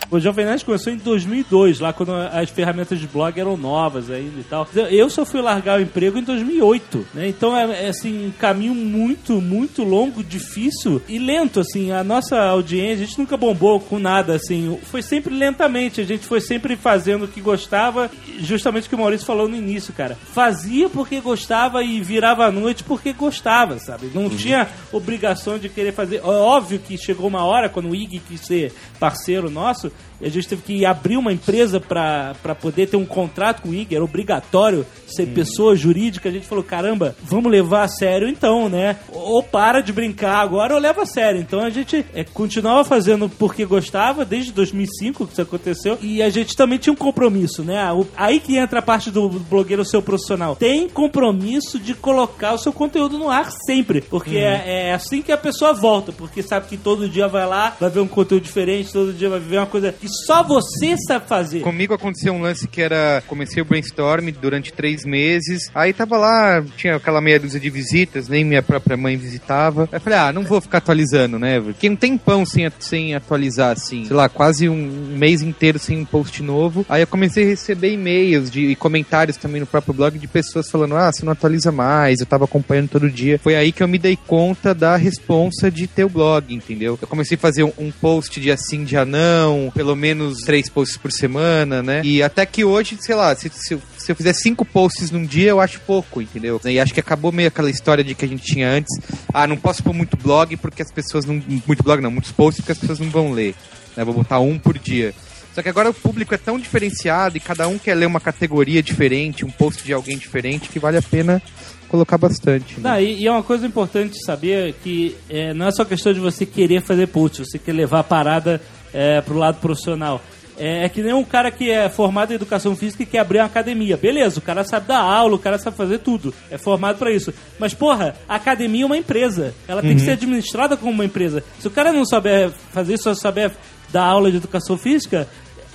O 0.09 0.21
Jovem 0.21 0.45
Nerd 0.45 0.63
começou 0.63 0.93
em 0.93 0.95
2002, 0.95 1.81
lá 1.81 1.91
quando 1.91 2.13
as 2.13 2.49
ferramentas 2.49 2.97
de 2.97 3.05
blog 3.05 3.37
eram 3.37 3.57
novas 3.57 4.09
ainda 4.09 4.39
e 4.39 4.43
tal. 4.43 4.65
Eu 4.89 5.09
só 5.09 5.25
fui 5.25 5.41
largar 5.41 5.79
o 5.79 5.81
emprego 5.81 6.17
em 6.17 6.23
2008, 6.23 7.07
né? 7.13 7.27
Então 7.27 7.57
é, 7.57 7.85
é, 7.85 7.89
assim, 7.89 8.27
um 8.27 8.31
caminho 8.31 8.73
muito, 8.73 9.41
muito 9.41 9.83
longo, 9.83 10.23
difícil 10.23 11.01
e 11.09 11.19
lento, 11.19 11.59
assim. 11.59 11.91
A 11.91 12.05
nossa 12.05 12.41
audiência, 12.41 13.03
a 13.03 13.05
gente 13.05 13.19
nunca 13.19 13.35
bombou 13.35 13.81
com 13.81 13.99
nada, 13.99 14.33
assim. 14.33 14.79
Foi 14.83 15.01
sempre 15.01 15.35
lentamente, 15.35 15.99
a 15.99 16.05
gente 16.05 16.25
foi 16.25 16.39
sempre 16.39 16.77
fazendo 16.77 17.25
o 17.25 17.27
que 17.27 17.41
gostava, 17.41 18.09
justamente 18.39 18.85
o 18.85 18.89
que 18.89 18.95
o 18.95 18.99
Maurício 18.99 19.27
falou 19.27 19.49
no 19.49 19.57
início, 19.57 19.93
cara. 19.93 20.17
Fazia 20.33 20.87
porque 20.87 21.19
gostava 21.19 21.83
e 21.83 21.99
virava 21.99 22.45
à 22.45 22.51
noite 22.51 22.81
porque 22.81 23.11
gostava, 23.11 23.77
sabe? 23.77 24.09
Não 24.13 24.29
tinha 24.29 24.69
obrigação 24.93 25.59
de 25.59 25.67
querer 25.67 25.91
fazer. 25.91 26.21
Óbvio 26.23 26.79
que 26.79 26.97
chegou 26.97 27.27
uma 27.27 27.43
hora, 27.43 27.67
quando 27.67 27.89
o 27.89 27.95
IG 27.95 28.19
quis 28.19 28.39
ser 28.39 28.73
parceiro 28.99 29.49
nosso, 29.49 29.91
e 30.19 30.25
a 30.25 30.29
gente 30.29 30.47
teve 30.47 30.61
que 30.63 30.85
abrir 30.85 31.17
uma 31.17 31.31
empresa 31.31 31.79
pra 31.79 32.35
pra 32.41 32.55
poder 32.55 32.87
ter 32.87 32.97
um 32.97 33.05
contrato 33.05 33.61
com 33.61 33.69
o 33.69 33.73
IG, 33.73 33.95
era 33.95 34.03
obrigatório 34.03 34.85
ser 35.07 35.27
pessoa 35.27 35.75
jurídica. 35.75 36.27
A 36.29 36.31
gente 36.31 36.45
falou, 36.47 36.63
caramba, 36.63 37.15
vamos 37.23 37.51
levar 37.51 37.83
a 37.83 37.87
sério 37.87 38.27
então, 38.27 38.67
né? 38.69 38.97
Ou 39.11 39.41
para 39.43 39.81
de 39.81 39.93
brincar 39.93 40.37
agora 40.39 40.73
ou 40.73 40.79
leva 40.79 41.03
a 41.03 41.05
sério. 41.05 41.39
Então 41.39 41.59
a 41.61 41.69
gente 41.69 42.05
é, 42.13 42.23
continuava 42.23 42.83
fazendo 42.83 43.29
porque 43.29 43.65
gostava, 43.65 44.25
desde 44.25 44.51
2005 44.51 45.25
que 45.27 45.33
isso 45.33 45.41
aconteceu, 45.41 45.97
e 46.01 46.21
a 46.21 46.29
gente 46.29 46.55
também 46.55 46.77
tinha 46.79 46.93
um 46.93 46.95
compromisso, 46.97 47.63
né? 47.63 47.91
O- 47.93 48.07
Aí 48.15 48.39
que 48.39 48.57
entra 48.57 48.79
a 48.79 48.81
parte 48.81 49.11
do 49.11 49.29
blogueiro 49.29 49.85
seu 49.85 50.01
profissional. 50.01 50.55
Tem 50.55 50.89
compromisso 50.89 51.79
de 51.79 51.93
colocar 51.93 52.53
o 52.53 52.57
seu 52.57 52.73
conteúdo 52.73 53.17
no 53.17 53.29
ar 53.29 53.49
sempre, 53.65 54.01
porque 54.01 54.37
é, 54.37 54.87
é 54.89 54.93
assim 54.93 55.21
que 55.21 55.31
a 55.31 55.37
pessoa 55.37 55.73
volta, 55.73 56.11
porque 56.11 56.41
sabe 56.41 56.67
que 56.67 56.77
todo 56.77 57.07
dia 57.09 57.27
vai 57.27 57.45
lá, 57.47 57.75
vai 57.79 57.89
ver 57.89 57.99
um 57.99 58.07
conteúdo 58.07 58.43
diferente, 58.43 58.91
todo 58.91 59.13
dia 59.13 59.29
vai 59.29 59.39
viver 59.39 59.57
uma 59.57 59.65
coisa 59.65 59.86
que 59.93 60.07
só 60.07 60.43
você 60.43 60.95
sabe 61.07 61.27
fazer. 61.27 61.61
Comigo 61.61 61.93
aconteceu 61.93 62.33
um 62.33 62.41
lance 62.41 62.67
que 62.67 62.81
era. 62.81 63.23
Comecei 63.27 63.61
o 63.61 63.65
brainstorm 63.65 64.29
durante 64.41 64.73
três 64.73 65.05
meses. 65.05 65.69
Aí 65.73 65.93
tava 65.93 66.17
lá, 66.17 66.63
tinha 66.75 66.95
aquela 66.95 67.21
meia 67.21 67.39
dúzia 67.39 67.59
de 67.59 67.69
visitas, 67.69 68.27
nem 68.27 68.43
minha 68.43 68.63
própria 68.63 68.97
mãe 68.97 69.17
visitava. 69.17 69.88
Aí 69.91 69.99
falei, 69.99 70.19
ah, 70.19 70.33
não 70.33 70.43
vou 70.43 70.61
ficar 70.61 70.79
atualizando, 70.79 71.39
né? 71.39 71.59
Porque 71.59 71.89
não 71.89 71.95
tem 71.95 72.17
pão 72.17 72.45
sem, 72.45 72.69
sem 72.79 73.15
atualizar, 73.15 73.71
assim. 73.71 74.05
Sei 74.05 74.15
lá, 74.15 74.29
quase 74.29 74.69
um 74.69 74.75
mês 75.17 75.41
inteiro 75.41 75.79
sem 75.79 75.99
um 75.99 76.05
post 76.05 76.41
novo. 76.41 76.85
Aí 76.89 77.01
eu 77.01 77.07
comecei 77.07 77.43
a 77.43 77.47
receber 77.47 77.91
e-mails 77.93 78.49
de, 78.49 78.67
e 78.67 78.75
comentários 78.75 79.38
também 79.38 79.61
no 79.61 79.67
próprio 79.67 79.93
blog 79.93 80.17
de 80.17 80.27
pessoas 80.27 80.69
falando, 80.69 80.95
ah, 80.95 81.11
você 81.11 81.25
não 81.25 81.31
atualiza 81.31 81.71
mais, 81.71 82.19
eu 82.19 82.25
tava 82.25 82.45
acompanhando 82.45 82.89
todo 82.89 83.09
dia. 83.09 83.39
Foi 83.39 83.55
aí 83.55 83.71
que 83.71 83.83
eu 83.83 83.88
me 83.88 83.97
dei 83.97 84.17
conta 84.27 84.73
da 84.73 84.95
responsa 84.95 85.69
de 85.71 85.88
ter 85.88 86.03
o 86.03 86.09
blog, 86.09 86.53
entendeu? 86.53 86.97
Eu 87.01 87.07
comecei 87.07 87.35
a 87.35 87.39
fazer 87.39 87.63
um, 87.63 87.73
um 87.77 87.91
post 87.91 88.39
dia 88.39 88.57
sim, 88.57 88.83
dia 88.83 89.05
não, 89.05 89.71
pelo 89.78 89.95
menos 89.95 90.39
três 90.39 90.67
posts 90.67 90.97
por 90.97 91.11
semana, 91.11 91.84
né? 91.84 92.01
E 92.03 92.23
até 92.23 92.47
que 92.47 92.65
hoje, 92.65 92.97
sei 92.99 93.13
lá, 93.13 93.36
se, 93.36 93.47
se, 93.53 93.75
eu- 93.75 93.82
se 93.95 94.11
eu 94.11 94.15
fizer 94.15 94.34
cinco 94.34 94.65
posts 94.65 95.11
num 95.11 95.23
dia, 95.23 95.49
eu 95.51 95.59
acho 95.61 95.80
pouco, 95.82 96.19
entendeu? 96.19 96.59
E 96.65 96.80
acho 96.80 96.91
que 96.95 96.99
acabou 96.99 97.32
meio 97.32 97.47
aquela 97.49 97.69
história 97.69 98.03
de 98.03 98.15
que 98.15 98.25
a 98.25 98.28
gente 98.28 98.43
tinha 98.43 98.67
antes. 98.69 98.89
Ah, 99.32 99.45
não 99.45 99.55
posso 99.55 99.84
pôr 99.84 99.93
muito 99.93 100.17
blog 100.17 100.57
porque 100.57 100.82
as 100.82 100.91
pessoas 100.91 101.25
não. 101.25 101.39
Muito 101.67 101.84
blog 101.84 102.01
não, 102.01 102.09
muitos 102.09 102.32
posts 102.32 102.59
porque 102.61 102.71
as 102.71 102.80
pessoas 102.80 102.97
não 102.99 103.09
vão 103.11 103.32
ler. 103.32 103.53
Né? 103.95 104.03
Vou 104.03 104.15
botar 104.15 104.39
um 104.39 104.57
por 104.57 104.78
dia. 104.80 105.13
Só 105.53 105.61
que 105.61 105.69
agora 105.69 105.89
o 105.89 105.93
público 105.93 106.34
é 106.34 106.38
tão 106.38 106.57
diferenciado 106.59 107.38
e 107.38 107.39
cada 107.39 107.67
um 107.67 107.78
quer 107.78 107.93
ler 107.95 108.05
uma 108.07 108.19
categoria 108.19 108.82
diferente, 108.82 109.43
um 109.45 109.49
post 109.49 109.84
de 109.84 109.91
alguém 109.93 110.17
diferente, 110.17 110.69
que 110.69 110.78
vale 110.80 110.97
a 110.97 111.01
pena 111.01 111.41
colocar 111.89 112.17
bastante. 112.17 112.80
né? 112.80 112.89
Não, 112.91 112.99
e, 112.99 113.21
e 113.23 113.28
é 113.28 113.32
uma 113.32 113.41
coisa 113.41 113.65
importante 113.65 114.23
saber 114.23 114.75
que 114.84 115.15
é, 115.30 115.53
não 115.53 115.67
é 115.67 115.71
só 115.71 115.84
questão 115.86 116.13
de 116.13 116.19
você 116.19 116.45
querer 116.45 116.82
fazer 116.82 117.07
post, 117.07 117.39
você 117.43 117.57
quer 117.57 117.73
levar 117.73 117.99
a 117.99 118.03
parada 118.03 118.61
é, 118.93 119.21
pro 119.21 119.38
lado 119.38 119.59
profissional. 119.59 120.21
É, 120.57 120.85
é 120.85 120.89
que 120.89 121.03
nem 121.03 121.13
um 121.13 121.23
cara 121.23 121.51
que 121.51 121.69
é 121.69 121.88
formado 121.88 122.31
em 122.31 122.35
educação 122.35 122.75
física 122.75 123.03
e 123.03 123.05
quer 123.05 123.19
abrir 123.19 123.38
uma 123.38 123.45
academia. 123.45 123.95
Beleza, 123.95 124.39
o 124.39 124.41
cara 124.41 124.63
sabe 124.63 124.88
dar 124.88 124.99
aula, 124.99 125.35
o 125.35 125.39
cara 125.39 125.59
sabe 125.59 125.77
fazer 125.77 125.99
tudo. 125.99 126.33
É 126.49 126.57
formado 126.57 126.97
pra 126.97 127.11
isso. 127.11 127.33
Mas, 127.59 127.73
porra, 127.73 128.15
a 128.27 128.35
academia 128.35 128.83
é 128.83 128.85
uma 128.85 128.97
empresa. 128.97 129.53
Ela 129.67 129.81
tem 129.81 129.95
que 129.95 130.01
ser 130.01 130.11
administrada 130.11 130.75
como 130.75 130.91
uma 130.91 131.05
empresa. 131.05 131.43
Se 131.59 131.67
o 131.67 131.71
cara 131.71 131.93
não 131.93 132.05
souber 132.05 132.49
fazer 132.73 132.95
isso, 132.95 133.03
só 133.03 133.13
souber 133.13 133.51
dar 133.91 134.03
aula 134.03 134.31
de 134.31 134.38
educação 134.38 134.77
física, 134.77 135.27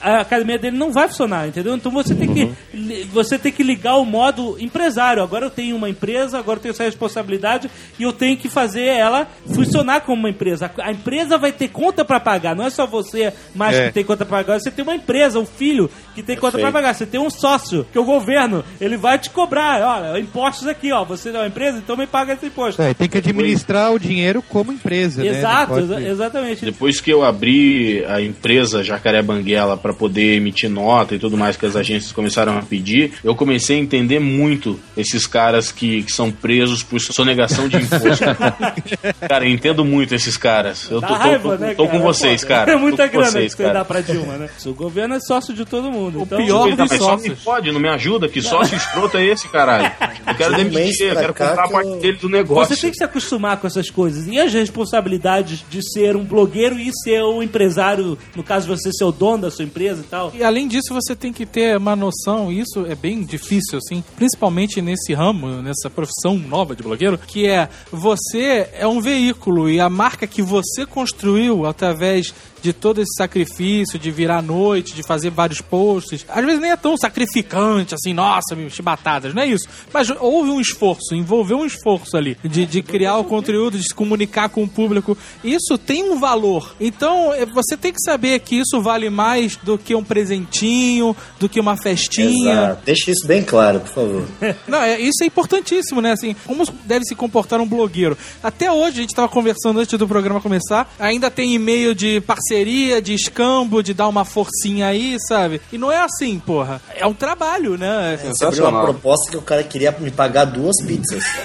a 0.02 0.20
academia 0.20 0.58
dele 0.58 0.76
não 0.76 0.92
vai 0.92 1.08
funcionar, 1.08 1.48
entendeu? 1.48 1.74
Então 1.74 1.92
você 1.92 2.14
tem 2.14 2.32
que 2.32 2.50
li- 2.74 3.04
você 3.04 3.38
tem 3.38 3.52
que 3.52 3.62
ligar 3.62 3.96
o 3.96 4.04
modo 4.04 4.56
empresário. 4.60 5.22
Agora 5.22 5.46
eu 5.46 5.50
tenho 5.50 5.76
uma 5.76 5.88
empresa, 5.88 6.38
agora 6.38 6.58
eu 6.58 6.62
tenho 6.62 6.72
essa 6.72 6.84
responsabilidade 6.84 7.70
e 7.98 8.02
eu 8.02 8.12
tenho 8.12 8.36
que 8.36 8.48
fazer 8.48 8.84
ela 8.84 9.26
funcionar 9.54 10.00
como 10.02 10.18
uma 10.20 10.30
empresa. 10.30 10.70
A 10.80 10.90
empresa 10.92 11.38
vai 11.38 11.52
ter 11.52 11.68
conta 11.68 12.04
pra 12.04 12.18
pagar, 12.20 12.54
não 12.56 12.64
é 12.66 12.70
só 12.70 12.86
você 12.86 13.32
mais 13.54 13.76
É. 13.76 13.86
que 13.88 13.94
tem 13.94 14.04
conta 14.04 14.24
pra 14.24 14.38
pagar, 14.38 14.60
você 14.60 14.70
tem 14.70 14.82
uma 14.82 14.94
empresa, 14.94 15.38
um 15.38 15.46
filho 15.46 15.90
que 16.14 16.22
tem 16.22 16.36
conta 16.36 16.52
pra 16.58 16.62
Perfeito. 16.62 16.72
pagar, 16.72 16.94
você 16.94 17.06
tem 17.06 17.20
um 17.20 17.30
sócio, 17.30 17.86
que 17.92 17.98
é 17.98 18.00
o 18.00 18.04
governo, 18.04 18.64
ele 18.80 18.96
vai 18.96 19.18
te 19.18 19.30
cobrar, 19.30 19.80
olha, 19.82 20.18
impostos 20.18 20.66
aqui, 20.66 20.92
ó, 20.92 21.04
você 21.04 21.28
é 21.30 21.32
uma 21.32 21.46
empresa, 21.46 21.78
então 21.78 21.96
me 21.96 22.06
paga 22.06 22.32
esse 22.34 22.46
imposto. 22.46 22.80
É, 22.82 22.92
tem 22.94 23.08
que 23.08 23.18
administrar 23.18 23.92
o 23.92 23.98
dinheiro 23.98 24.42
como 24.42 24.72
empresa, 24.72 25.22
né? 25.22 25.28
Exato, 25.38 25.72
pode- 25.74 25.84
exa- 25.84 26.00
exatamente. 26.02 26.64
Depois 26.64 27.00
que 27.00 27.12
eu 27.12 27.24
abri 27.24 28.04
a 28.06 28.20
empresa 28.20 28.82
Jacaré 28.82 29.22
Banguela 29.22 29.76
para 29.76 29.91
poder 29.92 30.34
emitir 30.36 30.68
nota 30.70 31.14
e 31.14 31.18
tudo 31.18 31.36
mais 31.36 31.56
que 31.56 31.66
as 31.66 31.76
agências 31.76 32.12
começaram 32.12 32.56
a 32.58 32.62
pedir, 32.62 33.12
eu 33.22 33.34
comecei 33.34 33.76
a 33.76 33.80
entender 33.80 34.18
muito 34.18 34.78
esses 34.96 35.26
caras 35.26 35.70
que, 35.72 36.02
que 36.02 36.12
são 36.12 36.30
presos 36.30 36.82
por 36.82 37.00
sonegação 37.00 37.68
de 37.68 37.76
imposto. 37.76 38.24
cara, 39.28 39.44
eu 39.46 39.50
entendo 39.50 39.84
muito 39.84 40.14
esses 40.14 40.36
caras. 40.36 40.90
Eu 40.90 41.00
tô, 41.00 41.06
tô- 41.06 41.14
raiva, 41.14 41.56
tô- 41.56 41.56
né, 41.64 41.74
tô 41.74 41.86
cara? 41.86 41.98
com 41.98 42.04
vocês, 42.04 42.44
cara. 42.44 42.72
É 42.72 42.76
muita 42.76 43.06
grana 43.06 43.30
vocês, 43.30 43.54
que 43.54 43.62
você 43.62 43.72
dá 43.72 43.84
pra 43.84 44.00
Dilma, 44.00 44.36
né? 44.36 44.48
O 44.66 44.72
governo 44.74 45.14
é 45.14 45.20
sócio 45.20 45.54
de 45.54 45.64
todo 45.64 45.90
mundo. 45.90 46.20
O 46.20 46.22
então, 46.22 46.38
pior 46.38 46.68
Tá, 46.76 46.84
dos 46.84 46.90
mas 46.90 46.98
só 46.98 47.16
me 47.16 47.22
sócios. 47.22 47.40
pode, 47.42 47.72
não 47.72 47.80
me 47.80 47.88
ajuda. 47.88 48.28
Que 48.28 48.40
sócio 48.40 48.76
escroto 48.76 49.16
é 49.16 49.26
esse, 49.26 49.48
caralho? 49.48 49.90
Eu 50.26 50.34
quero 50.34 50.56
demitir, 50.56 51.06
eu 51.08 51.16
quero 51.16 51.34
comprar 51.34 51.54
a 51.64 51.66
que 51.66 51.72
parte 51.72 51.96
dele 52.00 52.16
do 52.18 52.28
negócio. 52.28 52.74
Você 52.76 52.80
tem 52.80 52.90
que 52.90 52.96
se 52.96 53.04
acostumar 53.04 53.56
com 53.58 53.66
essas 53.66 53.90
coisas. 53.90 54.26
E 54.26 54.38
as 54.38 54.52
responsabilidades 54.52 55.64
de 55.68 55.80
ser 55.92 56.16
um 56.16 56.24
blogueiro 56.24 56.78
e 56.78 56.90
ser 57.02 57.22
um 57.22 57.42
empresário, 57.42 58.16
no 58.36 58.42
caso 58.42 58.66
você 58.66 58.90
ser 58.92 59.04
o 59.04 59.12
dono 59.12 59.42
da 59.42 59.50
sua 59.50 59.64
empresa 59.64 59.81
e 59.82 60.04
tal. 60.04 60.32
E 60.34 60.42
além 60.42 60.68
disso, 60.68 60.92
você 60.92 61.14
tem 61.14 61.32
que 61.32 61.46
ter 61.46 61.76
uma 61.76 61.96
noção, 61.96 62.52
e 62.52 62.60
isso 62.60 62.86
é 62.86 62.94
bem 62.94 63.22
difícil, 63.22 63.78
assim, 63.78 64.02
principalmente 64.16 64.80
nesse 64.80 65.12
ramo, 65.12 65.62
nessa 65.62 65.90
profissão 65.90 66.36
nova 66.38 66.74
de 66.74 66.82
blogueiro, 66.82 67.18
que 67.18 67.46
é 67.46 67.68
você 67.90 68.68
é 68.72 68.86
um 68.86 69.00
veículo 69.00 69.68
e 69.68 69.80
a 69.80 69.88
marca 69.88 70.26
que 70.26 70.42
você 70.42 70.86
construiu 70.86 71.66
através 71.66 72.34
de 72.62 72.72
todo 72.72 73.00
esse 73.00 73.14
sacrifício, 73.16 73.98
de 73.98 74.10
virar 74.10 74.38
à 74.38 74.42
noite, 74.42 74.94
de 74.94 75.02
fazer 75.02 75.30
vários 75.30 75.60
posts, 75.60 76.24
às 76.28 76.44
vezes 76.44 76.60
nem 76.60 76.70
é 76.70 76.76
tão 76.76 76.96
sacrificante, 76.96 77.94
assim, 77.94 78.14
nossa, 78.14 78.54
meu, 78.54 78.70
chibatadas, 78.70 79.34
não 79.34 79.42
é 79.42 79.46
isso. 79.46 79.66
Mas 79.92 80.08
houve 80.10 80.50
um 80.50 80.60
esforço, 80.60 81.14
envolveu 81.14 81.58
um 81.58 81.66
esforço 81.66 82.16
ali, 82.16 82.38
de, 82.44 82.64
de 82.64 82.82
criar 82.82 83.18
o 83.18 83.24
conteúdo, 83.24 83.76
de 83.76 83.84
se 83.84 83.94
comunicar 83.94 84.48
com 84.48 84.62
o 84.62 84.68
público. 84.68 85.18
Isso 85.42 85.76
tem 85.76 86.04
um 86.04 86.20
valor. 86.20 86.74
Então, 86.80 87.32
eh, 87.34 87.44
você 87.46 87.76
tem 87.76 87.92
que 87.92 88.00
saber 88.00 88.38
que 88.40 88.56
isso 88.56 88.80
vale 88.80 89.10
mais 89.10 89.56
do 89.56 89.76
que 89.76 89.94
um 89.94 90.04
presentinho, 90.04 91.16
do 91.40 91.48
que 91.48 91.58
uma 91.58 91.76
festinha. 91.76 92.52
Exato. 92.52 92.82
Deixa 92.84 93.10
isso 93.10 93.26
bem 93.26 93.42
claro, 93.42 93.80
por 93.80 93.88
favor. 93.88 94.28
Não, 94.68 94.78
é, 94.78 95.00
isso 95.00 95.22
é 95.22 95.26
importantíssimo, 95.26 96.00
né? 96.00 96.12
Assim, 96.12 96.36
como 96.46 96.64
deve 96.84 97.04
se 97.04 97.14
comportar 97.14 97.60
um 97.60 97.66
blogueiro. 97.66 98.16
Até 98.42 98.70
hoje, 98.70 98.98
a 98.98 99.02
gente 99.02 99.14
tava 99.14 99.28
conversando 99.28 99.80
antes 99.80 99.98
do 99.98 100.06
programa 100.06 100.40
começar, 100.40 100.92
ainda 100.98 101.30
tem 101.30 101.54
e-mail 101.54 101.94
de 101.94 102.20
parceria, 102.56 103.00
de 103.00 103.14
escambo, 103.14 103.82
de 103.82 103.94
dar 103.94 104.08
uma 104.08 104.24
forcinha 104.24 104.86
aí, 104.86 105.16
sabe? 105.26 105.60
E 105.72 105.78
não 105.78 105.90
é 105.90 105.98
assim, 105.98 106.38
porra. 106.38 106.80
É 106.94 107.06
um 107.06 107.14
trabalho, 107.14 107.78
né? 107.78 108.18
Você 108.22 108.44
abriu 108.44 108.68
uma 108.68 108.82
proposta 108.84 109.30
que 109.30 109.36
o 109.36 109.42
cara 109.42 109.62
queria 109.64 109.94
me 109.98 110.10
pagar 110.10 110.44
duas 110.44 110.76
pizzas. 110.84 111.22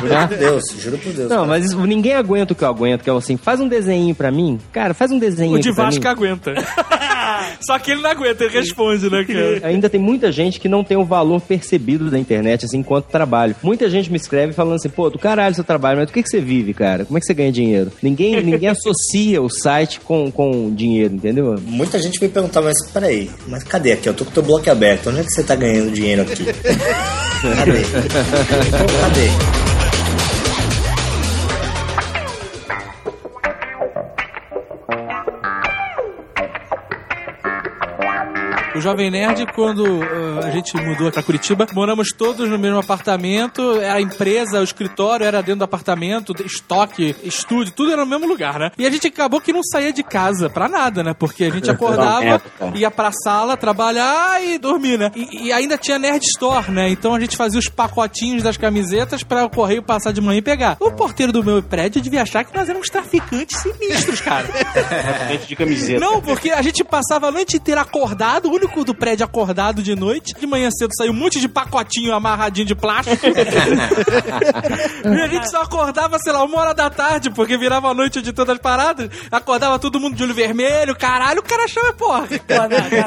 juro 0.00 0.28
por 0.28 0.36
Deus, 0.38 0.62
juro 0.78 0.98
por 0.98 1.12
Deus. 1.12 1.28
Não, 1.30 1.46
mas 1.46 1.66
isso- 1.66 1.78
ninguém 1.86 2.14
aguenta 2.14 2.52
o 2.52 2.56
que 2.56 2.62
eu 2.64 2.68
aguento, 2.68 3.02
que 3.02 3.10
é 3.10 3.12
assim, 3.12 3.36
faz 3.36 3.60
um 3.60 3.66
desenho 3.68 4.14
pra 4.14 4.30
mim. 4.30 4.58
Cara, 4.72 4.94
faz 4.94 5.10
um 5.10 5.18
desenho 5.18 5.54
O 5.56 5.60
de 5.60 5.72
Vasco 5.72 6.06
aguenta. 6.06 6.54
Só 7.60 7.78
que 7.78 7.90
ele 7.92 8.02
não 8.02 8.10
aguenta, 8.10 8.44
ele 8.44 8.52
responde, 8.52 9.10
né, 9.10 9.24
cara? 9.24 9.60
Ainda 9.68 9.88
tem 9.88 10.00
muita 10.00 10.30
gente 10.30 10.60
que 10.60 10.68
não 10.68 10.84
tem 10.84 10.96
o 10.96 11.04
valor 11.04 11.40
percebido 11.40 12.10
da 12.10 12.18
internet, 12.18 12.64
assim, 12.64 12.78
enquanto 12.78 13.06
trabalho. 13.06 13.54
Muita 13.62 13.88
gente 13.90 14.10
me 14.10 14.16
escreve 14.16 14.52
falando 14.52 14.76
assim, 14.76 14.88
pô, 14.88 15.10
do 15.10 15.18
caralho 15.18 15.54
seu 15.54 15.64
trabalho, 15.64 15.98
mas 15.98 16.06
do 16.08 16.12
que, 16.12 16.22
que 16.22 16.28
você 16.28 16.40
vive, 16.40 16.72
cara? 16.74 17.04
Como 17.04 17.16
é 17.16 17.20
que 17.20 17.26
você 17.26 17.34
ganha 17.34 17.52
dinheiro? 17.52 17.90
Ninguém, 18.02 18.42
ninguém 18.42 18.68
associa 18.68 19.31
o 19.38 19.48
site 19.48 20.00
com, 20.00 20.30
com 20.30 20.74
dinheiro, 20.74 21.14
entendeu? 21.14 21.56
Muita 21.64 22.00
gente 22.00 22.20
me 22.20 22.28
perguntava, 22.28 22.66
mas 22.66 22.90
peraí, 22.90 23.30
mas 23.48 23.62
cadê 23.64 23.92
aqui? 23.92 24.08
Eu 24.08 24.14
tô 24.14 24.24
com 24.24 24.30
o 24.30 24.34
teu 24.34 24.42
bloco 24.42 24.70
aberto, 24.70 25.10
onde 25.10 25.20
é 25.20 25.24
que 25.24 25.32
você 25.32 25.42
tá 25.42 25.54
ganhando 25.54 25.90
dinheiro 25.90 26.22
aqui? 26.22 26.44
Cadê? 27.42 27.80
Então, 27.80 28.86
cadê? 29.00 29.71
O 38.74 38.80
Jovem 38.80 39.10
Nerd, 39.10 39.46
quando 39.54 39.84
uh, 39.84 40.38
a 40.42 40.50
gente 40.50 40.74
mudou 40.76 41.12
pra 41.12 41.22
Curitiba, 41.22 41.66
moramos 41.74 42.08
todos 42.08 42.48
no 42.48 42.58
mesmo 42.58 42.78
apartamento, 42.78 43.78
a 43.80 44.00
empresa, 44.00 44.60
o 44.60 44.64
escritório 44.64 45.26
era 45.26 45.42
dentro 45.42 45.58
do 45.58 45.64
apartamento, 45.64 46.32
estoque, 46.42 47.14
estúdio, 47.22 47.74
tudo 47.74 47.92
era 47.92 48.02
no 48.02 48.10
mesmo 48.10 48.26
lugar, 48.26 48.58
né? 48.58 48.70
E 48.78 48.86
a 48.86 48.90
gente 48.90 49.08
acabou 49.08 49.42
que 49.42 49.52
não 49.52 49.62
saía 49.62 49.92
de 49.92 50.02
casa 50.02 50.48
pra 50.48 50.70
nada, 50.70 51.02
né? 51.02 51.12
Porque 51.12 51.44
a 51.44 51.50
gente 51.50 51.68
acordava, 51.70 52.40
ia 52.74 52.90
pra 52.90 53.12
sala 53.12 53.58
trabalhar 53.58 54.42
e 54.42 54.56
dormir, 54.56 54.98
né? 54.98 55.12
E, 55.14 55.48
e 55.48 55.52
ainda 55.52 55.76
tinha 55.76 55.98
Nerd 55.98 56.24
Store, 56.24 56.70
né? 56.70 56.88
Então 56.88 57.14
a 57.14 57.20
gente 57.20 57.36
fazia 57.36 57.58
os 57.58 57.68
pacotinhos 57.68 58.42
das 58.42 58.56
camisetas 58.56 59.22
pra 59.22 59.44
o 59.44 59.50
correio 59.50 59.82
passar 59.82 60.12
de 60.12 60.20
manhã 60.22 60.38
e 60.38 60.42
pegar. 60.42 60.78
O 60.80 60.90
porteiro 60.92 61.30
do 61.30 61.44
meu 61.44 61.62
prédio 61.62 62.00
devia 62.00 62.22
achar 62.22 62.42
que 62.42 62.56
nós 62.56 62.68
éramos 62.70 62.88
traficantes 62.88 63.60
sinistros, 63.60 64.22
cara. 64.22 64.48
Dentro 65.28 65.46
de 65.46 65.56
camiseta. 65.56 66.00
Não, 66.00 66.22
porque 66.22 66.50
a 66.50 66.62
gente 66.62 66.82
passava 66.82 67.28
a 67.28 67.30
noite 67.30 67.58
inteira 67.58 67.82
acordado, 67.82 68.50
o 68.50 68.61
único 68.62 68.84
do 68.84 68.94
prédio 68.94 69.24
acordado 69.24 69.82
de 69.82 69.96
noite. 69.96 70.34
De 70.38 70.46
manhã 70.46 70.70
cedo 70.70 70.92
saiu 70.96 71.12
um 71.12 71.16
monte 71.16 71.40
de 71.40 71.48
pacotinho 71.48 72.14
amarradinho 72.14 72.66
de 72.66 72.74
plástico. 72.74 73.26
e 75.04 75.20
a 75.20 75.26
gente 75.26 75.50
só 75.50 75.62
acordava, 75.62 76.18
sei 76.18 76.32
lá, 76.32 76.44
uma 76.44 76.58
hora 76.60 76.74
da 76.74 76.88
tarde, 76.88 77.30
porque 77.30 77.58
virava 77.58 77.88
a 77.88 77.94
noite 77.94 78.22
de 78.22 78.32
todas 78.32 78.54
as 78.54 78.60
paradas. 78.60 79.10
Acordava 79.30 79.78
todo 79.78 79.98
mundo 79.98 80.14
de 80.14 80.22
olho 80.22 80.34
vermelho, 80.34 80.94
caralho, 80.94 81.40
o 81.40 81.42
cara 81.42 81.66
chama, 81.66 81.92
porra. 81.92 82.28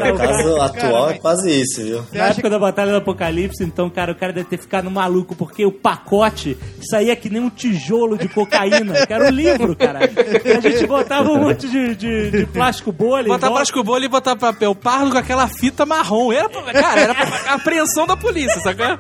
No 0.06 0.18
caso 0.18 0.62
atual 0.62 1.10
é 1.10 1.14
quase 1.16 1.62
isso, 1.62 1.82
viu? 1.82 2.06
Na 2.12 2.28
época 2.28 2.50
da 2.50 2.60
Batalha 2.60 2.92
do 2.92 2.98
Apocalipse, 2.98 3.64
então, 3.64 3.90
cara, 3.90 4.12
o 4.12 4.16
cara 4.16 4.34
deve 4.34 4.50
ter 4.50 4.58
ficado 4.58 4.90
maluco, 4.92 5.36
porque 5.36 5.66
o 5.66 5.72
pacote 5.72 6.58
saía 6.90 7.16
que 7.16 7.30
nem 7.30 7.42
um 7.42 7.50
tijolo 7.50 8.18
de 8.18 8.28
cocaína, 8.28 9.06
que 9.06 9.14
era 9.14 9.26
um 9.26 9.32
livro, 9.32 9.76
cara. 9.76 10.00
E 10.44 10.52
a 10.52 10.60
gente 10.60 10.86
botava 10.86 11.30
um 11.30 11.40
monte 11.40 11.68
de, 11.68 11.96
de, 11.96 12.32
de 12.32 12.46
plástico 12.48 12.92
bolha. 12.92 13.28
Botar 13.28 13.50
plástico 13.50 13.84
bolha 13.84 14.06
e 14.06 14.10
botar 14.10 14.36
papel 14.36 14.76
pardo 14.76 15.12
com 15.12 15.18
aquela 15.18 15.45
fita 15.48 15.86
marrom. 15.86 16.32
Era, 16.32 16.50
cara, 16.50 17.02
era 17.02 17.14
a 17.14 17.54
apreensão 17.56 18.06
da 18.06 18.18
polícia, 18.18 18.60
sacou? 18.62 18.98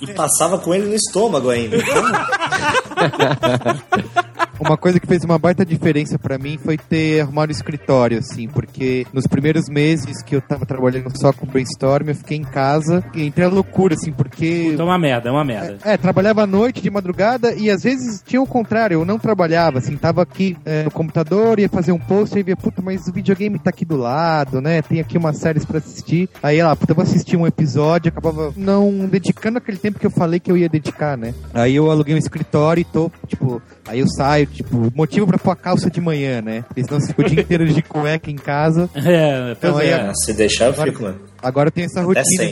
E 0.00 0.14
passava 0.14 0.58
com 0.58 0.74
ele 0.74 0.86
no 0.86 0.94
estômago 0.94 1.50
ainda. 1.50 1.78
Uma 4.66 4.76
coisa 4.76 4.98
que 4.98 5.06
fez 5.06 5.22
uma 5.22 5.38
baita 5.38 5.64
diferença 5.64 6.18
pra 6.18 6.38
mim 6.38 6.58
foi 6.58 6.76
ter 6.76 7.20
arrumado 7.20 7.50
um 7.50 7.52
escritório, 7.52 8.18
assim, 8.18 8.48
porque 8.48 9.06
nos 9.12 9.24
primeiros 9.26 9.68
meses 9.68 10.22
que 10.24 10.34
eu 10.34 10.40
tava 10.40 10.66
trabalhando 10.66 11.16
só 11.16 11.32
com 11.32 11.46
brainstorm, 11.46 12.08
eu 12.08 12.16
fiquei 12.16 12.36
em 12.36 12.42
casa 12.42 13.04
e 13.14 13.24
entrei 13.24 13.46
à 13.46 13.48
loucura, 13.48 13.94
assim, 13.94 14.12
porque. 14.12 14.70
Então 14.72 14.86
é 14.86 14.90
uma 14.90 14.98
merda, 14.98 15.28
é 15.28 15.32
uma 15.32 15.44
merda. 15.44 15.78
É, 15.84 15.96
trabalhava 15.96 16.42
à 16.42 16.46
noite, 16.46 16.82
de 16.82 16.90
madrugada, 16.90 17.54
e 17.54 17.70
às 17.70 17.84
vezes 17.84 18.20
tinha 18.26 18.42
o 18.42 18.46
contrário, 18.46 18.94
eu 18.96 19.04
não 19.04 19.20
trabalhava, 19.20 19.78
assim, 19.78 19.96
tava 19.96 20.22
aqui 20.22 20.56
é, 20.64 20.82
no 20.82 20.90
computador, 20.90 21.60
ia 21.60 21.68
fazer 21.68 21.92
um 21.92 21.98
post, 21.98 22.36
e 22.36 22.42
via, 22.42 22.56
puta, 22.56 22.82
mas 22.82 23.06
o 23.06 23.12
videogame 23.12 23.60
tá 23.60 23.70
aqui 23.70 23.84
do 23.84 23.96
lado, 23.96 24.60
né, 24.60 24.82
tem 24.82 24.98
aqui 24.98 25.16
umas 25.16 25.38
séries 25.38 25.64
pra 25.64 25.78
assistir, 25.78 26.28
aí 26.42 26.60
lá, 26.60 26.74
puta, 26.74 26.90
eu 26.90 26.96
vou 26.96 27.04
assistir 27.04 27.36
um 27.36 27.46
episódio, 27.46 28.08
acabava 28.08 28.52
não 28.56 28.90
dedicando 29.06 29.58
aquele 29.58 29.78
tempo 29.78 30.00
que 30.00 30.06
eu 30.06 30.10
falei 30.10 30.40
que 30.40 30.50
eu 30.50 30.56
ia 30.56 30.68
dedicar, 30.68 31.16
né. 31.16 31.32
Aí 31.54 31.76
eu 31.76 31.88
aluguei 31.88 32.16
um 32.16 32.18
escritório 32.18 32.80
e 32.80 32.84
tô, 32.84 33.12
tipo, 33.28 33.62
aí 33.86 34.00
eu 34.00 34.08
saio, 34.08 34.46
tipo, 34.56 34.90
motivo 34.94 35.26
pra 35.26 35.38
pôr 35.38 35.50
a 35.52 35.56
calça 35.56 35.90
de 35.90 36.00
manhã, 36.00 36.40
né, 36.42 36.62
porque 36.68 36.82
senão 36.84 37.00
você 37.00 37.08
fica 37.08 37.22
o 37.22 37.24
dia 37.24 37.40
inteiro 37.42 37.66
de 37.66 37.82
cueca 37.82 38.30
em 38.30 38.36
casa. 38.36 38.88
É, 38.94 39.52
Então, 39.52 39.76
aí 39.78 39.88
é. 39.88 39.94
a- 39.94 40.14
Se 40.14 40.32
deixar, 40.32 40.66
eu 40.66 40.74
fico, 40.74 41.02
mano. 41.02 41.20
Agora 41.42 41.70
tenho 41.70 41.86
essa 41.86 42.00
Até 42.00 42.06
rotina. 42.20 42.44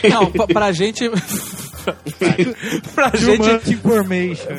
de- 0.00 0.08
Não, 0.08 0.30
pra, 0.32 0.46
pra 0.46 0.72
gente. 0.72 1.08
pra 2.94 3.10
gente. 3.14 3.74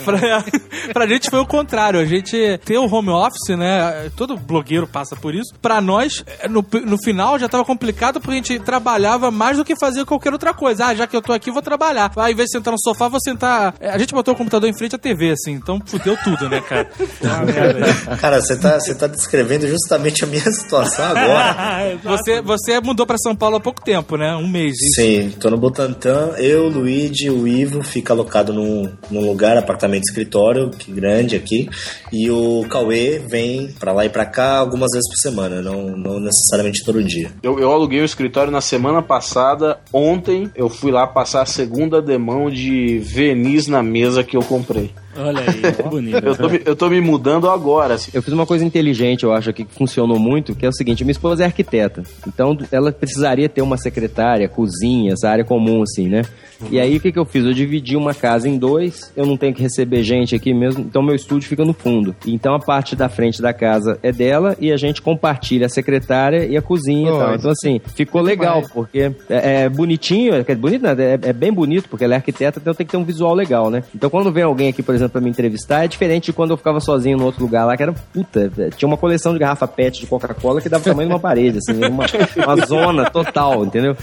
Pra, 0.06 0.94
pra 0.94 1.08
gente 1.08 1.30
foi 1.30 1.40
o 1.40 1.46
contrário. 1.46 2.00
A 2.00 2.06
gente 2.06 2.60
tem 2.64 2.78
o 2.78 2.86
home 2.86 3.10
office, 3.10 3.58
né? 3.58 4.12
Todo 4.16 4.38
blogueiro 4.38 4.86
passa 4.86 5.16
por 5.16 5.34
isso. 5.34 5.54
Pra 5.62 5.82
nós, 5.82 6.24
no, 6.50 6.64
no 6.86 6.98
final 7.04 7.40
já 7.40 7.50
tava 7.50 7.66
complicado 7.66 8.20
porque 8.22 8.34
a 8.34 8.36
gente 8.36 8.60
trabalhava 8.60 9.32
mais 9.32 9.58
do 9.58 9.66
que 9.66 9.76
fazia 9.80 10.06
qualquer 10.06 10.32
outra 10.34 10.54
coisa. 10.54 10.86
Ah, 10.88 10.96
já 10.96 11.08
que 11.08 11.16
eu 11.18 11.22
tô 11.22 11.34
aqui, 11.34 11.50
vou 11.50 11.62
trabalhar. 11.64 12.12
Ah, 12.16 12.30
em 12.32 12.36
vez 12.36 12.48
de 12.50 12.58
sentar 12.58 12.72
no 12.72 12.80
sofá, 12.80 13.08
vou 13.08 13.20
sentar. 13.20 13.74
É, 13.80 13.90
A 13.90 13.98
gente 13.98 14.14
botou 14.14 14.34
o 14.34 14.38
computador 14.38 14.70
em 14.70 14.78
frente 14.78 14.96
à 14.96 15.00
TV, 15.00 15.32
assim. 15.32 15.54
Então 15.54 15.82
fudeu 15.84 16.16
tudo, 16.24 16.48
né, 16.48 16.62
cara? 16.62 16.88
Cara, 18.22 18.40
você 18.42 18.56
tá, 18.58 18.80
você 18.80 18.94
tá 18.94 19.08
descrevendo 19.08 19.68
justamente 19.68 20.24
a 20.24 20.28
minha 20.28 20.52
situação 20.52 21.06
agora. 21.06 21.98
Você, 22.04 22.42
você 22.42 22.80
mudou 22.80 23.06
pra 23.08 23.18
São 23.18 23.36
Paulo 23.36 23.55
há 23.58 23.60
pouco 23.60 23.84
tempo, 23.84 24.18
né? 24.18 24.36
Um 24.36 24.48
mês. 24.48 24.76
isso. 24.82 25.02
Sim, 25.02 25.30
tô 25.40 25.50
no 25.50 25.58
Butantã, 25.58 26.34
eu, 26.38 26.68
Luigi 26.68 27.30
o 27.30 27.48
Ivo 27.48 27.84
fica 27.84 28.14
alocado 28.14 28.54
num, 28.54 28.90
num 29.10 29.26
lugar, 29.26 29.58
apartamento 29.58 30.04
escritório, 30.04 30.70
que 30.70 30.92
grande 30.92 31.36
aqui, 31.36 31.70
e 32.12 32.30
o 32.30 32.66
Cauê 32.70 33.20
vem 33.20 33.68
pra 33.80 33.92
lá 33.92 34.06
e 34.06 34.10
pra 34.10 34.26
cá 34.26 34.58
algumas 34.58 34.92
vezes 34.92 35.10
por 35.10 35.18
semana, 35.18 35.62
não, 35.62 35.96
não 35.98 36.20
necessariamente 36.20 36.84
todo 36.84 37.04
dia. 37.04 37.32
Eu, 37.42 37.60
eu 37.60 37.72
aluguei 37.72 38.02
o 38.02 38.06
escritório 38.06 38.52
na 38.52 38.62
semana 38.62 39.02
passada. 39.02 39.80
Ontem 39.92 40.50
eu 40.56 40.70
fui 40.70 40.92
lá 40.92 41.08
passar 41.08 41.42
a 41.42 41.46
segunda 41.46 42.02
demão 42.02 42.50
de 42.50 43.00
verniz 43.00 43.68
na 43.68 43.82
mesa 43.82 44.24
que 44.24 44.36
eu 44.36 44.42
comprei. 44.42 44.92
Olha 45.18 45.42
aí, 45.42 45.62
é 45.80 45.84
bonito. 45.90 46.26
Eu 46.26 46.36
tô, 46.36 46.50
me- 46.50 46.62
eu 46.66 46.76
tô 46.76 46.90
me 46.90 47.02
mudando 47.02 47.50
agora. 47.50 47.94
assim. 47.96 48.12
Eu 48.14 48.22
fiz 48.22 48.34
uma 48.34 48.46
coisa 48.46 48.66
inteligente, 48.66 49.24
eu 49.24 49.32
acho 49.34 49.50
aqui, 49.50 49.64
que 49.64 49.74
funcionou 49.74 50.20
muito, 50.20 50.54
que 50.56 50.66
é 50.66 50.70
o 50.70 50.74
seguinte, 50.74 51.04
minha 51.04 51.12
esposa 51.12 51.44
é 51.44 51.46
arquiteta. 51.46 52.04
Então, 52.28 52.58
ela 52.72 52.92
precisaria 52.92 53.48
ter 53.48 53.62
uma 53.62 53.78
secretária, 53.78 54.48
cozinha, 54.50 55.14
essa 55.14 55.30
área 55.30 55.46
comum, 55.46 55.82
assim, 55.84 56.08
né? 56.10 56.24
E 56.70 56.80
aí, 56.80 56.98
o 56.98 57.00
que, 57.00 57.12
que 57.12 57.20
eu 57.20 57.26
fiz? 57.26 57.46
Eu 57.46 57.54
dividi 57.54 57.96
uma 57.96 58.14
casa 58.14 58.48
em 58.48 58.58
dois, 58.58 59.12
eu 59.16 59.26
não 59.26 59.38
tenho 59.38 59.54
que 59.54 59.62
receber 59.62 60.04
gente 60.04 60.36
aqui 60.36 60.54
mesmo, 60.54 60.82
então 60.82 61.02
meu 61.02 61.16
estúdio 61.16 61.48
fica 61.48 61.64
no 61.64 61.74
fundo. 61.74 62.16
Então, 62.26 62.56
a 62.56 62.60
parte 62.60 62.96
da 62.96 63.10
frente 63.10 63.42
da 63.42 63.54
casa 63.54 64.00
é 64.02 64.12
dela 64.12 64.56
e 64.60 64.72
a 64.72 64.78
gente 64.78 65.02
compartilha 65.02 65.66
a 65.66 65.70
secretária 65.70 66.46
e 66.46 66.58
a 66.58 66.62
cozinha 66.62 67.12
Pô, 67.12 67.18
e 67.18 67.20
tal. 67.20 67.36
Então, 67.36 67.52
assim, 67.52 67.82
ficou 67.96 68.22
legal, 68.22 68.62
demais. 68.62 68.72
porque 68.72 69.12
é, 69.30 69.64
é 69.64 69.70
bonitinho, 69.70 70.34
é, 70.36 70.56
bonito, 70.56 70.82
né? 70.82 70.96
é, 70.98 71.30
é 71.30 71.34
bem 71.34 71.52
bonito, 71.52 71.90
porque 71.90 72.04
ela 72.04 72.14
é 72.14 72.18
arquiteta, 72.18 72.60
então 72.60 72.74
tem 72.74 72.86
que 72.86 72.92
ter 72.92 72.98
um 72.98 73.04
visual 73.04 73.34
legal, 73.34 73.70
né? 73.70 73.84
Então, 73.94 74.10
quando 74.10 74.32
vem 74.32 74.44
alguém 74.44 74.70
aqui, 74.70 74.82
por 74.82 74.96
exemplo, 74.96 75.14
pra 75.14 75.22
me 75.22 75.30
entrevistar, 75.30 75.84
é 75.84 75.88
diferente 75.88 76.26
de 76.26 76.34
quando 76.34 76.52
eu 76.52 76.58
ficava 76.58 76.80
sozinho 76.80 77.18
no 77.18 77.26
outro 77.26 77.42
lugar 77.42 77.66
lá, 77.66 77.76
que 77.76 77.84
era, 77.84 77.94
puta, 77.94 78.52
tinha 78.76 78.88
uma 78.88 78.98
coleção 78.98 79.34
de 79.34 79.40
garrafa 79.40 79.68
PET 79.68 80.02
de 80.02 80.08
Coca-Cola 80.08 80.62
que 80.62 80.70
dava 80.70 80.82
o 80.82 80.86
tamanho 80.86 81.10
de 81.10 81.14
uma 81.14 81.20
parede, 81.20 81.60
assim, 81.60 81.78
uma, 81.86 82.06
uma 82.44 82.66
zona 82.66 83.10
total, 83.10 83.66
entendeu? 83.66 83.96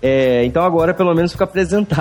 É, 0.00 0.44
então 0.44 0.64
agora, 0.64 0.92
pelo 0.92 1.14
menos, 1.14 1.32
fica 1.32 1.46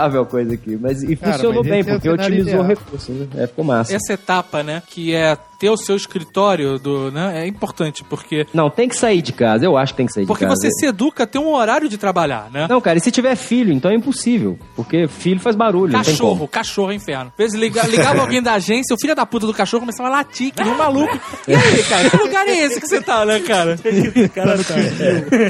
apresentável 0.01 0.21
a 0.21 0.25
coisa 0.25 0.53
aqui. 0.53 0.77
Mas, 0.79 1.03
e 1.03 1.15
Cara, 1.15 1.33
funcionou 1.33 1.63
mas 1.63 1.71
bem, 1.71 1.79
é 1.79 1.83
o 1.83 1.85
porque 1.85 2.09
cenário 2.09 2.35
otimizou 2.35 2.59
o 2.59 2.63
recurso, 2.63 3.11
né? 3.11 3.27
É, 3.37 3.47
ficou 3.47 3.65
massa. 3.65 3.95
Essa 3.95 4.13
etapa, 4.13 4.63
né, 4.63 4.81
que 4.87 5.13
é 5.13 5.37
ter 5.59 5.69
o 5.69 5.77
seu 5.77 5.95
escritório, 5.95 6.79
do, 6.79 7.11
né, 7.11 7.43
é 7.43 7.47
importante, 7.47 8.03
porque, 8.03 8.47
Não, 8.51 8.67
tem 8.69 8.89
que 8.89 8.95
sair 8.95 9.21
de 9.21 9.31
casa, 9.31 9.63
eu 9.63 9.77
acho 9.77 9.93
que 9.93 9.97
tem 9.97 10.05
que 10.07 10.13
sair 10.13 10.25
porque 10.25 10.43
de 10.43 10.49
casa. 10.49 10.59
você 10.59 10.71
se 10.71 10.87
educa 10.87 11.23
a 11.23 11.27
ter 11.27 11.37
um 11.37 11.49
horário 11.53 11.87
de 11.87 11.99
trabalhar, 11.99 12.49
né? 12.51 12.65
Não, 12.67 12.81
cara, 12.81 12.97
e 12.97 13.01
se 13.01 13.11
tiver 13.11 13.35
filho, 13.35 13.71
então 13.71 13.91
é 13.91 13.93
impossível. 13.93 14.57
Porque 14.75 15.07
filho 15.07 15.39
faz 15.39 15.55
barulho, 15.55 15.93
não 15.93 16.01
tem 16.01 16.17
como. 16.17 16.29
Cachorro, 16.31 16.47
cachorro 16.47 16.91
é 16.91 16.95
inferno. 16.95 17.31
Às 17.31 17.37
vezes 17.37 17.59
liga- 17.59 17.85
ligava 17.85 18.21
alguém 18.21 18.41
da 18.41 18.53
agência, 18.53 18.95
o 18.95 18.99
filho 18.99 19.13
da 19.15 19.23
puta 19.23 19.45
do 19.45 19.53
cachorro 19.53 19.81
começava 19.81 20.09
a 20.09 20.11
latir, 20.13 20.51
que 20.51 20.63
nem 20.63 20.73
um 20.73 20.77
maluco. 20.77 21.19
E 21.47 21.53
aí, 21.53 21.83
cara, 21.87 22.09
que 22.09 22.17
lugar 22.17 22.47
é 22.47 22.57
esse 22.65 22.81
que 22.81 22.87
você 22.87 22.99
tá, 22.99 23.23
né, 23.23 23.39
cara? 23.41 23.77
Cara, 24.33 24.57
tá. 24.57 24.73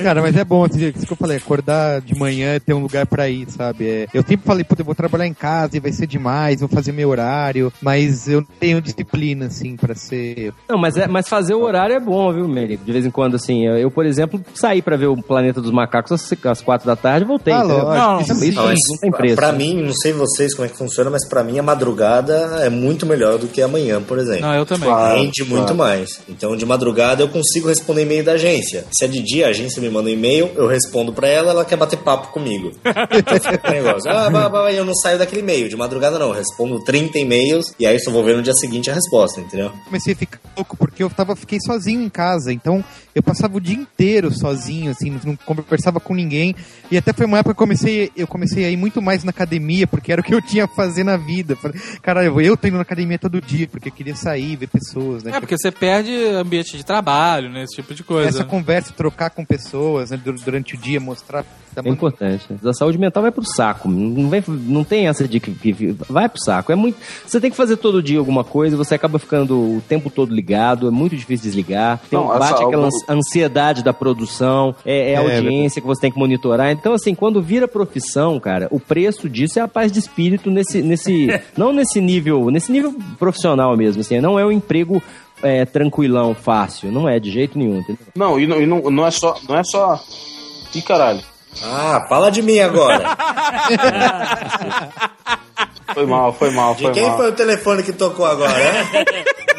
Cara, 0.04 0.22
mas 0.22 0.36
é 0.36 0.44
bom, 0.44 0.66
assim, 0.66 0.92
isso 0.96 1.06
que 1.06 1.14
eu 1.14 1.18
falei, 1.18 1.38
acordar 1.38 2.02
de 2.02 2.18
manhã, 2.18 2.60
ter 2.60 2.74
um 2.74 2.80
lugar 2.82 3.06
pra 3.06 3.30
ir, 3.30 3.50
sabe? 3.50 3.88
É, 3.88 4.08
eu 4.14 4.24
sempre 4.32 4.46
falei, 4.46 4.64
puta, 4.64 4.82
eu 4.82 4.86
vou 4.86 4.96
trabalhar 4.96 5.28
em 5.28 5.34
casa 5.34 5.76
e 5.76 5.80
vai 5.80 5.92
ser 5.92 6.08
demais, 6.08 6.62
vou 6.62 6.70
fazer 6.70 6.92
meu 6.92 7.10
horário, 7.10 7.72
mas 7.82 8.28
eu 8.28 8.42
não 8.42 8.48
tenho 8.60 8.82
disciplina, 8.82 9.48
assim, 9.48 9.76
pra 9.76 9.94
ser... 9.94 10.54
Não, 10.70 10.78
mas, 10.78 10.96
é, 10.96 11.08
mas 11.08 11.28
fazer 11.28 11.54
o 11.54 11.62
horário 11.62 11.96
é 11.96 12.00
bom, 12.00 12.32
viu, 12.32 12.48
Merico? 12.48 12.86
De 12.86 12.92
vez 12.92 13.06
em 13.06 13.12
quando, 13.12 13.36
assim, 13.36 13.66
eu, 13.66 13.78
eu, 13.78 13.92
por 13.92 14.06
exemplo, 14.06 14.42
saí 14.54 14.82
pra 14.82 14.96
ver 14.96 15.08
o 15.08 15.18
Planeta 15.22 15.62
dos 15.62 15.72
Macacos 15.72 16.12
às, 16.12 16.46
às 16.46 16.62
quatro 16.62 16.88
da 16.88 16.96
tarde 16.96 17.26
e 17.26 17.28
voltei. 17.28 17.54
Ah, 17.54 17.64
lógico, 17.64 17.92
Não, 17.92 18.22
isso 18.22 18.46
Isso, 18.46 18.56
não, 18.56 18.68
não 18.68 18.98
tem 19.02 19.12
preço. 19.12 19.36
Pra 19.36 19.52
mim, 19.52 19.84
não 19.84 19.94
sei 19.94 20.14
vocês 20.14 20.54
como 20.54 20.66
é 20.66 20.70
que 20.70 20.78
funciona, 20.78 21.10
mas 21.10 21.28
pra 21.28 21.44
mim 21.44 21.60
a 21.60 21.64
madrugada 21.64 22.34
é 22.62 22.70
muito 22.70 23.06
melhor 23.06 23.38
do 23.38 23.48
que 23.48 23.62
amanhã, 23.62 24.02
por 24.02 24.18
exemplo. 24.18 24.42
Não, 24.42 24.56
eu 24.56 24.66
também. 24.66 24.90
Rende 24.90 25.44
muito 25.44 25.76
mais. 25.76 26.22
Então, 26.30 26.56
de 26.56 26.66
madrugada 26.66 27.22
eu 27.22 27.28
consigo 27.28 27.68
responder 27.68 28.04
e-mail 28.04 28.24
da 28.24 28.34
agência. 28.34 28.86
Se 28.92 29.06
é 29.06 29.08
de 29.08 29.22
dia, 29.22 29.48
a 29.48 29.50
agência 29.50 29.82
me 29.82 29.90
manda 29.90 30.10
um 30.10 30.14
e-mail, 30.14 30.52
eu 30.56 30.68
respondo 30.68 31.12
pra 31.12 31.28
ela, 31.28 31.52
ela 31.52 31.66
quer 31.66 31.76
bater 31.76 31.98
papo 31.98 32.28
comigo. 32.30 32.72
Então 33.14 33.36
fica 33.40 33.58
eu 34.76 34.86
não 34.86 34.96
saio 34.96 35.18
daquele 35.18 35.42
e-mail. 35.42 35.70
De 35.70 35.76
madrugada 35.76 36.18
não, 36.20 36.28
eu 36.28 36.34
respondo 36.34 36.84
30 36.84 37.20
e-mails 37.20 37.74
e 37.80 37.86
aí 37.86 38.00
só 38.00 38.12
vou 38.12 38.24
ver 38.24 38.36
no 38.36 38.44
dia 38.44 38.54
seguinte 38.54 38.90
a 38.90 38.94
resposta, 38.94 39.40
entendeu? 39.42 39.72
comecei 39.86 40.14
a 40.14 40.16
ficar 40.16 40.40
louco 40.56 40.76
porque 40.78 41.04
eu 41.04 41.10
tava, 41.10 41.36
fiquei 41.36 41.60
sozinho 41.66 42.02
em 42.02 42.10
casa, 42.10 42.52
então 42.54 42.84
eu 43.14 43.22
passava 43.24 43.58
o 43.58 43.62
dia 43.62 43.76
inteiro 43.76 44.32
sozinho, 44.32 44.92
assim, 44.92 45.20
não 45.26 45.36
conversava 45.36 46.00
com 46.00 46.14
ninguém. 46.14 46.56
E 46.90 46.98
até 46.98 47.12
foi 47.14 47.26
uma 47.26 47.40
época 47.40 47.54
que 47.54 47.62
eu 47.62 47.66
comecei, 47.68 48.12
eu 48.16 48.28
comecei 48.28 48.66
a 48.66 48.70
ir 48.70 48.78
muito 48.78 49.02
mais 49.02 49.24
na 49.24 49.32
academia, 49.32 49.86
porque 49.88 50.12
era 50.12 50.22
o 50.22 50.24
que 50.24 50.34
eu 50.34 50.42
tinha 50.42 50.64
a 50.66 50.68
fazer 50.68 51.04
na 51.04 51.18
vida. 51.18 51.56
Falei, 51.56 51.80
Cara, 52.02 52.24
eu, 52.24 52.40
eu 52.40 52.56
tô 52.56 52.68
indo 52.68 52.76
na 52.78 52.82
academia 52.84 53.20
todo 53.20 53.42
dia, 53.42 53.68
porque 53.68 53.90
eu 53.90 53.94
queria 53.94 54.16
sair, 54.16 54.56
ver 54.56 54.68
pessoas, 54.68 55.24
né? 55.24 55.32
É, 55.36 55.40
porque 55.40 55.58
você 55.58 55.72
perde 55.72 56.12
ambiente 56.28 56.78
de 56.78 56.86
trabalho, 56.86 57.50
né, 57.50 57.64
esse 57.64 57.76
tipo 57.76 57.94
de 57.94 58.04
coisa. 58.04 58.30
Essa 58.30 58.44
conversa, 58.46 58.94
trocar 58.94 59.30
com 59.30 59.44
pessoas 59.44 60.12
né, 60.12 60.18
dur- 60.18 60.40
durante 60.44 60.76
o 60.76 60.78
dia, 60.78 61.00
mostrar. 61.00 61.46
Tá 61.74 61.82
É 61.86 61.90
importante. 61.90 62.46
A 62.66 62.74
saúde 62.74 62.98
mental 62.98 63.24
vai 63.24 63.32
pro 63.32 63.46
saco. 63.46 63.88
Não, 63.90 64.30
vem, 64.30 64.44
não 64.48 64.84
tem 64.84 65.08
essa 65.08 65.28
de 65.28 65.40
que, 65.40 65.52
que- 65.52 65.96
vai 66.10 66.28
pro 66.28 66.42
saco. 66.44 66.72
É 66.72 66.76
muito. 66.76 66.98
Você 67.26 67.40
tem 67.40 67.50
que 67.50 67.56
fazer 67.56 67.78
todo 67.78 68.04
dia 68.04 68.20
alguma 68.20 68.44
coisa, 68.44 68.76
você 68.76 68.96
acaba 68.96 69.18
ficando 69.20 69.56
o 69.78 69.82
tempo 69.88 70.10
todo 70.10 70.34
ligado, 70.34 70.88
é 70.88 70.92
muito 70.92 71.16
difícil 71.16 71.46
desligar. 71.46 72.00
Tem, 72.10 72.20
Não, 72.20 72.28
bate 72.28 72.54
essa- 72.54 72.64
aquela 72.66 72.88
ans- 72.88 73.10
ansiedade 73.10 73.84
da 73.84 73.94
produção, 73.94 74.76
é, 74.86 75.14
é 75.14 75.18
a 75.18 75.22
É, 75.24 75.38
audiência 75.38 75.82
que 75.82 75.88
você 75.88 76.02
tem 76.02 76.12
que 76.12 76.20
monitorar. 76.20 76.72
Então, 76.72 76.94
assim, 76.94 77.16
quando 77.16 77.42
vira 77.42 77.68
profissão, 77.68 78.40
cara, 78.40 78.68
o 78.72 78.80
preço 78.80 79.30
disso 79.30 79.58
é 79.60 79.62
a 79.62 79.68
paz 79.68 79.92
de 79.92 80.00
espírito 80.00 80.52
nesse. 80.52 80.82
nesse 80.82 81.28
não 81.58 81.72
nesse 81.72 82.02
nível, 82.02 82.50
nesse 82.52 82.72
nível 82.72 82.94
profissional 83.18 83.76
mesmo. 83.78 84.02
Assim, 84.02 84.20
não 84.20 84.38
é 84.38 84.46
um 84.46 84.52
emprego. 84.52 85.02
é, 85.44 85.66
tranquilão, 85.66 86.36
fácil. 86.36 86.92
Não 86.92 87.10
é 87.10 87.20
de 87.20 87.32
jeito 87.32 87.58
nenhum, 87.58 87.80
entendeu? 87.80 87.98
Não, 88.16 88.40
e, 88.40 88.46
não, 88.46 88.62
e 88.62 88.68
não, 88.68 88.80
não 88.92 89.08
é 89.08 89.10
só. 89.10 89.36
Não 89.50 89.58
é 89.58 89.64
só. 89.64 90.00
Ih, 90.76 90.82
caralho. 90.84 91.20
Ah, 91.64 92.06
fala 92.08 92.32
de 92.32 92.42
mim 92.42 92.60
agora. 92.60 93.04
Foi 95.94 96.06
mal, 96.06 96.32
foi 96.32 96.50
mal, 96.52 96.74
De 96.74 96.84
foi 96.84 96.94
quem 96.94 97.06
mal. 97.06 97.18
foi 97.18 97.30
o 97.30 97.34
telefone 97.34 97.84
que 97.84 97.92
tocou 97.92 98.26
agora, 98.26 98.54
né? 98.58 98.88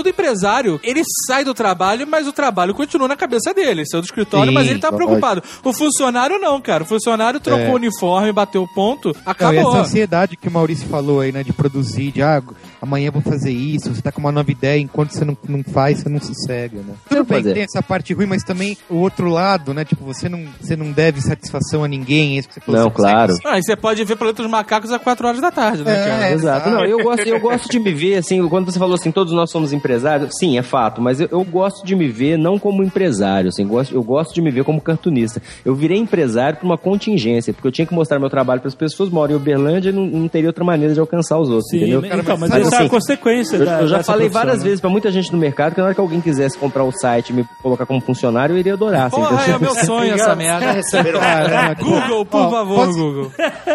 Todo 0.00 0.08
empresário, 0.08 0.80
ele 0.82 1.02
sai 1.26 1.44
do 1.44 1.52
trabalho, 1.52 2.06
mas 2.06 2.26
o 2.26 2.32
trabalho 2.32 2.74
continua 2.74 3.06
na 3.06 3.16
cabeça 3.16 3.52
dele. 3.52 3.84
Saiu 3.84 4.00
do 4.00 4.06
escritório, 4.06 4.48
Sim, 4.48 4.54
mas 4.54 4.66
ele 4.66 4.78
tá 4.78 4.90
preocupado. 4.90 5.42
O 5.62 5.74
funcionário 5.74 6.38
não, 6.38 6.58
cara. 6.58 6.84
O 6.84 6.86
funcionário 6.86 7.38
trocou 7.38 7.66
É. 7.66 7.70
o 7.70 7.74
uniforme, 7.74 8.32
bateu 8.32 8.62
o 8.62 8.68
ponto, 8.74 9.08
Não, 9.08 9.14
e 9.20 9.22
acabou. 9.26 9.58
essa 9.72 9.80
ansiedade 9.82 10.38
que 10.38 10.48
o 10.48 10.50
Maurício 10.50 10.88
falou 10.88 11.20
aí, 11.20 11.32
né, 11.32 11.42
de 11.42 11.52
produzir, 11.52 12.12
de 12.12 12.22
ah, 12.22 12.42
amanhã 12.80 13.08
eu 13.08 13.12
vou 13.12 13.20
fazer 13.20 13.50
isso, 13.50 13.94
você 13.94 14.00
tá 14.00 14.10
com 14.10 14.20
uma 14.20 14.32
nova 14.32 14.50
ideia, 14.50 14.80
enquanto 14.80 15.10
você 15.12 15.22
não, 15.22 15.36
não 15.46 15.62
faz, 15.62 15.98
você 16.00 16.08
não 16.08 16.18
sossega, 16.18 16.78
né? 16.78 16.94
Tudo 17.06 17.24
bem 17.24 17.42
fazer. 17.42 17.52
tem 17.52 17.62
essa 17.64 17.82
parte 17.82 18.14
ruim, 18.14 18.24
mas 18.26 18.42
também 18.42 18.78
o 18.88 18.96
outro 18.96 19.28
lado, 19.28 19.74
né, 19.74 19.84
tipo, 19.84 20.02
você 20.02 20.30
não, 20.30 20.46
você 20.58 20.76
não 20.76 20.92
deve 20.92 21.20
satisfação 21.20 21.84
a 21.84 21.88
ninguém, 21.88 22.36
é 22.36 22.38
isso 22.40 22.48
que 22.48 22.54
você 22.54 22.60
falou. 22.62 22.80
Não, 22.80 22.88
você 22.88 22.96
consegue- 22.96 23.14
claro. 23.14 23.36
Ah, 23.44 23.58
e 23.58 23.62
você 23.62 23.76
pode 23.76 24.02
ver 24.04 24.16
Planeta 24.16 24.42
dos 24.42 24.50
Macacos 24.50 24.90
às 24.90 25.02
4 25.02 25.26
horas 25.28 25.40
da 25.42 25.50
tarde, 25.50 25.84
né, 25.84 25.92
É, 25.92 26.08
cara? 26.08 26.30
Exato. 26.32 26.70
Não, 26.70 26.84
eu 26.86 26.98
gosto, 27.02 27.26
eu 27.28 27.38
gosto 27.38 27.68
de 27.68 27.78
me 27.78 27.92
ver, 27.92 28.16
assim, 28.16 28.46
quando 28.48 28.64
você 28.72 28.78
falou 28.78 28.94
assim, 28.94 29.10
todos 29.10 29.32
nós 29.34 29.50
somos 29.50 29.72
empresários, 29.72 29.89
sim, 30.30 30.58
é 30.58 30.62
fato, 30.62 31.00
mas 31.00 31.20
eu, 31.20 31.28
eu 31.30 31.44
gosto 31.44 31.84
de 31.84 31.94
me 31.94 32.08
ver 32.08 32.36
não 32.38 32.58
como 32.58 32.82
empresário, 32.82 33.48
assim, 33.48 33.66
gosto, 33.66 33.94
eu 33.94 34.02
gosto 34.02 34.34
de 34.34 34.40
me 34.42 34.50
ver 34.50 34.64
como 34.64 34.80
cartunista. 34.80 35.40
Eu 35.64 35.74
virei 35.74 35.98
empresário 35.98 36.58
por 36.58 36.66
uma 36.66 36.78
contingência, 36.78 37.52
porque 37.52 37.66
eu 37.68 37.72
tinha 37.72 37.86
que 37.86 37.94
mostrar 37.94 38.18
meu 38.18 38.28
trabalho 38.30 38.60
para 38.60 38.68
as 38.68 38.74
pessoas, 38.74 39.08
moro 39.10 39.32
em 39.32 39.34
Uberlândia 39.36 39.90
e 39.90 39.92
não, 39.92 40.06
não 40.06 40.28
teria 40.28 40.48
outra 40.48 40.64
maneira 40.64 40.94
de 40.94 41.00
alcançar 41.00 41.38
os 41.38 41.48
outros, 41.48 41.68
Sim, 41.70 41.78
entendeu? 41.78 42.04
então, 42.04 42.36
mas 42.36 42.50
sabe 42.50 42.62
essa 42.62 42.74
é 42.74 42.78
assim, 42.78 42.86
a 42.86 42.90
consequência 42.90 43.56
Eu, 43.56 43.64
da 43.64 43.80
eu 43.80 43.86
já 43.88 43.96
dessa 43.98 44.12
falei 44.12 44.28
várias 44.28 44.58
né? 44.58 44.64
vezes 44.64 44.80
pra 44.80 44.90
muita 44.90 45.10
gente 45.10 45.32
no 45.32 45.38
mercado 45.38 45.74
que 45.74 45.80
na 45.80 45.86
hora 45.86 45.94
que 45.94 46.00
alguém 46.00 46.20
quisesse 46.20 46.58
comprar 46.58 46.84
o 46.84 46.92
site 46.92 47.30
e 47.30 47.32
me 47.32 47.44
colocar 47.62 47.86
como 47.86 48.00
funcionário, 48.00 48.54
eu 48.54 48.58
iria 48.58 48.74
adorar. 48.74 49.06
assim, 49.06 49.16
Porra, 49.16 49.42
então, 49.42 49.54
é 49.54 49.58
meu 49.58 49.74
sonho 49.74 50.14
essa 50.14 50.24
Já 50.30 50.36
merda. 50.36 50.72
receberam, 50.72 51.20
Google, 51.78 52.26
por 52.26 52.40
Ó, 52.40 52.50
favor, 52.50 52.86
posso- 52.86 52.98
Google. 52.98 53.32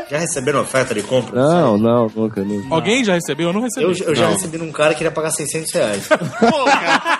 já 0.09 0.17
receberam 0.19 0.61
oferta 0.61 0.93
de 0.93 1.03
compra? 1.03 1.35
Não, 1.41 1.77
não, 1.77 2.07
nunca, 2.15 2.41
nunca. 2.43 2.73
Alguém 2.73 3.03
já 3.03 3.13
recebeu? 3.13 3.47
Eu 3.49 3.53
não 3.53 3.61
recebi. 3.61 3.85
Eu, 3.85 4.07
eu 4.07 4.15
já 4.15 4.29
recebi 4.29 4.57
num 4.57 4.71
cara 4.71 4.91
que 4.93 4.97
queria 4.99 5.11
pagar 5.11 5.31
600 5.31 5.73
reais 5.73 5.94
atrás. 5.95 6.07
Pô, 6.39 6.65
cara. 6.65 7.14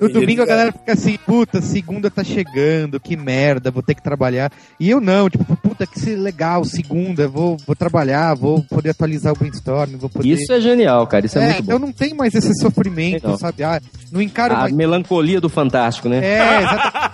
No 0.00 0.08
domingo 0.08 0.42
a 0.42 0.46
galera 0.46 0.72
fica 0.72 0.92
assim, 0.92 1.18
puta, 1.26 1.60
segunda 1.62 2.10
tá 2.10 2.22
chegando, 2.22 3.00
que 3.00 3.16
merda, 3.16 3.70
vou 3.70 3.82
ter 3.82 3.94
que 3.94 4.02
trabalhar. 4.02 4.50
E 4.78 4.90
eu 4.90 5.00
não, 5.00 5.28
tipo, 5.30 5.56
puta, 5.56 5.86
que 5.86 5.98
se 5.98 6.14
legal, 6.14 6.64
segunda, 6.64 7.26
vou, 7.28 7.56
vou 7.66 7.74
trabalhar, 7.76 8.34
vou 8.34 8.62
poder 8.62 8.90
atualizar 8.90 9.32
o 9.32 9.38
brainstorm, 9.38 9.96
vou 9.96 10.08
poder... 10.10 10.28
Isso 10.30 10.52
é 10.52 10.60
genial, 10.60 11.06
cara, 11.06 11.26
isso 11.26 11.38
é, 11.38 11.42
É, 11.42 11.46
muito 11.46 11.56
bom. 11.58 11.62
então 11.64 11.78
não 11.78 11.92
tem 11.92 12.14
mais 12.14 12.34
esse 12.34 12.54
sofrimento, 12.60 13.24
Legal. 13.24 13.38
sabe? 13.38 13.62
Ah, 13.64 13.80
não 14.12 14.20
encaro 14.20 14.54
A 14.54 14.58
mais... 14.60 14.72
melancolia 14.74 15.40
do 15.40 15.48
Fantástico, 15.48 16.08
né? 16.08 16.20
É, 16.24 16.58
exatamente. 16.62 17.10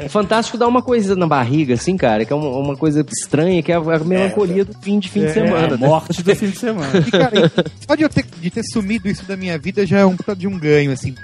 O 0.06 0.08
Fantástico 0.08 0.56
dá 0.58 0.66
uma 0.66 0.82
coisa 0.82 1.14
na 1.14 1.26
barriga, 1.26 1.74
assim, 1.74 1.96
cara, 1.96 2.24
que 2.24 2.32
é 2.32 2.36
uma, 2.36 2.48
uma 2.58 2.76
coisa 2.76 3.04
estranha, 3.12 3.62
que 3.62 3.70
é 3.72 3.74
a, 3.74 3.78
a 3.78 3.98
melancolia 3.98 4.64
do 4.64 4.72
fim 4.80 4.98
de 4.98 5.08
fim 5.08 5.26
de 5.26 5.32
semana, 5.32 5.74
A 5.74 5.76
né? 5.78 5.86
morte 5.86 6.22
do 6.22 6.36
fim 6.36 6.48
de 6.50 6.56
semana. 6.58 6.90
E, 7.06 7.10
cara, 7.10 7.52
só 7.86 7.94
de 7.94 8.02
eu 8.02 8.08
ter, 8.08 8.24
de 8.40 8.50
ter 8.50 8.62
sumido 8.64 9.08
isso 9.08 9.24
da 9.26 9.36
minha 9.36 9.58
vida 9.58 9.86
já 9.86 9.98
é 9.98 10.04
um 10.06 10.16
puta 10.16 10.34
de 10.34 10.46
um 10.46 10.58
ganho, 10.58 10.92
assim. 10.92 11.14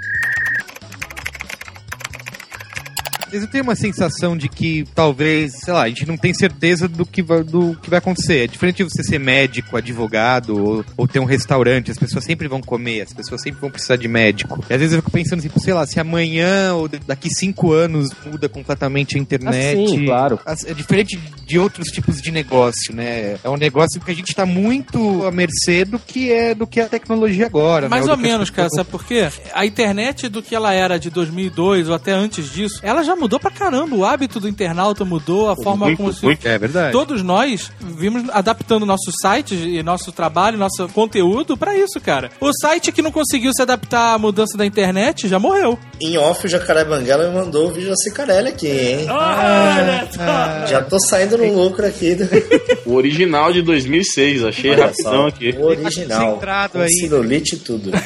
Vocês 3.37 3.43
não 3.43 3.51
têm 3.51 3.61
uma 3.61 3.77
sensação 3.77 4.35
de 4.35 4.49
que 4.49 4.85
talvez, 4.95 5.53
sei 5.63 5.75
lá, 5.75 5.83
a 5.83 5.89
gente 5.89 6.07
não 6.07 6.17
tem 6.17 6.33
certeza 6.33 6.89
do 6.89 7.05
que 7.05 7.23
vai, 7.23 7.43
do 7.43 7.77
que 7.83 7.91
vai 7.91 7.99
acontecer. 7.99 8.45
É 8.45 8.47
diferente 8.47 8.79
de 8.79 8.85
você 8.85 9.03
ser 9.03 9.19
médico, 9.19 9.77
advogado 9.77 10.57
ou, 10.57 10.85
ou 10.97 11.07
ter 11.07 11.21
um 11.21 11.27
restaurante, 11.27 11.91
as 11.91 11.99
pessoas 11.99 12.25
sempre 12.25 12.49
vão 12.49 12.63
comer, 12.63 13.03
as 13.03 13.13
pessoas 13.13 13.43
sempre 13.43 13.61
vão 13.61 13.71
precisar 13.71 13.97
de 13.97 14.09
médico. 14.09 14.65
E 14.71 14.73
às 14.73 14.81
vezes 14.81 14.95
eu 14.95 15.01
fico 15.01 15.11
pensando 15.11 15.41
assim, 15.41 15.51
sei 15.59 15.75
lá, 15.75 15.87
se 15.87 16.01
amanhã 16.01 16.73
ou 16.75 16.89
daqui 16.89 17.29
cinco 17.29 17.73
anos 17.73 18.09
muda 18.25 18.49
completamente 18.49 19.17
a 19.17 19.21
internet. 19.21 19.83
Ah, 19.83 19.87
sim, 19.87 20.07
claro. 20.07 20.41
É 20.67 20.73
diferente 20.73 21.21
de 21.47 21.59
outros 21.59 21.89
tipos 21.89 22.23
de 22.23 22.31
negócio, 22.31 22.95
né? 22.95 23.37
É 23.45 23.51
um 23.51 23.57
negócio 23.57 24.01
que 24.01 24.11
a 24.11 24.15
gente 24.15 24.35
tá 24.35 24.47
muito 24.47 25.27
à 25.27 25.31
mercê 25.31 25.85
do 25.85 25.99
que 25.99 26.33
é 26.33 26.55
do 26.55 26.67
que 26.67 26.81
é 26.81 26.85
a 26.85 26.89
tecnologia 26.89 27.47
agora. 27.47 27.89
Mais 27.89 28.07
né? 28.07 28.13
ou 28.13 28.17
as 28.17 28.23
menos, 28.23 28.49
cara, 28.49 28.71
sabe 28.71 28.89
por 28.89 29.05
quê? 29.05 29.29
A 29.53 29.67
internet 29.67 30.29
do 30.29 30.43
que 30.43 30.55
ela 30.55 30.73
era 30.73 30.99
de 30.99 31.11
2002 31.11 31.91
ou 31.91 31.95
até 31.95 32.13
antes 32.13 32.51
disso, 32.51 32.81
ela 32.83 33.03
já 33.03 33.15
mudou 33.15 33.26
pra 33.29 33.51
caramba. 33.51 33.97
O 33.97 34.05
hábito 34.05 34.39
do 34.39 34.49
internauta 34.49 35.05
mudou, 35.05 35.51
a 35.51 35.57
forma 35.57 35.87
muito, 35.87 35.99
como 35.99 36.13
se... 36.13 36.25
muito. 36.25 36.47
É 36.47 36.59
verdade. 36.59 36.93
Todos 36.93 37.23
nós 37.23 37.73
vimos 37.81 38.29
adaptando 38.31 38.87
nossos 38.87 39.15
sites 39.21 39.59
e 39.61 39.83
nosso 39.83 40.13
trabalho, 40.13 40.59
nosso 40.59 40.89
conteúdo 40.89 41.57
pra 41.57 41.77
isso, 41.77 42.01
cara. 42.01 42.31
O 42.41 42.53
site 42.53 42.93
que 42.93 43.03
não 43.03 43.11
conseguiu 43.11 43.53
se 43.55 43.63
adaptar 43.63 44.15
à 44.15 44.19
mudança 44.19 44.57
da 44.57 44.65
internet 44.65 45.29
já 45.29 45.39
morreu. 45.39 45.79
Em 46.01 46.17
off, 46.19 46.47
o 46.47 46.49
Jacaré 46.49 46.85
Banguela 46.85 47.29
me 47.29 47.35
mandou 47.35 47.69
o 47.69 47.73
vídeo 47.73 47.91
da 47.91 47.97
Cicarelli 47.97 48.49
aqui, 48.49 48.69
hein? 48.69 49.07
Olha 49.11 50.09
só. 50.13 50.67
Já 50.67 50.83
tô 50.83 50.99
saindo 51.01 51.39
no 51.39 51.53
lucro 51.55 51.87
aqui. 51.87 52.15
Do... 52.15 52.27
O 52.87 52.95
original 52.95 53.53
de 53.53 53.63
2006, 53.63 54.45
achei 54.45 54.71
Olha 54.71 54.87
rapidão 54.87 55.13
só, 55.13 55.27
aqui. 55.27 55.51
O 55.59 55.65
original. 55.65 56.41
Com 56.71 56.79
aí. 56.79 56.91
celulite 56.91 57.57
e 57.57 57.59
tudo. 57.59 57.91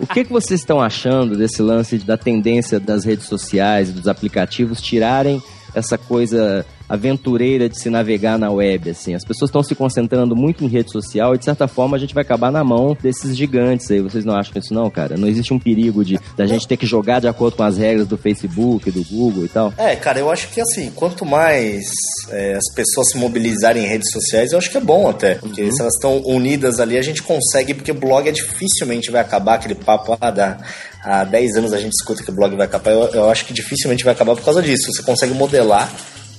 O 0.00 0.06
que, 0.06 0.24
que 0.24 0.32
vocês 0.32 0.60
estão 0.60 0.80
achando 0.80 1.36
desse 1.36 1.62
lance 1.62 1.98
da 1.98 2.16
tendência 2.16 2.78
das 2.78 3.04
redes 3.04 3.26
sociais 3.26 3.83
e 3.88 3.92
dos 3.92 4.08
aplicativos 4.08 4.80
tirarem 4.80 5.42
essa 5.74 5.98
coisa 5.98 6.64
aventureira 6.88 7.68
de 7.68 7.80
se 7.80 7.88
navegar 7.90 8.38
na 8.38 8.50
web, 8.50 8.90
assim? 8.90 9.14
As 9.14 9.24
pessoas 9.24 9.48
estão 9.48 9.62
se 9.62 9.74
concentrando 9.74 10.36
muito 10.36 10.64
em 10.64 10.68
rede 10.68 10.90
social 10.90 11.34
e, 11.34 11.38
de 11.38 11.44
certa 11.44 11.66
forma, 11.66 11.96
a 11.96 12.00
gente 12.00 12.14
vai 12.14 12.22
acabar 12.22 12.50
na 12.50 12.62
mão 12.62 12.96
desses 13.00 13.36
gigantes 13.36 13.90
aí. 13.90 14.00
Vocês 14.00 14.24
não 14.24 14.34
acham 14.34 14.52
isso, 14.56 14.74
não, 14.74 14.90
cara? 14.90 15.16
Não 15.16 15.28
existe 15.28 15.52
um 15.52 15.58
perigo 15.58 16.04
de 16.04 16.18
da 16.36 16.46
gente 16.46 16.66
ter 16.66 16.76
que 16.76 16.86
jogar 16.86 17.20
de 17.20 17.28
acordo 17.28 17.56
com 17.56 17.62
as 17.62 17.76
regras 17.76 18.06
do 18.06 18.16
Facebook, 18.16 18.90
do 18.90 19.04
Google 19.04 19.44
e 19.44 19.48
tal? 19.48 19.72
É, 19.76 19.96
cara, 19.96 20.18
eu 20.18 20.30
acho 20.30 20.48
que 20.48 20.60
assim, 20.60 20.90
quanto 20.94 21.24
mais 21.24 21.84
é, 22.30 22.54
as 22.54 22.74
pessoas 22.74 23.08
se 23.10 23.18
mobilizarem 23.18 23.84
em 23.84 23.86
redes 23.86 24.10
sociais, 24.12 24.52
eu 24.52 24.58
acho 24.58 24.70
que 24.70 24.76
é 24.76 24.80
bom 24.80 25.08
até. 25.08 25.36
Porque 25.36 25.70
se 25.72 25.80
elas 25.80 25.94
estão 25.94 26.18
unidas 26.24 26.80
ali, 26.80 26.98
a 26.98 27.02
gente 27.02 27.22
consegue, 27.22 27.74
porque 27.74 27.92
blog 27.92 28.28
é 28.28 28.32
dificilmente 28.32 29.10
vai 29.10 29.20
acabar, 29.20 29.54
aquele 29.54 29.74
papo 29.74 30.16
ah, 30.20 30.30
da, 30.30 30.58
há 31.02 31.24
10 31.24 31.56
anos 31.56 31.72
a 31.72 31.78
gente 31.78 31.92
escuta 31.92 32.22
que 32.22 32.30
o 32.30 32.34
blog 32.34 32.54
vai 32.56 32.66
acabar. 32.66 32.90
Eu, 32.90 33.06
eu 33.08 33.30
acho 33.30 33.44
que 33.44 33.52
dificilmente 33.52 34.04
vai 34.04 34.14
acabar 34.14 34.34
por 34.34 34.44
causa 34.44 34.62
disso. 34.62 34.92
Você 34.92 35.02
consegue 35.02 35.34
modelar 35.34 35.90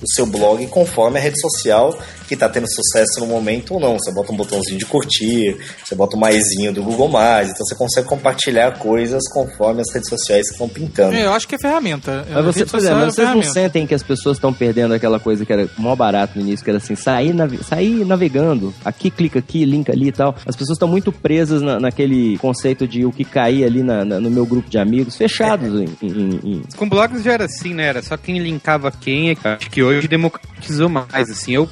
o 0.02 0.06
seu 0.14 0.26
blog 0.26 0.66
conforme 0.68 1.18
a 1.18 1.22
rede 1.22 1.40
social 1.40 1.96
que 2.28 2.34
está 2.34 2.48
tendo 2.48 2.66
sucesso 2.68 3.20
no 3.20 3.26
momento 3.26 3.74
ou 3.74 3.80
não. 3.80 3.94
Você 3.98 4.12
bota 4.12 4.32
um 4.32 4.36
botãozinho 4.36 4.78
de 4.78 4.84
curtir, 4.86 5.56
você 5.84 5.94
bota 5.94 6.16
um 6.16 6.20
maisinho 6.20 6.72
do 6.72 6.82
Google+, 6.82 7.08
então 7.08 7.64
você 7.66 7.74
consegue 7.76 8.08
compartilhar 8.08 8.78
coisas 8.78 9.22
conforme 9.32 9.80
as 9.80 9.92
redes 9.94 10.08
sociais 10.08 10.48
estão 10.50 10.68
pintando. 10.68 11.14
É, 11.14 11.24
eu 11.26 11.32
acho 11.32 11.46
que 11.46 11.54
é 11.54 11.58
ferramenta. 11.58 12.26
Mas, 12.30 12.44
você, 12.44 12.66
por 12.66 12.78
exemplo, 12.80 12.98
é 13.02 13.04
vocês 13.04 13.16
não 13.28 13.34
ferramenta. 13.34 13.52
sentem 13.52 13.86
que 13.86 13.94
as 13.94 14.02
pessoas 14.02 14.36
estão 14.36 14.52
perdendo 14.52 14.92
aquela 14.94 15.20
coisa 15.20 15.44
que 15.46 15.52
era 15.52 15.68
mó 15.78 15.94
barato 15.94 16.32
no 16.38 16.42
início, 16.44 16.64
que 16.64 16.70
era 16.70 16.78
assim, 16.78 16.94
sair, 16.96 17.32
navi 17.32 17.58
sair 17.64 18.04
navegando, 18.04 18.74
aqui 18.84 19.10
clica 19.10 19.38
aqui, 19.38 19.64
link 19.64 19.90
ali 19.90 20.08
e 20.08 20.12
tal. 20.12 20.34
As 20.46 20.56
pessoas 20.56 20.76
estão 20.76 20.88
muito 20.88 21.12
presas 21.12 21.62
na- 21.62 21.78
naquele 21.78 22.36
conceito 22.38 22.86
de 22.88 23.04
o 23.04 23.12
que 23.12 23.24
cair 23.24 23.64
ali 23.64 23.82
na- 23.82 24.04
na- 24.04 24.20
no 24.20 24.30
meu 24.30 24.44
grupo 24.44 24.68
de 24.68 24.78
amigos, 24.78 25.16
fechados 25.16 25.80
em, 25.80 25.88
em- 26.02 26.40
em- 26.44 26.62
Com 26.76 26.88
blogs 26.88 27.22
já 27.22 27.32
era 27.34 27.44
assim, 27.44 27.72
né? 27.72 27.86
Era 27.86 28.02
só 28.02 28.16
quem 28.16 28.38
linkava 28.38 28.90
quem. 28.90 29.36
Acho 29.44 29.70
que 29.70 29.82
hoje 29.86 30.08
democratizou 30.08 30.88
mais, 30.88 31.30
assim. 31.30 31.52
Eu 31.52 31.68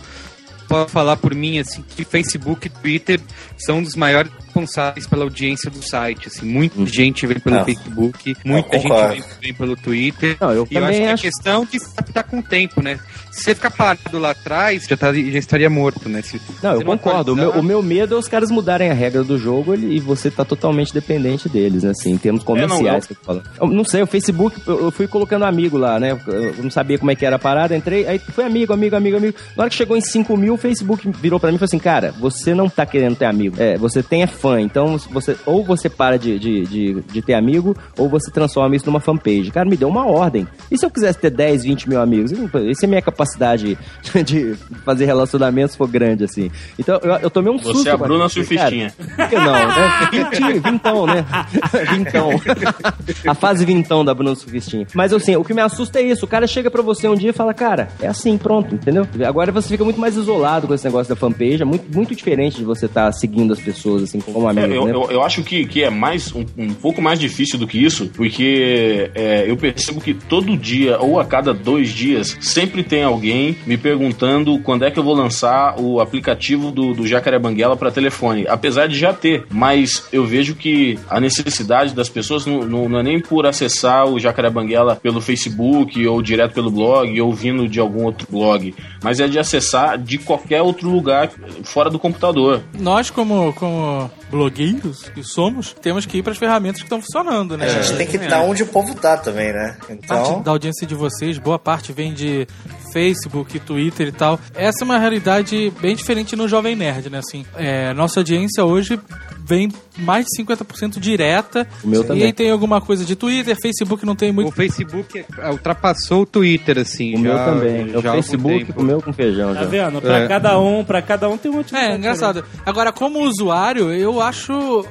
posso 0.68 0.90
falar 0.90 1.16
por 1.16 1.34
mim, 1.34 1.58
assim, 1.58 1.82
que 1.82 2.04
Facebook 2.04 2.66
e 2.66 2.70
Twitter 2.70 3.20
são 3.58 3.78
um 3.78 3.82
dos 3.82 3.96
maiores 3.96 4.30
responsáveis 4.54 5.06
pela 5.06 5.24
audiência 5.24 5.70
do 5.70 5.82
site, 5.82 6.28
assim. 6.28 6.46
Muita 6.46 6.84
gente 6.86 7.26
vem 7.26 7.38
pelo 7.38 7.56
Ah. 7.58 7.64
Facebook, 7.64 8.36
muita 8.44 8.78
gente 8.78 9.24
vem, 9.40 9.52
pelo 9.54 9.76
Twitter. 9.76 10.36
Não, 10.40 10.52
eu 10.52 10.66
E 10.70 10.76
eu 10.76 10.84
acho 10.84 10.98
que 10.98 11.04
acho- 11.04 11.26
é 11.26 11.30
questão 11.30 11.64
de 11.64 11.78
se 11.80 11.86
adaptar 11.96 12.22
com 12.24 12.38
o 12.38 12.42
tempo, 12.42 12.80
né? 12.82 12.98
Se 13.32 13.42
você 13.42 13.54
ficar 13.54 13.70
parado 13.72 14.18
lá 14.18 14.30
atrás, 14.30 14.86
já, 14.88 14.96
tá- 14.96 15.12
já 15.12 15.38
estaria 15.38 15.68
morto, 15.68 16.08
né? 16.08 16.22
Se, 16.22 16.40
Não, 16.62 16.74
eu 16.74 16.84
concordo. 16.84 17.32
O 17.32 17.36
meu, 17.36 17.50
o 17.50 17.62
meu 17.62 17.82
medo 17.82 18.14
é 18.14 18.18
os 18.18 18.28
caras 18.28 18.50
mudarem 18.50 18.90
a 18.90 18.94
regra 18.94 19.24
do 19.24 19.36
jogo 19.36 19.74
ele- 19.74 19.96
e 19.96 20.00
você 20.00 20.30
tá 20.30 20.44
totalmente 20.44 20.94
dependente 20.94 21.48
deles, 21.48 21.82
né? 21.82 21.90
Assim, 21.90 22.12
em 22.12 22.18
termos 22.18 22.44
comerciais. 22.44 23.06
que 23.06 23.16
eu 23.60 23.66
não 23.66 23.84
sei, 23.84 24.02
o 24.02 24.06
Facebook, 24.06 24.60
eu, 24.66 24.90
fui 24.90 25.06
colocando 25.08 25.44
amigo 25.44 25.76
lá, 25.76 25.98
né? 25.98 26.16
Eu 26.26 26.62
não 26.62 26.70
sabia 26.70 26.98
como 26.98 27.10
é 27.10 27.16
que 27.16 27.26
era 27.26 27.36
a 27.36 27.38
parada, 27.38 27.76
entrei, 27.76 28.06
aí 28.06 28.18
foi 28.18 28.44
amigo, 28.44 28.72
amigo, 28.72 28.94
amigo, 28.94 29.16
amigo. 29.16 29.36
Na 29.56 29.64
hora 29.64 29.70
que 29.70 29.76
chegou 29.76 29.96
em 29.96 30.00
5 30.00 30.36
mil, 30.36 30.54
o 30.54 30.56
Facebook 30.56 31.08
virou 31.20 31.40
pra 31.40 31.50
mim 31.50 31.56
e 31.56 31.58
falou 31.58 31.66
assim: 31.66 31.78
cara, 31.78 32.12
você 32.18 32.54
não 32.54 32.68
tá 32.68 32.86
querendo 32.86 33.16
ter 33.16 33.24
amigo. 33.26 33.56
É, 33.58 33.76
você 33.76 34.02
tem 34.02 34.22
é 34.22 34.26
fã, 34.44 34.60
então 34.60 34.98
você, 35.10 35.38
ou 35.46 35.64
você 35.64 35.88
para 35.88 36.18
de, 36.18 36.38
de, 36.38 36.66
de, 36.66 37.00
de 37.00 37.22
ter 37.22 37.32
amigo, 37.32 37.74
ou 37.96 38.10
você 38.10 38.30
transforma 38.30 38.76
isso 38.76 38.84
numa 38.84 39.00
fanpage. 39.00 39.50
Cara, 39.50 39.66
me 39.66 39.74
deu 39.74 39.88
uma 39.88 40.06
ordem. 40.06 40.46
E 40.70 40.76
se 40.76 40.84
eu 40.84 40.90
quisesse 40.90 41.18
ter 41.18 41.30
10, 41.30 41.64
20 41.64 41.88
mil 41.88 41.98
amigos? 41.98 42.30
Essa 42.30 42.84
é 42.84 42.86
a 42.86 42.88
minha 42.88 43.00
capacidade 43.00 43.78
de 44.22 44.54
fazer 44.84 45.06
relacionamentos 45.06 45.74
for 45.74 45.88
grande, 45.88 46.24
assim. 46.24 46.50
Então, 46.78 47.00
eu, 47.02 47.14
eu 47.14 47.30
tomei 47.30 47.50
um 47.50 47.58
susto. 47.58 47.84
Você 47.84 47.88
é 47.88 47.92
a 47.92 47.98
com 47.98 48.04
Bruna 48.04 48.28
Surfistinha. 48.28 48.92
Por 49.16 49.28
que 49.30 49.36
não, 49.36 49.52
né? 49.52 50.08
Vintinho, 50.12 50.60
vintão, 50.60 51.06
né? 51.06 51.24
Vintão. 51.94 52.30
A 53.26 53.34
fase 53.34 53.64
vintão 53.64 54.04
da 54.04 54.12
Bruna 54.12 54.34
Surfistinha. 54.34 54.86
Mas, 54.92 55.12
assim, 55.12 55.36
o 55.36 55.44
que 55.44 55.54
me 55.54 55.62
assusta 55.62 56.00
é 56.00 56.02
isso. 56.02 56.26
O 56.26 56.28
cara 56.28 56.46
chega 56.46 56.70
pra 56.70 56.82
você 56.82 57.08
um 57.08 57.14
dia 57.14 57.30
e 57.30 57.32
fala, 57.32 57.54
cara, 57.54 57.88
é 58.00 58.06
assim, 58.06 58.36
pronto, 58.36 58.74
entendeu? 58.74 59.06
Agora 59.26 59.50
você 59.50 59.68
fica 59.68 59.84
muito 59.84 59.98
mais 59.98 60.16
isolado 60.16 60.66
com 60.66 60.74
esse 60.74 60.84
negócio 60.84 61.14
da 61.14 61.18
fanpage. 61.18 61.62
É 61.62 61.64
muito, 61.64 61.90
muito 61.94 62.14
diferente 62.14 62.58
de 62.58 62.64
você 62.64 62.86
estar 62.86 63.10
seguindo 63.12 63.52
as 63.52 63.60
pessoas, 63.60 64.02
assim, 64.02 64.20
como 64.34 64.60
É, 64.60 64.64
eu, 64.64 64.84
né? 64.86 64.92
eu, 64.92 65.10
eu 65.10 65.22
acho 65.22 65.42
que, 65.42 65.64
que 65.66 65.82
é 65.82 65.90
mais 65.90 66.32
um, 66.34 66.44
um 66.58 66.74
pouco 66.74 67.00
mais 67.00 67.18
difícil 67.18 67.58
do 67.58 67.66
que 67.66 67.82
isso, 67.82 68.10
porque 68.14 69.10
é, 69.14 69.44
eu 69.48 69.56
percebo 69.56 70.00
que 70.00 70.14
todo 70.14 70.56
dia 70.56 70.98
ou 71.00 71.18
a 71.18 71.24
cada 71.24 71.52
dois 71.54 71.90
dias 71.90 72.36
sempre 72.40 72.82
tem 72.82 73.02
alguém 73.02 73.56
me 73.66 73.76
perguntando 73.76 74.58
quando 74.60 74.84
é 74.84 74.90
que 74.90 74.98
eu 74.98 75.04
vou 75.04 75.14
lançar 75.14 75.78
o 75.80 76.00
aplicativo 76.00 76.70
do, 76.70 76.92
do 76.94 77.06
Jacaré 77.06 77.38
Banguela 77.38 77.76
para 77.76 77.90
telefone. 77.90 78.46
Apesar 78.48 78.86
de 78.88 78.98
já 78.98 79.12
ter, 79.12 79.44
mas 79.50 80.06
eu 80.12 80.24
vejo 80.24 80.54
que 80.54 80.98
a 81.08 81.20
necessidade 81.20 81.94
das 81.94 82.08
pessoas 82.08 82.44
não, 82.46 82.60
não- 82.64 82.88
não 82.88 82.98
é 82.98 83.02
nem 83.02 83.20
por 83.20 83.46
acessar 83.46 84.06
o 84.06 84.18
Jacaré 84.18 84.50
Banguela 84.50 84.96
pelo 84.96 85.20
Facebook 85.20 86.06
ou 86.06 86.20
direto 86.22 86.52
pelo 86.54 86.70
blog 86.70 87.20
ou 87.20 87.32
vindo 87.32 87.68
de 87.68 87.80
algum 87.80 88.04
outro 88.04 88.26
blog, 88.30 88.74
mas 89.02 89.20
é 89.20 89.26
de 89.28 89.38
acessar 89.38 89.96
de 89.98 90.18
qualquer 90.18 90.62
outro 90.62 90.88
lugar 90.90 91.30
fora 91.62 91.88
do 91.90 91.98
computador. 91.98 92.60
Nós, 92.78 93.10
como, 93.10 93.52
como 93.54 94.10
blogueiros 94.30 95.08
que 95.08 95.22
somos, 95.22 95.74
temos 95.80 96.06
que 96.06 96.18
ir 96.18 96.22
para 96.22 96.32
as 96.32 96.38
ferramentas 96.38 96.80
que 96.80 96.86
estão 96.86 97.00
funcionando, 97.00 97.56
né? 97.56 97.66
A 97.66 97.82
gente 97.82 97.96
tem 97.96 98.06
que 98.06 98.16
estar 98.16 98.40
onde 98.42 98.62
o 98.62 98.66
povo 98.66 98.94
tá 98.94 99.16
também, 99.16 99.52
né? 99.52 99.76
parte 99.78 99.92
Então, 99.92 100.42
da 100.42 100.50
audiência 100.50 100.86
de 100.86 100.94
vocês, 100.94 101.38
boa 101.38 101.58
parte 101.58 101.92
vem 101.92 102.12
de 102.12 102.46
Facebook, 102.92 103.58
Twitter 103.60 104.08
e 104.08 104.12
tal. 104.12 104.38
Essa 104.54 104.82
é 104.82 104.84
uma 104.84 104.98
realidade 104.98 105.72
bem 105.80 105.94
diferente 105.94 106.36
no 106.36 106.48
Jovem 106.48 106.76
Nerd, 106.76 107.10
né? 107.10 107.18
Assim, 107.18 107.44
é, 107.56 107.92
nossa 107.94 108.20
audiência 108.20 108.64
hoje 108.64 109.00
vem 109.44 109.68
mais 109.98 110.24
de 110.26 110.42
50% 110.42 110.98
direta. 110.98 111.66
O 111.82 111.88
meu 111.88 112.02
E 112.02 112.04
também. 112.06 112.24
aí 112.24 112.32
tem 112.32 112.50
alguma 112.50 112.80
coisa 112.80 113.04
de 113.04 113.14
Twitter, 113.14 113.56
Facebook 113.60 114.04
não 114.06 114.16
tem 114.16 114.32
muito. 114.32 114.48
O 114.48 114.52
Facebook 114.52 115.24
é- 115.38 115.50
ultrapassou 115.50 116.22
o 116.22 116.26
Twitter, 116.26 116.78
assim. 116.78 117.14
O 117.14 117.18
meu 117.18 117.32
já- 117.34 117.44
também. 117.44 117.88
já 117.90 117.98
o 117.98 118.06
há 118.06 118.10
algum 118.10 118.22
Facebook 118.22 118.58
tempo. 118.66 118.72
comeu 118.74 119.02
com 119.02 119.12
feijão 119.12 119.54
Tá 119.54 119.60
já. 119.62 119.66
vendo? 119.68 120.00
Pra 120.00 120.18
É. 120.20 120.28
cada 120.28 120.58
um, 120.58 120.84
pra 120.84 121.02
cada 121.02 121.28
um 121.28 121.36
tem 121.36 121.50
um 121.50 121.54
motivo. 121.56 121.76
É, 121.76 121.96
engraçado. 121.96 122.44
Agora, 122.64 122.90
como 122.92 123.20
usuário, 123.20 123.92
eu 123.92 124.20
acho. 124.20 124.84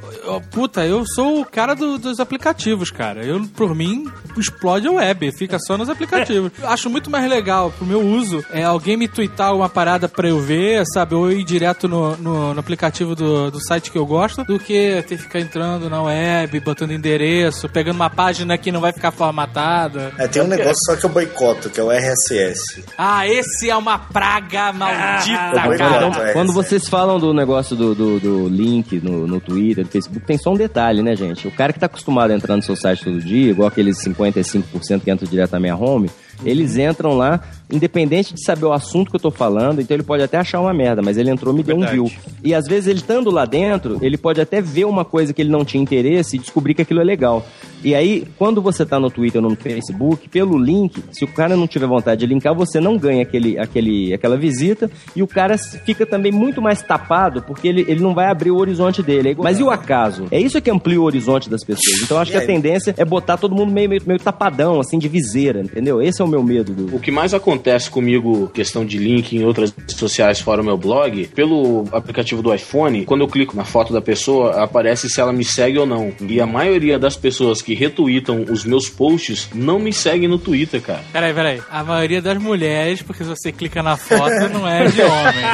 Puta, 0.51 0.85
eu 0.85 1.03
sou 1.15 1.41
o 1.41 1.45
cara 1.45 1.73
do- 1.73 1.97
dos 1.97 2.19
aplicativos, 2.19 2.91
cara. 2.91 3.25
Eu, 3.25 3.41
por 3.55 3.73
mim, 3.75 4.05
explode 4.37 4.87
a 4.87 4.91
web, 4.91 5.31
fica 5.37 5.57
só 5.59 5.77
nos 5.77 5.89
aplicativos. 5.89 6.51
Eu 6.61 6.69
acho 6.69 6.89
muito 6.89 7.09
mais 7.09 7.27
legal 7.29 7.71
pro 7.71 7.85
meu 7.85 8.01
uso 8.01 8.43
é 8.51 8.63
alguém 8.63 8.95
me 8.97 9.07
twittar 9.07 9.55
uma 9.55 9.67
parada 9.69 10.07
pra 10.07 10.27
eu 10.29 10.39
ver, 10.39 10.83
sabe? 10.93 11.15
Ou 11.15 11.31
ir 11.31 11.43
direto 11.43 11.87
no, 11.87 12.15
no, 12.17 12.53
no 12.53 12.59
aplicativo 12.59 13.15
do, 13.15 13.49
do 13.51 13.59
site 13.63 13.91
que 13.91 13.97
eu 13.97 14.05
gosto, 14.05 14.42
do 14.47 14.59
que 14.59 15.01
ter 15.07 15.17
que 15.17 15.23
ficar 15.23 15.39
entrando 15.39 15.89
na 15.89 16.01
web, 16.03 16.59
botando 16.59 16.91
endereço, 16.91 17.67
pegando 17.69 17.95
uma 17.95 18.09
página 18.09 18.57
que 18.57 18.71
não 18.71 18.81
vai 18.81 18.91
ficar 18.93 19.11
formatada. 19.11 20.11
é, 20.17 20.27
tem 20.27 20.41
um 20.41 20.47
negócio 20.47 20.75
só 20.85 20.95
que 20.95 21.05
eu 21.05 21.09
boicoto, 21.09 21.69
que 21.69 21.79
é 21.79 21.83
o 21.83 21.91
RSS. 21.91 22.83
Ah, 22.97 23.27
esse 23.27 23.69
é 23.69 23.75
uma 23.75 23.97
praga 23.97 24.71
maldita, 24.73 25.39
Ah, 25.39 25.51
cara. 25.77 26.07
então, 26.07 26.11
Quando 26.33 26.53
vocês 26.53 26.87
falam 26.87 27.19
do 27.19 27.33
negócio 27.33 27.75
do, 27.75 27.93
do, 27.95 28.19
do 28.19 28.47
link 28.49 28.99
no, 29.01 29.25
no 29.27 29.39
Twitter, 29.39 29.83
no 29.85 29.89
Facebook, 29.91 30.25
tem 30.25 30.37
só 30.37 30.51
um 30.51 30.57
detalhe, 30.57 31.01
né, 31.01 31.15
gente? 31.15 31.47
O 31.47 31.51
cara 31.51 31.71
que 31.73 31.79
tá 31.79 31.85
acostumado 31.85 32.31
a 32.31 32.35
entrar 32.35 32.55
no 32.55 32.61
seu 32.63 32.75
site 32.75 33.03
todo 33.03 33.19
dia, 33.19 33.51
igual 33.51 33.67
aqueles 33.67 33.97
55% 34.03 35.01
que 35.01 35.11
entram 35.11 35.29
direto 35.29 35.51
na 35.53 35.59
minha 35.59 35.75
home, 35.75 36.09
eles 36.43 36.77
entram 36.77 37.15
lá, 37.15 37.41
independente 37.71 38.33
de 38.33 38.43
saber 38.43 38.65
o 38.65 38.73
assunto 38.73 39.09
que 39.09 39.15
eu 39.15 39.19
tô 39.19 39.31
falando, 39.31 39.81
então 39.81 39.95
ele 39.95 40.03
pode 40.03 40.23
até 40.23 40.37
achar 40.37 40.59
uma 40.59 40.73
merda, 40.73 41.01
mas 41.01 41.17
ele 41.17 41.29
entrou 41.29 41.53
e 41.53 41.57
me 41.57 41.63
deu 41.63 41.75
um 41.75 41.79
Verdade. 41.79 41.95
view. 42.01 42.11
E 42.43 42.53
às 42.53 42.65
vezes 42.65 42.87
ele 42.87 42.99
estando 42.99 43.29
lá 43.31 43.45
dentro, 43.45 43.97
ele 44.01 44.17
pode 44.17 44.41
até 44.41 44.61
ver 44.61 44.85
uma 44.85 45.05
coisa 45.05 45.33
que 45.33 45.41
ele 45.41 45.49
não 45.51 45.63
tinha 45.63 45.81
interesse 45.81 46.35
e 46.35 46.39
descobrir 46.39 46.73
que 46.73 46.81
aquilo 46.81 47.01
é 47.01 47.03
legal. 47.03 47.45
E 47.83 47.95
aí, 47.95 48.25
quando 48.37 48.61
você 48.61 48.85
tá 48.85 48.99
no 48.99 49.09
Twitter 49.09 49.43
ou 49.43 49.49
no 49.49 49.55
Facebook, 49.55 50.29
pelo 50.29 50.57
link, 50.57 51.03
se 51.11 51.23
o 51.23 51.27
cara 51.27 51.55
não 51.55 51.67
tiver 51.67 51.87
vontade 51.87 52.21
de 52.21 52.25
linkar, 52.27 52.53
você 52.53 52.79
não 52.79 52.97
ganha 52.97 53.23
aquele, 53.23 53.57
aquele, 53.57 54.13
aquela 54.13 54.37
visita 54.37 54.89
e 55.15 55.23
o 55.23 55.27
cara 55.27 55.57
fica 55.57 56.05
também 56.05 56.31
muito 56.31 56.61
mais 56.61 56.81
tapado 56.81 57.41
porque 57.41 57.67
ele, 57.67 57.85
ele 57.87 58.01
não 58.01 58.13
vai 58.13 58.27
abrir 58.27 58.51
o 58.51 58.57
horizonte 58.57 59.01
dele. 59.01 59.31
É 59.31 59.35
Mas 59.37 59.59
e 59.59 59.63
o 59.63 59.69
acaso? 59.69 60.25
É 60.31 60.39
isso 60.39 60.61
que 60.61 60.69
amplia 60.69 60.99
o 60.99 61.03
horizonte 61.03 61.49
das 61.49 61.63
pessoas. 61.63 62.01
Então 62.01 62.17
acho 62.17 62.31
que 62.31 62.37
a 62.37 62.45
tendência 62.45 62.93
é 62.97 63.05
botar 63.05 63.37
todo 63.37 63.55
mundo 63.55 63.71
meio, 63.71 63.89
meio, 63.89 64.01
meio 64.05 64.19
tapadão, 64.19 64.79
assim, 64.79 64.97
de 64.97 65.07
viseira, 65.07 65.61
entendeu? 65.61 66.01
Esse 66.01 66.21
é 66.21 66.25
o 66.25 66.27
meu 66.27 66.43
medo 66.43 66.73
do. 66.73 66.95
O 66.95 66.99
que 66.99 67.11
mais 67.11 67.33
acontece 67.33 67.73
acontece 67.73 67.89
comigo, 67.89 68.47
questão 68.49 68.85
de 68.85 68.97
link 68.97 69.35
em 69.35 69.43
outras 69.43 69.71
redes 69.71 69.95
sociais 69.95 70.39
fora 70.39 70.61
o 70.61 70.65
meu 70.65 70.77
blog, 70.77 71.27
pelo 71.27 71.85
aplicativo 71.91 72.41
do 72.41 72.53
iPhone, 72.53 73.05
quando 73.05 73.21
eu 73.21 73.27
clico 73.27 73.55
na 73.55 73.63
foto 73.63 73.93
da 73.93 74.01
pessoa, 74.01 74.63
aparece 74.63 75.09
se 75.09 75.19
ela 75.19 75.33
me 75.33 75.43
segue 75.43 75.79
ou 75.79 75.85
não. 75.85 76.11
E 76.21 76.39
a 76.39 76.45
maioria 76.45 76.99
das 76.99 77.15
pessoas 77.15 77.61
que 77.61 77.72
retweetam 77.73 78.45
os 78.49 78.63
meus 78.65 78.89
posts 78.89 79.49
não 79.53 79.79
me 79.79 79.91
seguem 79.93 80.27
no 80.27 80.37
Twitter, 80.37 80.81
cara. 80.81 81.01
Peraí, 81.11 81.33
peraí. 81.33 81.61
A 81.69 81.83
maioria 81.83 82.21
das 82.21 82.37
mulheres, 82.37 83.01
porque 83.01 83.23
se 83.23 83.29
você 83.29 83.51
clica 83.51 83.81
na 83.83 83.97
foto, 83.97 84.49
não 84.51 84.67
é 84.67 84.85
de 84.87 85.01
homem. 85.01 85.41
né? 85.41 85.53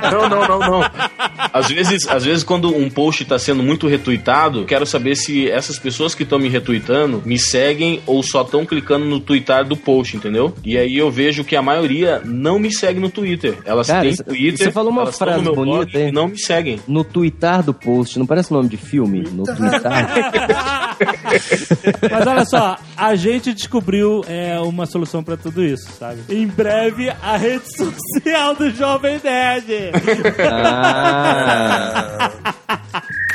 Não, 0.10 0.28
não, 0.28 0.46
não, 0.48 0.58
não. 0.58 0.80
Às 1.52 1.68
vezes, 1.68 2.08
às 2.08 2.24
vezes 2.24 2.44
quando 2.44 2.74
um 2.74 2.88
post 2.88 3.22
está 3.22 3.38
sendo 3.38 3.62
muito 3.62 3.86
retweetado, 3.86 4.64
quero 4.64 4.86
saber 4.86 5.16
se 5.16 5.48
essas 5.50 5.78
pessoas 5.78 6.14
que 6.14 6.22
estão 6.22 6.38
me 6.38 6.48
retweetando 6.48 7.22
me 7.24 7.38
seguem 7.38 8.00
ou 8.06 8.22
só 8.22 8.42
estão 8.42 8.64
clicando 8.64 9.04
no 9.04 9.20
tweetar 9.20 9.64
do 9.64 9.76
post, 9.76 10.16
entendeu? 10.16 10.54
E 10.64 10.76
aí 10.76 10.96
eu 10.96 11.10
vejo 11.10 11.44
que 11.44 11.56
a 11.56 11.62
maioria 11.62 12.20
não 12.24 12.58
me 12.58 12.72
segue 12.72 13.00
no 13.00 13.10
Twitter. 13.10 13.58
Elas 13.64 13.86
Cara, 13.86 14.02
têm 14.02 14.16
Twitter, 14.16 14.66
você 14.66 14.72
falou 14.72 14.90
uma 14.90 15.06
frase 15.12 15.38
no 15.38 15.44
meu 15.44 15.54
blog 15.54 15.78
bonita, 15.78 15.98
hein? 15.98 16.08
e 16.08 16.12
não 16.12 16.28
me 16.28 16.38
seguem. 16.38 16.80
No 16.86 17.04
tweetar 17.04 17.62
do 17.62 17.74
post, 17.74 18.18
não 18.18 18.26
parece 18.26 18.52
nome 18.52 18.68
de 18.68 18.76
filme? 18.76 19.22
No 19.32 19.44
tweetar. 19.44 20.96
Mas 22.10 22.26
olha 22.26 22.44
só, 22.44 22.76
a 22.96 23.14
gente 23.14 23.54
descobriu 23.54 24.22
é, 24.26 24.58
uma 24.60 24.86
solução 24.86 25.22
pra 25.22 25.36
tudo 25.36 25.64
isso, 25.64 25.90
sabe? 25.98 26.20
Em 26.28 26.46
breve, 26.46 27.10
a 27.22 27.36
rede 27.36 27.64
social 27.76 28.54
do 28.54 28.70
Jovem 28.70 29.20
Nerd. 29.22 29.90
Ah. 30.38 31.39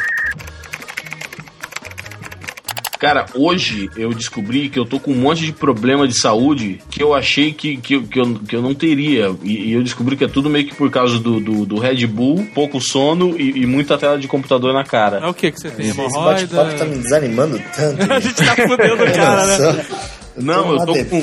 Cara, 2.97 3.25
hoje 3.35 3.89
eu 3.97 4.13
descobri 4.13 4.69
que 4.69 4.79
eu 4.79 4.85
tô 4.85 4.99
com 4.99 5.11
um 5.11 5.15
monte 5.15 5.45
de 5.45 5.51
problema 5.51 6.07
de 6.07 6.17
saúde 6.17 6.79
que 6.89 7.03
eu 7.03 7.13
achei 7.13 7.51
que, 7.51 7.75
que, 7.77 7.95
eu- 7.95 8.03
que, 8.03 8.19
eu, 8.19 8.35
que 8.47 8.55
eu 8.55 8.61
não 8.61 8.73
teria. 8.73 9.35
E, 9.43 9.69
e 9.69 9.73
eu 9.73 9.83
descobri 9.83 10.15
que 10.15 10.23
é 10.23 10.27
tudo 10.29 10.49
meio 10.49 10.65
que 10.65 10.73
por 10.73 10.89
causa 10.89 11.19
do, 11.19 11.39
do, 11.41 11.65
do 11.65 11.77
Red 11.77 12.07
Bull, 12.07 12.47
pouco 12.55 12.79
sono 12.79 13.35
e, 13.37 13.61
e 13.61 13.65
muita 13.67 13.97
tela 13.97 14.17
de 14.17 14.27
computador 14.29 14.73
na 14.73 14.83
cara. 14.85 15.17
É 15.17 15.27
o 15.27 15.33
que 15.33 15.51
que 15.51 15.59
você 15.59 15.69
tem? 15.69 15.89
Esse 15.89 15.97
bate-papo 15.97 16.73
tá 16.77 16.85
me 16.85 16.97
desanimando 16.97 17.61
tanto. 17.75 18.01
A 18.11 18.19
gente 18.19 18.33
tá 18.35 18.55
fudendo 18.55 19.03
o 19.03 19.11
cara, 19.13 19.73
né? 19.73 19.85
Não, 20.37 20.73
eu 20.73 20.85
tô 20.85 20.93
com. 21.05 21.21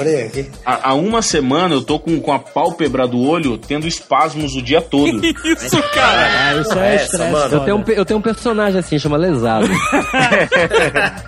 Há, 0.64 0.94
uma 0.94 1.20
semana 1.22 1.74
eu 1.74 1.82
tô 1.82 1.98
com, 1.98 2.18
com 2.20 2.32
a 2.32 2.38
pálpebra 2.38 3.06
do 3.06 3.20
olho 3.20 3.58
tendo 3.58 3.86
espasmos 3.86 4.54
o 4.54 4.62
dia 4.62 4.80
todo. 4.80 5.20
Isso, 5.44 5.82
cara! 5.94 6.22
Ah, 6.32 6.60
isso 6.60 6.78
é 6.78 6.94
Essa, 6.94 7.24
estresse. 7.24 7.54
Eu 7.54 7.60
tenho, 7.60 7.76
um, 7.76 7.84
eu 7.88 8.04
tenho 8.04 8.18
um 8.18 8.22
personagem 8.22 8.78
assim, 8.78 8.98
chama 8.98 9.16
Lesado. 9.16 9.68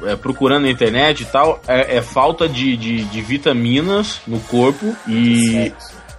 É, 0.04 0.16
procurando 0.16 0.64
na 0.64 0.70
internet 0.70 1.22
e 1.22 1.26
tal, 1.26 1.60
é, 1.66 1.96
é 1.96 2.02
falta 2.02 2.48
de, 2.48 2.76
de, 2.76 3.04
de 3.04 3.22
vitaminas 3.22 4.20
no 4.26 4.38
corpo 4.40 4.94
e. 5.08 5.72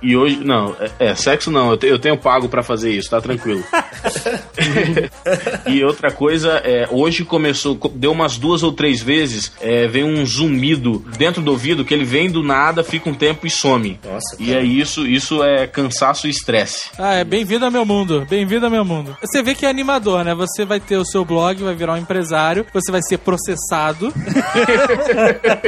E 0.08 0.16
hoje, 0.16 0.40
não, 0.44 0.76
é, 0.80 0.92
é, 1.08 1.16
sexo 1.16 1.50
não, 1.50 1.72
eu, 1.72 1.78
te- 1.78 1.88
eu 1.88 1.98
tenho 1.98 2.16
pago 2.16 2.48
pra 2.48 2.62
fazer 2.62 2.92
isso, 2.92 3.10
tá 3.10 3.20
tranquilo. 3.20 3.64
e 5.68 5.84
outra 5.84 6.12
coisa, 6.12 6.62
é, 6.64 6.88
hoje 6.92 7.26
começou, 7.26 7.76
co- 7.76 7.90
deu 7.90 8.12
umas 8.12 8.38
duas 8.38 8.62
ou 8.62 8.72
três 8.72 9.02
vezes, 9.02 9.52
é, 9.60 9.88
vem 9.88 10.04
um 10.04 10.24
zumbido 10.24 11.04
dentro 11.18 11.42
do 11.42 11.50
ouvido 11.50 11.84
que 11.84 11.92
ele 11.94 12.06
vem 12.06 12.30
do 12.30 12.44
nada, 12.44 12.84
fica 12.84 13.10
um 13.10 13.16
tempo 13.16 13.48
e 13.48 13.50
some. 13.50 14.00
Nossa, 14.06 14.36
E 14.40 14.54
é 14.54 14.62
isso, 14.64 15.08
isso 15.08 15.44
é 15.44 15.66
cansaço 15.66 16.28
e 16.28 16.30
estresse. 16.30 16.90
Ah, 17.00 17.16
é 17.16 17.24
bem-vindo 17.24 17.66
ao 17.66 17.72
meu 17.72 17.86
mundo. 17.86 18.28
Bem-vindo 18.30 18.66
ao 18.66 18.72
meu 18.72 18.86
mundo. 18.86 19.18
Você 19.24 19.42
vê 19.42 19.56
que 19.56 19.66
é 19.66 19.70
animador, 19.70 20.24
né? 20.24 20.36
Você 20.36 20.66
vai 20.66 20.80
ter 20.80 20.98
o 20.98 21.06
seu 21.06 21.26
blog, 21.26 21.64
vai 21.64 21.74
virar 21.74 21.94
um 21.94 21.98
empresário, 21.98 22.64
você 22.72 22.92
vai 22.92 23.02
ser 23.02 23.18
processado, 23.18 24.14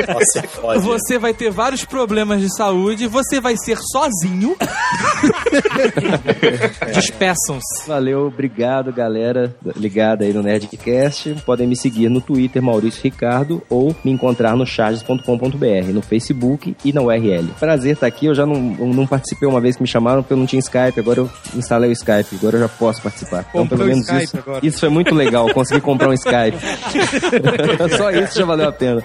Nossa, 0.07 0.75
é 0.75 0.79
você 0.79 1.17
vai 1.17 1.33
ter 1.33 1.49
vários 1.51 1.83
problemas 1.83 2.39
de 2.41 2.55
saúde, 2.55 3.07
você 3.07 3.39
vai 3.41 3.55
ser 3.57 3.77
sozinho. 3.91 4.26
Despeçam-se. 6.93 7.87
Valeu, 7.87 8.27
obrigado, 8.27 8.91
galera 8.91 9.53
ligada 9.75 10.25
aí 10.25 10.33
no 10.33 10.43
Nerdcast. 10.43 11.35
Podem 11.45 11.67
me 11.67 11.75
seguir 11.75 12.09
no 12.09 12.21
Twitter, 12.21 12.61
Maurício 12.61 13.01
Ricardo, 13.03 13.61
ou 13.69 13.95
me 14.03 14.11
encontrar 14.11 14.55
no 14.55 14.65
charges.com.br, 14.65 15.91
no 15.93 16.01
Facebook 16.01 16.75
e 16.83 16.93
na 16.93 17.01
URL. 17.01 17.47
Prazer 17.59 17.93
estar 17.93 18.07
aqui, 18.07 18.25
eu 18.25 18.35
já 18.35 18.45
não, 18.45 18.55
não 18.59 19.07
participei 19.07 19.47
uma 19.47 19.61
vez 19.61 19.75
que 19.75 19.81
me 19.81 19.87
chamaram 19.87 20.21
porque 20.23 20.33
eu 20.33 20.37
não 20.37 20.45
tinha 20.45 20.59
Skype, 20.59 20.99
agora 20.99 21.19
eu 21.21 21.29
instalei 21.55 21.89
o 21.89 21.93
Skype, 21.93 22.35
agora 22.39 22.57
eu 22.57 22.61
já 22.61 22.69
posso 22.69 23.01
participar. 23.01 23.45
Então, 23.49 23.61
Comprou 23.61 23.79
pelo 23.79 23.83
o 23.83 23.87
menos 23.93 24.05
Skype 24.05 24.23
isso, 24.23 24.37
agora. 24.37 24.65
isso 24.65 24.79
foi 24.79 24.89
muito 24.89 25.13
legal, 25.13 25.51
consegui 25.53 25.81
comprar 25.81 26.09
um 26.09 26.13
Skype. 26.13 26.57
Só 27.97 28.11
isso 28.11 28.39
já 28.39 28.45
valeu 28.45 28.69
a 28.69 28.71
pena. 28.71 29.03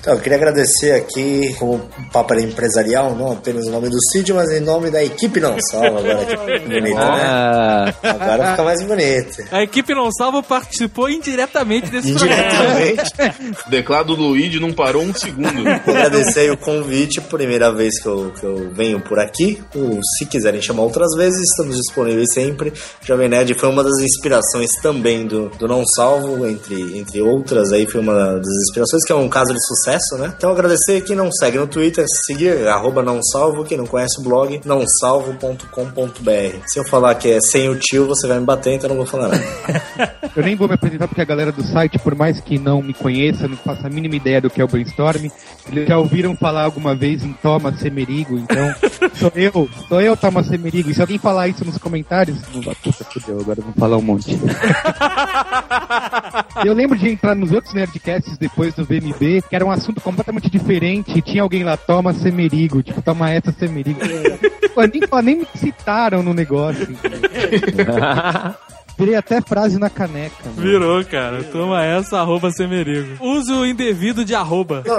Então, 0.00 0.14
eu 0.14 0.20
queria 0.20 0.38
agradecer 0.38 0.92
aqui, 0.92 1.54
como 1.58 1.80
papo 2.12 2.34
empresarial, 2.34 3.14
não 3.14 3.32
apenas 3.32 3.66
o 3.66 3.70
nome 3.70 3.89
do 3.90 3.98
sítio, 4.12 4.34
mas 4.34 4.50
em 4.50 4.60
nome 4.60 4.90
da 4.90 5.02
equipe 5.04 5.40
não 5.40 5.56
salva. 5.70 5.98
Agora 5.98 6.24
que 6.24 6.36
bonito, 6.60 6.96
né? 6.96 7.22
Ah, 7.22 7.94
Agora 8.02 8.50
fica 8.52 8.62
mais 8.62 8.82
bonito. 8.82 9.44
A 9.50 9.62
equipe 9.62 9.94
Não 9.94 10.10
Salva 10.12 10.42
participou 10.42 11.08
indiretamente 11.08 11.90
desse 11.90 12.12
programa. 12.12 12.80
Indiretamente. 12.80 13.10
O 13.66 13.70
teclado 13.70 14.16
do 14.16 14.22
Luigi 14.22 14.60
não 14.60 14.72
parou 14.72 15.02
um 15.02 15.14
segundo. 15.14 15.68
Agradecer 15.86 16.40
aí 16.40 16.50
o 16.50 16.56
convite, 16.56 17.20
primeira 17.20 17.72
vez 17.72 18.00
que 18.00 18.06
eu, 18.06 18.32
que 18.38 18.44
eu 18.44 18.70
venho 18.72 19.00
por 19.00 19.18
aqui. 19.18 19.62
Se 20.18 20.26
quiserem 20.26 20.60
chamar 20.60 20.82
outras 20.82 21.14
vezes, 21.16 21.40
estamos 21.50 21.76
disponíveis 21.76 22.28
sempre. 22.32 22.72
Jovem 23.02 23.28
Nerd 23.28 23.54
foi 23.54 23.68
uma 23.68 23.82
das 23.82 23.98
inspirações 23.98 24.70
também 24.82 25.26
do, 25.26 25.48
do 25.50 25.68
Não 25.68 25.84
Salvo, 25.86 26.46
entre, 26.46 26.98
entre 26.98 27.20
outras 27.20 27.72
aí, 27.72 27.86
foi 27.86 28.00
uma 28.00 28.14
das 28.14 28.54
inspirações, 28.68 29.04
que 29.04 29.12
é 29.12 29.16
um 29.16 29.28
caso 29.28 29.52
de 29.52 29.66
sucesso, 29.66 30.16
né? 30.18 30.32
Então 30.36 30.50
agradecer 30.50 31.00
quem 31.02 31.16
não 31.16 31.30
segue 31.32 31.58
no 31.58 31.66
Twitter, 31.66 32.04
seguir, 32.26 32.66
arroba 32.68 33.02
Não 33.02 33.20
Salvo, 33.22 33.64
quem 33.64 33.78
não 33.80 33.86
conhece 33.86 34.20
o 34.20 34.24
blog, 34.24 34.60
nãosalvo.com.br. 34.64 36.58
Se 36.66 36.78
eu 36.78 36.84
falar 36.84 37.14
que 37.14 37.30
é 37.30 37.40
sem 37.40 37.68
o 37.68 37.78
tio, 37.78 38.06
você 38.06 38.28
vai 38.28 38.38
me 38.38 38.44
bater, 38.44 38.74
então 38.74 38.90
eu 38.90 38.96
não 38.96 39.04
vou 39.04 39.06
falar 39.06 39.28
nada. 39.28 40.20
Eu 40.36 40.44
nem 40.44 40.54
vou 40.54 40.68
me 40.68 40.74
apresentar 40.74 41.08
porque 41.08 41.20
a 41.20 41.24
galera 41.24 41.50
do 41.50 41.62
site, 41.64 41.98
por 41.98 42.14
mais 42.14 42.40
que 42.40 42.56
não 42.56 42.80
me 42.80 42.94
conheça, 42.94 43.48
não 43.48 43.56
faça 43.56 43.88
a 43.88 43.90
mínima 43.90 44.14
ideia 44.14 44.40
do 44.40 44.48
que 44.48 44.60
é 44.60 44.64
o 44.64 44.68
brainstorm, 44.68 45.28
eles 45.70 45.88
já 45.88 45.98
ouviram 45.98 46.36
falar 46.36 46.64
alguma 46.64 46.94
vez 46.94 47.24
em 47.24 47.32
Thomas 47.32 47.78
Semerigo, 47.78 48.38
então 48.38 48.74
sou 49.14 49.32
eu, 49.34 49.68
sou 49.88 50.00
eu 50.00 50.16
Thomas 50.16 50.46
Semerigo. 50.46 50.90
E 50.90 50.94
se 50.94 51.00
alguém 51.00 51.18
falar 51.18 51.48
isso 51.48 51.64
nos 51.64 51.78
comentários, 51.78 52.38
não 52.52 52.62
vai, 52.62 52.74
puta, 52.74 53.04
fudeu, 53.04 53.40
agora 53.40 53.60
vão 53.60 53.72
falar 53.72 53.96
um 53.96 54.02
monte. 54.02 54.38
eu 56.64 56.74
lembro 56.74 56.98
de 56.98 57.08
entrar 57.08 57.34
nos 57.34 57.52
outros 57.52 57.74
Nerdcasts 57.74 58.36
depois 58.38 58.74
do 58.74 58.84
VMB, 58.84 59.42
que 59.48 59.56
era 59.56 59.64
um 59.64 59.70
assunto 59.70 60.00
completamente 60.00 60.50
diferente, 60.50 61.18
e 61.18 61.22
tinha 61.22 61.42
alguém 61.42 61.64
lá, 61.64 61.76
Thomas 61.76 62.16
Semerigo, 62.16 62.82
tipo, 62.82 63.00
toma 63.02 63.30
essa 63.30 63.52
Semerigo. 63.52 64.00
Nem, 64.80 65.02
nem 65.22 65.36
me 65.40 65.46
citaram 65.56 66.22
no 66.22 66.32
negócio. 66.32 66.86
Virei 69.00 69.14
até 69.16 69.40
frase 69.40 69.78
na 69.78 69.90
caneca. 69.90 70.34
mano. 70.44 70.60
Virou, 70.60 71.04
cara. 71.04 71.42
Toma 71.44 71.84
essa, 71.84 72.18
arroba 72.20 72.50
semerigo. 72.50 73.16
Uso 73.20 73.64
indevido 73.66 74.24
de 74.24 74.34
arroba. 74.34 74.82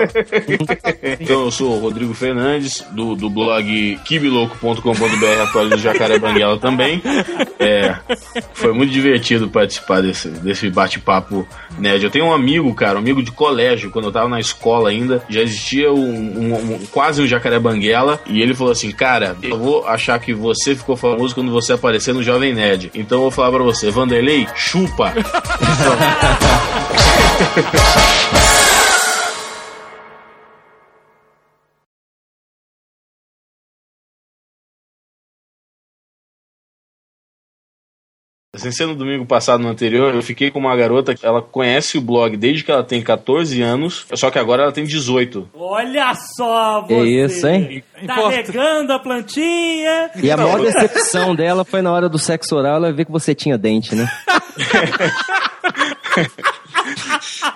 Então, 1.19 1.45
eu 1.45 1.51
sou 1.51 1.75
o 1.75 1.79
Rodrigo 1.79 2.13
Fernandes, 2.13 2.83
do, 2.91 3.15
do 3.15 3.29
blog 3.29 3.99
kibiloco.com.br, 4.05 5.41
atualizo 5.43 5.77
Jacaré 5.77 6.17
Banguela 6.19 6.57
também. 6.57 7.01
É, 7.59 7.95
foi 8.53 8.73
muito 8.73 8.91
divertido 8.91 9.49
participar 9.49 10.01
desse, 10.01 10.29
desse 10.29 10.69
bate-papo 10.69 11.47
nerd. 11.77 12.03
Eu 12.03 12.09
tenho 12.09 12.25
um 12.25 12.33
amigo, 12.33 12.73
cara, 12.73 12.95
um 12.95 12.99
amigo 12.99 13.21
de 13.23 13.31
colégio, 13.31 13.91
quando 13.91 14.05
eu 14.05 14.11
tava 14.11 14.29
na 14.29 14.39
escola 14.39 14.89
ainda, 14.89 15.23
já 15.29 15.41
existia 15.41 15.91
um, 15.91 15.99
um- 15.99 16.53
um- 16.75 16.79
quase 16.91 17.21
um 17.21 17.27
Jacaré 17.27 17.59
Banguela, 17.59 18.19
e 18.27 18.41
ele 18.41 18.53
falou 18.53 18.71
assim, 18.71 18.91
cara, 18.91 19.35
eu 19.41 19.57
vou 19.57 19.85
achar 19.87 20.19
que 20.19 20.33
você 20.33 20.75
ficou 20.75 20.95
famoso 20.95 21.35
quando 21.35 21.51
você 21.51 21.73
aparecer 21.73 22.13
no 22.13 22.23
Jovem 22.23 22.53
Nerd. 22.53 22.91
Então 22.95 23.19
eu 23.19 23.21
vou 23.23 23.31
falar 23.31 23.51
pra 23.51 23.63
você, 23.63 23.90
Vanderlei, 23.91 24.47
chupa! 24.55 25.13
Sem 38.61 38.71
ser 38.71 38.85
no 38.85 38.95
domingo 38.95 39.25
passado, 39.25 39.61
no 39.63 39.69
anterior, 39.69 40.13
eu 40.13 40.21
fiquei 40.21 40.51
com 40.51 40.59
uma 40.59 40.75
garota 40.75 41.15
que 41.15 41.25
ela 41.25 41.41
conhece 41.41 41.97
o 41.97 42.01
blog 42.01 42.37
desde 42.37 42.63
que 42.63 42.71
ela 42.71 42.83
tem 42.83 43.01
14 43.01 43.61
anos, 43.61 44.05
só 44.13 44.29
que 44.29 44.37
agora 44.37 44.63
ela 44.63 44.71
tem 44.71 44.83
18. 44.85 45.49
Olha 45.53 46.13
só 46.37 46.83
Que 46.83 46.93
você. 46.93 47.09
isso, 47.25 47.47
hein? 47.47 47.83
Tá 48.05 48.13
Importa. 48.13 48.29
regando 48.35 48.93
a 48.93 48.99
plantinha. 48.99 50.11
e 50.21 50.29
a 50.31 50.37
maior 50.37 50.59
decepção 50.61 51.33
dela 51.35 51.63
foi 51.65 51.81
na 51.81 51.91
hora 51.91 52.07
do 52.07 52.19
sexo 52.19 52.55
oral 52.55 52.75
ela 52.75 52.91
ver 52.93 53.05
que 53.05 53.11
você 53.11 53.33
tinha 53.33 53.57
dente, 53.57 53.95
né? 53.95 54.07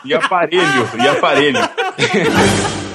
E 0.05 0.13
aparelho, 0.13 0.89
e 1.03 1.07
aparelho. 1.07 1.59